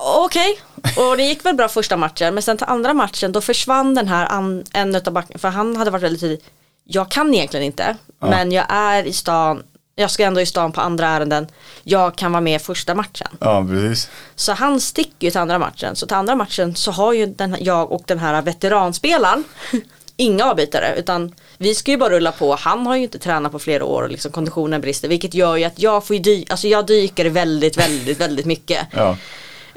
Okej, 0.00 0.60
och 0.96 1.16
det 1.16 1.22
gick 1.22 1.44
väl 1.44 1.54
bra 1.54 1.68
första 1.68 1.96
matchen 1.96 2.34
men 2.34 2.42
sen 2.42 2.56
till 2.56 2.66
andra 2.68 2.94
matchen 2.94 3.32
då 3.32 3.40
försvann 3.40 3.94
den 3.94 4.08
här 4.08 4.26
an, 4.26 4.64
en 4.72 4.94
utav 4.94 5.12
backen 5.12 5.38
för 5.38 5.48
han 5.48 5.76
hade 5.76 5.90
varit 5.90 6.02
väldigt 6.02 6.20
tydlig. 6.20 6.40
Jag 6.84 7.10
kan 7.10 7.34
egentligen 7.34 7.66
inte 7.66 7.96
men 8.20 8.52
jag 8.52 8.66
är 8.68 9.04
i 9.06 9.12
stan, 9.12 9.62
jag 9.98 10.10
ska 10.10 10.24
ändå 10.24 10.40
i 10.40 10.46
stan 10.46 10.72
på 10.72 10.80
andra 10.80 11.06
ärenden. 11.08 11.46
Jag 11.82 12.16
kan 12.16 12.32
vara 12.32 12.40
med 12.40 12.62
första 12.62 12.94
matchen. 12.94 13.28
ja, 13.40 13.66
precis. 13.68 14.10
Så 14.36 14.52
han 14.52 14.80
sticker 14.80 15.26
ju 15.26 15.30
till 15.30 15.40
andra 15.40 15.58
matchen. 15.58 15.96
Så 15.96 16.06
till 16.06 16.16
andra 16.16 16.34
matchen 16.36 16.74
så 16.76 16.90
har 16.90 17.12
ju 17.12 17.26
den, 17.26 17.56
jag 17.60 17.92
och 17.92 18.02
den 18.06 18.18
här 18.18 18.42
veteranspelaren 18.42 19.44
inga 20.16 20.44
avbytare 20.44 20.94
utan 20.98 21.34
vi 21.56 21.74
ska 21.74 21.90
ju 21.90 21.96
bara 21.96 22.10
rulla 22.10 22.32
på. 22.32 22.54
Han 22.56 22.86
har 22.86 22.96
ju 22.96 23.02
inte 23.02 23.18
tränat 23.18 23.52
på 23.52 23.58
flera 23.58 23.84
år 23.84 24.02
och 24.02 24.08
liksom 24.10 24.32
konditionen 24.32 24.80
brister 24.80 25.08
vilket 25.08 25.34
gör 25.34 25.56
ju 25.56 25.64
att 25.64 25.78
jag 25.78 26.06
får 26.06 26.16
ju 26.16 26.22
dy- 26.22 26.44
alltså 26.50 26.68
jag 26.68 26.86
dyker 26.86 27.24
väldigt, 27.30 27.76
väldigt, 27.76 28.20
väldigt 28.20 28.46
mycket. 28.46 28.86
Ja. 28.90 29.16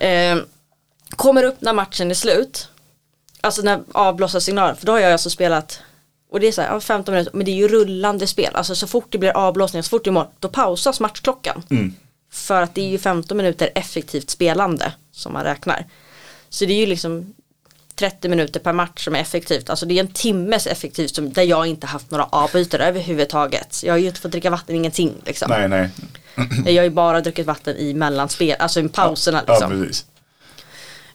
Eh, 0.05 0.37
kommer 1.15 1.43
upp 1.43 1.61
när 1.61 1.73
matchen 1.73 2.11
är 2.11 2.15
slut. 2.15 2.67
Alltså 3.41 3.61
när 3.61 3.79
avblåsarsignalen, 3.91 4.75
för 4.75 4.85
då 4.85 4.91
har 4.91 4.99
jag 4.99 5.11
alltså 5.11 5.29
spelat 5.29 5.79
och 6.31 6.39
det 6.39 6.47
är 6.47 6.51
så 6.51 6.61
här, 6.61 6.69
ja, 6.73 6.79
15 6.79 7.13
minuter, 7.13 7.31
men 7.35 7.45
det 7.45 7.51
är 7.51 7.55
ju 7.55 7.67
rullande 7.67 8.27
spel. 8.27 8.55
Alltså 8.55 8.75
så 8.75 8.87
fort 8.87 9.05
det 9.09 9.17
blir 9.17 9.29
avblåsning, 9.37 9.83
så 9.83 9.89
fort 9.89 10.03
det 10.03 10.09
är 10.09 10.11
mål, 10.11 10.25
då 10.39 10.47
pausas 10.47 10.99
matchklockan. 10.99 11.63
För 12.31 12.61
att 12.61 12.75
det 12.75 12.81
är 12.81 12.89
ju 12.89 12.97
15 12.97 13.37
minuter 13.37 13.69
effektivt 13.75 14.29
spelande 14.29 14.93
som 15.11 15.33
man 15.33 15.43
räknar. 15.43 15.85
Så 16.49 16.65
det 16.65 16.73
är 16.73 16.77
ju 16.77 16.85
liksom 16.85 17.33
30 17.95 18.29
minuter 18.29 18.59
per 18.59 18.73
match 18.73 19.03
som 19.03 19.15
är 19.15 19.19
effektivt. 19.19 19.69
Alltså 19.69 19.85
det 19.85 19.93
är 19.93 19.99
en 19.99 20.13
timmes 20.13 20.67
effektivt 20.67 21.15
som, 21.15 21.33
där 21.33 21.43
jag 21.43 21.67
inte 21.67 21.87
haft 21.87 22.11
några 22.11 22.23
avbytare 22.25 22.85
överhuvudtaget. 22.85 23.83
Jag 23.83 23.93
har 23.93 23.97
ju 23.97 24.07
inte 24.07 24.19
fått 24.19 24.31
dricka 24.31 24.49
vatten, 24.49 24.75
ingenting 24.75 25.13
liksom. 25.25 25.49
Nej, 25.49 25.67
nej. 25.67 25.89
Jag 26.65 26.75
har 26.75 26.83
ju 26.83 26.89
bara 26.89 27.21
druckit 27.21 27.45
vatten 27.47 27.77
i 27.77 27.93
mellanspel, 27.93 28.55
alltså 28.59 28.79
i 28.79 28.87
pauserna 28.87 29.43
Ja, 29.47 29.53
liksom. 29.53 29.69
precis. 29.71 30.05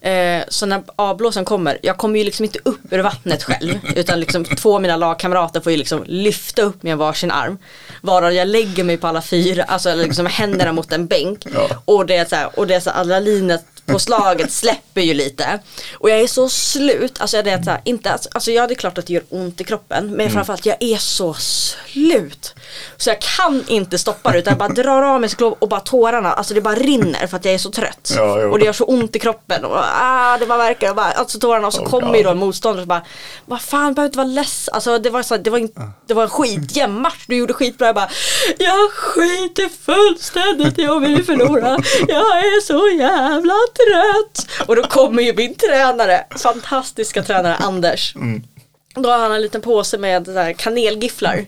Eh, 0.01 0.43
så 0.47 0.65
när 0.65 0.83
avblåsen 0.95 1.45
kommer, 1.45 1.77
jag 1.81 1.97
kommer 1.97 2.19
ju 2.19 2.25
liksom 2.25 2.45
inte 2.45 2.59
upp 2.63 2.93
ur 2.93 2.99
vattnet 2.99 3.43
själv 3.43 3.73
utan 3.95 4.19
liksom 4.19 4.45
två 4.45 4.75
av 4.75 4.81
mina 4.81 4.95
lagkamrater 4.95 5.59
får 5.59 5.71
ju 5.71 5.77
liksom 5.77 6.03
lyfta 6.07 6.61
upp 6.61 6.83
med 6.83 6.97
varsin 6.97 7.31
arm. 7.31 7.57
Varav 8.01 8.33
jag 8.33 8.47
lägger 8.47 8.83
mig 8.83 8.97
på 8.97 9.07
alla 9.07 9.21
fyra, 9.21 9.63
alltså 9.63 9.95
liksom 9.95 10.25
händerna 10.25 10.71
mot 10.71 10.93
en 10.93 11.07
bänk. 11.07 11.45
Ja. 11.53 11.69
Och 11.85 12.05
det 12.05 12.15
är 12.15 12.25
så 12.25 12.35
här, 12.35 12.59
och 12.59 12.67
det 12.67 12.75
är 12.75 12.79
så 12.79 12.89
adrenalinet 12.89 13.65
på 13.87 13.99
slaget 13.99 14.51
släpper 14.51 15.01
ju 15.01 15.13
lite. 15.13 15.59
Och 15.99 16.09
jag 16.09 16.19
är 16.19 16.27
så 16.27 16.49
slut, 16.49 17.21
alltså, 17.21 17.37
jag, 17.37 17.47
är 17.47 17.63
så 17.63 17.69
här, 17.69 17.81
inte, 17.83 18.11
alltså 18.31 18.51
jag 18.51 18.61
hade 18.61 18.75
klart 18.75 18.97
att 18.97 19.07
det 19.07 19.13
gör 19.13 19.23
ont 19.29 19.61
i 19.61 19.63
kroppen 19.63 20.11
men 20.11 20.31
framförallt 20.31 20.65
jag 20.65 20.77
är 20.79 20.97
så 20.97 21.33
slut. 21.33 22.55
Så 22.97 23.09
jag 23.09 23.21
kan 23.21 23.63
inte 23.67 23.97
stoppa 23.97 24.31
det 24.31 24.39
utan 24.39 24.51
jag 24.51 24.57
bara 24.57 24.83
drar 24.83 25.01
av 25.01 25.21
mig 25.21 25.29
sklov 25.29 25.55
och 25.59 25.69
bara 25.69 25.79
tårarna, 25.79 26.33
alltså 26.33 26.53
det 26.53 26.61
bara 26.61 26.75
rinner 26.75 27.27
för 27.27 27.37
att 27.37 27.45
jag 27.45 27.53
är 27.53 27.57
så 27.57 27.71
trött. 27.71 28.11
Ja, 28.15 28.45
och 28.45 28.59
det 28.59 28.65
gör 28.65 28.73
så 28.73 28.83
ont 28.83 29.15
i 29.15 29.19
kroppen 29.19 29.65
och 29.65 29.77
ah, 29.77 30.37
det 30.37 30.45
bara 30.45 30.57
verkar, 30.57 30.89
och 30.89 30.95
bara, 30.95 31.11
alltså 31.11 31.39
tårarna 31.39 31.67
och 31.67 31.73
så 31.73 31.81
Oh, 31.81 31.89
kommer 31.89 32.17
ju 32.17 32.23
då 32.23 32.29
en 32.29 32.37
motståndare 32.37 32.81
och 32.81 32.87
bara 32.87 33.05
Vad 33.45 33.61
fan, 33.61 33.93
behöver 33.93 34.07
inte 34.07 34.17
vara 34.17 34.27
ledsen. 34.27 34.73
Alltså 34.73 34.99
det 34.99 35.09
var, 35.09 35.23
så, 35.23 35.37
det 35.37 35.49
var, 35.49 35.59
en, 35.59 35.69
det 36.07 36.13
var 36.13 36.23
en 36.23 36.29
skitjämn 36.29 37.01
match, 37.01 37.25
du 37.27 37.35
gjorde 37.35 37.53
skitbra. 37.53 37.87
Jag 37.87 37.95
bara 37.95 38.09
Jag 38.57 38.91
skiter 38.91 39.69
fullständigt 39.85 40.79
i 40.79 40.87
om 40.87 41.01
vi 41.01 41.23
förlorar. 41.23 41.85
Jag 42.07 42.37
är 42.39 42.61
så 42.61 42.87
jävla 42.99 43.53
trött. 43.77 44.67
Och 44.67 44.75
då 44.75 44.83
kommer 44.83 45.23
ju 45.23 45.33
min 45.33 45.55
tränare, 45.55 46.25
fantastiska 46.37 47.23
tränare 47.23 47.55
Anders. 47.55 48.13
Då 49.01 49.09
har 49.09 49.17
han 49.17 49.31
en 49.31 49.41
liten 49.41 49.61
påse 49.61 49.97
med 49.97 50.25
så 50.25 50.53
kanelgifflar. 50.57 51.45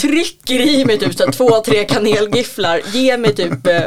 Trycker 0.00 0.60
i 0.60 0.84
mig 0.84 0.98
typ 0.98 1.14
så 1.14 1.24
här, 1.24 1.32
två, 1.32 1.60
tre 1.60 1.84
kanelgifflar. 1.84 2.80
Ger 2.92 3.18
mig 3.18 3.34
typ 3.34 3.66
eh, 3.66 3.80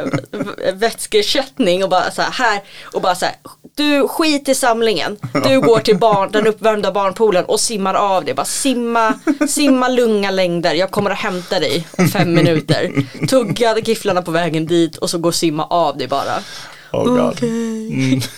vätskeersättning 0.74 1.84
och 1.84 1.90
bara 1.90 2.10
så 2.10 2.22
här, 2.22 2.30
här 2.30 2.60
och 2.82 3.02
bara 3.02 3.14
så 3.14 3.24
här. 3.24 3.34
Du 3.74 4.08
skit 4.08 4.48
i 4.48 4.54
samlingen. 4.54 5.18
Du 5.48 5.60
går 5.60 5.78
till 5.78 5.98
barn, 5.98 6.30
den 6.32 6.46
uppvärmda 6.46 6.92
barnpoolen 6.92 7.44
och 7.44 7.60
simmar 7.60 7.94
av 7.94 8.24
det. 8.24 8.34
Bara 8.34 8.46
simma, 8.46 9.14
simma 9.48 9.88
långa 9.88 10.30
längder. 10.30 10.74
Jag 10.74 10.90
kommer 10.90 11.10
att 11.10 11.18
hämta 11.18 11.60
dig 11.60 11.86
om 11.98 12.08
fem 12.08 12.34
minuter. 12.34 12.92
Tugga 13.26 13.78
gifflarna 13.78 14.22
på 14.22 14.30
vägen 14.30 14.66
dit 14.66 14.96
och 14.96 15.10
så 15.10 15.18
gå 15.18 15.28
och 15.28 15.34
simma 15.34 15.66
av 15.66 15.98
det 15.98 16.08
bara. 16.08 16.38
Oh. 16.92 17.28
Okej. 17.28 18.22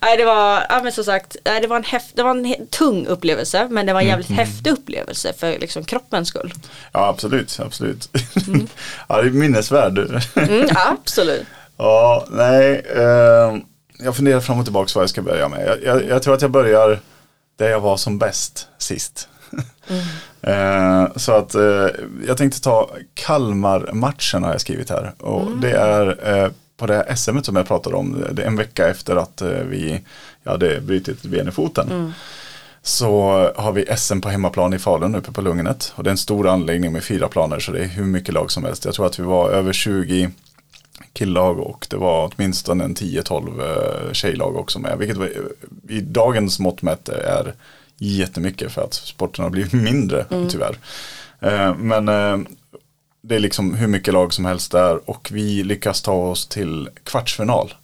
Nej 0.00 0.16
det 0.16 0.24
var, 0.24 0.66
ja, 0.68 0.80
men 0.82 0.92
som 0.92 1.04
sagt, 1.04 1.36
det 1.42 1.66
var 1.66 1.76
en, 1.76 1.84
häft, 1.84 2.16
det 2.16 2.22
var 2.22 2.30
en 2.30 2.66
tung 2.70 3.06
upplevelse 3.06 3.68
men 3.70 3.86
det 3.86 3.92
var 3.92 4.00
en 4.00 4.06
jävligt 4.06 4.30
häftig 4.30 4.70
upplevelse 4.70 5.32
för 5.38 5.58
liksom 5.58 5.84
kroppens 5.84 6.28
skull. 6.28 6.54
Ja, 6.92 7.06
absolut. 7.06 7.60
absolut. 7.60 8.08
ja, 9.08 9.22
det 9.22 9.28
är 9.28 9.30
minnesvärd. 9.30 9.98
Mm, 10.34 10.68
absolut. 10.74 11.46
ja, 11.76 12.26
nej. 12.30 12.86
Eh, 12.96 13.56
jag 13.98 14.16
funderar 14.16 14.40
fram 14.40 14.58
och 14.58 14.64
tillbaka 14.64 14.90
vad 14.94 15.02
jag 15.02 15.10
ska 15.10 15.22
börja 15.22 15.48
med. 15.48 15.66
Jag, 15.66 15.82
jag, 15.82 16.08
jag 16.08 16.22
tror 16.22 16.34
att 16.34 16.42
jag 16.42 16.50
börjar 16.50 17.00
där 17.56 17.68
jag 17.68 17.80
var 17.80 17.96
som 17.96 18.18
bäst 18.18 18.68
sist. 18.78 19.28
Eh, 20.42 21.06
så 21.16 21.32
att 21.32 21.54
eh, 21.54 21.86
jag 22.26 22.36
tänkte 22.36 22.60
ta 22.60 22.90
Kalmar-matchen 23.14 24.44
har 24.44 24.52
jag 24.52 24.60
skrivit 24.60 24.90
här. 24.90 25.12
Och 25.18 25.50
det 25.60 25.70
är 25.70 26.34
eh, 26.34 26.50
på 26.76 26.86
det 26.86 27.16
SM 27.16 27.38
som 27.42 27.56
jag 27.56 27.66
pratade 27.66 27.96
om. 27.96 28.24
Det 28.32 28.42
en 28.42 28.56
vecka 28.56 28.88
efter 28.88 29.16
att 29.16 29.42
eh, 29.42 29.48
vi 29.48 30.00
jag 30.42 30.50
hade 30.52 30.80
brutit 30.80 31.22
ben 31.22 31.48
i 31.48 31.50
foten. 31.50 32.12
Så 32.82 33.10
har 33.56 33.72
vi 33.72 33.96
SM 33.96 34.20
på 34.20 34.28
hemmaplan 34.28 34.74
i 34.74 34.78
Falun 34.78 35.14
uppe 35.14 35.32
på 35.32 35.40
Lugnet. 35.40 35.92
Och 35.96 36.04
det 36.04 36.08
är 36.08 36.12
en 36.12 36.18
stor 36.18 36.48
anläggning 36.48 36.92
med 36.92 37.04
fyra 37.04 37.28
planer 37.28 37.58
så 37.58 37.72
det 37.72 37.80
är 37.80 37.88
hur 37.88 38.04
mycket 38.04 38.34
lag 38.34 38.50
som 38.50 38.64
helst. 38.64 38.84
Jag 38.84 38.94
tror 38.94 39.06
att 39.06 39.18
vi 39.18 39.22
var 39.22 39.50
över 39.50 39.72
20 39.72 40.30
killag 41.14 41.58
och 41.60 41.86
det 41.90 41.96
var 41.96 42.32
åtminstone 42.32 42.84
en 42.84 42.94
10-12 42.94 44.06
eh, 44.06 44.12
tjejlag 44.12 44.56
också 44.56 44.78
med. 44.78 44.98
Vilket 44.98 45.18
i 45.88 46.00
dagens 46.00 46.58
mått 46.58 46.82
mätt 46.82 47.08
är 47.08 47.54
jättemycket 47.98 48.72
för 48.72 48.82
att 48.82 48.94
sporten 48.94 49.42
har 49.42 49.50
blivit 49.50 49.72
mindre 49.72 50.24
tyvärr. 50.50 50.78
Eh, 51.40 51.74
Men 51.74 52.08
det 53.28 53.34
är 53.34 53.38
liksom 53.40 53.74
hur 53.74 53.86
mycket 53.86 54.14
lag 54.14 54.32
som 54.32 54.44
helst 54.44 54.72
där 54.72 55.10
och 55.10 55.28
vi 55.32 55.62
lyckas 55.64 56.02
ta 56.02 56.12
oss 56.12 56.46
till 56.46 56.88
kvartsfinal. 57.04 57.74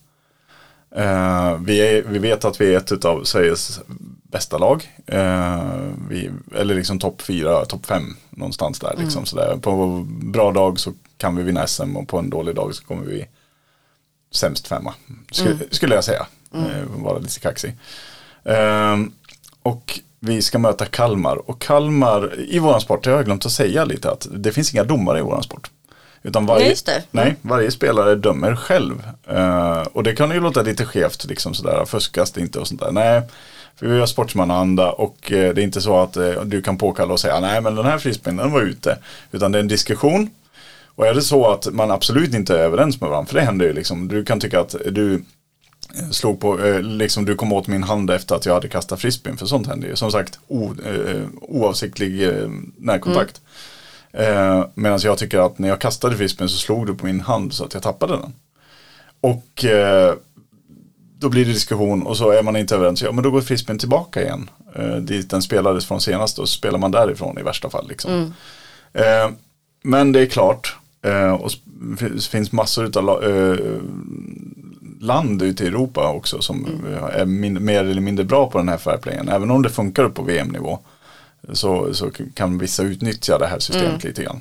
Eh, 0.97 1.57
vi, 1.61 1.79
är, 1.81 2.03
vi 2.03 2.19
vet 2.19 2.45
att 2.45 2.61
vi 2.61 2.75
är 2.75 2.79
ett 2.79 3.05
av 3.05 3.25
Sveriges 3.25 3.81
bästa 4.23 4.59
lag. 4.59 4.91
Eh, 5.07 5.63
vi, 6.09 6.31
eller 6.57 6.75
liksom 6.75 6.99
topp 6.99 7.23
fyra, 7.23 7.65
topp 7.65 7.87
fem 7.87 8.17
någonstans 8.31 8.81
där. 8.81 8.95
Liksom, 8.99 9.27
sådär. 9.27 9.57
På 9.57 10.07
bra 10.09 10.53
dag 10.53 10.81
så 10.81 10.93
kan 11.17 11.37
vi 11.37 11.43
vinna 11.43 11.67
SM 11.67 11.97
och 11.97 12.09
på 12.09 12.19
en 12.19 12.31
dålig 12.31 12.55
dag 12.55 12.75
så 12.75 12.85
kommer 12.85 13.05
vi 13.05 13.27
sämst 14.31 14.69
femma. 14.69 14.95
Sk- 15.33 15.69
Skulle 15.71 15.95
jag 15.95 16.05
säga. 16.05 16.27
Eh, 16.55 16.85
vara 16.97 17.19
lite 17.19 17.41
kaxig. 17.41 17.77
Och 19.63 20.01
vi 20.25 20.43
ska 20.43 20.59
möta 20.59 20.85
Kalmar. 20.87 21.51
Och 21.51 21.61
Kalmar, 21.61 22.41
i 22.49 22.59
våran 22.59 22.81
sport, 22.81 23.05
det 23.05 23.11
har 23.11 23.17
jag 23.17 23.27
glömt 23.27 23.47
att 23.47 23.53
säga 23.53 23.85
lite, 23.85 24.11
att 24.11 24.27
det 24.31 24.53
finns 24.53 24.75
inga 24.75 24.85
domare 24.85 25.19
i 25.19 25.23
våran 25.23 25.43
sport. 25.43 25.71
Utan 26.23 26.47
varje, 26.47 26.65
Nej, 26.65 26.77
det. 26.85 27.03
Nej, 27.11 27.37
varje 27.43 27.71
spelare 27.71 28.15
dömer 28.15 28.57
själv. 28.57 29.03
Eh, 29.29 29.83
och 29.93 30.03
det 30.03 30.15
kan 30.15 30.31
ju 30.31 30.41
låta 30.41 30.63
lite 30.63 30.85
skevt, 30.85 31.25
liksom 31.25 31.55
sådär, 31.55 31.85
fuskas 31.85 32.33
det 32.33 32.41
inte 32.41 32.59
och 32.59 32.69
sånt 32.69 32.81
där. 32.81 32.93
Nej, 32.93 33.23
för 33.77 33.87
vi 33.87 34.01
har 34.01 34.07
sportsmannaanda 34.07 34.93
och 34.93 35.33
eh, 35.33 35.55
det 35.55 35.61
är 35.61 35.65
inte 35.65 35.81
så 35.81 35.99
att 35.99 36.17
eh, 36.17 36.43
du 36.45 36.63
kan 36.63 36.79
påkalla 36.79 37.13
och 37.13 37.21
säga 37.21 37.41
nej 37.41 37.61
men 37.61 37.75
den 37.75 37.87
här 37.87 37.99
frisbeen 37.99 38.37
den 38.37 38.53
var 38.53 38.61
ute. 38.61 38.99
Utan 39.33 39.53
det 39.53 39.59
är 39.59 39.61
en 39.61 39.69
diskussion. 39.69 40.31
Och 40.95 41.07
är 41.07 41.15
det 41.15 41.23
så 41.23 41.51
att 41.51 41.73
man 41.73 41.91
absolut 41.91 42.35
inte 42.35 42.55
är 42.59 42.63
överens 42.63 43.01
med 43.01 43.11
varandra, 43.11 43.29
för 43.29 43.35
det 43.35 43.45
händer 43.45 43.67
ju 43.67 43.73
liksom, 43.73 44.09
du 44.09 44.25
kan 44.25 44.41
tycka 44.41 44.61
att 44.61 44.75
du 44.91 45.25
slog 46.11 46.41
på, 46.41 46.61
eh, 46.61 46.83
liksom 46.83 47.25
du 47.25 47.35
kom 47.35 47.53
åt 47.53 47.67
min 47.67 47.83
hand 47.83 48.11
efter 48.11 48.35
att 48.35 48.47
jag 48.47 48.55
hade 48.55 48.69
kastat 48.69 49.01
frisbeen, 49.01 49.37
för 49.37 49.47
sånt 49.47 49.67
händer 49.67 49.89
ju. 49.89 49.97
Som 49.97 50.13
sagt, 50.13 50.39
o, 50.49 50.75
eh, 50.87 51.23
oavsiktlig 51.41 52.29
eh, 52.29 52.49
närkontakt. 52.77 53.41
Eh, 54.13 54.65
Medan 54.75 55.01
jag 55.03 55.19
tycker 55.19 55.39
att 55.47 55.59
när 55.59 55.69
jag 55.69 55.81
kastade 55.81 56.17
frisbeen 56.17 56.49
så 56.49 56.57
slog 56.57 56.87
du 56.87 56.95
på 56.95 57.07
min 57.07 57.21
hand 57.21 57.53
så 57.53 57.65
att 57.65 57.75
jag 57.75 57.83
tappade 57.83 58.13
den. 58.17 58.33
Och 59.21 59.65
då 61.23 61.29
blir 61.29 61.45
det 61.45 61.53
diskussion 61.53 62.03
och 62.03 62.17
så 62.17 62.31
är 62.31 62.43
man 62.43 62.57
inte 62.57 62.75
överens. 62.75 63.03
Ja 63.03 63.13
men 63.13 63.25
då 63.25 63.31
går 63.31 63.41
frisbeen 63.41 63.79
tillbaka 63.79 64.23
igen. 64.23 64.51
Eh, 64.75 64.97
dit 64.97 65.31
den 65.31 65.43
spelades 65.43 65.87
från 65.87 66.01
senast 66.01 66.39
och 66.39 66.49
så 66.49 66.59
spelar 66.59 66.79
man 66.79 66.91
därifrån 66.91 67.39
i 67.39 67.43
värsta 67.43 67.71
fall. 67.71 67.89
Liksom. 67.89 68.35
Eh, 68.93 69.31
men 69.83 70.13
det 70.13 70.21
är 70.21 70.27
klart. 70.27 70.77
Eh, 71.05 71.33
och 71.33 71.51
det 71.65 72.25
finns 72.25 72.53
massor 72.53 72.99
av 72.99 73.25
land 75.03 75.43
ute 75.43 75.65
i 75.65 75.67
Europa 75.67 76.09
också 76.09 76.43
som 76.43 76.87
eh, 76.93 77.21
är 77.21 77.25
min, 77.25 77.65
mer 77.65 77.85
eller 77.85 78.01
mindre 78.01 78.25
bra 78.25 78.51
på 78.51 78.59
den 78.59 78.69
här 78.69 78.77
fairplayen. 78.77 79.29
Även 79.29 79.51
om 79.51 79.63
det 79.63 79.71
funkar 79.71 80.09
på 80.09 80.23
VM-nivå 80.23 80.79
så, 81.53 81.95
så 81.95 82.11
kan 82.35 82.59
vissa 82.59 82.83
utnyttja 82.83 83.39
det 83.39 83.47
här 83.47 83.59
systemet 83.59 84.05
lite 84.05 84.23
grann. 84.23 84.41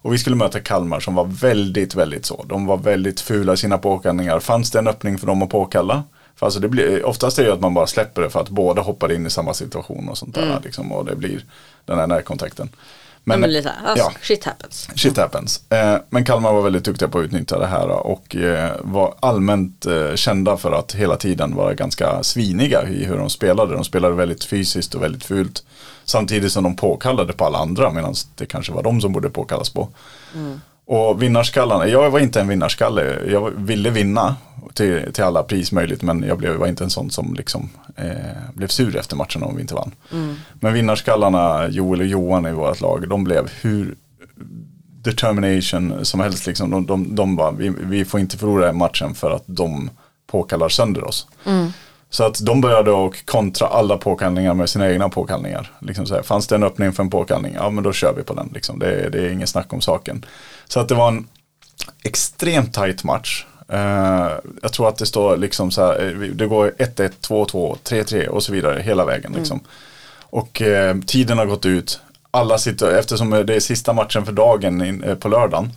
Och 0.00 0.12
vi 0.12 0.18
skulle 0.18 0.36
möta 0.36 0.60
Kalmar 0.60 1.00
som 1.00 1.14
var 1.14 1.24
väldigt, 1.24 1.94
väldigt 1.94 2.26
så. 2.26 2.44
De 2.48 2.66
var 2.66 2.76
väldigt 2.76 3.20
fula 3.20 3.52
i 3.52 3.56
sina 3.56 3.78
påkallningar. 3.78 4.40
Fanns 4.40 4.70
det 4.70 4.78
en 4.78 4.88
öppning 4.88 5.18
för 5.18 5.26
dem 5.26 5.42
att 5.42 5.50
påkalla? 5.50 6.02
För 6.36 6.46
alltså 6.46 6.60
det 6.60 6.68
blir, 6.68 7.04
oftast 7.04 7.38
är 7.38 7.44
det 7.44 7.52
att 7.52 7.60
man 7.60 7.74
bara 7.74 7.86
släpper 7.86 8.22
det 8.22 8.30
för 8.30 8.40
att 8.40 8.48
båda 8.48 8.82
hoppar 8.82 9.12
in 9.12 9.26
i 9.26 9.30
samma 9.30 9.54
situation 9.54 10.08
och 10.08 10.18
sånt 10.18 10.34
där. 10.34 10.60
Liksom, 10.64 10.92
och 10.92 11.04
det 11.04 11.16
blir 11.16 11.44
den 11.84 11.98
här 11.98 12.06
närkontakten. 12.06 12.68
Men, 13.28 13.40
men 13.40 13.52
lite, 13.52 13.72
alltså, 13.84 14.04
ja. 14.04 14.12
shit 14.22 14.44
happens. 14.44 14.88
Shit 14.96 15.16
happens. 15.16 15.72
Eh, 15.72 15.96
men 16.10 16.24
Kalmar 16.24 16.52
var 16.52 16.62
väldigt 16.62 16.84
duktiga 16.84 17.08
på 17.08 17.18
att 17.18 17.24
utnyttja 17.24 17.58
det 17.58 17.66
här 17.66 17.88
och 17.88 18.36
eh, 18.36 18.70
var 18.80 19.14
allmänt 19.20 19.86
eh, 19.86 20.14
kända 20.14 20.56
för 20.56 20.72
att 20.72 20.94
hela 20.94 21.16
tiden 21.16 21.54
vara 21.54 21.74
ganska 21.74 22.22
sviniga 22.22 22.88
i 22.88 23.04
hur 23.04 23.16
de 23.16 23.30
spelade. 23.30 23.74
De 23.74 23.84
spelade 23.84 24.14
väldigt 24.14 24.44
fysiskt 24.44 24.94
och 24.94 25.02
väldigt 25.02 25.24
fult. 25.24 25.62
Samtidigt 26.04 26.52
som 26.52 26.64
de 26.64 26.76
påkallade 26.76 27.32
på 27.32 27.44
alla 27.44 27.58
andra 27.58 27.90
medan 27.90 28.14
det 28.34 28.46
kanske 28.46 28.72
var 28.72 28.82
de 28.82 29.00
som 29.00 29.12
borde 29.12 29.30
påkallas 29.30 29.70
på. 29.70 29.88
Och 30.86 31.22
vinnarskallarna, 31.22 31.88
jag 31.88 32.10
var 32.10 32.20
inte 32.20 32.40
en 32.40 32.48
vinnarskalle. 32.48 33.18
Jag 33.26 33.50
ville 33.50 33.90
vinna 33.90 34.36
till, 34.78 35.12
till 35.12 35.24
alla 35.24 35.42
pris 35.42 35.72
möjligt 35.72 36.02
men 36.02 36.22
jag 36.22 36.38
blev, 36.38 36.56
var 36.56 36.66
inte 36.66 36.84
en 36.84 36.90
sån 36.90 37.10
som 37.10 37.34
liksom, 37.34 37.68
eh, 37.96 38.52
blev 38.54 38.68
sur 38.68 38.96
efter 38.96 39.16
matchen 39.16 39.42
om 39.42 39.56
vi 39.56 39.60
inte 39.60 39.74
vann. 39.74 39.94
Men 40.60 40.72
vinnarskallarna, 40.72 41.68
Joel 41.68 42.00
och 42.00 42.06
Johan 42.06 42.46
i 42.46 42.52
vårt 42.52 42.80
lag, 42.80 43.08
de 43.08 43.24
blev 43.24 43.50
hur 43.60 43.94
determination 45.02 46.04
som 46.04 46.20
helst. 46.20 46.46
Liksom. 46.46 46.70
De, 46.70 46.86
de, 46.86 47.14
de 47.14 47.36
bara, 47.36 47.50
vi, 47.50 47.68
vi 47.68 48.04
får 48.04 48.20
inte 48.20 48.38
förlora 48.38 48.72
matchen 48.72 49.14
för 49.14 49.30
att 49.30 49.44
de 49.46 49.90
påkallar 50.26 50.68
sönder 50.68 51.04
oss. 51.04 51.26
Så 52.10 52.24
att 52.24 52.44
de 52.44 52.60
började 52.60 52.90
och 52.90 53.26
kontra 53.26 53.66
alla 53.66 53.96
påkallningar 53.96 54.54
med 54.54 54.68
sina 54.68 54.90
egna 54.90 55.08
påkallningar. 55.08 55.72
Liksom 55.80 56.06
så 56.06 56.14
här, 56.14 56.22
fanns 56.22 56.46
det 56.46 56.54
en 56.54 56.62
öppning 56.62 56.92
för 56.92 57.02
en 57.02 57.10
påkallning, 57.10 57.54
ja 57.54 57.70
men 57.70 57.84
då 57.84 57.92
kör 57.92 58.14
vi 58.16 58.22
på 58.22 58.34
den. 58.34 58.50
Liksom. 58.54 58.78
Det, 58.78 59.10
det 59.10 59.26
är 59.26 59.30
ingen 59.30 59.46
snack 59.46 59.72
om 59.72 59.80
saken. 59.80 60.24
Så 60.68 60.80
att 60.80 60.88
det 60.88 60.94
var 60.94 61.08
en 61.08 61.26
extremt 62.02 62.74
tight 62.74 63.04
match. 63.04 63.46
Eh, 63.72 64.30
jag 64.62 64.72
tror 64.72 64.88
att 64.88 64.96
det 64.96 65.06
står 65.06 65.36
liksom 65.36 65.70
så 65.70 65.86
här, 65.86 66.06
eh, 66.06 66.28
det 66.28 66.46
går 66.46 66.74
1-1, 66.78 67.10
2-2, 67.20 67.76
3-3 67.84 68.28
och 68.28 68.42
så 68.42 68.52
vidare 68.52 68.80
hela 68.80 69.04
vägen. 69.04 69.32
Liksom. 69.36 69.60
Och 70.20 70.62
eh, 70.62 70.96
tiden 71.06 71.38
har 71.38 71.46
gått 71.46 71.66
ut. 71.66 72.00
Alla 72.30 72.58
sitter, 72.58 72.98
eftersom 72.98 73.30
det 73.30 73.54
är 73.54 73.60
sista 73.60 73.92
matchen 73.92 74.24
för 74.26 74.32
dagen 74.32 74.84
in, 74.84 75.02
eh, 75.02 75.14
på 75.14 75.28
lördagen. 75.28 75.72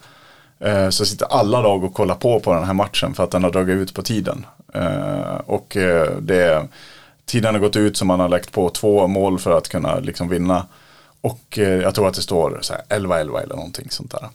Så 0.90 1.06
sitter 1.06 1.26
alla 1.26 1.62
lag 1.62 1.84
och 1.84 1.94
kollar 1.94 2.16
på 2.16 2.40
på 2.40 2.54
den 2.54 2.64
här 2.64 2.74
matchen 2.74 3.14
för 3.14 3.24
att 3.24 3.32
den 3.32 3.44
har 3.44 3.52
dragit 3.52 3.76
ut 3.76 3.94
på 3.94 4.02
tiden. 4.02 4.46
Och 5.46 5.78
det, 6.20 6.68
tiden 7.26 7.54
har 7.56 7.60
gått 7.60 7.76
ut 7.76 7.98
så 7.98 8.06
man 8.06 8.20
har 8.20 8.30
lagt 8.30 8.52
på 8.52 8.70
två 8.70 9.08
mål 9.08 9.40
för 9.40 9.58
att 9.58 9.70
kunna 9.70 10.00
liksom 10.00 10.30
vinna. 10.30 10.66
Och 11.22 11.58
jag 11.58 11.96
tror 11.96 12.08
att 12.08 12.14
det 12.14 12.22
står 12.22 12.60
så 12.62 12.74
här 12.74 13.00
11-11 13.00 13.44
eller 13.44 13.56
någonting 13.56 13.90
sånt 13.90 14.12
där. 14.12 14.30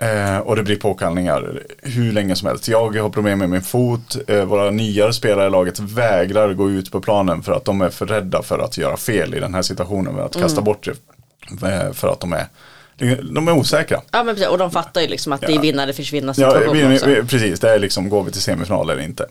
Eh, 0.00 0.38
och 0.38 0.56
det 0.56 0.62
blir 0.62 0.76
påkallningar 0.76 1.62
hur 1.82 2.12
länge 2.12 2.36
som 2.36 2.48
helst. 2.48 2.68
Jag 2.68 2.96
har 2.96 3.10
problem 3.10 3.38
med 3.38 3.50
min 3.50 3.62
fot. 3.62 4.16
Eh, 4.28 4.44
våra 4.44 4.70
nyare 4.70 5.12
spelare 5.12 5.46
i 5.46 5.50
laget 5.50 5.78
vägrar 5.80 6.52
gå 6.54 6.70
ut 6.70 6.92
på 6.92 7.00
planen 7.00 7.42
för 7.42 7.52
att 7.52 7.64
de 7.64 7.80
är 7.80 7.90
för 7.90 8.06
rädda 8.06 8.42
för 8.42 8.58
att 8.58 8.78
göra 8.78 8.96
fel 8.96 9.34
i 9.34 9.40
den 9.40 9.54
här 9.54 9.62
situationen. 9.62 10.14
Med 10.14 10.24
att 10.24 10.36
kasta 10.36 10.60
bort 10.60 10.88
det. 11.60 11.68
Eh, 11.68 11.92
för 11.92 12.08
att 12.08 12.20
de 12.20 12.32
är, 12.32 12.46
de 13.34 13.48
är 13.48 13.52
osäkra. 13.52 14.00
Ja 14.10 14.24
men 14.24 14.34
precis, 14.34 14.48
och 14.50 14.58
de 14.58 14.70
fattar 14.70 15.00
ju 15.00 15.08
liksom 15.08 15.32
att 15.32 15.40
det 15.40 15.46
är 15.46 15.54
Ja. 15.54 15.60
vinna 15.60 15.82
eller 15.82 15.92
försvinna 15.92 16.34
Ja, 16.36 16.50
situation 16.52 16.76
vi, 16.88 16.96
också. 16.96 17.06
vi, 17.06 17.22
precis, 17.22 17.60
det 17.60 17.70
är 17.70 17.78
liksom, 17.78 18.08
går 18.08 18.22
vi 18.24 18.30
till 18.32 18.42
semifinal 18.42 18.90
eller 18.90 19.02
inte. 19.02 19.26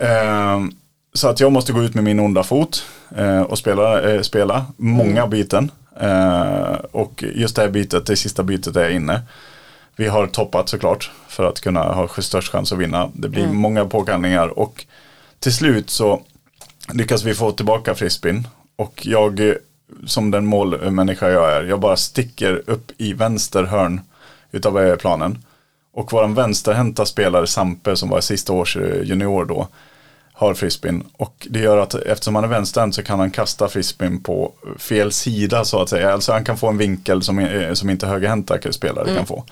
Ehm, 0.00 0.72
så 1.14 1.28
att 1.28 1.40
jag 1.40 1.52
måste 1.52 1.72
gå 1.72 1.82
ut 1.82 1.94
med 1.94 2.04
min 2.04 2.20
onda 2.20 2.42
fot 2.42 2.84
eh, 3.16 3.40
och 3.42 3.58
spela, 3.58 4.02
eh, 4.10 4.20
spela 4.20 4.66
många 4.76 5.26
byten. 5.26 5.70
Eh, 6.00 6.72
och 6.92 7.24
just 7.34 7.56
det 7.56 7.62
här 7.62 7.68
bytet, 7.68 8.06
det 8.06 8.16
sista 8.16 8.42
bytet 8.42 8.76
är 8.76 8.90
inne. 8.90 9.20
Vi 9.98 10.08
har 10.08 10.26
toppat 10.26 10.68
såklart 10.68 11.10
för 11.28 11.44
att 11.44 11.60
kunna 11.60 11.82
ha 11.82 12.08
störst 12.08 12.52
chans 12.52 12.72
att 12.72 12.78
vinna. 12.78 13.10
Det 13.14 13.28
blir 13.28 13.46
många 13.46 13.84
påkallningar 13.84 14.58
och 14.58 14.86
till 15.38 15.54
slut 15.54 15.90
så 15.90 16.22
lyckas 16.92 17.24
vi 17.24 17.34
få 17.34 17.52
tillbaka 17.52 17.94
frisbeen. 17.94 18.48
Och 18.76 19.06
jag, 19.06 19.54
som 20.06 20.30
den 20.30 20.46
målmänniska 20.46 21.30
jag 21.30 21.52
är, 21.52 21.64
jag 21.64 21.80
bara 21.80 21.96
sticker 21.96 22.62
upp 22.66 22.90
i 22.96 23.12
vänster 23.12 23.64
hörn 23.64 24.00
utav 24.52 24.96
planen. 24.96 25.44
Och 25.92 26.12
våran 26.12 26.34
vänsterhänta 26.34 27.06
spelare 27.06 27.46
Sampe 27.46 27.96
som 27.96 28.08
var 28.08 28.20
sista 28.20 28.52
års 28.52 28.76
eh, 28.76 29.02
junior 29.02 29.44
då 29.44 29.68
har 30.32 30.54
frisbeen. 30.54 31.06
Och 31.16 31.46
det 31.50 31.60
gör 31.60 31.78
att 31.78 31.94
eftersom 31.94 32.34
han 32.34 32.44
är 32.44 32.48
vänsterhänt 32.48 32.94
så 32.94 33.02
kan 33.02 33.18
han 33.18 33.30
kasta 33.30 33.68
frisbeen 33.68 34.20
på 34.20 34.52
fel 34.78 35.12
sida 35.12 35.64
så 35.64 35.82
att 35.82 35.88
säga. 35.88 36.12
Alltså 36.12 36.32
han 36.32 36.44
kan 36.44 36.56
få 36.56 36.68
en 36.68 36.78
vinkel 36.78 37.22
som, 37.22 37.38
eh, 37.38 37.72
som 37.72 37.90
inte 37.90 38.06
högerhänta 38.06 38.72
spelare 38.72 39.14
kan 39.14 39.26
få. 39.26 39.44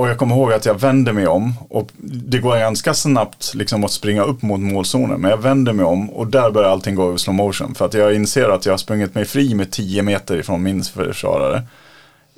Och 0.00 0.08
jag 0.08 0.18
kommer 0.18 0.34
ihåg 0.34 0.52
att 0.52 0.66
jag 0.66 0.80
vänder 0.80 1.12
mig 1.12 1.26
om 1.26 1.54
och 1.68 1.90
det 1.98 2.38
går 2.38 2.56
ganska 2.56 2.94
snabbt 2.94 3.54
liksom 3.54 3.84
att 3.84 3.90
springa 3.90 4.22
upp 4.22 4.42
mot 4.42 4.60
målzonen. 4.60 5.20
Men 5.20 5.30
jag 5.30 5.38
vänder 5.38 5.72
mig 5.72 5.84
om 5.84 6.10
och 6.10 6.26
där 6.26 6.50
börjar 6.50 6.70
allting 6.70 6.94
gå 6.94 7.14
i 7.14 7.18
slow 7.18 7.34
motion. 7.34 7.74
För 7.74 7.86
att 7.86 7.94
jag 7.94 8.14
inser 8.14 8.48
att 8.48 8.66
jag 8.66 8.72
har 8.72 8.78
sprungit 8.78 9.14
mig 9.14 9.24
fri 9.24 9.54
med 9.54 9.70
10 9.70 10.02
meter 10.02 10.36
ifrån 10.36 10.62
min 10.62 10.82
försvarare. 10.82 11.62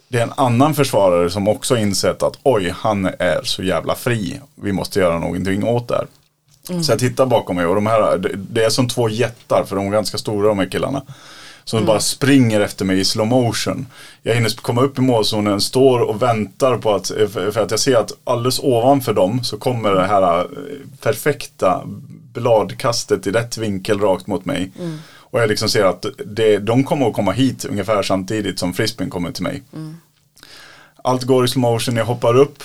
Det 0.09 0.19
är 0.19 0.23
en 0.23 0.33
annan 0.37 0.75
försvarare 0.75 1.31
som 1.31 1.49
också 1.49 1.77
insett 1.77 2.23
att 2.23 2.39
oj, 2.43 2.75
han 2.77 3.07
är 3.19 3.41
så 3.45 3.63
jävla 3.63 3.95
fri. 3.95 4.41
Vi 4.55 4.73
måste 4.73 5.01
göra 5.01 5.19
någonting 5.19 5.65
åt 5.65 5.89
det 5.89 5.95
här. 5.95 6.07
Så 6.83 6.93
jag 6.93 6.99
tittar 6.99 7.27
bakom 7.27 7.57
mig 7.57 7.67
och 7.67 7.75
de 7.75 7.87
här, 7.87 8.19
det 8.37 8.65
är 8.65 8.71
som 8.71 8.89
två 8.89 9.09
jättar 9.09 9.65
för 9.65 9.77
de 9.77 9.87
är 9.87 9.91
ganska 9.91 10.19
stora 10.19 10.49
de 10.49 10.59
här 10.59 10.67
killarna. 10.67 11.03
Som 11.65 11.87
bara 11.87 12.01
springer 12.01 12.61
efter 12.61 12.85
mig 12.85 13.01
i 13.01 13.05
slow 13.05 13.27
motion. 13.27 13.87
Jag 14.23 14.35
hinner 14.35 14.51
komma 14.51 14.83
upp 14.83 14.99
i 14.99 15.01
målzonen, 15.01 15.61
står 15.61 16.01
och 16.01 16.23
väntar 16.23 16.79
på 16.79 16.95
att, 16.95 17.07
för 17.33 17.59
att 17.59 17.71
jag 17.71 17.81
ser 17.81 17.97
att 17.97 18.13
alldeles 18.25 18.59
ovanför 18.59 19.15
dem 19.15 19.45
så 19.45 19.57
kommer 19.57 19.95
det 19.95 20.07
här 20.07 20.41
eh, 20.41 20.47
perfekta 21.01 21.83
bladkastet 22.33 23.27
i 23.27 23.31
rätt 23.31 23.59
vinkel 23.59 24.01
rakt 24.01 24.27
mot 24.27 24.45
mig. 24.45 24.73
Och 25.33 25.41
jag 25.41 25.49
liksom 25.49 25.69
ser 25.69 25.85
att 25.85 26.07
det, 26.27 26.59
de 26.59 26.85
kommer 26.85 27.07
att 27.09 27.15
komma 27.15 27.33
hit 27.33 27.65
ungefär 27.65 28.03
samtidigt 28.03 28.59
som 28.59 28.75
frisbeen 28.75 29.11
kommer 29.11 29.33
till 29.33 29.43
mig. 29.43 29.63
Allt 31.05 31.23
går 31.23 31.45
i 31.45 31.49
slow 31.49 31.61
motion, 31.61 31.97
jag 31.97 32.05
hoppar 32.05 32.37
upp. 32.37 32.63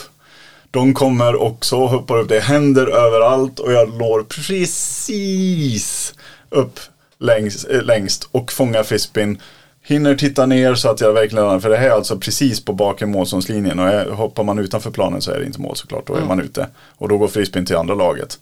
De 0.71 0.93
kommer 0.93 1.41
också 1.41 1.75
hoppar 1.75 2.17
upp. 2.17 2.29
Det 2.29 2.39
händer 2.39 2.87
överallt 2.87 3.59
och 3.59 3.73
jag 3.73 3.89
når 3.89 4.23
precis 4.23 6.13
upp 6.49 6.79
längst, 7.19 7.69
eh, 7.69 7.81
längst 7.83 8.29
och 8.31 8.51
fångar 8.51 8.83
frisbeen. 8.83 9.41
Hinner 9.83 10.15
titta 10.15 10.45
ner 10.45 10.75
så 10.75 10.89
att 10.89 11.01
jag 11.01 11.13
verkligen, 11.13 11.61
för 11.61 11.69
det 11.69 11.77
här 11.77 11.87
är 11.87 11.91
alltså 11.91 12.17
precis 12.17 12.65
på 12.65 12.73
bakre 12.73 13.05
målzonslinjen 13.05 13.79
och 13.79 13.87
är- 13.87 14.09
hoppar 14.09 14.43
man 14.43 14.59
utanför 14.59 14.91
planen 14.91 15.21
så 15.21 15.31
är 15.31 15.39
det 15.39 15.45
inte 15.45 15.61
mål 15.61 15.75
såklart, 15.75 16.07
då 16.07 16.15
är 16.15 16.21
man 16.25 16.39
ute. 16.41 16.67
Och 16.97 17.09
då 17.09 17.17
går 17.17 17.27
frisbeen 17.27 17.65
till 17.65 17.75
andra 17.75 17.95
laget. 17.95 18.39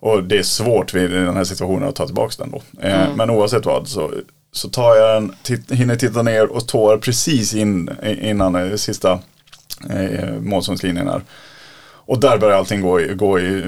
Och 0.00 0.24
det 0.24 0.38
är 0.38 0.42
svårt 0.42 0.94
vid 0.94 1.10
den 1.10 1.36
här 1.36 1.44
situationen 1.44 1.88
att 1.88 1.94
ta 1.96 2.06
tillbaka 2.06 2.34
den 2.38 2.50
då. 2.50 2.62
Eh, 2.88 3.06
Men 3.16 3.30
oavsett 3.30 3.66
vad 3.66 3.88
så, 3.88 4.10
så 4.52 4.68
tar 4.68 4.96
jag 4.96 5.22
den, 5.22 5.34
titt, 5.42 5.70
hinner 5.72 5.96
titta 5.96 6.22
ner 6.22 6.46
och 6.52 6.68
tår 6.68 6.98
precis 6.98 7.54
in, 7.54 7.90
innan 8.22 8.54
eh, 8.54 8.76
sista 8.76 9.18
eh, 9.90 10.32
målzonslinjen 10.40 11.08
här. 11.08 11.22
Och 12.06 12.20
där 12.20 12.38
börjar 12.38 12.58
allting 12.58 12.80
gå, 12.80 13.00
i, 13.00 13.14
gå 13.14 13.40
i, 13.40 13.64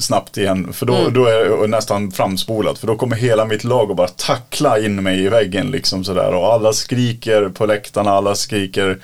snabbt 0.00 0.38
igen. 0.38 0.72
För 0.72 0.86
då, 0.86 1.08
då 1.10 1.26
är 1.26 1.60
det 1.60 1.66
nästan 1.66 2.10
framspolat. 2.10 2.78
För 2.78 2.86
då 2.86 2.96
kommer 2.96 3.16
hela 3.16 3.44
mitt 3.44 3.64
lag 3.64 3.90
och 3.90 3.96
bara 3.96 4.08
tackla 4.08 4.78
in 4.78 5.02
mig 5.02 5.24
i 5.24 5.28
väggen 5.28 5.70
liksom 5.70 6.04
sådär. 6.04 6.34
Och 6.34 6.52
alla 6.52 6.72
skriker 6.72 7.48
på 7.48 7.66
läktarna, 7.66 8.10
alla 8.10 8.34
skriker 8.34 8.98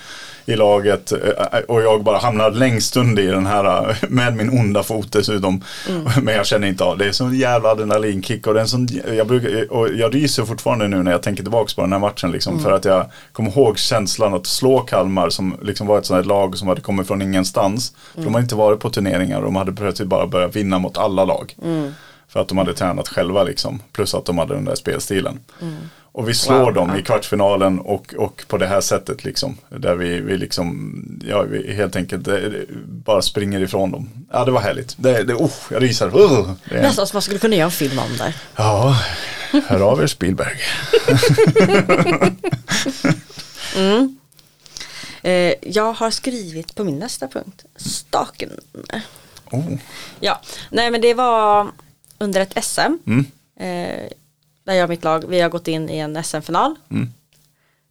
i 0.49 0.57
laget. 0.57 1.13
eh, 1.13 1.59
Och 1.69 1.83
jag 1.83 2.05
bara 2.05 2.19
hamnar 2.19 2.51
längst 2.51 2.97
under 2.97 3.23
i 3.23 3.27
den 3.27 3.47
här, 3.47 3.91
eh, 3.91 3.97
med 4.09 4.37
min 4.37 4.51
onda 4.51 4.83
fot 4.83 5.13
dessutom. 5.13 5.65
Men 6.23 6.35
jag 6.35 6.47
känner 6.47 6.69
inte 6.69 6.85
av 6.85 6.99
det. 6.99 7.07
är 7.07 7.13
sån 7.13 7.35
jävla 7.39 7.69
adrenalinkick. 7.69 8.47
Och, 8.47 8.55
det 8.55 8.61
är 8.61 8.63
en 8.63 8.69
sån, 8.69 8.89
jag, 9.17 9.27
brukar, 9.27 9.73
och 9.73 9.89
jag 9.95 10.15
ryser 10.15 10.45
fortfarande 10.45 10.89
nu 10.89 11.03
när 11.03 11.11
jag 11.13 11.23
tänker 11.23 11.43
tillbaka 11.43 11.73
på 11.75 11.81
den 11.81 11.93
här 11.93 11.99
matchen. 11.99 12.31
Liksom, 12.33 12.61
För 12.63 12.73
att 12.73 12.85
jag 12.85 13.07
kommer 13.33 13.51
ihåg 13.51 13.79
känslan 13.79 14.35
att 14.35 14.47
slå 14.47 14.81
Kalmar 14.81 15.31
som 15.31 15.57
liksom 15.63 15.87
var 15.87 15.99
ett 15.99 16.07
sånt 16.07 16.17
här 16.25 16.25
lag 16.29 16.57
som 16.57 16.69
hade 16.69 16.81
kommit 16.81 17.07
från 17.07 17.23
ingenstans. 17.23 17.93
För 18.15 18.23
de 18.23 18.35
hade 18.35 18.43
inte 18.43 18.55
varit 18.55 18.81
på 18.81 18.91
turneringar 18.91 19.39
och 19.39 19.45
de 19.45 19.57
hade 19.57 19.73
plötsligt 19.73 20.09
bara 20.09 20.27
börjat 20.27 20.57
vinna 20.57 20.79
mot 20.79 20.99
alla 20.99 21.25
lag. 21.25 21.55
För 22.29 22.41
att 22.41 22.49
de 22.49 22.59
hade 22.59 22.75
tränat 22.75 23.09
själva 23.09 23.43
liksom. 23.45 23.83
Plus 23.93 24.15
att 24.15 24.25
de 24.25 24.39
hade 24.39 24.55
den 24.55 24.65
där 24.65 24.75
spelstilen. 24.75 25.41
Och 26.19 26.29
vi 26.29 26.35
slår 26.35 26.59
Wow. 26.59 26.75
dem 26.75 26.97
i 26.97 27.03
kvartsfinalen 27.03 27.79
och, 27.79 28.15
och 28.15 28.45
på 28.49 28.57
det 28.57 28.67
här 28.67 28.81
sättet 28.81 29.25
liksom. 29.25 29.57
Där 29.69 29.95
vi, 29.95 30.21
vi 30.21 30.37
liksom, 30.37 30.95
ja 31.25 31.43
vi 31.43 31.75
helt 31.75 31.97
enkelt 31.97 32.29
eh, 32.29 32.37
bara 32.85 33.23
springer 33.23 33.61
ifrån 33.61 33.91
dem. 33.91 34.11
Ja 34.33 34.45
det 34.45 34.51
var 34.51 34.61
härligt. 34.61 34.95
Det, 34.99 35.23
det, 35.23 35.35
oh, 35.35 35.53
jag 35.71 35.83
ryser. 35.83 36.07
Uh, 36.07 36.51
det 36.71 36.83
Nästan 36.83 37.07
som 37.07 37.17
man 37.17 37.23
skulle 37.23 37.39
kunna 37.39 37.57
göra 37.57 37.65
en 37.65 37.71
film 37.71 37.99
om 37.99 38.17
det. 38.19 38.35
ja, 38.57 38.99
hör 39.67 39.81
av 39.81 40.03
er 40.03 40.07
Spielberg. 40.07 40.59
Eh, 45.23 45.55
jag 45.63 45.93
har 45.93 46.11
skrivit 46.11 46.75
på 46.75 46.85
min 46.85 46.99
nästa 46.99 47.29
punkt, 47.29 47.65
staken. 47.77 48.51
Oh. 49.51 49.73
Ja, 50.21 50.41
nej 50.71 50.91
men 50.91 51.01
det 51.01 51.15
var 51.15 51.69
under 52.19 52.41
ett 52.41 52.65
SM. 52.65 52.81
Mm. 53.07 53.27
Eh, 53.61 54.11
där 54.69 54.75
jag 54.75 54.85
och 54.85 54.91
mitt 54.91 55.05
lag, 55.05 55.25
vi 55.29 55.41
har 55.41 55.49
gått 55.49 55.69
in 55.69 55.91
i 55.91 55.99
en 55.99 56.25
SM-final. 56.25 56.75
Mm. 56.91 57.13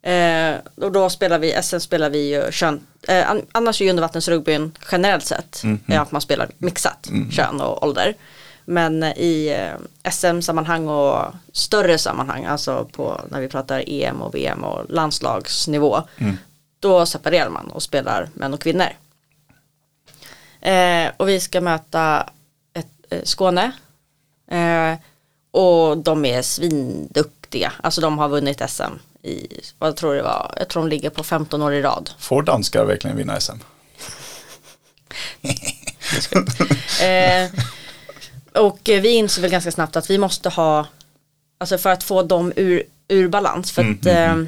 Eh, 0.02 0.60
och 0.84 0.92
då 0.92 1.10
spelar 1.10 1.38
vi, 1.38 1.62
SM 1.62 1.78
spelar 1.78 2.10
vi 2.10 2.34
ju 2.34 2.52
kön, 2.52 2.86
eh, 3.08 3.30
an, 3.30 3.42
annars 3.52 3.80
är 3.80 3.84
ju 3.84 3.90
undervattensrugbyn 3.90 4.78
generellt 4.92 5.24
sett 5.24 5.62
är 5.86 5.98
att 5.98 6.12
man 6.12 6.20
spelar 6.20 6.48
mixat 6.58 7.10
kön 7.30 7.60
och 7.60 7.82
ålder. 7.82 8.14
Men 8.64 9.04
i 9.04 9.56
eh, 10.04 10.10
SM-sammanhang 10.10 10.88
och 10.88 11.34
större 11.52 11.98
sammanhang, 11.98 12.44
alltså 12.44 12.88
på 12.92 13.20
när 13.30 13.40
vi 13.40 13.48
pratar 13.48 13.84
EM 13.86 14.22
och 14.22 14.34
VM 14.34 14.64
och 14.64 14.90
landslagsnivå, 14.90 16.02
då 16.80 17.06
separerar 17.06 17.50
man 17.50 17.70
och 17.70 17.82
spelar 17.82 18.28
män 18.34 18.54
och 18.54 18.60
kvinnor. 18.60 18.88
Eh, 20.60 21.10
och 21.16 21.28
vi 21.28 21.40
ska 21.40 21.60
möta 21.60 22.28
ett, 22.74 22.86
eh, 23.10 23.22
Skåne. 23.22 23.72
Eh, 24.50 24.94
och 25.58 25.98
de 25.98 26.24
är 26.24 26.42
svinduktiga. 26.42 27.72
Alltså 27.82 28.00
de 28.00 28.18
har 28.18 28.28
vunnit 28.28 28.62
SM 28.70 28.82
i, 29.22 29.60
vad 29.78 29.96
tror 29.96 30.14
det 30.14 30.22
var, 30.22 30.54
jag 30.56 30.68
tror 30.68 30.82
de 30.82 30.88
ligger 30.88 31.10
på 31.10 31.24
15 31.24 31.62
år 31.62 31.74
i 31.74 31.82
rad. 31.82 32.10
Får 32.18 32.42
danskar 32.42 32.84
verkligen 32.84 33.16
vinna 33.16 33.40
SM? 33.40 33.52
Eh, 37.02 37.50
och 38.62 38.78
vi 38.84 39.08
insåg 39.08 39.42
väl 39.42 39.50
ganska 39.50 39.72
snabbt 39.72 39.96
att 39.96 40.10
vi 40.10 40.18
måste 40.18 40.48
ha, 40.48 40.86
alltså 41.58 41.78
för 41.78 41.90
att 41.90 42.04
få 42.04 42.22
dem 42.22 42.52
ur, 42.56 42.82
ur 43.08 43.28
balans. 43.28 43.72
För 43.72 43.90
att 43.90 44.06
eh, 44.06 44.32
eh, 44.32 44.46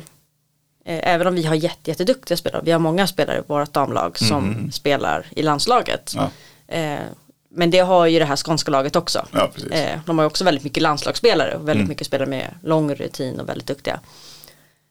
även 0.84 1.26
om 1.26 1.34
vi 1.34 1.44
har 1.44 1.54
jätte, 1.54 1.90
jätteduktiga 1.90 2.36
spelare, 2.36 2.62
vi 2.64 2.70
har 2.70 2.78
många 2.78 3.06
spelare 3.06 3.38
i 3.38 3.42
vårt 3.46 3.72
damlag 3.72 4.18
som 4.18 4.72
spelar 4.72 5.26
i 5.30 5.42
landslaget. 5.42 6.14
Ja. 6.16 6.30
Eh, 6.74 7.00
men 7.51 7.70
det 7.70 7.78
har 7.78 8.06
ju 8.06 8.18
det 8.18 8.24
här 8.24 8.36
skånska 8.36 8.70
laget 8.70 8.97
också. 8.97 9.27
Ja. 9.32 9.51
Eh, 9.70 9.98
de 10.06 10.18
har 10.18 10.24
ju 10.24 10.27
också 10.27 10.44
väldigt 10.44 10.64
mycket 10.64 10.82
landslagsspelare 10.82 11.56
och 11.56 11.68
väldigt 11.68 11.89
mycket 11.89 12.06
spelare 12.06 12.28
med 12.28 12.55
lång 12.62 12.94
rutin 12.94 13.40
och 13.40 13.48
väldigt 13.48 13.66
duktiga. 13.66 14.01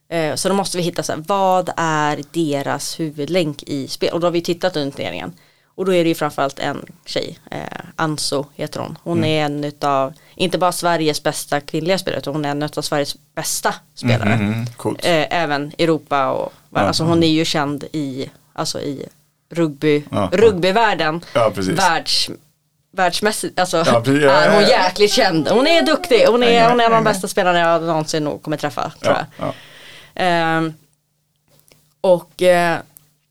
Eh, 0.10 0.36
så 0.36 0.50
då 0.50 0.56
måste 0.56 0.78
vi 0.78 0.84
hitta 0.84 1.04
så 1.04 1.12
här, 1.12 1.24
vad 1.28 1.70
är 1.78 2.22
deras 2.32 3.00
huvudlänk 3.00 3.64
i 3.64 3.88
spel? 3.88 4.14
Och 4.14 4.20
då 4.20 4.28
har 4.28 4.32
vi 4.32 4.42
tittat 4.42 4.76
under 4.76 4.92
turneringen. 4.98 5.34
Och 5.76 5.86
då 5.86 5.94
är 5.94 6.04
det 6.04 6.08
ju 6.10 6.16
framförallt 6.16 6.60
en 6.60 6.86
tjej, 7.06 7.40
eh, 7.52 7.60
Anso 7.96 8.46
heter 8.56 8.80
hon. 8.80 8.98
Hon 9.04 9.24
är 9.24 9.46
en 9.46 9.64
utav, 9.64 10.14
inte 10.36 10.58
bara 10.58 10.72
Sveriges 10.72 11.24
bästa 11.24 11.62
kvinnliga 11.62 11.98
spelare, 11.98 12.20
utan 12.20 12.34
hon 12.34 12.46
är 12.46 12.50
en 12.52 12.64
utav 12.64 12.82
Sveriges 12.82 13.16
bästa 13.36 13.76
spelare. 13.96 14.34
Mm, 14.34 14.66
coolt. 14.78 15.06
Eh, 15.06 15.26
även 15.44 15.72
Europa 15.78 16.30
och, 16.32 16.54
alltså 16.74 17.04
hon 17.04 17.24
är 17.24 17.28
ju 17.28 17.46
känd 17.46 17.84
i, 17.92 18.30
alltså 18.54 18.82
i 18.82 19.06
rugby, 19.52 20.04
Ja. 20.12 20.30
rugbyvärlden. 20.34 21.22
Ja. 21.34 21.52
Världs, 21.56 22.30
världsmässigt, 22.92 23.60
alltså 23.60 23.78
Ja, 23.78 24.04
är 24.32 24.54
hon 24.54 24.62
jäkligt 24.64 25.12
känd. 25.12 25.48
Hon 25.48 25.68
är 25.68 25.82
duktig, 25.82 26.26
hon 26.26 26.44
är, 26.44 26.70
hon 26.70 26.80
är 26.80 26.86
en 26.86 26.94
av 26.94 27.04
de 27.04 27.04
bästa 27.04 27.28
spelarna 27.28 27.60
jag 27.60 27.84
någonsin 27.84 28.24
nog 28.24 28.42
kommer 28.44 28.58
träffa, 28.58 28.92
tror 29.02 29.16
jag. 29.16 29.26
Ja, 29.38 29.46
ja. 29.46 29.54
Ehm, 30.24 30.74
och 32.02 32.42
eh, 32.42 32.80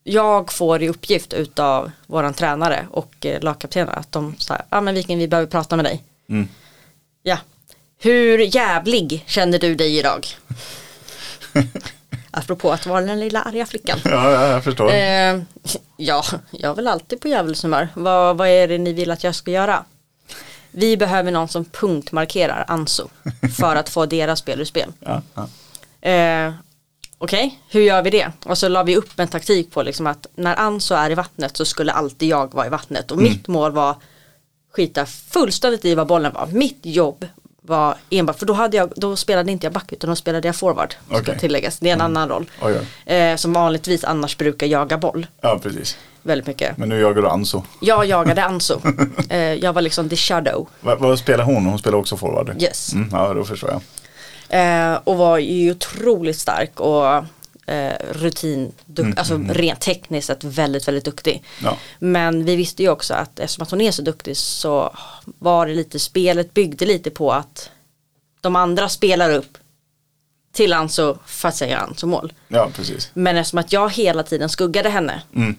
jag 0.05 0.53
får 0.53 0.83
i 0.83 0.89
uppgift 0.89 1.33
utav 1.33 1.91
våran 2.07 2.35
tränare 2.35 2.87
och 2.91 3.27
eh, 3.27 3.43
lagkaptenen 3.43 3.95
att 3.95 4.13
de 4.13 4.37
säger, 4.39 4.65
ja 4.71 4.81
men 4.81 4.95
Viking 4.95 5.19
vi 5.19 5.29
behöver 5.29 5.51
prata 5.51 5.77
med 5.77 5.85
dig. 5.85 6.03
Mm. 6.29 6.49
Ja, 7.23 7.39
hur 7.99 8.39
jävlig 8.57 9.25
känner 9.27 9.59
du 9.59 9.75
dig 9.75 9.99
idag? 9.99 10.27
Apropå 12.39 12.73
att 12.73 12.87
vara 12.87 13.01
den 13.01 13.21
lilla 13.21 13.43
arga 13.43 13.67
flickan. 13.67 13.99
ja, 14.05 14.33
ja, 14.33 14.47
jag 14.47 14.65
förstår. 14.65 14.91
Eh, 14.91 15.41
ja, 15.97 16.25
jag 16.51 16.71
är 16.71 16.75
väl 16.75 16.89
alltid 16.89 17.21
på 17.21 17.29
djävulshumör. 17.29 17.89
Vad, 17.95 18.37
vad 18.37 18.49
är 18.49 18.69
det 18.69 18.79
ni 18.79 18.93
vill 18.93 19.11
att 19.11 19.25
jag 19.25 19.35
ska 19.35 19.51
göra? 19.51 19.85
Vi 20.71 20.97
behöver 20.97 21.31
någon 21.31 21.49
som 21.49 21.65
punktmarkerar 21.65 22.65
Anso 22.69 23.09
för 23.59 23.77
att 23.77 23.89
få 23.89 24.07
deras 24.07 24.39
spel 24.39 24.61
ur 24.61 24.65
spel. 24.65 24.93
Ja, 25.01 25.23
ja. 25.35 25.49
Eh, 26.11 26.53
Okej, 27.21 27.61
hur 27.69 27.81
gör 27.81 28.03
vi 28.03 28.11
det? 28.11 28.33
Och 28.45 28.59
så 28.59 28.69
la 28.69 28.83
vi 28.83 28.97
upp 28.97 29.19
en 29.19 29.29
taktik 29.29 29.71
på 29.71 29.83
liksom 29.83 30.07
att 30.07 30.27
när 30.35 30.57
Anso 30.57 30.95
är 30.95 31.11
i 31.11 31.15
vattnet 31.15 31.57
så 31.57 31.65
skulle 31.65 31.93
alltid 31.93 32.29
jag 32.29 32.55
vara 32.55 32.67
i 32.67 32.71
vattnet. 32.71 33.11
Och 33.11 33.19
mitt 33.19 33.49
mål 33.49 33.73
var 33.73 33.97
skita 34.73 35.07
fullständigt 35.07 35.85
i 35.85 35.95
vad 35.95 36.07
bollen 36.07 36.33
var. 36.33 36.47
Mitt 36.47 36.79
jobb 36.83 37.27
var 37.69 37.95
enbart, 38.11 38.39
för 38.39 38.47
då, 38.47 38.53
hade 38.53 38.77
jag, 38.77 38.93
då 38.97 39.17
spelade 39.17 39.53
inte 39.53 39.67
jag 39.67 39.73
back 39.73 39.93
utan 39.93 40.11
då 40.11 40.17
spelade 40.17 40.49
jag 40.49 40.57
forward. 40.57 40.95
Ska 41.07 41.19
Okej. 41.19 41.39
tilläggas, 41.39 41.79
det 41.79 41.89
är 41.89 41.93
en 41.93 42.01
annan 42.01 42.29
roll. 42.29 42.51
Oj, 42.63 42.77
oj. 43.07 43.15
Eh, 43.15 43.37
som 43.37 43.53
vanligtvis 43.53 44.05
annars 44.05 44.37
brukar 44.37 44.67
jaga 44.67 44.99
boll 44.99 45.27
ja, 45.41 45.59
precis. 45.63 45.99
väldigt 46.23 46.47
mycket. 46.47 46.79
Men 46.79 46.89
nu 46.89 47.01
jagar 47.01 47.23
du 47.23 47.29
Anso. 47.29 47.63
Jag 47.81 48.07
jagade 48.07 48.45
Anso. 48.45 48.81
eh, 49.31 49.39
jag 49.39 49.73
var 49.73 49.83
liksom 49.83 50.09
the 50.09 50.17
shadow. 50.17 50.69
Vad, 50.81 50.99
vad 50.99 51.19
spelar 51.19 51.45
hon? 51.45 51.67
Hon 51.67 51.79
spelar 51.79 51.99
också 51.99 52.17
forward? 52.17 52.63
Yes. 52.63 52.93
Mm, 52.93 53.09
ja, 53.13 53.35
då 53.35 53.45
förstår 53.45 53.71
jag. 53.71 53.81
Eh, 54.51 54.99
och 55.05 55.17
var 55.17 55.39
ju 55.39 55.71
otroligt 55.71 56.39
stark 56.39 56.81
och 56.81 57.25
eh, 57.69 57.95
rutin, 58.13 58.73
alltså 59.17 59.37
rent 59.49 59.81
tekniskt 59.81 60.27
sett 60.27 60.45
väldigt, 60.45 60.89
väldigt 60.89 61.05
duktig. 61.05 61.43
Ja. 61.63 61.77
Men 61.99 62.45
vi 62.45 62.57
visste 62.57 62.83
ju 62.83 62.89
också 62.89 63.15
att 63.15 63.39
eftersom 63.41 63.63
att 63.63 63.71
hon 63.71 63.81
är 63.81 63.91
så 63.93 64.03
duktig 64.03 64.37
så 64.37 64.97
var 65.25 65.67
det 65.67 65.75
lite, 65.75 65.99
spelet 65.99 66.55
byggde 66.55 66.87
lite 66.87 67.11
på 67.11 67.33
att 67.33 67.71
de 68.41 68.57
andra 68.57 68.89
spelar 68.89 69.31
upp 69.35 69.59
till 70.53 70.73
Anso 70.73 71.19
för 71.27 71.49
att 71.49 71.57
säga 71.57 71.79
Anso 71.79 72.07
mål. 72.07 72.33
Ja, 72.49 72.71
precis. 72.75 73.11
Men 73.15 73.37
eftersom 73.37 73.59
att 73.59 73.73
jag 73.73 73.93
hela 73.93 74.23
tiden 74.23 74.49
skuggade 74.49 74.89
henne 74.89 75.23
Mm. 75.35 75.57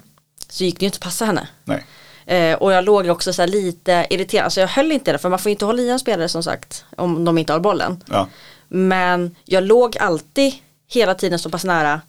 så 0.50 0.64
gick 0.64 0.80
det 0.80 0.84
ju 0.84 0.86
inte 0.88 0.96
att 0.98 1.02
passa 1.04 1.26
henne. 1.26 1.48
Nej. 1.64 1.86
Eh, 2.26 2.56
och 2.58 2.72
jag 2.74 2.84
låg 2.84 3.08
också 3.08 3.34
så 3.34 3.42
här 3.42 3.48
lite 3.48 4.08
irriterad, 4.10 4.44
alltså 4.44 4.60
jag 4.62 4.68
höll 4.68 4.92
inte 4.92 5.12
det 5.12 5.18
för 5.18 5.30
man 5.30 5.40
får 5.40 5.50
inte 5.52 5.66
hålla 5.66 5.82
i 5.82 5.90
en 5.90 6.00
spelare 6.00 6.30
som 6.30 6.44
sagt 6.44 6.86
om 6.98 7.26
de 7.26 7.38
inte 7.38 7.54
har 7.54 7.60
bollen. 7.60 8.04
Ja. 8.10 8.28
Men 8.68 9.36
jag 9.46 9.64
låg 9.64 9.98
alltid 9.98 10.54
hela 10.90 11.16
tiden 11.16 11.40
så 11.40 11.50
pass 11.50 11.64
nära 11.64 12.02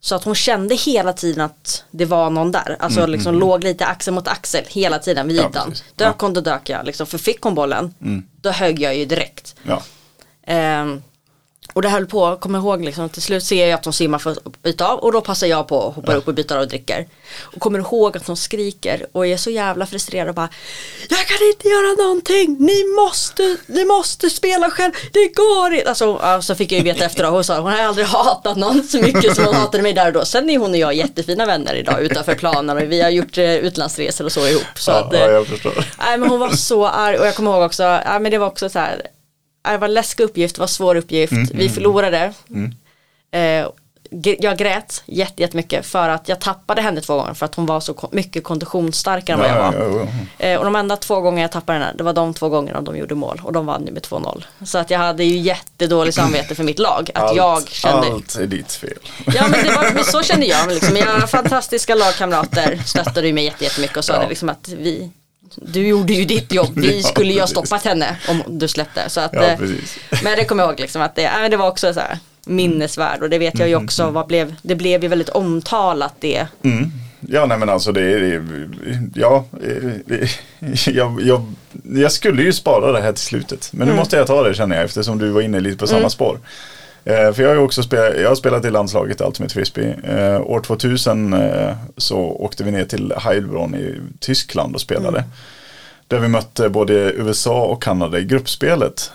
så 0.00 0.14
att 0.14 0.24
hon 0.24 0.34
kände 0.34 0.74
hela 0.74 1.12
tiden 1.12 1.40
att 1.44 1.84
det 1.90 2.04
var 2.04 2.30
någon 2.30 2.52
där. 2.52 2.76
Alltså 2.80 3.06
liksom 3.06 3.34
låg 3.34 3.64
lite 3.64 3.86
axel 3.86 4.14
mot 4.14 4.28
axel 4.28 4.64
hela 4.68 4.98
tiden 4.98 5.28
vid 5.28 5.36
Ja, 5.36 5.48
ytan. 5.50 5.68
precis. 5.70 5.84
dök 5.96 6.08
Ja. 6.08 6.14
hon 6.20 6.32
då 6.32 6.40
dök 6.40 6.68
jag. 6.68 6.86
Liksom, 6.86 7.06
för 7.06 7.18
fick 7.18 7.40
hon 7.42 7.54
bollen 7.54 7.94
då 8.40 8.50
högg 8.50 8.80
jag 8.80 8.96
ju 8.96 9.04
direkt. 9.04 9.54
Ja. 9.62 9.82
Ehm, 10.46 11.02
och 11.74 11.82
det 11.82 11.88
höll 11.88 12.06
på, 12.06 12.36
kommer 12.36 12.58
ihåg 12.58 12.84
liksom, 12.84 13.08
till 13.08 13.22
slut 13.22 13.44
ser 13.44 13.66
jag 13.66 13.78
att 13.78 13.84
hon 13.84 13.94
simmar 13.94 14.18
för 14.18 14.30
att 14.30 14.62
byta 14.62 14.86
av 14.88 14.98
och 14.98 15.12
då 15.12 15.20
passar 15.20 15.46
jag 15.46 15.68
på 15.68 15.76
och 15.76 15.94
hoppar 15.94 16.14
upp 16.16 16.28
och 16.28 16.34
byter 16.34 16.52
av 16.54 16.60
och 16.60 16.68
dricker. 16.68 17.06
Och 17.42 17.60
kommer 17.60 17.78
ihåg 17.78 18.16
att 18.16 18.26
hon 18.26 18.36
skriker 18.36 19.06
och 19.12 19.26
är 19.26 19.36
så 19.36 19.50
jävla 19.50 19.86
frustrerad 19.86 20.28
och 20.28 20.34
bara 20.34 20.48
Jag 21.10 21.18
kan 21.26 21.46
inte 21.54 21.68
göra 21.68 22.02
någonting, 22.06 22.56
ni 22.60 22.84
måste, 23.02 23.56
ni 23.66 23.84
måste 23.84 24.30
spela 24.30 24.70
själv, 24.70 24.92
det 25.12 25.28
går 25.34 25.74
inte. 25.74 25.88
Alltså, 25.88 26.18
ja, 26.22 26.42
så 26.42 26.54
fick 26.54 26.72
jag 26.72 26.78
ju 26.78 26.84
veta 26.84 27.04
efteråt, 27.04 27.32
hon 27.32 27.44
sa 27.44 27.60
hon 27.60 27.72
har 27.72 27.78
aldrig 27.78 28.06
hatat 28.06 28.56
någon 28.56 28.82
så 28.82 28.98
mycket 28.98 29.36
som 29.36 29.44
hon 29.44 29.54
hatade 29.54 29.82
mig 29.82 29.92
där 29.92 30.06
och 30.06 30.12
då. 30.12 30.24
Sen 30.24 30.50
är 30.50 30.58
hon 30.58 30.70
och 30.70 30.76
jag 30.76 30.94
jättefina 30.94 31.46
vänner 31.46 31.74
idag 31.74 32.02
utanför 32.02 32.34
planen 32.34 32.76
och 32.76 32.82
vi 32.82 33.02
har 33.02 33.10
gjort 33.10 33.38
eh, 33.38 33.54
utlandsresor 33.54 34.24
och 34.24 34.32
så 34.32 34.46
ihop. 34.46 34.62
Så 34.76 34.90
Ja, 34.90 34.96
att, 34.96 35.14
eh, 35.14 35.20
ja, 35.20 35.30
jag 35.30 35.46
förstår. 35.46 35.84
Nej 35.98 36.18
men 36.18 36.28
hon 36.28 36.40
var 36.40 36.50
så 36.50 36.86
arg 36.86 37.18
och 37.18 37.26
jag 37.26 37.34
kommer 37.34 37.50
ihåg 37.50 37.62
också, 37.62 37.82
ja, 37.82 38.18
men 38.18 38.30
det 38.30 38.38
var 38.38 38.46
också 38.46 38.68
så 38.68 38.78
här, 38.78 39.02
ja, 39.04 39.08
det 39.72 39.78
var 39.78 39.88
en 39.88 39.94
läskig 39.94 40.24
uppgift, 40.24 40.54
det 40.54 40.58
var 40.58 40.64
en 40.64 40.68
svår 40.68 40.94
uppgift, 40.94 41.32
vi 41.54 41.68
förlorade. 41.68 42.32
Eh, 43.32 43.66
g- 44.10 44.36
jag 44.40 44.58
grät 44.58 45.02
jätte- 45.06 45.42
jättemycket 45.42 45.86
för 45.86 46.08
att 46.08 46.28
jag 46.28 46.40
tappade 46.40 46.82
henne 46.82 47.00
två 47.00 47.16
gånger 47.16 47.34
för 47.34 47.46
att 47.46 47.54
hon 47.54 47.66
var 47.66 47.80
så 47.80 48.08
mycket 48.12 48.44
konditionsstarkare 48.44 49.34
än 49.34 49.40
vad 49.40 49.50
jag 49.74 49.74
Ja, 49.84 49.88
var. 49.88 50.08
Eh, 50.38 50.58
och 50.58 50.64
de 50.64 50.76
enda 50.76 50.96
två 50.96 51.20
gånger 51.20 51.42
jag 51.42 51.52
tappade 51.52 51.78
henne, 51.78 51.92
det 51.98 52.04
var 52.04 52.12
de 52.12 52.34
två 52.34 52.48
gångerna 52.48 52.80
de 52.80 52.96
gjorde 52.96 53.14
mål 53.14 53.40
och 53.44 53.52
de 53.52 53.66
vann 53.66 53.86
ju 53.86 53.92
med 53.92 54.02
2-0. 54.02 54.44
Så 54.64 54.78
att 54.78 54.90
jag 54.90 54.98
hade 54.98 55.24
ju 55.24 55.38
jättedåligt 55.38 56.14
samvete 56.16 56.54
för 56.54 56.64
mitt 56.64 56.78
lag, 56.78 57.10
att 57.14 57.22
Allt, 57.22 57.36
jag 57.36 57.68
kände 57.68 58.06
allt 58.12 58.34
är 58.36 58.46
ditt 58.46 58.72
fel. 58.72 58.98
Ja 59.26 59.46
men, 59.50 59.64
det 59.64 59.70
var, 59.72 59.90
men 59.94 60.04
så 60.04 60.22
kände 60.22 60.46
jag. 60.46 60.68
Liksom. 60.68 60.94
Mina 61.04 61.26
fantastiska 61.26 61.94
lagkamrater 61.94 62.82
stöttade 62.86 63.26
ju 63.26 63.32
mig 63.32 63.44
jätte- 63.44 63.64
jättemycket 63.64 63.96
och 63.96 64.04
sa 64.04 64.12
Ja. 64.14 64.22
det 64.22 64.28
liksom 64.28 64.48
att 64.48 64.68
vi 64.68 65.10
du 65.56 65.86
gjorde 65.86 66.12
ju 66.12 66.24
ditt 66.24 66.52
jobb, 66.52 66.72
vi 66.74 66.96
Ja, 67.02 67.08
skulle 67.08 67.32
ju 67.32 67.40
ha 67.40 67.46
stoppat 67.46 67.84
henne 67.84 68.16
om 68.28 68.42
du 68.58 68.68
släppte. 68.68 69.10
Så 69.10 69.20
att, 69.20 69.32
Ja, 69.32 69.42
eh, 69.42 69.58
men 70.22 70.36
det 70.38 70.44
kommer 70.44 70.62
jag 70.62 70.70
ihåg 70.70 70.80
liksom 70.80 71.02
att 71.02 71.16
det, 71.16 71.30
men 71.40 71.50
det 71.50 71.56
var 71.56 71.68
också 71.68 71.94
så 71.94 72.00
här 72.00 72.18
minnesvärd 72.46 73.22
och 73.22 73.30
det 73.30 73.38
vet 73.38 73.58
jag 73.58 73.68
ju 73.68 73.74
Mm, 73.74 73.84
också 73.84 74.10
vad 74.10 74.26
blev, 74.26 74.54
det 74.62 74.74
blev 74.74 75.02
ju 75.02 75.08
väldigt 75.08 75.28
omtalat 75.28 76.14
det. 76.20 76.46
Ja, 77.28 77.46
nej 77.46 77.58
men 77.58 77.68
alltså 77.68 77.92
det 77.92 78.00
är, 78.02 78.44
ja, 79.14 79.44
eh, 79.62 80.28
jag, 80.86 81.20
jag, 81.22 81.52
jag 81.94 82.12
skulle 82.12 82.42
ju 82.42 82.52
spara 82.52 82.92
det 82.92 83.00
här 83.00 83.12
till 83.12 83.24
slutet. 83.24 83.70
Men 83.72 83.88
nu 83.88 83.94
måste 83.94 84.16
jag 84.16 84.26
ta 84.26 84.42
det 84.42 84.54
känner 84.54 84.76
jag 84.76 84.84
eftersom 84.84 85.18
du 85.18 85.28
var 85.28 85.40
inne 85.40 85.60
lite 85.60 85.76
på 85.78 85.86
samma 85.86 86.10
spår. 86.10 86.38
Eh, 87.04 87.32
för 87.32 87.42
jag 87.42 87.48
har 87.48 87.56
också 87.56 87.82
spelat, 87.82 88.20
jag 88.20 88.28
har 88.28 88.34
spelat 88.34 88.64
i 88.64 88.70
landslaget 88.70 89.20
Ultimate 89.20 89.54
Frisbee. 89.54 89.96
Eh, 90.04 90.40
år 90.40 90.60
2000 90.60 91.32
eh, 91.32 91.76
så 91.96 92.18
åkte 92.18 92.64
vi 92.64 92.70
ner 92.70 92.84
till 92.84 93.12
Heilbronn 93.16 93.74
i 93.74 93.94
Tyskland 94.20 94.74
och 94.74 94.80
spelade. 94.80 95.24
Där 96.08 96.18
vi 96.18 96.28
mötte 96.28 96.68
både 96.68 96.94
USA 96.94 97.64
och 97.64 97.82
Kanada 97.82 98.18
i 98.18 98.24
gruppspelet. 98.24 99.12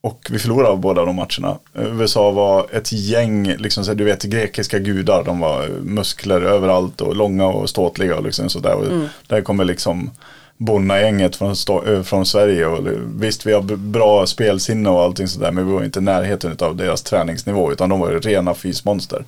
Och 0.00 0.26
vi 0.30 0.38
förlorade 0.38 0.76
båda 0.76 1.04
de 1.04 1.16
matcherna. 1.16 1.58
USA 1.74 2.30
var 2.30 2.66
ett 2.72 2.92
gäng, 2.92 3.56
liksom, 3.56 3.84
så 3.84 3.94
du 3.94 4.04
vet 4.04 4.22
grekiska 4.22 4.78
gudar. 4.78 5.24
De 5.24 5.40
var 5.40 5.68
muskler 5.68 6.40
överallt 6.40 7.00
och 7.00 7.16
långa 7.16 7.46
och 7.46 7.68
ståtliga 7.68 8.16
och 8.16 8.22
liksom 8.22 8.48
sådär. 8.48 8.74
Och 8.74 8.86
Där 9.26 9.40
kommer 9.40 9.64
liksom 9.64 10.10
bonnagänget 10.56 11.36
från, 11.36 11.54
eh, 11.86 12.02
från 12.02 12.26
Sverige. 12.26 12.66
Och 12.66 12.88
visst, 13.06 13.46
vi 13.46 13.52
har 13.52 13.62
bra 13.76 14.26
spelsinne 14.26 14.90
och 14.90 15.02
allting 15.02 15.28
sådär, 15.28 15.52
men 15.52 15.66
vi 15.66 15.72
var 15.72 15.84
inte 15.84 15.98
i 15.98 16.02
närheten 16.02 16.56
av 16.60 16.76
deras 16.76 17.02
träningsnivå, 17.02 17.72
utan 17.72 17.88
de 17.88 18.00
var 18.00 18.10
ju 18.10 18.20
rena 18.20 18.54
fysmonster. 18.54 19.24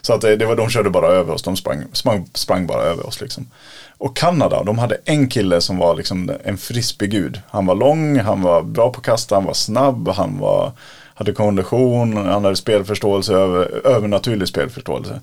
Så 0.00 0.12
att 0.12 0.20
det, 0.20 0.36
det 0.36 0.46
var, 0.46 0.56
de 0.56 0.70
körde 0.70 0.90
bara 0.90 1.06
över 1.06 1.34
oss, 1.34 1.42
de 1.42 1.56
sprang, 1.56 1.84
sprang, 1.92 2.28
sprang 2.34 2.66
bara 2.66 2.82
över 2.82 3.06
oss 3.06 3.20
liksom. 3.20 3.46
Och 3.98 4.16
Kanada, 4.16 4.62
de 4.62 4.78
hade 4.78 4.98
en 5.04 5.28
kille 5.28 5.60
som 5.60 5.78
var 5.78 5.94
liksom 5.94 6.30
en 6.44 6.58
frisbeegud. 6.58 7.40
Han 7.48 7.66
var 7.66 7.74
lång, 7.74 8.18
han 8.18 8.42
var 8.42 8.62
bra 8.62 8.92
på 8.92 8.98
att 8.98 9.06
kasta, 9.06 9.34
han 9.34 9.44
var 9.44 9.54
snabb, 9.54 10.08
han 10.08 10.38
var, 10.38 10.72
hade 11.22 11.32
kondition, 11.32 12.16
han 12.16 12.44
hade 12.44 12.56
spelförståelse, 12.56 13.34
över, 13.34 13.86
övernaturlig 13.86 14.48
spelförståelse. 14.48 15.20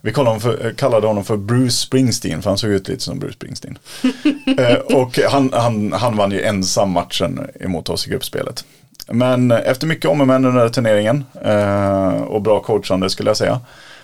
Vi 0.00 0.12
kallade 0.12 0.30
honom, 0.30 0.40
för, 0.40 0.74
kallade 0.76 1.06
honom 1.06 1.24
för 1.24 1.36
Bruce 1.36 1.76
Springsteen, 1.76 2.42
för 2.42 2.50
han 2.50 2.58
såg 2.58 2.70
ut 2.70 2.88
lite 2.88 3.02
som 3.02 3.18
Bruce 3.18 3.34
Springsteen. 3.34 3.78
eh, 4.58 4.74
och 4.74 5.18
han, 5.28 5.52
han, 5.52 5.92
han 5.92 6.16
vann 6.16 6.32
ju 6.32 6.42
ensam 6.42 6.90
matchen 6.90 7.46
emot 7.60 7.88
oss 7.88 8.06
i 8.06 8.10
gruppspelet. 8.10 8.64
Men 9.06 9.50
efter 9.50 9.86
mycket 9.86 10.10
om 10.10 10.20
och 10.20 10.26
men 10.26 10.44
under 10.44 10.68
turneringen 10.68 11.24
eh, 11.44 12.22
och 12.22 12.42
bra 12.42 12.60
coachande 12.60 13.10
skulle 13.10 13.30
jag 13.30 13.36
säga, 13.36 13.60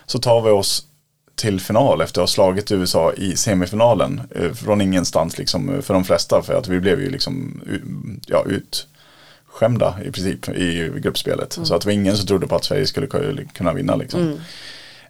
så 0.06 0.18
tar 0.18 0.42
vi 0.42 0.50
oss 0.50 0.82
till 1.34 1.60
final 1.60 2.00
efter 2.00 2.20
att 2.20 2.28
ha 2.28 2.32
slagit 2.34 2.72
USA 2.72 3.12
i 3.12 3.36
semifinalen 3.36 4.20
eh, 4.34 4.52
från 4.52 4.80
ingenstans 4.80 5.38
liksom 5.38 5.82
för 5.82 5.94
de 5.94 6.04
flesta 6.04 6.42
för 6.42 6.54
att 6.54 6.68
vi 6.68 6.80
blev 6.80 7.00
ju 7.00 7.10
liksom 7.10 7.60
ja, 8.26 8.44
utskämda 9.56 9.96
i 10.04 10.10
princip 10.12 10.48
i 10.48 10.92
gruppspelet. 11.00 11.52
Så 11.64 11.74
att 11.74 11.80
det 11.80 11.86
var 11.86 11.92
ingen 11.92 12.16
som 12.16 12.26
trodde 12.26 12.46
på 12.46 12.56
att 12.56 12.64
Sverige 12.64 12.86
skulle 12.86 13.06
ku- 13.06 13.48
kunna 13.54 13.72
vinna 13.72 13.96
liksom. 13.96 14.20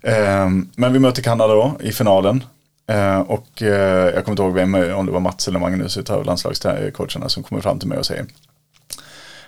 Eh, 0.02 0.48
men 0.76 0.92
vi 0.92 0.98
mötte 0.98 1.22
Kanada 1.22 1.54
då 1.54 1.76
i 1.80 1.92
finalen. 1.92 2.44
Eh, 2.86 3.20
och 3.20 3.62
eh, 3.62 4.14
jag 4.14 4.24
kommer 4.24 4.30
inte 4.32 4.42
ihåg 4.42 4.54
vem, 4.54 4.74
om 4.74 5.06
det 5.06 5.12
var 5.12 5.20
Mats 5.20 5.48
eller 5.48 5.58
Magnus 5.58 5.96
utav 5.96 6.24
landslagscoacherna 6.24 7.28
som 7.28 7.42
kommer 7.42 7.62
fram 7.62 7.78
till 7.78 7.88
mig 7.88 7.98
och 7.98 8.06
säger 8.06 8.26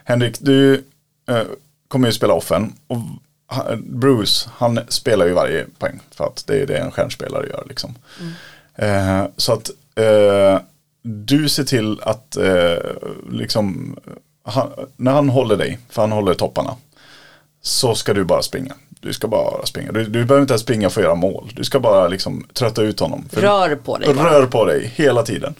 Henrik, 0.05 0.37
du 0.41 0.75
eh, 1.29 1.43
kommer 1.89 2.09
ju 2.09 2.13
spela 2.13 2.35
offen. 2.35 2.73
Och 2.87 2.99
Bruce, 3.79 4.51
han 4.57 4.81
spelar 4.89 5.27
ju 5.27 5.33
varje 5.33 5.67
poäng. 5.79 6.01
För 6.11 6.25
att 6.25 6.45
det 6.47 6.63
är 6.63 6.67
det 6.67 6.77
en 6.79 6.91
stjärnspelare 6.91 7.47
gör 7.47 7.65
liksom. 7.69 7.95
Eh, 8.75 9.25
så 9.37 9.53
att 9.53 9.71
eh, 9.95 10.61
du 11.03 11.49
ser 11.49 11.65
till 11.65 12.01
att 12.03 12.37
eh, 12.37 12.77
liksom, 13.31 13.97
han, 14.49 14.71
när 14.97 15.13
han 15.13 15.29
håller 15.29 15.57
dig, 15.57 15.79
för 15.91 16.03
han 16.03 16.13
håller 16.13 16.35
topparna. 16.35 16.75
Så 17.63 17.95
ska 17.95 18.15
du 18.15 18.25
bara 18.25 18.43
springa. 18.43 18.75
Du 19.01 19.13
ska 19.13 19.29
bara 19.29 19.67
springa. 19.67 19.93
Du, 19.93 20.05
du 20.05 20.25
behöver 20.25 20.41
inte 20.41 20.53
ens 20.53 20.63
springa 20.63 20.91
för 20.91 21.01
att 21.01 21.05
göra 21.05 21.15
mål. 21.15 21.53
Du 21.57 21.65
ska 21.65 21.81
bara 21.81 22.09
liksom 22.09 22.47
trötta 22.53 22.83
ut 22.83 23.01
honom. 23.01 23.25
För- 23.33 23.41
Rör 23.41 23.77
på 23.77 23.99
dig 23.99 24.15
bara. 24.15 24.31
Rör 24.33 24.47
på 24.47 24.65
dig 24.65 24.93
hela 24.97 25.23
tiden. 25.23 25.55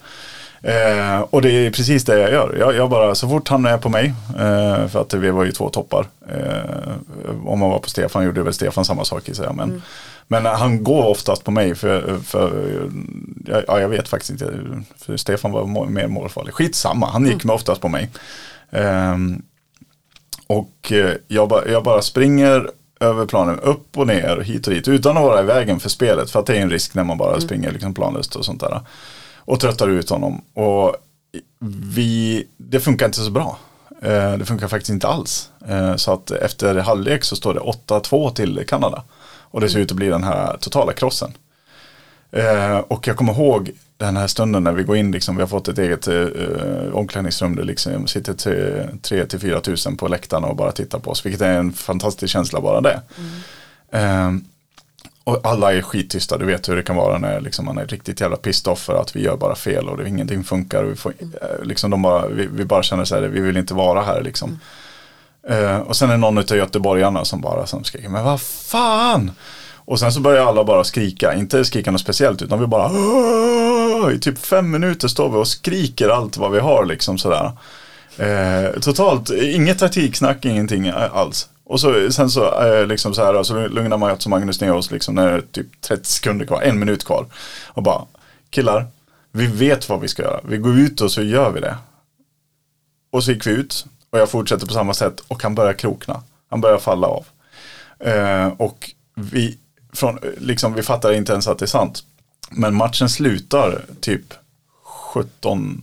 Eh, 0.61 1.19
och 1.19 1.41
det 1.41 1.51
är 1.51 1.71
precis 1.71 2.03
det 2.05 2.19
jag 2.19 2.31
gör. 2.31 2.55
Jag, 2.59 2.75
jag 2.75 2.89
bara, 2.89 3.15
så 3.15 3.29
fort 3.29 3.47
han 3.49 3.65
är 3.65 3.77
på 3.77 3.89
mig, 3.89 4.13
eh, 4.39 4.87
för 4.87 5.01
att 5.01 5.13
vi 5.13 5.31
var 5.31 5.43
ju 5.43 5.51
två 5.51 5.69
toppar. 5.69 6.07
Eh, 6.29 6.91
om 7.45 7.59
man 7.59 7.69
var 7.69 7.79
på 7.79 7.89
Stefan 7.89 8.25
gjorde 8.25 8.43
väl 8.43 8.53
Stefan 8.53 8.85
samma 8.85 9.05
sak 9.05 9.29
i 9.29 9.35
sig. 9.35 9.47
Men, 9.53 9.69
Mm. 9.69 9.81
men 10.27 10.45
han 10.45 10.83
går 10.83 11.05
oftast 11.05 11.43
på 11.43 11.51
mig 11.51 11.75
för, 11.75 12.17
för 12.25 12.73
ja, 13.45 13.61
ja, 13.67 13.79
jag 13.79 13.89
vet 13.89 14.07
faktiskt 14.07 14.31
inte. 14.31 14.53
För 14.97 15.17
Stefan 15.17 15.51
var 15.51 15.65
må, 15.65 15.85
mer 15.85 16.07
målfarlig. 16.07 16.53
Skitsamma, 16.53 17.09
han 17.09 17.25
gick 17.27 17.43
med 17.43 17.53
oftast 17.55 17.81
på 17.81 17.87
mig. 17.89 18.09
Ehm, 18.71 19.41
och 20.47 20.91
eh, 20.91 21.13
jag, 21.27 21.49
ba, 21.49 21.61
jag 21.67 21.83
bara 21.83 22.01
springer 22.01 22.69
över 22.99 23.25
planen 23.25 23.59
upp 23.59 23.97
och 23.97 24.07
ner 24.07 24.41
hit 24.41 24.67
och 24.67 24.73
dit 24.73 24.87
utan 24.87 25.17
att 25.17 25.23
vara 25.23 25.41
i 25.41 25.45
vägen 25.45 25.79
för 25.79 25.89
spelet. 25.89 26.31
För 26.31 26.39
att 26.39 26.45
det 26.45 26.57
är 26.57 26.61
en 26.61 26.69
risk 26.69 26.95
när 26.95 27.03
man 27.03 27.17
bara 27.17 27.41
springer 27.41 27.71
liksom 27.71 27.93
planlöst 27.93 28.35
och 28.35 28.45
sånt 28.45 28.61
där. 28.61 28.81
Och 29.35 29.59
tröttar 29.59 29.87
ut 29.87 30.09
honom. 30.09 30.41
Och 30.53 30.95
vi, 31.93 32.47
det 32.57 32.79
funkar 32.79 33.05
inte 33.05 33.19
så 33.19 33.31
bra. 33.31 33.57
Eh, 34.01 34.33
det 34.33 34.45
funkar 34.45 34.67
faktiskt 34.67 34.89
inte 34.89 35.07
alls. 35.07 35.49
Eh, 35.67 35.95
så 35.95 36.13
att 36.13 36.31
efter 36.31 36.75
halvlek 36.75 37.23
så 37.23 37.35
står 37.35 37.53
det 37.53 37.59
8-2 37.59 38.33
till 38.33 38.63
Kanada. 38.67 39.03
Och 39.51 39.61
det 39.61 39.69
ser 39.69 39.79
ut 39.79 39.91
att 39.91 39.97
bli 39.97 40.07
den 40.07 40.23
här 40.23 40.57
totala 40.57 40.93
krossen. 40.93 41.31
Eh, 42.31 42.77
och 42.77 43.07
jag 43.07 43.17
kommer 43.17 43.33
ihåg 43.33 43.71
den 43.97 44.17
här 44.17 44.27
stunden 44.27 44.63
när 44.63 44.71
vi 44.71 44.83
går 44.83 44.97
in, 44.97 45.11
liksom, 45.11 45.35
vi 45.35 45.41
har 45.41 45.47
fått 45.47 45.67
ett 45.67 45.77
eget 45.77 46.07
eh, 46.07 46.93
omklädningsrum 46.93 47.55
där 47.55 47.63
liksom 47.63 48.07
sitter 48.07 48.33
3 49.01 49.25
till 49.25 49.39
4 49.39 49.61
tusen 49.61 49.97
på 49.97 50.07
läktarna 50.07 50.47
och 50.47 50.55
bara 50.55 50.71
tittar 50.71 50.99
på 50.99 51.11
oss. 51.11 51.25
Vilket 51.25 51.41
är 51.41 51.53
en 51.53 51.73
fantastisk 51.73 52.33
känsla 52.33 52.61
bara 52.61 52.81
det. 52.81 53.01
Eh, 53.91 54.31
och 55.23 55.39
alla 55.43 55.73
är 55.73 55.81
skittysta, 55.81 56.37
du 56.37 56.45
vet 56.45 56.69
hur 56.69 56.75
det 56.75 56.83
kan 56.83 56.95
vara 56.95 57.17
när 57.17 57.41
liksom, 57.41 57.65
man 57.65 57.77
är 57.77 57.85
riktigt 57.85 58.21
jävla 58.21 58.37
pissed 58.37 58.71
off 58.71 58.79
för 58.79 59.01
att 59.01 59.15
vi 59.15 59.21
gör 59.21 59.37
bara 59.37 59.55
fel 59.55 59.89
och 59.89 59.97
det, 59.97 60.09
ingenting 60.09 60.43
funkar. 60.43 60.83
Och 60.83 60.91
vi, 60.91 60.95
får, 60.95 61.13
eh, 61.21 61.63
liksom, 61.63 61.91
de 61.91 62.01
bara, 62.01 62.27
vi, 62.27 62.47
vi 62.51 62.65
bara 62.65 62.83
känner 62.83 63.05
så 63.05 63.15
här, 63.15 63.21
vi 63.21 63.41
vill 63.41 63.57
inte 63.57 63.73
vara 63.73 64.01
här 64.01 64.21
liksom. 64.21 64.59
Eh, 65.47 65.77
och 65.77 65.95
sen 65.95 66.09
är 66.09 66.17
någon 66.17 66.37
av 66.37 66.55
göteborgarna 66.55 67.25
som 67.25 67.41
bara 67.41 67.65
som 67.65 67.83
skriker, 67.83 68.09
men 68.09 68.23
vad 68.23 68.41
fan! 68.41 69.31
Och 69.89 69.99
sen 69.99 70.11
så 70.11 70.19
börjar 70.19 70.45
alla 70.45 70.63
bara 70.63 70.83
skrika, 70.83 71.33
inte 71.33 71.65
skrika 71.65 71.91
något 71.91 72.01
speciellt 72.01 72.41
utan 72.41 72.59
vi 72.59 72.67
bara 72.67 72.91
"Åh!" 72.91 74.13
I 74.13 74.19
typ 74.19 74.37
fem 74.37 74.71
minuter 74.71 75.07
står 75.07 75.29
vi 75.29 75.37
och 75.37 75.47
skriker 75.47 76.09
allt 76.09 76.37
vad 76.37 76.51
vi 76.51 76.59
har 76.59 76.85
liksom 76.85 77.17
sådär. 77.17 77.51
Eh, 78.17 78.79
totalt, 78.79 79.29
inget 79.29 79.79
taktiksnack, 79.79 80.45
ingenting 80.45 80.89
alls. 80.89 81.49
Och 81.63 81.79
så, 81.79 82.11
sen 82.11 82.29
så, 82.29 82.61
eh, 82.61 82.87
liksom 82.87 83.13
så 83.13 83.23
här, 83.23 83.43
så 83.43 83.67
lugnar 83.67 83.97
Mats 83.97 84.25
och 84.25 84.29
Magnus 84.29 84.61
ner 84.61 84.73
oss 84.73 84.91
liksom 84.91 85.15
när 85.15 85.27
det 85.27 85.33
är 85.37 85.41
typ 85.41 85.81
30 85.81 86.05
sekunder 86.05 86.45
kvar, 86.45 86.61
en 86.61 86.79
minut 86.79 87.03
kvar. 87.05 87.25
Och 87.67 87.83
bara, 87.83 88.05
killar, 88.49 88.85
vi 89.31 89.47
vet 89.47 89.89
vad 89.89 90.01
vi 90.01 90.07
ska 90.07 90.23
göra. 90.23 90.39
Vi 90.43 90.57
går 90.57 90.79
ut 90.79 91.01
och 91.01 91.11
så 91.11 91.21
gör 91.21 91.51
vi 91.51 91.59
det. 91.59 91.77
Och 93.11 93.23
så 93.23 93.31
gick 93.31 93.47
vi 93.47 93.51
ut 93.51 93.85
och 94.09 94.19
jag 94.19 94.29
fortsätter 94.29 94.67
på 94.67 94.73
samma 94.73 94.93
sätt 94.93 95.19
och 95.27 95.43
han 95.43 95.55
börjar 95.55 95.73
krokna. 95.73 96.23
Han 96.49 96.61
börjar 96.61 96.77
falla 96.77 97.07
av. 97.07 97.25
Eh, 97.99 98.47
och 98.47 98.91
vi, 99.15 99.57
från, 99.99 100.19
liksom, 100.37 100.73
vi 100.73 100.83
fattar 100.83 101.11
inte 101.13 101.31
ens 101.31 101.47
att 101.47 101.59
det 101.59 101.65
är 101.65 101.67
sant. 101.67 102.03
Men 102.51 102.75
matchen 102.75 103.09
slutar 103.09 103.85
typ 104.01 104.33
17-10. 105.13 105.81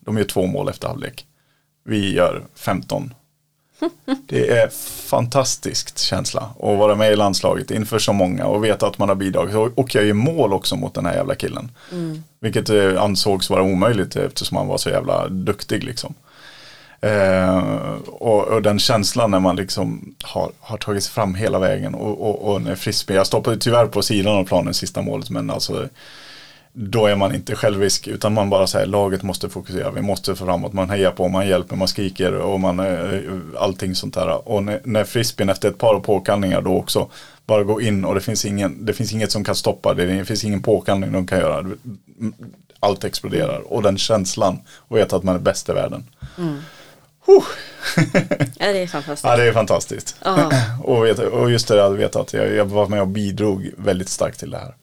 De 0.00 0.18
gör 0.18 0.24
två 0.24 0.46
mål 0.46 0.68
efter 0.68 0.88
halvlek. 0.88 1.26
Vi 1.84 2.14
gör 2.14 2.42
15. 2.54 3.14
Det 4.26 4.48
är 4.50 4.68
fantastiskt 5.08 5.98
känsla 5.98 6.40
att 6.40 6.78
vara 6.78 6.94
med 6.94 7.12
i 7.12 7.16
landslaget 7.16 7.70
inför 7.70 7.98
så 7.98 8.12
många 8.12 8.46
och 8.46 8.64
veta 8.64 8.86
att 8.86 8.98
man 8.98 9.08
har 9.08 9.16
bidragit. 9.16 9.54
Och- 9.74 9.94
jag 9.94 10.04
gör 10.04 10.14
mål 10.14 10.52
också 10.52 10.76
mot 10.76 10.94
den 10.94 11.06
här 11.06 11.14
jävla 11.14 11.34
killen. 11.34 11.70
Vilket 12.40 12.70
eh, 12.70 13.02
ansågs 13.02 13.50
vara 13.50 13.62
omöjligt 13.62 14.16
eftersom 14.16 14.56
han 14.56 14.66
var 14.66 14.78
så 14.78 14.88
jävla 14.90 15.28
duktig 15.28 15.84
liksom. 15.84 16.14
Eh, 17.02 17.94
och, 18.06 18.48
och 18.48 18.62
den 18.62 18.78
känslan 18.78 19.30
när 19.30 19.40
man 19.40 19.56
liksom 19.56 20.14
har, 20.22 20.52
har 20.60 20.78
tagit 20.78 21.04
sig 21.04 21.12
fram 21.12 21.34
hela 21.34 21.58
vägen 21.58 21.94
och, 21.94 22.20
och, 22.20 22.52
och 22.52 22.62
när 22.62 22.74
frisbee, 22.74 23.16
jag 23.16 23.26
stoppade 23.26 23.56
tyvärr 23.56 23.86
på 23.86 24.02
sidan 24.02 24.36
av 24.36 24.44
planen 24.44 24.74
sista 24.74 25.02
målet 25.02 25.30
men 25.30 25.50
alltså 25.50 25.88
då 26.72 27.06
är 27.06 27.16
man 27.16 27.34
inte 27.34 27.56
självisk 27.56 28.08
utan 28.08 28.34
man 28.34 28.50
bara 28.50 28.66
säger 28.66 28.86
laget 28.86 29.22
måste 29.22 29.48
fokusera, 29.48 29.90
vi 29.90 30.02
måste 30.02 30.34
få 30.34 30.46
framåt, 30.46 30.72
man 30.72 30.90
hejar 30.90 31.10
på, 31.10 31.28
man 31.28 31.48
hjälper, 31.48 31.76
man 31.76 31.88
skriker 31.88 32.34
och 32.34 32.60
man 32.60 32.80
eh, 32.80 33.20
allting 33.58 33.94
sånt 33.94 34.14
där. 34.14 34.48
Och 34.48 34.62
när, 34.62 34.80
när 34.84 35.04
frisbeen 35.04 35.48
efter 35.48 35.68
ett 35.68 35.78
par 35.78 36.00
påkallningar 36.00 36.62
då 36.62 36.76
också 36.76 37.10
bara 37.46 37.64
går 37.64 37.82
in 37.82 38.04
och 38.04 38.14
det 38.14 38.20
finns, 38.20 38.44
ingen, 38.44 38.86
det 38.86 38.92
finns 38.92 39.12
inget 39.12 39.32
som 39.32 39.44
kan 39.44 39.54
stoppa 39.54 39.94
det, 39.94 40.06
det 40.06 40.24
finns 40.24 40.44
ingen 40.44 40.62
påkallning 40.62 41.12
de 41.12 41.26
kan 41.26 41.38
göra. 41.38 41.58
Mm, 41.58 42.34
allt 42.80 43.04
exploderar 43.04 43.72
och 43.72 43.82
den 43.82 43.98
känslan 43.98 44.58
och 44.68 44.96
veta 44.96 45.16
att 45.16 45.22
man 45.22 45.34
är 45.34 45.40
bäst 45.40 45.68
i 45.68 45.72
världen. 45.72 46.04
Mm. 46.38 46.58
Huh. 47.26 47.44
Ja, 48.58 48.72
det 48.72 48.78
är 48.78 48.86
fantastiskt. 48.86 49.24
Ja, 49.24 49.36
det 49.36 49.44
är 49.44 49.52
fantastiskt. 49.52 50.16
Ja. 50.24 50.50
och, 50.84 51.04
vet, 51.04 51.18
och 51.18 51.50
just 51.50 51.68
det 51.68 51.86
att 51.86 51.96
veta 51.96 52.20
att 52.20 52.32
jag, 52.32 52.54
jag 52.54 52.64
var 52.64 52.86
med 52.86 53.00
och 53.00 53.08
bidrog 53.08 53.70
väldigt 53.76 54.08
starkt 54.08 54.38
till 54.38 54.50
det 54.50 54.58
här. 54.58 54.74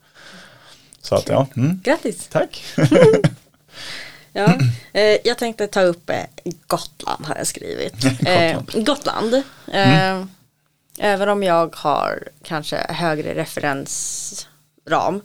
Så 1.02 1.16
att 1.16 1.30
ja, 1.30 1.48
mm, 1.56 1.82
Grattis! 1.84 2.28
tack. 2.28 2.64
Ja, 4.34 4.54
eh, 4.94 5.18
jag 5.24 5.38
tänkte 5.38 5.68
ta 5.68 5.82
upp 5.82 6.10
eh, 6.10 6.16
Gotland 6.68 7.26
har 7.26 7.36
jag 7.36 7.48
skrivit. 7.48 7.94
Eh, 8.26 8.62
Gotland. 8.76 9.34
Eh, 9.74 10.24
Även 11.02 11.30
om 11.30 11.44
jag 11.44 11.76
har 11.76 12.24
kanske 12.44 12.86
högre 12.90 13.36
referensram 13.36 15.22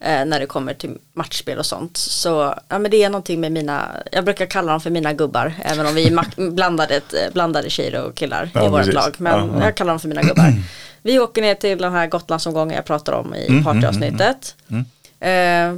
eh, 0.00 0.24
när 0.24 0.40
det 0.40 0.46
kommer 0.46 0.74
till 0.74 0.98
matchspel 1.12 1.58
och 1.58 1.66
sånt. 1.66 1.96
Så 1.96 2.54
ja, 2.68 2.78
men 2.78 2.90
det 2.90 3.02
är 3.04 3.10
någonting 3.10 3.40
med 3.40 3.52
mina, 3.52 3.88
jag 4.12 4.24
brukar 4.24 4.46
kalla 4.46 4.72
dem 4.72 4.80
för 4.80 4.90
mina 4.90 5.12
gubbar. 5.12 5.54
Även 5.64 5.86
om 5.86 5.94
vi 5.94 6.06
är 6.06 6.50
blandade, 6.50 6.94
eh, 6.96 7.32
blandade 7.32 7.70
tjejer 7.70 8.02
och 8.04 8.14
killar 8.14 8.50
Ja, 8.54 8.66
i 8.66 8.68
vårt 8.68 8.78
precis. 8.78 8.94
lag. 8.94 9.14
Men 9.18 9.32
Ja, 9.32 9.48
ja. 9.58 9.64
jag 9.64 9.74
kallar 9.74 9.92
dem 9.92 10.00
för 10.00 10.08
mina 10.08 10.22
gubbar. 10.22 10.52
Vi 11.02 11.18
åker 11.18 11.42
ner 11.42 11.54
till 11.54 11.78
den 11.78 11.92
här 11.92 12.06
Gotlandsomgången 12.06 12.76
jag 12.76 12.84
pratar 12.84 13.12
om 13.12 13.34
i 13.34 13.62
partyavsnittet. 13.64 14.54
Eh, 15.20 15.74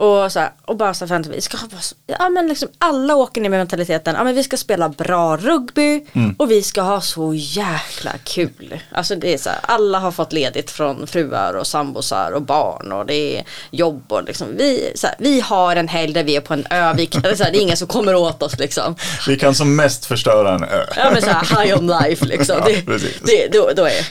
Och, 0.00 0.32
så 0.32 0.40
här, 0.40 0.50
och 0.64 0.76
bara 0.76 0.94
så 0.94 1.06
här, 1.06 1.24
vi 1.28 1.40
ska 1.40 1.56
ha, 1.56 1.68
ja 2.06 2.28
men 2.28 2.48
liksom 2.48 2.68
alla 2.78 3.14
åker 3.14 3.40
ner 3.40 3.48
med 3.48 3.58
mentaliteten, 3.58 4.14
ja 4.14 4.24
men 4.24 4.34
vi 4.34 4.42
ska 4.42 4.56
spela 4.56 4.88
bra 4.88 5.36
rugby 5.36 6.06
och 6.38 6.50
vi 6.50 6.62
ska 6.62 6.82
ha 6.82 7.00
så 7.00 7.34
jäkla 7.34 8.12
kul. 8.24 8.80
Alltså 8.92 9.14
det 9.16 9.34
är 9.34 9.38
så 9.38 9.50
här, 9.50 9.58
alla 9.62 9.98
har 9.98 10.12
fått 10.12 10.32
ledigt 10.32 10.70
från 10.70 11.06
fruar 11.06 11.54
och 11.54 11.66
sambosar 11.66 12.32
och 12.32 12.42
barn 12.42 12.92
och 12.92 13.06
det 13.06 13.36
är 13.36 13.44
jobb 13.70 14.02
och 14.08 14.24
liksom 14.24 14.56
vi, 14.56 14.92
så 14.94 15.06
här, 15.06 15.16
vi 15.18 15.40
har 15.40 15.76
en 15.76 15.88
helg 15.88 16.12
där 16.12 16.24
vi 16.24 16.36
är 16.36 16.40
på 16.40 16.54
en 16.54 16.66
ö, 16.70 16.94
vi 16.96 17.06
kan, 17.06 17.22
så 17.22 17.44
det 17.44 17.58
är 17.58 17.60
ingen 17.60 17.76
som 17.76 17.88
kommer 17.88 18.14
åt 18.14 18.42
oss 18.42 18.58
liksom. 18.58 18.96
Vi 19.26 19.38
kan 19.38 19.54
som 19.54 19.76
mest 19.76 20.06
förstöra 20.06 20.54
en 20.54 20.64
ö. 20.64 20.84
Ja 20.96 21.10
men 21.12 21.22
så 21.22 21.30
här 21.30 21.64
high 21.64 21.78
on 21.78 21.86
life 21.86 22.26
liksom. 22.26 22.56
Ja, 22.60 22.64
det, 22.66 22.86
precis. 22.86 23.20
det, 23.24 23.48
då, 23.52 23.70
då 23.76 23.84
är 23.84 24.06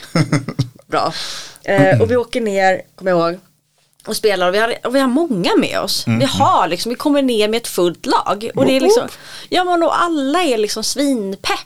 bra. 0.86 1.12
Eh, 1.62 2.00
och 2.00 2.10
vi 2.10 2.16
åker 2.16 2.40
ner, 2.40 2.82
kommer 2.96 3.10
jag 3.10 3.32
ihåg, 3.32 3.40
och 4.06 4.16
spelar 4.16 4.48
och 4.48 4.54
vi 4.54 4.58
har, 4.58 4.74
och 4.84 4.94
vi 4.94 5.00
har 5.00 5.08
många 5.08 5.50
med 5.56 5.80
oss. 5.80 6.04
Vi 6.06 6.24
har 6.24 6.68
liksom, 6.68 6.90
vi 6.90 6.96
kommer 6.96 7.22
ner 7.22 7.48
med 7.48 7.56
ett 7.56 7.68
fullt 7.68 8.06
lag. 8.06 8.50
Och 8.54 8.66
det 8.66 8.76
är 8.76 8.80
liksom, 8.80 9.08
ja 9.48 9.64
men 9.64 9.82
och 9.82 10.02
alla 10.02 10.42
är 10.42 10.58
liksom 10.58 10.84
svinpepp. 10.84 11.58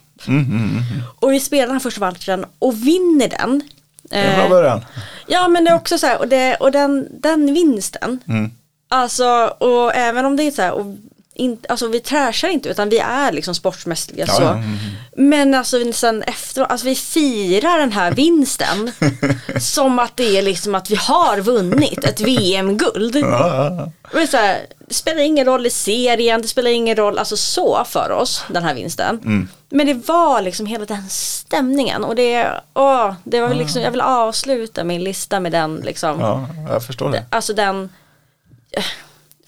Och 1.21 1.33
vi 1.33 1.41
spelar 1.41 1.73
den 1.73 1.81
första 1.81 2.01
matchen 2.01 2.47
och 2.59 2.87
vinner 2.87 3.29
den. 3.29 3.63
Det 4.03 4.17
är 4.17 4.31
en 4.31 4.37
bra 4.37 4.45
Eh, 4.45 4.51
början. 4.51 4.85
Ja 5.27 5.49
men 5.49 5.65
det 5.65 5.71
är 5.71 5.75
också 5.75 5.99
så 5.99 6.07
här, 6.07 6.19
och, 6.19 6.29
det, 6.29 6.55
och 6.55 6.73
den, 6.73 7.09
den 7.11 7.55
vinsten. 7.55 8.21
Mm. 8.29 8.51
Alltså, 8.89 9.55
och 9.59 9.95
även 9.95 10.25
om 10.25 10.37
det 10.37 10.43
är 10.43 10.51
så 10.51 10.63
här, 10.63 10.73
och 10.73 10.87
in, 11.35 11.59
alltså 11.69 11.89
vi 11.89 12.01
trashar 12.01 12.49
inte 12.49 12.69
utan 12.69 12.89
vi 12.89 12.99
är 12.99 13.33
liksom 13.33 13.55
sportsmässiga 13.55 14.25
Ja, 14.29 14.35
så. 14.35 14.43
ja, 14.43 14.51
mm, 14.53 14.77
Men 15.17 15.55
alltså 15.55 15.93
sen 15.93 16.23
efteråt, 16.23 16.71
alltså 16.71 16.87
vi 16.87 16.95
firar 16.95 17.79
den 17.79 17.93
här 17.93 18.13
vinsten 18.13 18.93
som 19.61 19.99
att 19.99 20.17
det 20.17 20.39
är 20.39 20.43
liksom 20.43 20.75
att 20.75 20.91
vi 20.91 20.95
har 20.97 21.41
vunnit 21.41 22.05
ett 22.05 22.21
VM-guld. 22.21 23.17
Ja, 23.17 23.91
ja, 24.13 24.27
så 24.27 24.37
här, 24.37 24.67
det 24.89 24.95
spelar 24.95 25.23
ingen 25.23 25.47
roll 25.47 25.67
i 25.67 25.71
serien, 25.71 26.43
det 26.43 26.49
spelar 26.49 26.71
ingen 26.71 26.97
roll 26.97 27.19
alltså 27.19 27.37
så 27.37 27.85
för 27.85 28.11
oss, 28.11 28.45
den 28.49 28.63
här 28.63 28.75
vinsten. 28.75 29.19
Mm. 29.25 29.49
Men 29.69 29.87
det 29.87 29.95
var 30.09 30.43
liksom 30.43 30.67
hela 30.67 30.85
den 30.85 31.09
stämningen 31.09 32.05
och 32.05 32.15
det, 32.15 32.61
åh, 32.75 33.13
det 33.25 33.41
var 33.41 33.55
liksom, 33.55 33.83
jag 33.83 33.91
vill 33.91 34.01
avsluta 34.01 34.85
min 34.85 35.05
lista 35.05 35.41
med 35.41 35.53
den 35.53 35.77
liksom. 35.77 36.21
ja, 36.21 36.49
jag 36.69 36.85
förstår 36.87 37.11
det. 37.11 37.25
Alltså 37.31 37.53
den 37.53 37.89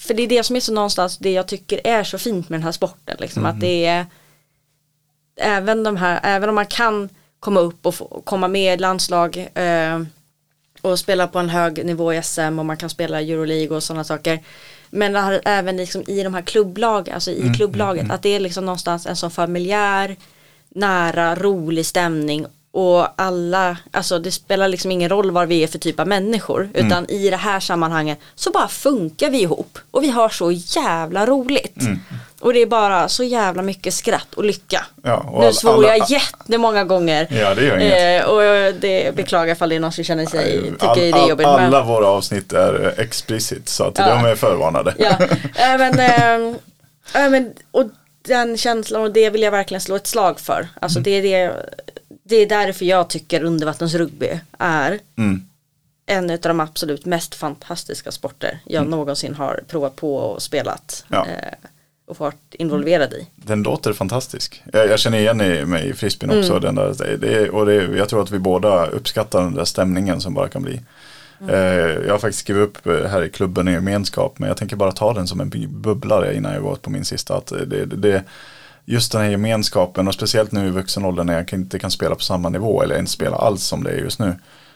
För 0.06 0.14
det 0.14 0.22
är 0.22 0.28
det 0.28 0.42
som 0.42 0.56
är 0.56 0.60
så 0.60 0.72
någonstans 0.72 1.18
det 1.18 1.32
jag 1.32 1.46
tycker 1.46 1.80
är 1.84 2.04
så 2.04 2.18
fint 2.18 2.48
med 2.48 2.58
den 2.60 2.64
här 2.64 2.72
sporten 2.72 3.16
liksom 3.20 3.42
Mm. 3.42 3.54
att 3.54 3.60
det 3.60 3.86
är 3.86 4.06
Även 5.38 5.82
de 5.82 5.96
här, 5.96 6.20
även 6.22 6.48
om 6.48 6.54
man 6.54 6.66
kan 6.66 7.08
komma 7.40 7.60
upp 7.60 7.86
och 7.86 7.94
få, 7.94 8.22
komma 8.24 8.48
med 8.48 8.74
i 8.74 8.80
landslag 8.80 9.48
eh, 9.54 10.02
och 10.82 10.98
spela 10.98 11.26
på 11.26 11.38
en 11.38 11.48
hög 11.48 11.86
nivå 11.86 12.12
i 12.12 12.22
SM 12.22 12.58
och 12.58 12.66
man 12.66 12.76
kan 12.76 12.90
spela 12.90 13.20
Euroleague 13.20 13.76
och 13.76 13.82
sådana 13.82 14.04
saker. 14.04 14.40
Men 14.90 15.12
det 15.12 15.20
här, 15.20 15.40
även 15.44 15.76
liksom 15.76 16.02
i 16.06 16.22
de 16.22 16.34
här 16.34 16.42
klubblagen, 16.42 17.14
alltså 17.14 17.30
Mm, 17.30 17.52
i 17.52 17.56
klubblaget, 17.56 18.10
att 18.10 18.22
det 18.22 18.28
är 18.28 18.40
liksom 18.40 18.64
någonstans 18.64 19.06
en 19.06 19.16
sån 19.16 19.30
familjär, 19.30 20.16
nära, 20.68 21.34
rolig 21.34 21.86
stämning 21.86 22.46
och 22.76 23.08
alla, 23.22 23.76
alltså 23.90 24.18
det 24.18 24.32
spelar 24.32 24.68
liksom 24.68 24.90
ingen 24.90 25.08
roll 25.08 25.30
vad 25.30 25.48
vi 25.48 25.62
är 25.62 25.66
för 25.66 25.78
typ 25.78 26.00
av 26.00 26.06
människor 26.08 26.68
Mm. 26.74 26.86
utan 26.86 27.10
i 27.10 27.30
det 27.30 27.36
här 27.36 27.60
sammanhanget 27.60 28.18
så 28.34 28.50
bara 28.50 28.68
funkar 28.68 29.30
vi 29.30 29.40
ihop 29.42 29.78
och 29.90 30.02
vi 30.02 30.10
har 30.10 30.28
så 30.28 30.50
jävla 30.52 31.26
roligt. 31.26 31.80
Mm. 31.80 32.00
Och 32.40 32.52
det 32.52 32.62
är 32.62 32.66
bara 32.66 33.08
så 33.08 33.24
jävla 33.24 33.62
mycket 33.62 33.94
skratt 33.94 34.34
och 34.34 34.44
lycka. 34.44 34.84
Ja, 35.02 35.16
och 35.16 35.44
nu 35.44 35.52
svor 35.52 35.72
alla- 35.74 35.96
jag 35.96 36.10
jättemånga 36.10 36.84
gånger. 36.84 37.28
Ja, 37.30 37.54
det 37.54 37.64
gör 37.64 37.78
inget. 37.78 38.22
Eh, 38.24 38.28
och 38.30 38.74
det 38.80 39.14
beklagar 39.16 39.52
ifall 39.52 39.68
det 39.68 39.76
är 39.76 39.80
någon 39.80 39.92
som 39.92 40.04
känner 40.04 40.26
sig, 40.26 40.62
tycker 40.72 40.86
All, 40.86 40.98
det 40.98 41.10
är 41.10 41.28
jobbigt. 41.28 41.46
alla 41.46 41.70
men, 41.70 41.86
våra 41.86 42.06
avsnitt 42.06 42.52
är 42.52 42.86
eh, 42.98 43.04
explicit 43.04 43.68
så 43.68 43.84
att 43.84 43.98
Ja. 43.98 44.08
de 44.08 44.24
är 44.24 44.34
förvarnade. 44.34 44.94
ja, 44.98 45.18
även, 45.54 45.98
eh, 46.00 46.56
även, 47.14 47.52
och 47.70 47.84
den 48.22 48.56
känslan 48.56 49.02
och 49.02 49.10
det 49.12 49.30
vill 49.30 49.42
jag 49.42 49.50
verkligen 49.50 49.80
slå 49.80 49.96
ett 49.96 50.06
slag 50.06 50.40
för. 50.40 50.56
Mm. 50.58 50.68
Alltså 50.80 51.00
det 51.00 51.10
är 51.10 51.22
det, 51.22 51.56
det 52.28 52.36
är 52.36 52.46
därför 52.46 52.84
jag 52.84 53.08
tycker 53.08 53.42
undervattensrugby 53.44 54.40
är 54.58 54.98
Mm. 55.16 55.42
en 56.06 56.30
av 56.30 56.38
de 56.40 56.60
absolut 56.60 57.04
mest 57.04 57.34
fantastiska 57.34 58.12
sporter 58.12 58.58
jag 58.64 58.86
någonsin 58.88 59.34
har 59.34 59.60
provat 59.68 59.96
på 59.96 60.16
och 60.16 60.42
spelat. 60.42 61.04
Ja. 61.08 61.26
Eh, 61.26 61.52
och 62.08 62.20
varit 62.20 62.54
involverad 62.54 63.12
i. 63.12 63.26
Den 63.36 63.62
låter 63.62 63.92
fantastisk. 63.92 64.62
Jag, 64.72 64.88
jag 64.88 64.98
känner 64.98 65.18
igen 65.18 65.36
mig 65.70 65.88
i 65.88 65.92
frisbeen 65.92 66.30
Mm. 66.30 66.40
också. 66.42 66.58
Den 66.58 66.74
där, 66.74 67.16
det, 67.20 67.50
och 67.50 67.66
det, 67.66 67.74
jag 67.74 68.08
tror 68.08 68.22
att 68.22 68.30
vi 68.30 68.38
båda 68.38 68.86
uppskattar 68.86 69.42
den 69.42 69.54
där 69.54 69.64
stämningen 69.64 70.20
som 70.20 70.34
bara 70.34 70.48
kan 70.48 70.62
bli. 70.62 70.80
Mm. 71.40 71.54
Eh, 71.54 72.06
jag 72.06 72.10
har 72.14 72.18
faktiskt 72.18 72.38
skrivit 72.38 72.62
upp 72.62 72.86
eh, 72.86 73.04
här 73.10 73.24
i 73.24 73.28
klubben 73.30 73.68
i 73.68 73.72
gemenskap. 73.72 74.38
Men 74.38 74.48
jag 74.48 74.56
tänker 74.56 74.76
bara 74.76 74.92
ta 74.92 75.12
den 75.12 75.26
som 75.26 75.40
en 75.40 75.50
bu- 75.50 75.68
bubblare 75.68 76.36
innan 76.36 76.52
jag 76.54 76.62
går 76.62 76.76
på 76.76 76.90
min 76.90 77.04
sista. 77.04 77.36
Att 77.36 77.46
det, 77.46 77.64
det, 77.64 77.84
det, 77.96 78.22
just 78.86 79.12
den 79.12 79.20
här 79.20 79.28
gemenskapen 79.28 80.08
och 80.08 80.14
speciellt 80.14 80.52
nu 80.52 80.66
i 80.66 80.70
vuxen 80.70 81.04
ålder 81.04 81.24
när 81.24 81.34
jag 81.34 81.52
inte 81.52 81.78
kan 81.78 81.90
spela 81.90 82.14
på 82.14 82.22
samma 82.22 82.48
nivå 82.48 82.82
eller 82.82 82.98
inte 82.98 83.10
spela 83.10 83.36
alls 83.36 83.62
som 83.62 83.84
det 83.84 83.90
är 83.90 83.98
just 83.98 84.18
nu. 84.18 84.34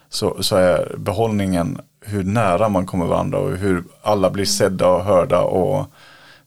Så, 0.08 0.42
så 0.42 0.56
är 0.56 0.96
behållningen 0.98 1.80
hur 2.00 2.24
nära 2.24 2.68
man 2.68 2.86
kommer 2.86 3.06
varandra 3.06 3.38
och 3.38 3.56
hur 3.56 3.84
alla 4.02 4.30
blir 4.30 4.44
sedda 4.44 4.88
och 4.88 5.04
hörda 5.04 5.40
och 5.40 5.86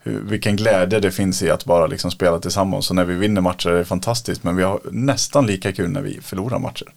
hur, 0.03 0.19
vilken 0.19 0.55
glädje 0.55 0.99
det 0.99 1.11
finns 1.11 1.43
i 1.43 1.49
att 1.49 1.65
bara 1.65 1.87
liksom 1.87 2.11
spela 2.11 2.39
tillsammans. 2.39 2.89
Och 2.89 2.95
när 2.95 3.05
vi 3.05 3.15
vinner 3.15 3.41
matcher 3.41 3.69
är 3.69 3.77
det 3.77 3.85
fantastiskt 3.85 4.43
men 4.43 4.55
vi 4.55 4.63
har 4.63 4.79
nästan 4.91 5.45
lika 5.45 5.73
kul 5.73 5.89
när 5.89 6.01
vi 6.01 6.21
förlorar 6.21 6.59
matcher. 6.59 6.87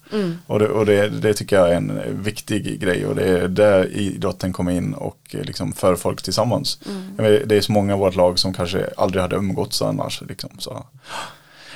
Och, 0.47 0.59
det, 0.59 0.67
och 0.67 0.85
det, 0.85 1.09
det 1.09 1.33
tycker 1.33 1.55
jag 1.55 1.69
är 1.69 1.75
en 1.75 2.01
viktig 2.23 2.79
grej 2.79 3.05
och 3.05 3.15
det 3.15 3.23
är 3.27 3.47
där 3.47 3.85
idrotten 3.93 4.53
kommer 4.53 4.71
in 4.71 4.93
och 4.93 5.17
liksom 5.31 5.73
för 5.73 5.95
folk 5.95 6.21
tillsammans. 6.21 6.79
Vet, 7.17 7.49
Det 7.49 7.57
är 7.57 7.61
så 7.61 7.71
många 7.71 7.93
av 7.93 7.99
vårt 7.99 8.15
lag 8.15 8.39
som 8.39 8.53
kanske 8.53 8.89
aldrig 8.97 9.21
hade 9.21 9.35
umgåtts 9.35 9.81
annars. 9.81 10.21
Liksom, 10.29 10.49
så. 10.57 10.85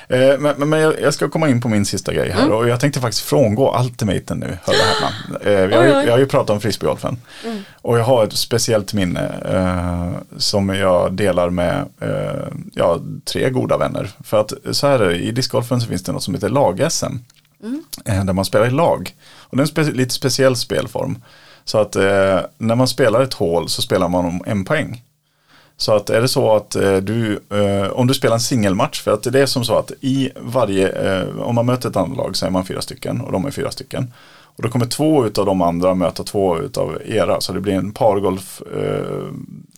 Eh, 0.08 0.38
Men, 0.38 0.68
men- 0.68 0.80
jag 0.80 1.00
jag 1.00 1.14
ska 1.14 1.28
komma 1.28 1.48
in 1.48 1.60
på 1.60 1.68
min 1.68 1.84
sista 1.84 2.12
grej 2.14 2.30
här 2.30 2.50
och 2.52 2.68
jag 2.68 2.80
tänkte 2.80 3.00
faktiskt 3.00 3.24
frångå 3.24 3.76
ultimaten 3.80 4.38
nu. 4.38 4.58
Hör 4.64 4.74
och 4.74 4.78
häpna. 4.78 5.50
Eh, 5.50 5.66
vi 5.66 5.74
har, 5.74 5.82
ju- 5.84 5.90
jag 6.06 6.12
har 6.12 6.18
ju 6.18 6.26
pratat 6.26 6.50
om 6.50 6.60
frisbeegolfen. 6.60 7.16
Och 7.82 7.98
jag 7.98 8.04
har 8.04 8.24
ett 8.24 8.32
speciellt 8.32 8.92
minne 8.94 9.30
eh, 9.52 10.38
som 10.38 10.68
jag 10.68 11.12
delar 11.12 11.50
med 11.50 11.84
eh, 12.00 12.48
ja, 12.72 12.98
tre 13.24 13.50
goda 13.50 13.78
vänner. 13.78 14.10
För 14.24 14.40
att 14.40 14.52
så 14.72 14.86
här 14.86 14.98
är 14.98 15.08
det, 15.08 15.16
i 15.16 15.30
discgolfen 15.32 15.80
så 15.80 15.86
finns 15.88 16.02
det 16.02 16.12
något 16.12 16.22
som 16.22 16.34
heter 16.34 16.48
lag-SM. 16.48 17.18
Eh, 18.04 18.24
där 18.24 18.32
man 18.32 18.44
spelar 18.44 18.66
i 18.66 18.70
lag. 18.70 19.14
Och 19.38 19.56
det 19.56 19.60
är 19.62 19.66
en 19.80 19.86
spe- 19.86 19.94
lite 19.96 20.14
speciell 20.14 20.56
spelform. 20.56 21.22
Så 21.64 21.78
att 21.78 21.96
eh, 21.96 22.38
när 22.58 22.74
man 22.74 22.88
spelar 22.88 23.20
ett 23.20 23.34
hål 23.34 23.68
så 23.68 23.82
spelar 23.82 24.08
man 24.08 24.24
om 24.24 24.42
en 24.46 24.64
poäng. 24.64 25.02
Så 25.82 25.96
att 25.96 26.10
är 26.10 26.20
det 26.20 26.28
så 26.28 26.56
att 26.56 26.74
eh, 26.74 26.96
du, 26.96 27.40
eh, 27.50 27.90
om 27.92 28.06
du 28.06 28.14
spelar 28.14 28.34
en 28.34 28.40
singelmatch, 28.40 29.02
för 29.02 29.10
att 29.10 29.22
det 29.22 29.40
är 29.40 29.46
som 29.46 29.64
så 29.64 29.78
att 29.78 29.92
i 30.00 30.30
varje, 30.36 30.88
eh, 30.88 31.38
om 31.38 31.54
man 31.54 31.66
möter 31.66 31.88
ett 31.88 31.96
annat 31.96 32.16
lag 32.16 32.36
så 32.36 32.46
är 32.46 32.50
man 32.50 32.64
fyra 32.64 32.82
stycken 32.82 33.20
och 33.20 33.32
de 33.32 33.44
är 33.44 33.50
fyra 33.50 33.70
stycken. 33.70 34.12
Och 34.56 34.62
då 34.62 34.68
kommer 34.68 34.86
två 34.86 35.26
utav 35.26 35.46
de 35.46 35.62
andra 35.62 35.94
möta 35.94 36.24
två 36.24 36.58
utav 36.58 36.98
era, 37.06 37.40
så 37.40 37.52
det 37.52 37.60
blir 37.60 37.74
en 37.74 37.92
pargolf 37.92 38.62
eh, 38.76 39.32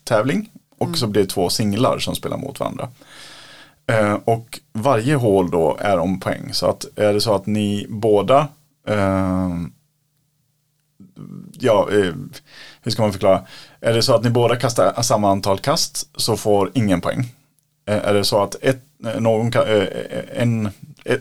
tävling 0.04 0.50
och 0.78 0.98
så 0.98 1.06
blir 1.06 1.22
det 1.22 1.28
två 1.28 1.48
singlar 1.48 1.98
som 1.98 2.14
spelar 2.14 2.36
mot 2.36 2.60
varandra. 2.60 2.88
Och 4.24 4.60
varje 4.72 5.14
hål 5.14 5.50
då 5.50 5.76
är 5.80 5.98
om 5.98 6.20
poäng, 6.20 6.48
så 6.52 6.66
att 6.66 6.86
är 6.96 7.12
det 7.12 7.20
så 7.20 7.34
att 7.34 7.46
ni 7.46 7.86
båda 7.88 8.48
ja, 11.58 11.88
hur 12.82 12.90
ska 12.90 13.02
man 13.02 13.12
förklara? 13.12 13.42
Är 13.84 13.92
det 13.92 14.02
så 14.02 14.14
att 14.14 14.24
ni 14.24 14.30
båda 14.30 14.56
kastar 14.56 15.02
samma 15.02 15.30
antal 15.30 15.58
kast 15.58 16.08
så 16.16 16.36
får 16.36 16.70
ingen 16.74 17.00
poäng. 17.00 17.32
Är 17.86 18.14
det 18.14 18.24
så 18.24 18.42
att 18.42 18.56
ett, 18.60 18.80
någon, 19.18 19.52
en, 20.34 20.70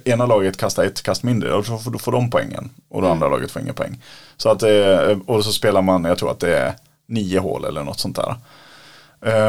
ena 0.04 0.26
laget 0.26 0.58
kastar 0.58 0.84
ett 0.84 1.04
kast 1.04 1.24
mindre, 1.24 1.54
och 1.54 1.66
så 1.66 1.78
får, 1.78 1.92
då 1.92 2.00
får 2.00 2.12
de 2.12 2.30
poängen. 2.30 2.70
Och 2.90 3.02
det 3.02 3.12
andra 3.12 3.30
laget 3.30 3.52
får 3.52 3.62
ingen 3.62 3.74
poäng. 3.74 4.02
Så 4.38 4.50
att, 4.50 4.64
eh, 4.64 5.18
och 5.26 5.46
så 5.46 5.52
spelar 5.52 5.82
man, 5.82 6.04
jag 6.04 6.18
tror 6.18 6.32
att 6.32 6.40
det 6.40 6.58
är 6.58 6.74
nio 7.08 7.40
hål 7.40 7.66
eller 7.66 7.84
något 7.84 8.00
sånt 8.00 8.16
där. 8.16 8.36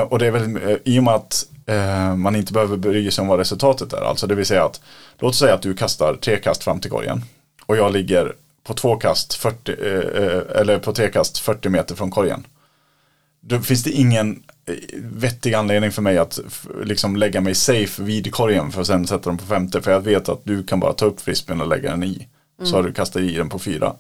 Och 0.09 0.19
det 0.19 0.27
är 0.27 0.69
eh, 0.71 0.77
i 0.85 0.99
och 0.99 1.05
med 1.05 1.15
att 1.15 1.47
man 2.17 2.37
inte 2.37 2.53
behöver 2.53 2.77
bry 2.77 3.11
sig 3.11 3.23
om 3.23 3.29
vad 3.29 3.39
resultatet 3.39 3.93
är. 3.93 4.03
Alltså 4.03 4.27
det 4.27 4.35
vill 4.35 4.47
säga 4.47 4.65
att, 4.65 4.81
låt 5.19 5.35
säga 5.35 5.55
att 5.55 5.63
du 5.63 5.75
kastar 5.75 6.15
tre 6.15 6.37
kast 6.37 6.65
fram 6.65 6.81
till 6.81 6.91
korgen. 6.91 7.25
Och 7.67 7.77
jag 7.77 7.93
ligger 7.93 8.33
på 8.65 8.75
två 8.75 8.97
kast, 8.97 9.35
40, 9.35 9.73
eh, 9.73 10.23
eh, 10.23 10.61
eller 10.61 10.79
på 10.79 10.93
tre 10.93 11.11
kast 11.11 11.39
40 11.39 11.69
meter 11.69 11.95
från 11.95 12.11
korgen. 12.11 12.47
Då 13.47 13.61
finns 13.61 13.83
det 13.85 13.91
ingen 13.91 14.43
eh, 14.67 14.75
vettig 15.03 15.55
anledning 15.55 15.93
för 15.93 16.03
mig 16.03 16.19
att 16.19 16.41
liksom 16.85 17.17
lägga 17.17 17.41
mig 17.41 17.55
safe 17.55 18.03
vid 18.03 18.33
korgen 18.35 18.73
för 18.73 18.81
att 18.81 18.87
sen 18.87 19.07
sätta 19.07 19.31
den 19.31 19.39
på 19.39 19.45
femte. 19.47 19.83
För 19.83 19.91
jag 19.91 20.01
vet 20.01 20.29
att 20.29 20.41
du 20.45 20.63
kan 20.63 20.81
bara 20.81 20.93
ta 20.93 21.07
upp 21.07 21.21
frisbeen 21.21 21.61
och 21.61 21.69
lägga 21.69 21.91
den 21.91 22.03
i. 22.03 22.29
Så 22.63 22.77
har 22.77 22.83
du 22.83 22.93
kastat 22.93 23.23
i 23.23 23.37
den 23.37 23.49
på 23.49 23.59
fyra. 23.59 23.93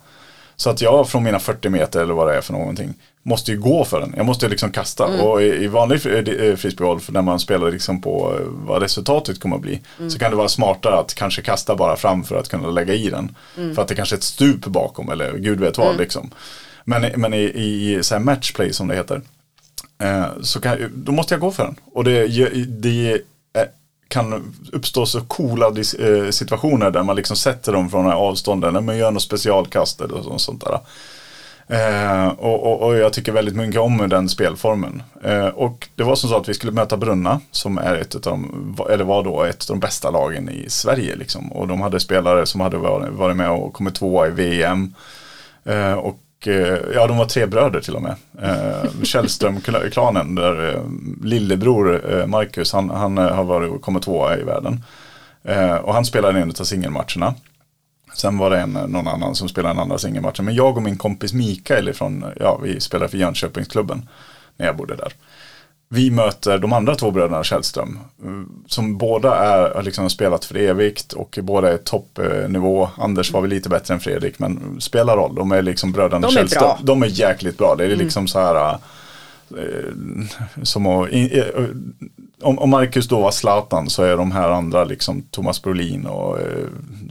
Så 0.56 0.70
att 0.70 0.80
jag 0.80 1.08
från 1.08 1.22
mina 1.24 1.38
40 1.38 1.68
meter 1.68 2.00
eller 2.02 2.14
vad 2.14 2.28
det 2.28 2.36
är 2.36 2.40
för 2.40 2.52
någonting 2.52 2.94
måste 3.22 3.50
ju 3.52 3.58
gå 3.60 3.84
för 3.84 4.00
den. 4.00 4.14
Jag 4.16 4.26
måste 4.26 4.46
ju 4.46 4.50
liksom 4.50 4.70
kasta. 4.70 5.04
Och 5.04 5.42
i, 5.42 5.46
i 5.46 5.66
vanlig 5.66 6.02
fri- 6.02 6.48
eh, 6.50 6.56
frisbeegolf 6.56 7.10
när 7.10 7.22
man 7.22 7.40
spelar 7.40 7.70
liksom 7.72 8.00
på 8.02 8.34
eh, 8.40 8.46
vad 8.46 8.82
resultatet 8.82 9.40
kommer 9.40 9.56
att 9.56 9.62
bli 9.62 9.80
så 10.08 10.18
kan 10.18 10.30
det 10.30 10.36
vara 10.36 10.48
smartare 10.48 10.94
att 10.94 11.14
kanske 11.14 11.42
kasta 11.42 11.76
bara 11.76 11.96
fram 11.96 12.24
för 12.24 12.36
att 12.36 12.48
kunna 12.48 12.68
lägga 12.70 12.94
i 12.94 13.10
den. 13.10 13.36
För 13.74 13.82
att 13.82 13.88
det 13.88 13.94
kanske 13.94 14.14
är 14.14 14.18
ett 14.18 14.22
stup 14.22 14.66
bakom 14.66 15.08
eller 15.08 15.36
gud 15.38 15.60
vet 15.60 15.78
vad 15.78 15.96
liksom. 15.96 16.30
Men, 16.84 17.06
men 17.16 17.34
i, 17.34 17.42
i 17.42 18.00
här 18.10 18.18
matchplay 18.18 18.72
som 18.72 18.88
det 18.88 18.94
heter 18.94 19.16
Eh, 19.16 19.20
Eh, 19.98 20.26
så 20.40 20.60
kan, 20.60 20.92
då 20.94 21.12
måste 21.12 21.34
jag 21.34 21.40
gå 21.40 21.50
för 21.50 21.64
den. 21.64 21.76
Och 21.92 22.04
det, 22.04 22.26
det 22.66 23.12
eh, 23.52 23.62
kan 24.08 24.54
uppstå 24.72 25.06
så 25.06 25.20
coola 25.20 25.66
eh, 25.66 26.30
situationer 26.30 26.90
där 26.90 27.02
man 27.02 27.16
liksom 27.16 27.36
sätter 27.36 27.72
dem 27.72 27.90
från 27.90 28.04
den 28.04 28.12
här 28.12 28.20
avstånden. 28.20 28.74
När 28.74 28.80
man 28.80 28.96
gör 28.96 29.10
något 29.10 29.22
specialkast 29.22 30.00
eller 30.00 30.38
sånt 30.38 30.64
där. 30.64 30.78
Eh, 31.66 32.28
och, 32.28 32.62
och, 32.62 32.82
och, 32.82 32.96
jag 32.96 33.12
tycker 33.12 33.32
väldigt 33.32 33.56
mycket 33.56 33.80
om 33.80 34.08
den 34.08 34.28
spelformen. 34.28 35.02
Eh, 35.22 35.46
och 35.46 35.88
det 35.94 36.02
var 36.02 36.14
som 36.14 36.30
så 36.30 36.36
att 36.36 36.48
vi 36.48 36.54
skulle 36.54 36.72
möta 36.72 36.96
Brunna 36.96 37.40
som 37.50 37.78
är 37.78 37.94
ett 37.94 38.14
av 38.14 38.20
de, 38.20 38.76
eller 38.90 39.04
var 39.04 39.24
då 39.24 39.42
ett 39.42 39.70
av 39.70 39.76
de 39.76 39.80
bästa 39.80 40.10
lagen 40.10 40.48
i 40.48 40.70
Sverige. 40.70 41.16
Liksom. 41.16 41.52
Och 41.52 41.68
de 41.68 41.80
hade 41.80 42.00
spelare 42.00 42.46
som 42.46 42.60
hade 42.60 42.76
varit, 42.76 43.12
varit 43.12 43.36
med 43.36 43.50
och 43.50 43.72
kommit 43.72 43.94
tvåa 43.94 44.26
i 44.26 44.30
VM. 44.30 44.94
Eh, 45.64 45.92
och 45.92 46.18
Eh, 46.46 46.78
ja, 46.94 47.06
de 47.06 47.16
var 47.16 47.26
tre 47.26 47.46
bröder 47.46 47.80
till 47.80 47.96
och 47.96 48.02
med. 48.02 48.14
Eh, 48.42 49.02
Källström-klanen 49.02 50.34
där 50.34 50.74
eh, 50.74 50.82
lillebror 51.24 52.12
eh, 52.12 52.26
Marcus, 52.26 52.72
han, 52.72 52.90
han 52.90 53.18
eh, 53.18 53.34
har 53.34 53.44
varit 53.44 53.70
och 53.70 53.82
kommit 53.82 54.02
tvåa 54.02 54.36
i 54.36 54.42
världen. 54.42 54.84
och 55.82 55.94
han 55.94 56.04
spelade 56.04 56.40
en 56.40 56.50
av 56.50 56.64
singelmatcherna. 56.64 57.34
Sen 58.14 58.38
var 58.38 58.50
det 58.50 58.58
en, 58.58 58.72
någon 58.72 59.08
annan 59.08 59.34
som 59.34 59.48
spelade 59.48 59.74
en 59.74 59.78
andra 59.78 59.98
singelmatch. 59.98 60.40
Men 60.40 60.54
jag 60.54 60.76
och 60.76 60.82
min 60.82 60.96
kompis 60.96 61.32
Mikael 61.32 61.88
ifrån, 61.88 62.24
ja 62.40 62.60
vi 62.62 62.80
spelade 62.80 63.08
för 63.08 63.18
Jönköpingsklubben 63.18 64.08
när 64.56 64.66
jag 64.66 64.76
bodde 64.76 64.96
där. 64.96 65.12
Vi 65.94 66.10
möter 66.10 66.58
de 66.58 66.72
andra 66.72 66.94
två 66.94 67.10
bröderna 67.10 67.44
Källström. 67.44 67.98
Som 68.66 68.98
båda 68.98 69.36
är, 69.36 69.74
har 69.74 69.82
liksom 69.82 70.10
spelat 70.10 70.44
för 70.44 70.56
evigt 70.56 71.12
och 71.12 71.38
båda 71.42 71.72
är 71.72 71.76
toppnivå. 71.76 72.88
Anders 72.98 73.32
var 73.32 73.40
väl 73.40 73.50
lite 73.50 73.68
bättre 73.68 73.94
än 73.94 74.00
Fredrik 74.00 74.38
men 74.38 74.80
spelar 74.80 75.16
roll. 75.16 75.34
De 75.34 75.52
är 75.52 75.62
liksom 75.62 75.92
bröderna 75.92 76.26
de 76.26 76.34
Källström. 76.34 76.62
Bra. 76.62 76.78
De 76.82 77.02
är 77.02 77.06
jäkligt 77.06 77.58
bra. 77.58 77.74
Det 77.74 77.84
är 77.84 77.96
liksom 77.96 78.20
mm. 78.20 78.28
så 78.28 78.38
här 78.38 78.78
Eh, 79.50 79.92
som 80.62 80.86
att, 80.86 81.08
eh, 81.12 81.44
om, 82.42 82.58
om 82.58 82.70
Marcus 82.70 83.08
då 83.08 83.20
var 83.20 83.30
Zlatan 83.30 83.90
så 83.90 84.02
är 84.02 84.16
de 84.16 84.32
här 84.32 84.50
andra 84.50 84.84
liksom 84.84 85.22
Thomas 85.22 85.62
Brolin 85.62 86.06
och 86.06 86.40
eh, 86.40 86.46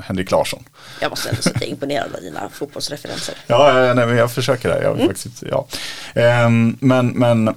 Henrik 0.03 0.31
Larsson. 0.31 0.63
Jag 1.01 1.09
måste 1.09 1.29
ändå 1.29 1.41
säga 1.41 1.65
imponerad 1.65 2.15
av 2.15 2.21
dina 2.21 2.49
fotbollsreferenser. 2.49 3.35
Ja, 3.47 3.93
nej, 3.95 4.07
men 4.07 4.17
jag 4.17 4.31
försöker 4.31 4.69
det. 4.69 4.83
Jag, 4.83 4.95
mm. 4.95 5.07
faktiskt, 5.07 5.43
ja. 5.51 5.67
Eh, 6.13 6.49
men 6.79 7.07
men 7.07 7.55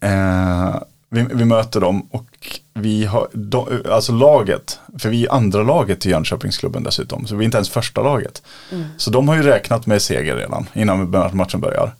eh, 0.00 0.76
vi, 1.10 1.26
vi, 1.32 1.44
möter 1.44 1.80
dem 1.80 2.08
och 2.10 2.60
vi 2.74 3.04
har, 3.04 3.28
de, 3.32 3.82
alltså 3.90 4.12
laget, 4.12 4.78
för 4.98 5.08
vi 5.08 5.26
är 5.26 5.32
andra 5.32 5.62
laget 5.62 6.06
i 6.06 6.10
Jönköpingsklubben 6.10 6.82
dessutom, 6.82 7.26
så 7.26 7.36
vi 7.36 7.42
är 7.42 7.44
inte 7.44 7.56
ens 7.56 7.70
första 7.70 8.02
laget. 8.02 8.42
Mm. 8.72 8.84
Så 8.96 9.10
de 9.10 9.28
har 9.28 9.36
ju 9.36 9.42
räknat 9.42 9.86
med 9.86 10.02
seger 10.02 10.36
redan 10.36 10.66
innan 10.74 11.10
matchen 11.32 11.60
börjar. 11.60 11.94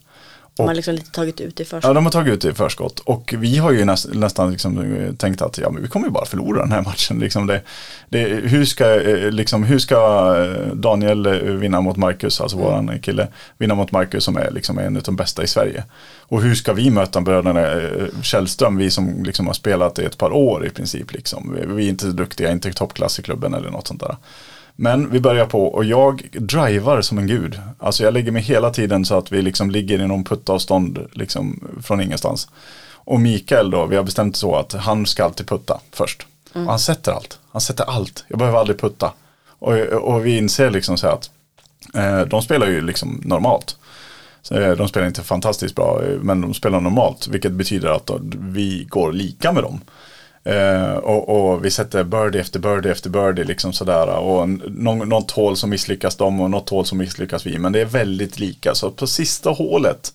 De 0.57 0.67
har 0.67 0.73
liksom 0.73 0.95
lite 0.95 1.11
tagit 1.11 1.41
ut 1.41 1.59
i 1.59 1.65
förskott. 1.65 1.83
Ja, 1.83 1.93
de 1.93 2.03
har 2.05 2.11
tagit 2.11 2.33
ut 2.33 2.45
i 2.45 2.53
förskott. 2.53 2.99
Och 2.99 3.33
vi 3.37 3.57
har 3.57 3.71
ju 3.71 3.85
näst, 3.85 4.13
nästan 4.13 4.51
liksom 4.51 4.97
tänkt 5.17 5.41
att 5.41 5.57
ja, 5.57 5.69
men 5.69 5.81
vi 5.81 5.87
kommer 5.87 6.07
ju 6.07 6.11
bara 6.11 6.25
förlora 6.25 6.61
den 6.61 6.71
här 6.71 6.81
matchen. 6.81 7.19
Liksom 7.19 7.47
det, 7.47 7.61
det, 8.09 8.19
hur, 8.23 8.65
ska, 8.65 9.01
eh, 9.01 9.31
liksom, 9.31 9.63
hur 9.63 9.79
ska 9.79 9.95
eh, 10.43 10.75
Daniel 10.75 11.25
eh, 11.25 11.33
vinna 11.33 11.81
mot 11.81 11.97
Marcus, 11.97 12.41
alltså 12.41 12.57
mm. 12.57 12.69
våran 12.69 12.99
kille, 12.99 13.27
vinna 13.57 13.75
mot 13.75 13.91
Marcus 13.91 14.23
som 14.23 14.37
är 14.37 14.51
liksom 14.51 14.77
en 14.77 14.97
av 14.97 15.03
de 15.03 15.15
bästa 15.15 15.43
i 15.43 15.47
Sverige. 15.47 15.83
Och 16.19 16.41
hur 16.41 16.55
ska 16.55 16.73
vi 16.73 16.89
möta 16.89 17.21
bröderna 17.21 17.81
Källström, 18.21 18.77
vi 18.77 18.91
som 18.91 19.23
liksom 19.23 19.47
har 19.47 19.53
spelat 19.53 19.99
i 19.99 20.05
ett 20.05 20.17
par 20.17 20.31
år 20.31 20.65
i 20.65 20.69
princip. 20.69 21.13
Liksom. 21.13 21.57
Vi 21.67 21.85
är 21.85 21.89
inte 21.89 22.05
duktiga, 22.05 22.51
inte 22.51 22.73
toppklass 22.73 23.19
i 23.19 23.21
klubben 23.21 23.53
eller 23.53 23.69
något 23.69 23.87
sånt 23.87 23.99
där. 23.99 24.15
Men 24.75 25.11
vi 25.11 25.19
börjar 25.19 25.45
på 25.45 25.67
och 25.67 25.85
jag 25.85 26.29
driver 26.31 27.01
som 27.01 27.17
en 27.17 27.27
gud. 27.27 27.59
Alltså 27.79 28.03
jag 28.03 28.13
lägger 28.13 28.31
mig 28.31 28.41
hela 28.41 28.69
tiden 28.69 29.05
så 29.05 29.17
att 29.17 29.31
vi 29.31 29.41
liksom 29.41 29.71
ligger 29.71 30.01
i 30.01 30.07
någon 30.07 30.23
puttavstånd 30.23 30.99
liksom 31.11 31.67
från 31.83 32.01
ingenstans. 32.01 32.49
Och 32.93 33.19
Mikael 33.19 33.71
då, 33.71 33.85
vi 33.85 33.95
har 33.95 34.03
bestämt 34.03 34.35
så 34.35 34.55
att 34.55 34.73
han 34.73 35.05
ska 35.05 35.23
alltid 35.23 35.47
putta 35.47 35.79
först. 35.91 36.27
Mm. 36.55 36.67
Han 36.67 36.79
sätter 36.79 37.11
allt. 37.11 37.39
Han 37.51 37.61
sätter 37.61 37.83
allt. 37.83 38.25
Jag 38.27 38.39
behöver 38.39 38.59
aldrig 38.59 38.79
putta. 38.79 39.13
Och, 39.59 39.73
och 39.83 40.25
vi 40.25 40.37
inser 40.37 40.69
liksom 40.69 40.97
så 40.97 41.07
att 41.07 41.29
eh, 41.93 42.21
de 42.21 42.41
spelar 42.41 42.67
ju 42.67 42.81
liksom 42.81 43.21
normalt. 43.25 43.77
Så, 44.41 44.55
eh, 44.55 44.75
de 44.75 44.87
spelar 44.87 45.07
inte 45.07 45.23
fantastiskt 45.23 45.75
bra, 45.75 46.01
eh, 46.03 46.19
men 46.21 46.41
de 46.41 46.53
spelar 46.53 46.79
normalt. 46.79 47.27
Vilket 47.27 47.51
betyder 47.51 47.89
att 47.89 48.05
då, 48.05 48.19
vi 48.39 48.85
går 48.89 49.13
lika 49.13 49.51
med 49.51 49.63
dem. 49.63 49.81
Uh, 50.49 50.93
och, 50.93 51.29
och, 51.29 51.65
vi 51.65 51.71
sätter 51.71 52.03
birdie 52.03 52.39
efter 52.39 52.59
birdie 52.59 52.91
efter 52.91 53.09
birdie 53.09 53.43
liksom 53.43 53.73
sådär. 53.73 54.07
Och 54.07 54.49
någon, 54.49 55.09
något 55.09 55.31
hål 55.31 55.57
som 55.57 55.69
misslyckas 55.69 56.15
de 56.15 56.41
och 56.41 56.49
något 56.49 56.69
hål 56.69 56.85
som 56.85 56.97
misslyckas 56.97 57.45
vi. 57.45 57.57
Men 57.57 57.71
det 57.71 57.81
är 57.81 57.85
väldigt 57.85 58.39
lika. 58.39 58.75
Så 58.75 58.91
på 58.91 59.07
sista 59.07 59.49
hålet 59.49 60.13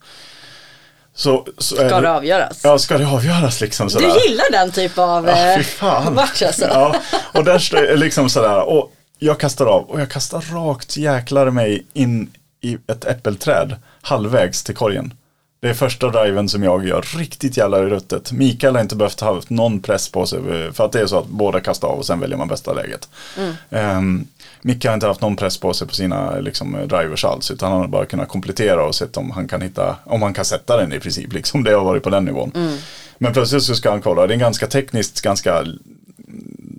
så, 1.15 1.47
så 1.59 1.75
ska 1.75 1.85
det, 1.85 2.01
det 2.01 2.11
avgöras? 2.11 2.61
Ja, 2.65 2.79
ska 2.79 2.99
det 2.99 3.07
avgöras 3.07 3.61
liksom 3.61 3.91
sådär. 3.91 4.07
Du 4.07 4.29
gillar 4.29 4.51
den 4.53 4.71
typ 4.71 4.99
av 4.99 5.27
ja, 5.29 5.63
fan. 5.63 6.15
match 6.15 6.43
alltså. 6.43 6.65
Ja, 6.65 6.97
och 7.35 7.45
där 7.45 7.59
står 7.59 7.85
jag 7.85 7.99
liksom 7.99 8.31
sådär. 8.31 8.69
Och 8.69 8.93
jag 9.19 9.41
kastar 9.41 9.67
av 9.67 9.91
och 9.91 10.01
jag 10.01 10.11
kastar 10.11 10.41
rakt 10.41 10.97
jäklar 10.97 11.51
mig 11.51 11.87
in 11.93 12.31
i 12.61 12.79
ett 12.87 13.05
äppelträd 13.05 13.77
halvvägs 14.03 14.63
till 14.63 14.75
korgen. 14.75 15.15
Det 15.61 15.69
är 15.69 15.75
första 15.75 16.09
driven 16.09 16.49
som 16.49 16.63
jag 16.63 16.87
gör 16.87 17.03
riktigt 17.19 17.57
jävla 17.57 17.79
i 17.79 17.83
ruttet. 17.83 18.33
Mikael 18.33 18.75
har 18.75 18.83
inte 18.83 18.97
behövt 18.97 19.21
ha 19.21 19.41
någon 19.49 19.81
press 19.81 20.09
på 20.09 20.27
sig 20.27 20.41
för 20.73 20.85
att 20.85 20.93
det 20.93 21.01
är 21.01 21.07
så 21.07 21.19
att 21.19 21.27
båda 21.27 21.61
kastar 21.61 21.89
av 21.89 21.99
och 21.99 22.07
sen 22.07 22.21
väljer 22.21 22.37
man 22.37 22.49
bästa 22.49 22.73
läget. 22.73 23.09
Mm. 23.37 23.97
Um, 23.99 24.27
Micke 24.63 24.85
har 24.85 24.95
inte 24.95 25.07
haft 25.07 25.21
någon 25.21 25.37
press 25.37 25.59
på 25.59 25.75
sig 25.75 25.89
på 25.89 25.95
sina 25.95 26.41
liksom, 26.41 26.77
drivers 26.89 27.25
alls 27.25 27.51
utan 27.51 27.73
han 27.73 27.81
har 27.81 27.89
bara 27.89 28.07
kunnat 28.07 28.29
komplettera 28.29 28.87
och 28.87 28.95
sett 28.95 29.17
om 29.17 29.31
han 29.31 29.49
kan 29.49 29.61
hitta, 29.61 29.97
om 30.05 30.23
han 30.23 30.35
kan 30.35 30.45
sätta 30.45 30.77
den 30.77 30.93
i 30.93 31.01
princip. 31.01 31.33
Liksom. 31.33 31.65
Det 31.65 31.73
har 31.73 31.85
varit 31.85 32.03
på 32.03 32.11
den 32.11 32.25
nivån. 32.25 32.53
Mm. 32.55 32.77
Men 33.19 33.33
plötsligt 33.33 33.63
så 33.63 33.75
ska 33.75 33.91
han 33.91 34.03
kolla, 34.03 34.27
det 34.27 34.33
är 34.33 34.35
en 34.35 34.41
ganska 34.41 34.67
tekniskt 34.67 35.21
ganska 35.21 35.65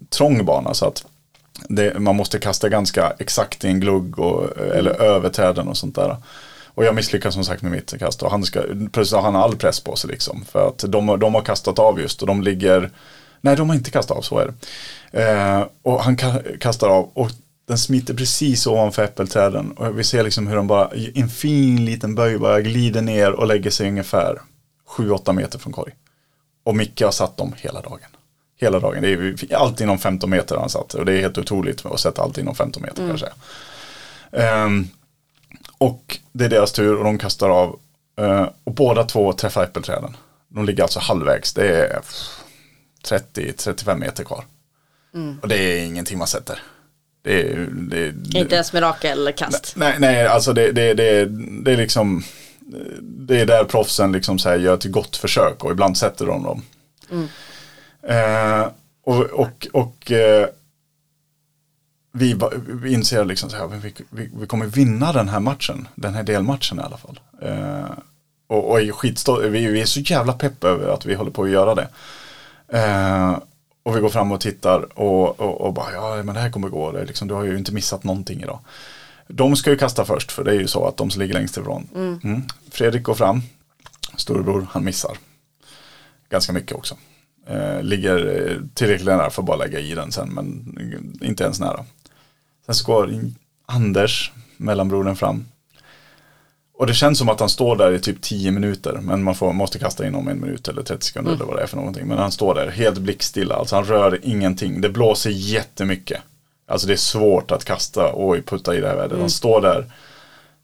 trång 0.10 0.46
bana 0.46 0.74
så 0.74 0.88
att 0.88 1.06
det, 1.70 2.00
man 2.00 2.16
måste 2.16 2.40
kasta 2.40 2.70
ganska 2.70 3.14
exakt 3.20 3.66
i 3.66 3.68
en 3.68 3.80
glugg 3.80 4.20
och, 4.20 4.58
eller 4.58 4.96
mm. 4.96 5.08
över 5.08 5.30
träden 5.30 5.68
och 5.68 5.78
sånt 5.78 5.96
där. 5.96 6.18
Och 6.74 6.86
jag 6.86 6.96
misslyckas 6.96 7.34
som 7.34 7.44
sagt 7.44 7.62
med 7.62 7.72
mitt 7.72 8.00
kast 8.00 8.24
och 8.24 8.32
han 8.32 8.44
ska, 8.44 8.60
har 8.62 9.22
han 9.22 9.36
all 9.36 9.56
press 9.56 9.80
på 9.80 9.96
sig 9.96 10.10
liksom. 10.10 10.46
För 10.52 10.68
att 10.68 10.84
de, 10.88 11.20
de 11.20 11.36
har 11.36 11.42
kastat 11.42 11.80
av 11.80 12.00
just 12.00 12.22
och 12.22 12.28
de 12.28 12.42
ligger, 12.42 12.92
nej 13.42 13.56
de 13.56 13.70
har 13.70 13.76
inte 13.76 13.92
kastat 13.92 14.18
av, 14.18 14.22
så 14.22 14.40
är 14.40 14.46
det. 14.48 14.54
Eh, 15.24 15.66
och 15.82 16.04
han 16.04 16.18
kastar 16.60 16.90
av 16.90 17.10
och 17.14 17.32
den 17.68 17.78
smiter 17.78 18.14
precis 18.14 18.68
ovanför 18.68 19.04
äppelträden 19.04 19.72
och 19.72 20.00
vi 20.00 20.04
ser 20.04 20.24
liksom 20.24 20.48
hur 20.48 20.56
de 20.56 20.68
bara 20.68 20.94
i 20.94 21.22
en 21.22 21.30
fin 21.30 21.86
liten 21.86 22.16
böj 22.16 22.38
bara 22.38 22.62
glider 22.62 23.02
ner 23.02 23.32
och 23.32 23.48
lägger 23.48 23.70
sig 23.70 23.90
ungefär 23.90 24.42
7-8 24.98 25.34
meter 25.34 25.60
från 25.60 25.74
korg. 25.74 25.94
Och 26.64 26.76
Micke 26.76 27.02
har 27.02 27.12
satt 27.12 27.38
dem 27.38 27.54
hela 27.58 27.82
dagen. 27.82 28.10
Hela 28.60 28.80
dagen, 28.80 29.02
det 29.02 29.14
är 29.14 29.56
alltid 29.56 29.82
inom 29.86 30.00
15 30.00 30.30
meter 30.30 30.58
han 30.58 30.70
satt 30.70 30.94
och 30.94 31.06
det 31.06 31.14
är 31.14 31.22
helt 31.22 31.38
otroligt 31.38 31.86
att 31.86 32.00
sätta 32.00 32.22
allt 32.22 32.38
inom 32.38 32.56
15 32.56 32.84
meter 32.84 33.04
mm. 33.04 33.18
kanske. 33.18 33.28
Um, 34.32 34.88
och 35.82 36.18
det 36.32 36.46
är 36.46 36.50
deras 36.50 36.72
tur 36.72 36.98
och 36.98 37.04
de 37.04 37.18
kastar 37.18 37.50
av. 37.50 37.80
Uh, 38.22 38.50
och 38.64 38.74
båda 38.74 39.04
två 39.04 39.34
träffar 39.34 39.64
äppelträden. 39.64 40.18
De 40.48 40.66
ligger 40.66 40.84
alltså 40.84 41.00
halvvägs. 41.00 41.54
Det 41.54 41.78
är 41.78 42.00
30-35 43.06 43.98
meter 43.98 44.24
kvar. 44.24 44.44
Mm. 45.14 45.40
Och 45.42 45.48
det 45.48 45.56
är 45.56 45.86
ingenting 45.86 46.18
man 46.18 46.28
sätter. 46.28 46.60
Det 47.22 47.42
är, 47.42 47.68
det, 47.72 48.12
det, 48.12 48.40
Inte 48.40 48.56
ens 48.56 48.74
mirakelkast. 48.74 49.74
Nej, 49.76 49.96
nej, 50.00 50.28
alltså 50.28 50.54
det, 50.54 50.72
det, 50.72 50.94
det, 50.94 51.26
det 51.64 51.74
är 51.74 51.78
liksom 51.78 52.24
det 53.02 53.42
är 53.42 53.46
där 53.46 53.64
proffsen 53.64 54.12
liksom 54.12 54.40
så 54.40 54.50
här 54.50 54.58
gör 54.58 54.74
ett 54.74 54.86
gott 54.86 55.16
försök 55.16 55.64
och 55.64 55.72
ibland 55.72 55.98
sätter 55.98 56.26
de 56.26 56.44
dem. 56.44 56.62
Mm. 57.12 57.28
Uh, 58.10 58.70
och 59.04 59.20
och, 59.20 59.68
och 59.72 60.12
uh, 60.12 60.46
vi, 62.12 62.40
vi 62.66 62.94
inser 62.94 63.26
liksom 63.26 63.50
så 63.50 63.58
här, 63.58 63.68
vi, 63.68 63.94
vi, 64.10 64.30
vi, 64.34 64.48
kommer 64.48 64.66
vinna 64.66 65.14
den 65.14 65.30
här 65.30 65.40
matchen, 65.40 65.88
den 65.96 66.14
här 66.14 66.24
delmatchen 66.24 66.80
i 66.80 66.82
alla 66.82 66.98
fall. 66.98 67.20
Eh, 67.42 67.92
och, 68.48 68.72
och 68.72 68.80
är 68.82 69.50
vi, 69.50 69.68
vi 69.68 69.82
är 69.82 69.86
så 69.86 70.00
jävla 70.00 70.34
pepp 70.34 70.64
över 70.64 70.94
att 70.94 71.06
vi 71.06 71.16
håller 71.16 71.32
på 71.32 71.44
att 71.44 71.50
göra 71.50 71.76
det. 71.76 71.88
Eh, 72.68 73.38
och 73.84 73.96
vi 73.96 74.02
går 74.02 74.10
fram 74.10 74.32
och 74.32 74.42
tittar 74.42 75.00
och, 75.00 75.40
och, 75.40 75.62
och, 75.62 75.74
bara, 75.74 75.94
ja 75.94 76.24
men 76.24 76.36
det 76.36 76.42
här 76.42 76.52
kommer 76.52 76.70
gå, 76.70 76.92
det 76.92 77.06
liksom, 77.06 77.28
du 77.28 77.34
har 77.34 77.44
ju 77.44 77.58
inte 77.58 77.74
missat 77.74 78.04
någonting 78.04 78.42
idag. 78.42 78.60
De 79.28 79.56
ska 79.56 79.70
ju 79.70 79.78
kasta 79.78 80.06
först, 80.06 80.32
för 80.32 80.44
det 80.44 80.52
är 80.52 80.60
ju 80.60 80.68
så 80.68 80.88
att 80.88 80.98
de 80.98 81.10
som 81.10 81.22
ligger 81.22 81.34
längst 81.34 81.58
ifrån. 81.58 81.88
Mm. 81.96 82.20
Mm. 82.24 82.44
Fredrik 82.72 83.04
går 83.04 83.14
fram, 83.14 83.42
storebror, 84.16 84.68
han 84.72 84.84
missar. 84.84 85.18
Ganska 86.30 86.54
mycket 86.54 86.78
också. 86.78 86.98
Eh, 87.48 87.84
ligger 87.84 88.62
tillräckligt 88.74 89.08
nära 89.08 89.30
för 89.30 89.42
att 89.42 89.46
bara 89.46 89.58
lägga 89.58 89.80
i 89.80 89.96
den 89.96 90.12
sen, 90.12 90.30
men 90.30 90.78
inte 91.22 91.44
ens 91.44 91.60
nära. 91.60 91.86
Sen 92.72 92.76
så 92.76 92.92
går 92.92 93.20
Anders, 93.66 94.32
mellanbrodern, 94.58 95.16
fram. 95.16 95.46
Och 96.74 96.88
det 96.88 96.94
känns 96.94 97.18
som 97.20 97.30
att 97.30 97.40
han 97.40 97.50
står 97.50 97.76
där 97.76 97.92
i 97.92 98.00
typ 98.00 98.22
10 98.22 98.52
minuter. 98.52 99.00
Men 99.02 99.24
man 99.24 99.36
får, 99.36 99.54
måste 99.54 99.80
kasta 99.80 100.08
in 100.08 100.16
om 100.16 100.28
en 100.28 100.42
minut 100.42 100.68
eller 100.68 100.82
30 100.82 101.06
sekunder 101.06 101.32
mm. 101.32 101.42
eller 101.42 101.52
vad 101.52 101.60
det 101.60 101.64
är 101.64 101.68
för 101.68 101.78
någonting. 101.78 102.08
Men 102.08 102.18
han 102.18 102.32
står 102.32 102.56
där 102.56 102.70
helt 102.70 102.98
blickstilla. 102.98 103.56
Alltså 103.56 103.76
han 103.76 103.86
rör 103.86 104.20
ingenting. 104.24 104.82
Det 104.82 104.90
blåser 104.90 105.30
jättemycket. 105.30 106.22
Alltså 106.68 106.88
det 106.88 106.94
är 106.94 106.98
svårt 106.98 107.52
att 107.52 107.66
kasta 107.66 108.12
och 108.12 108.46
putta 108.46 108.76
i 108.76 108.82
det 108.82 108.88
här 108.88 108.96
vädret. 108.96 109.12
Mm. 109.12 109.22
Han 109.22 109.30
står 109.30 109.62
där 109.62 109.92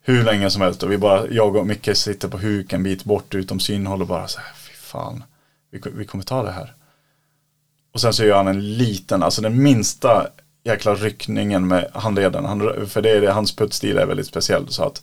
hur 0.01 0.23
länge 0.23 0.49
som 0.49 0.61
helst. 0.61 0.83
Och 0.83 0.91
vi 0.91 0.97
bara, 0.97 1.27
jag 1.27 1.55
och 1.55 1.67
Micke 1.67 1.97
sitter 1.97 2.27
på 2.27 2.37
huk 2.37 2.73
en 2.73 2.83
bit 2.83 3.03
bort 3.03 3.35
utom 3.35 3.59
synhåll 3.59 4.01
och 4.01 4.07
bara 4.07 4.27
så 4.27 4.39
här. 4.39 4.53
Fy 4.55 4.73
fan, 4.73 5.23
vi, 5.71 5.81
vi 5.93 6.05
kommer 6.05 6.23
ta 6.23 6.43
det 6.43 6.51
här. 6.51 6.73
Och 7.93 8.01
sen 8.01 8.13
så 8.13 8.25
gör 8.25 8.37
han 8.37 8.47
en 8.47 8.77
liten, 8.77 9.23
alltså 9.23 9.41
den 9.41 9.63
minsta 9.63 10.27
jäkla 10.67 10.95
ryckningen 10.95 11.67
med 11.67 11.89
handleden. 11.93 12.45
Han, 12.45 12.87
för 12.87 13.01
det 13.01 13.09
är 13.09 13.21
det, 13.21 13.31
hans 13.31 13.55
puttstil 13.55 13.97
är 13.97 14.05
väldigt 14.05 14.27
speciell. 14.27 14.67
Så 14.69 14.83
att 14.83 15.01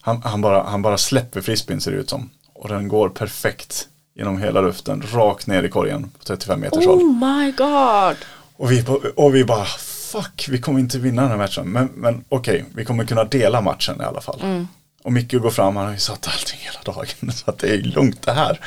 han, 0.00 0.22
han, 0.22 0.40
bara, 0.40 0.62
han 0.62 0.82
bara 0.82 0.98
släpper 0.98 1.40
frisbeen 1.40 1.80
ser 1.80 1.90
det 1.90 1.96
ut 1.96 2.10
som. 2.10 2.30
Och 2.52 2.68
den 2.68 2.88
går 2.88 3.08
perfekt 3.08 3.88
genom 4.14 4.38
hela 4.38 4.60
luften, 4.60 5.02
rakt 5.12 5.46
ner 5.46 5.62
i 5.62 5.68
korgen 5.68 6.10
på 6.18 6.24
35 6.24 6.60
meters 6.60 6.86
håll. 6.86 6.98
Oh 6.98 7.36
my 7.36 7.52
god. 7.52 8.16
Och 8.56 8.72
vi, 8.72 8.84
och 9.16 9.34
vi 9.34 9.44
bara, 9.44 9.64
fuck, 10.12 10.46
vi 10.48 10.58
kommer 10.58 10.80
inte 10.80 10.98
vinna 10.98 11.22
den 11.22 11.30
här 11.30 11.38
matchen. 11.38 11.68
Men, 11.68 11.90
men 11.94 12.24
okej, 12.28 12.54
okay, 12.54 12.72
vi 12.74 12.84
kommer 12.84 13.04
kunna 13.04 13.24
dela 13.24 13.60
matchen 13.60 14.00
i 14.00 14.04
alla 14.04 14.20
fall. 14.20 14.40
Mm. 14.42 14.68
Och 15.02 15.12
Micke 15.12 15.32
går 15.32 15.50
fram, 15.50 15.76
han 15.76 15.86
har 15.86 15.92
ju 15.92 15.98
satt 15.98 16.28
allting 16.28 16.58
hela 16.60 16.94
dagen. 16.94 17.32
Så 17.32 17.50
att 17.50 17.58
det 17.58 17.68
är 17.68 17.78
lugnt 17.78 18.22
det 18.22 18.32
här. 18.32 18.60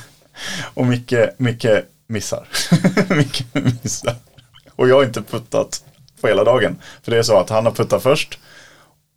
och 0.74 0.86
Micke, 0.86 1.14
Micke 1.36 1.66
missar. 2.06 2.48
Micke 3.16 3.44
missar. 3.82 4.14
Och 4.76 4.88
jag 4.88 4.96
har 4.96 5.04
inte 5.04 5.22
puttat 5.22 5.84
på 6.20 6.28
hela 6.28 6.44
dagen. 6.44 6.78
För 7.02 7.10
det 7.10 7.18
är 7.18 7.22
så 7.22 7.38
att 7.38 7.50
han 7.50 7.64
har 7.64 7.72
puttat 7.72 8.02
först 8.02 8.38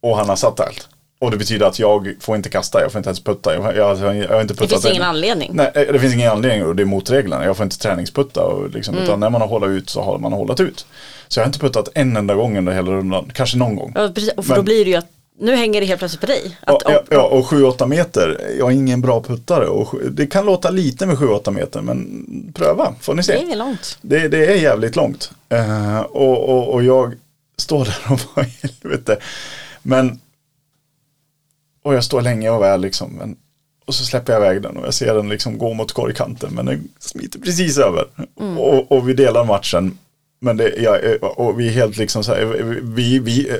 och 0.01 0.17
han 0.17 0.29
har 0.29 0.35
satt 0.35 0.59
allt. 0.59 0.87
Och 1.19 1.31
det 1.31 1.37
betyder 1.37 1.65
att 1.65 1.79
jag 1.79 2.15
får 2.19 2.35
inte 2.35 2.49
kasta, 2.49 2.81
jag 2.81 2.91
får 2.91 2.99
inte 2.99 3.09
ens 3.09 3.23
putta. 3.23 3.53
Jag, 3.53 3.77
jag, 3.77 3.99
jag, 3.99 4.17
jag 4.17 4.29
har 4.29 4.41
inte 4.41 4.53
puttat 4.53 4.69
det 4.69 4.75
finns 4.75 4.85
ingen 4.85 5.03
anledning. 5.03 5.51
Nej, 5.53 5.71
eh, 5.75 5.93
det 5.93 5.99
finns 5.99 6.13
ingen 6.13 6.31
anledning 6.31 6.65
och 6.65 6.75
det 6.75 6.83
är 6.83 6.85
mot 6.85 7.09
reglerna. 7.09 7.45
Jag 7.45 7.57
får 7.57 7.63
inte 7.63 7.79
träningsputta. 7.79 8.43
Och 8.43 8.69
liksom, 8.69 8.93
mm. 8.93 9.03
Utan 9.03 9.19
när 9.19 9.29
man 9.29 9.41
har 9.41 9.47
hållit 9.47 9.69
ut 9.69 9.89
så 9.89 10.01
har 10.01 10.17
man 10.17 10.33
hållit 10.33 10.59
ut. 10.59 10.85
Så 11.27 11.39
jag 11.39 11.45
har 11.45 11.47
inte 11.47 11.59
puttat 11.59 11.89
en 11.93 12.17
enda 12.17 12.35
gång 12.35 12.57
under 12.57 12.73
hela 12.73 12.91
rundan. 12.91 13.31
Kanske 13.33 13.57
någon 13.57 13.75
gång. 13.75 13.91
Ja, 13.95 14.11
precis. 14.15 14.33
Och 14.33 14.45
för 14.45 14.49
Men, 14.49 14.59
då 14.59 14.63
blir 14.63 14.85
det 14.85 14.91
ju 14.91 14.97
att 14.97 15.14
nu 15.39 15.55
hänger 15.55 15.81
det 15.81 15.87
helt 15.87 15.99
plötsligt 15.99 16.21
på 16.21 16.27
dig. 16.27 16.57
Att, 16.61 16.81
ja, 16.85 17.03
ja, 17.09 17.27
och 17.27 17.45
7-8 17.45 17.87
meter, 17.87 18.55
jag 18.59 18.71
är 18.71 18.75
ingen 18.75 19.01
bra 19.01 19.23
puttare. 19.23 19.67
Och 19.67 19.95
det 20.11 20.27
kan 20.27 20.45
låta 20.45 20.69
lite 20.69 21.05
med 21.05 21.17
7-8 21.17 21.51
meter 21.51 21.81
men 21.81 22.51
pröva 22.55 22.95
får 23.01 23.13
ni 23.13 23.23
se. 23.23 23.33
Det 23.33 23.51
är 23.51 23.55
långt. 23.55 23.97
Det, 24.01 24.27
det 24.27 24.45
är 24.45 24.55
jävligt 24.55 24.95
långt. 24.95 25.31
Uh, 25.53 25.99
och, 25.99 26.49
och, 26.49 26.73
och 26.73 26.83
jag 26.83 27.13
står 27.57 27.85
där 27.85 28.13
och 28.13 28.19
bara 28.35 28.45
helvete. 28.61 29.17
Men 29.81 30.19
och 31.85 31.95
jag 31.95 32.03
står 32.03 32.21
länge 32.21 32.49
och 32.49 32.61
väl 32.61 32.81
liksom. 32.81 33.11
Men, 33.11 33.35
och 33.85 33.95
så 33.95 34.05
släpper 34.05 34.33
jag 34.33 34.41
iväg 34.41 34.61
den 34.61 34.77
och 34.77 34.85
jag 34.85 34.93
ser 34.93 35.15
den 35.15 35.29
liksom 35.29 35.57
gå 35.57 35.73
mot 35.73 35.91
korgkanten 35.91 36.53
men 36.53 36.65
den 36.65 36.89
smiter 36.99 37.39
precis 37.39 37.77
över. 37.77 38.05
Mm. 38.39 38.57
Och, 38.57 38.91
och, 38.91 39.09
vi 39.09 39.13
delar 39.13 39.45
matchen. 39.45 39.97
Men 40.39 40.57
det, 40.57 40.73
ja, 40.77 40.99
och 41.21 41.59
vi 41.59 41.67
är 41.67 41.71
helt 41.71 41.97
liksom 41.97 42.23
så 42.23 42.33
här, 42.33 42.45
vi, 42.81 43.19
vi, 43.19 43.51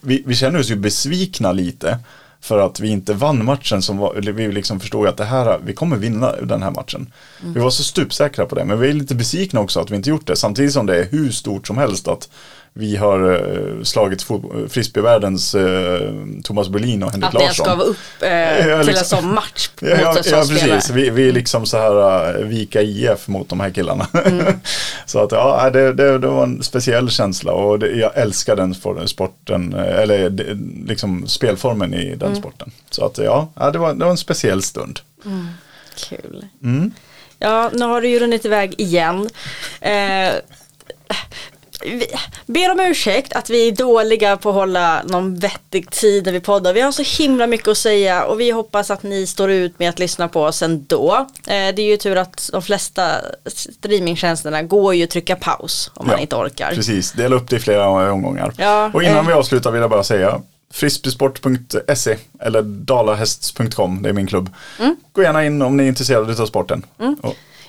vi, 0.00 0.22
vi 0.26 0.34
känner 0.34 0.58
oss 0.58 0.70
ju 0.70 0.76
besvikna 0.76 1.52
lite. 1.52 1.98
För 2.40 2.58
att 2.58 2.80
vi 2.80 2.88
inte 2.88 3.14
vann 3.14 3.44
matchen 3.44 3.82
som 3.82 3.98
var, 3.98 4.14
vi 4.14 4.52
liksom 4.52 4.80
förstod 4.80 5.06
att 5.06 5.16
det 5.16 5.24
här, 5.24 5.60
vi 5.64 5.74
kommer 5.74 5.96
vinna 5.96 6.32
den 6.32 6.62
här 6.62 6.70
matchen. 6.70 7.12
Mm. 7.42 7.54
Vi 7.54 7.60
var 7.60 7.70
så 7.70 7.82
stupsäkra 7.82 8.46
på 8.46 8.54
det, 8.54 8.64
men 8.64 8.80
vi 8.80 8.88
är 8.88 8.92
lite 8.92 9.14
besvikna 9.14 9.60
också 9.60 9.80
att 9.80 9.90
vi 9.90 9.96
inte 9.96 10.10
gjort 10.10 10.26
det. 10.26 10.36
Samtidigt 10.36 10.72
som 10.72 10.86
det 10.86 10.96
är 10.96 11.08
hur 11.10 11.30
stort 11.30 11.66
som 11.66 11.78
helst 11.78 12.08
att 12.08 12.28
vi 12.76 12.96
har 12.96 13.30
uh, 13.30 13.82
slagit 13.82 14.26
frisbeevärldens 14.68 15.54
uh, 15.54 16.10
Thomas 16.44 16.68
Berlin 16.68 17.02
och 17.02 17.10
Henrik 17.12 17.32
Larsson. 17.32 17.42
Att 17.42 17.56
det 17.56 17.62
ska 17.62 17.74
vara 17.74 17.86
upp 17.86 17.96
ja, 18.20 18.78
till 18.78 18.86
liksom, 18.86 19.18
en 19.18 19.22
sån 19.22 19.34
match 19.34 19.68
mot 19.80 19.90
ja, 19.90 19.96
ja, 19.98 20.22
ja 20.24 20.44
precis. 20.48 20.90
Vi, 20.90 21.10
vi 21.10 21.28
är 21.28 21.32
liksom 21.32 21.66
så 21.66 21.76
här 21.76 22.38
uh, 22.40 22.46
Vika 22.46 22.82
IF 22.82 23.28
mot 23.28 23.48
de 23.48 23.60
här 23.60 23.70
killarna. 23.70 24.06
Mm. 24.24 24.54
så 25.06 25.18
att 25.18 25.32
ja, 25.32 25.70
det, 25.70 25.92
det, 25.92 26.18
det, 26.18 26.26
var 26.26 26.42
en 26.42 26.62
speciell 26.62 27.10
känsla 27.10 27.52
och 27.52 27.78
det, 27.78 27.90
jag 27.90 28.16
älskar 28.16 28.56
den 28.56 28.74
sporten, 29.08 29.74
eller 29.74 30.30
liksom 30.86 31.28
spelformen 31.28 31.94
i 31.94 32.14
den 32.14 32.28
mm. 32.28 32.40
sporten. 32.40 32.70
Så 32.90 33.04
att 33.04 33.18
ja, 33.18 33.48
det, 33.72 33.78
var, 33.78 33.94
det 33.94 34.04
var 34.04 34.10
en 34.10 34.16
speciell 34.16 34.62
stund. 34.62 35.00
Mm. 35.24 35.48
Kul. 35.96 36.44
Mm. 36.62 36.92
Ja, 37.38 37.70
nu 37.72 37.84
har 37.84 38.00
du 38.00 38.08
ju 38.08 38.18
runnit 38.18 38.44
iväg 38.44 38.74
igen. 38.78 39.28
Eh, 39.80 40.32
vi 41.84 42.06
ber 42.46 42.72
om 42.72 42.80
ursäkt 42.80 43.32
att 43.32 43.50
vi 43.50 43.68
är 43.68 43.72
dåliga 43.72 44.36
på 44.36 44.48
att 44.48 44.54
hålla 44.54 45.02
någon 45.02 45.38
vettig 45.38 45.90
tid 45.90 46.24
när 46.26 46.32
vi 46.32 46.40
poddar. 46.40 46.72
Vi 46.72 46.80
har 46.80 46.92
så 46.92 47.22
himla 47.22 47.46
mycket 47.46 47.68
att 47.68 47.78
säga 47.78 48.24
och 48.24 48.40
vi 48.40 48.50
hoppas 48.50 48.90
att 48.90 49.02
ni 49.02 49.26
står 49.26 49.50
ut 49.50 49.78
med 49.78 49.88
att 49.88 49.98
lyssna 49.98 50.28
på 50.28 50.42
oss 50.42 50.62
ändå. 50.62 51.26
Eh, 51.46 51.74
det 51.74 51.82
är 51.82 51.86
ju 51.86 51.96
tur 51.96 52.16
att 52.16 52.50
de 52.52 52.62
flesta 52.62 53.10
streamingtjänsterna 53.46 54.62
går 54.62 54.94
ju 54.94 55.04
att 55.04 55.10
trycka 55.10 55.36
paus 55.36 55.90
om 55.94 56.06
man 56.06 56.18
inte 56.18 56.36
orkar. 56.36 56.74
Precis, 56.74 57.12
dela 57.12 57.36
upp 57.36 57.50
det 57.50 57.56
i 57.56 57.60
flera 57.60 58.12
omgångar. 58.12 58.52
Ja, 58.58 58.90
och 58.94 59.02
innan 59.02 59.16
eh, 59.16 59.26
vi 59.26 59.32
avslutar 59.32 59.70
vill 59.70 59.80
jag 59.80 59.90
bara 59.90 60.04
säga 60.04 60.40
frisbeesport.se 60.72 62.16
eller 62.40 62.62
dalahästs.com, 62.62 64.02
det 64.02 64.08
är 64.08 64.12
min 64.12 64.26
klubb. 64.26 64.50
Mm. 64.78 64.96
Gå 65.12 65.22
gärna 65.22 65.44
in 65.44 65.62
om 65.62 65.76
ni 65.76 65.82
är 65.82 65.88
intresserade 65.88 66.42
av 66.42 66.46
sporten. 66.46 66.86
Mm. 67.00 67.16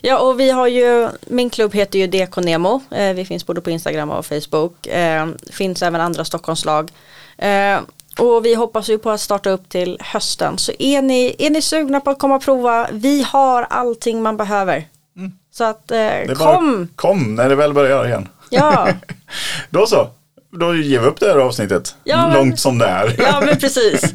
Ja 0.05 0.19
och 0.19 0.39
vi 0.39 0.51
har 0.51 0.67
ju, 0.67 1.09
min 1.27 1.49
klubb 1.49 1.73
heter 1.73 1.99
ju 1.99 2.07
DK 2.07 2.37
Nemo. 2.37 2.81
Eh, 2.91 3.13
vi 3.13 3.25
finns 3.25 3.45
både 3.45 3.61
på 3.61 3.69
Instagram 3.69 4.11
och 4.11 4.25
Facebook. 4.25 4.87
Eh, 4.87 5.27
finns 5.51 5.81
även 5.81 6.01
andra 6.01 6.25
Stockholmslag. 6.25 6.91
Eh, 7.37 7.79
och 8.17 8.45
vi 8.45 8.55
hoppas 8.55 8.89
ju 8.89 8.97
på 8.97 9.09
att 9.09 9.21
starta 9.21 9.49
upp 9.49 9.69
till 9.69 9.97
hösten. 10.01 10.57
Så 10.57 10.71
är 10.79 11.01
ni, 11.01 11.35
är 11.39 11.49
ni 11.49 11.61
sugna 11.61 11.99
på 11.99 12.09
att 12.09 12.19
komma 12.19 12.35
och 12.35 12.41
prova, 12.41 12.87
vi 12.91 13.21
har 13.23 13.67
allting 13.69 14.21
man 14.21 14.37
behöver. 14.37 14.87
Mm. 15.17 15.31
Så 15.51 15.63
att 15.63 15.91
eh, 15.91 16.33
kom! 16.35 16.87
kom 16.95 17.35
när 17.35 17.49
det 17.49 17.55
väl 17.55 17.73
börjar 17.73 18.05
igen. 18.05 18.27
Ja. 18.49 18.87
Då 19.69 19.85
så. 19.85 20.09
Då 20.51 20.75
ger 20.75 20.99
vi 20.99 21.07
upp 21.07 21.19
det 21.19 21.27
här 21.27 21.37
avsnittet. 21.37 21.95
Ja, 22.03 22.31
Långt 22.33 22.47
men, 22.47 22.57
som 22.57 22.77
det 22.77 22.85
är. 22.85 23.15
Ja 23.17 23.41
men 23.45 23.57
precis. 23.57 24.03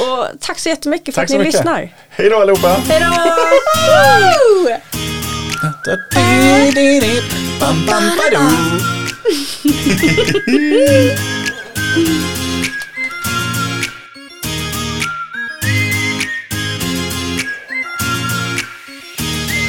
Och 0.00 0.40
tack 0.40 0.58
så 0.58 0.68
jättemycket 0.68 1.14
för 1.14 1.22
tack 1.22 1.30
att 1.30 1.30
ni 1.30 1.38
mycket. 1.38 1.54
lyssnar. 1.54 1.94
Hej 2.08 2.30
då 2.30 2.40
allihopa. 2.40 2.68
Hej 2.68 3.00
då. 3.00 3.14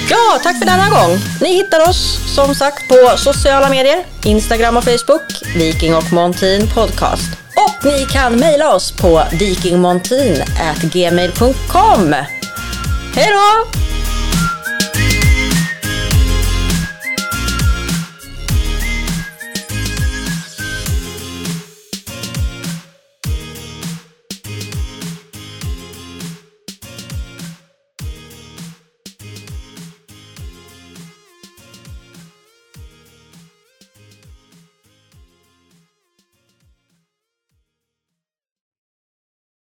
Ja, 0.09 0.39
tack 0.43 0.59
för 0.59 0.65
denna 0.65 0.89
gång. 0.89 1.17
Ni 1.41 1.53
hittar 1.53 1.89
oss 1.89 2.19
som 2.35 2.55
sagt 2.55 2.89
på 2.89 3.17
sociala 3.17 3.69
medier, 3.69 4.05
Instagram 4.23 4.77
och 4.77 4.83
Facebook, 4.83 5.21
Viking 5.55 5.95
och 5.95 6.13
Montin 6.13 6.67
Podcast. 6.67 7.29
Och 7.55 7.85
ni 7.85 8.05
kan 8.11 8.39
mejla 8.39 8.75
oss 8.75 8.91
på 8.91 9.23
vikingmontin.gmail.com. 9.31 12.13
Hej 13.15 13.31
då! 13.31 13.65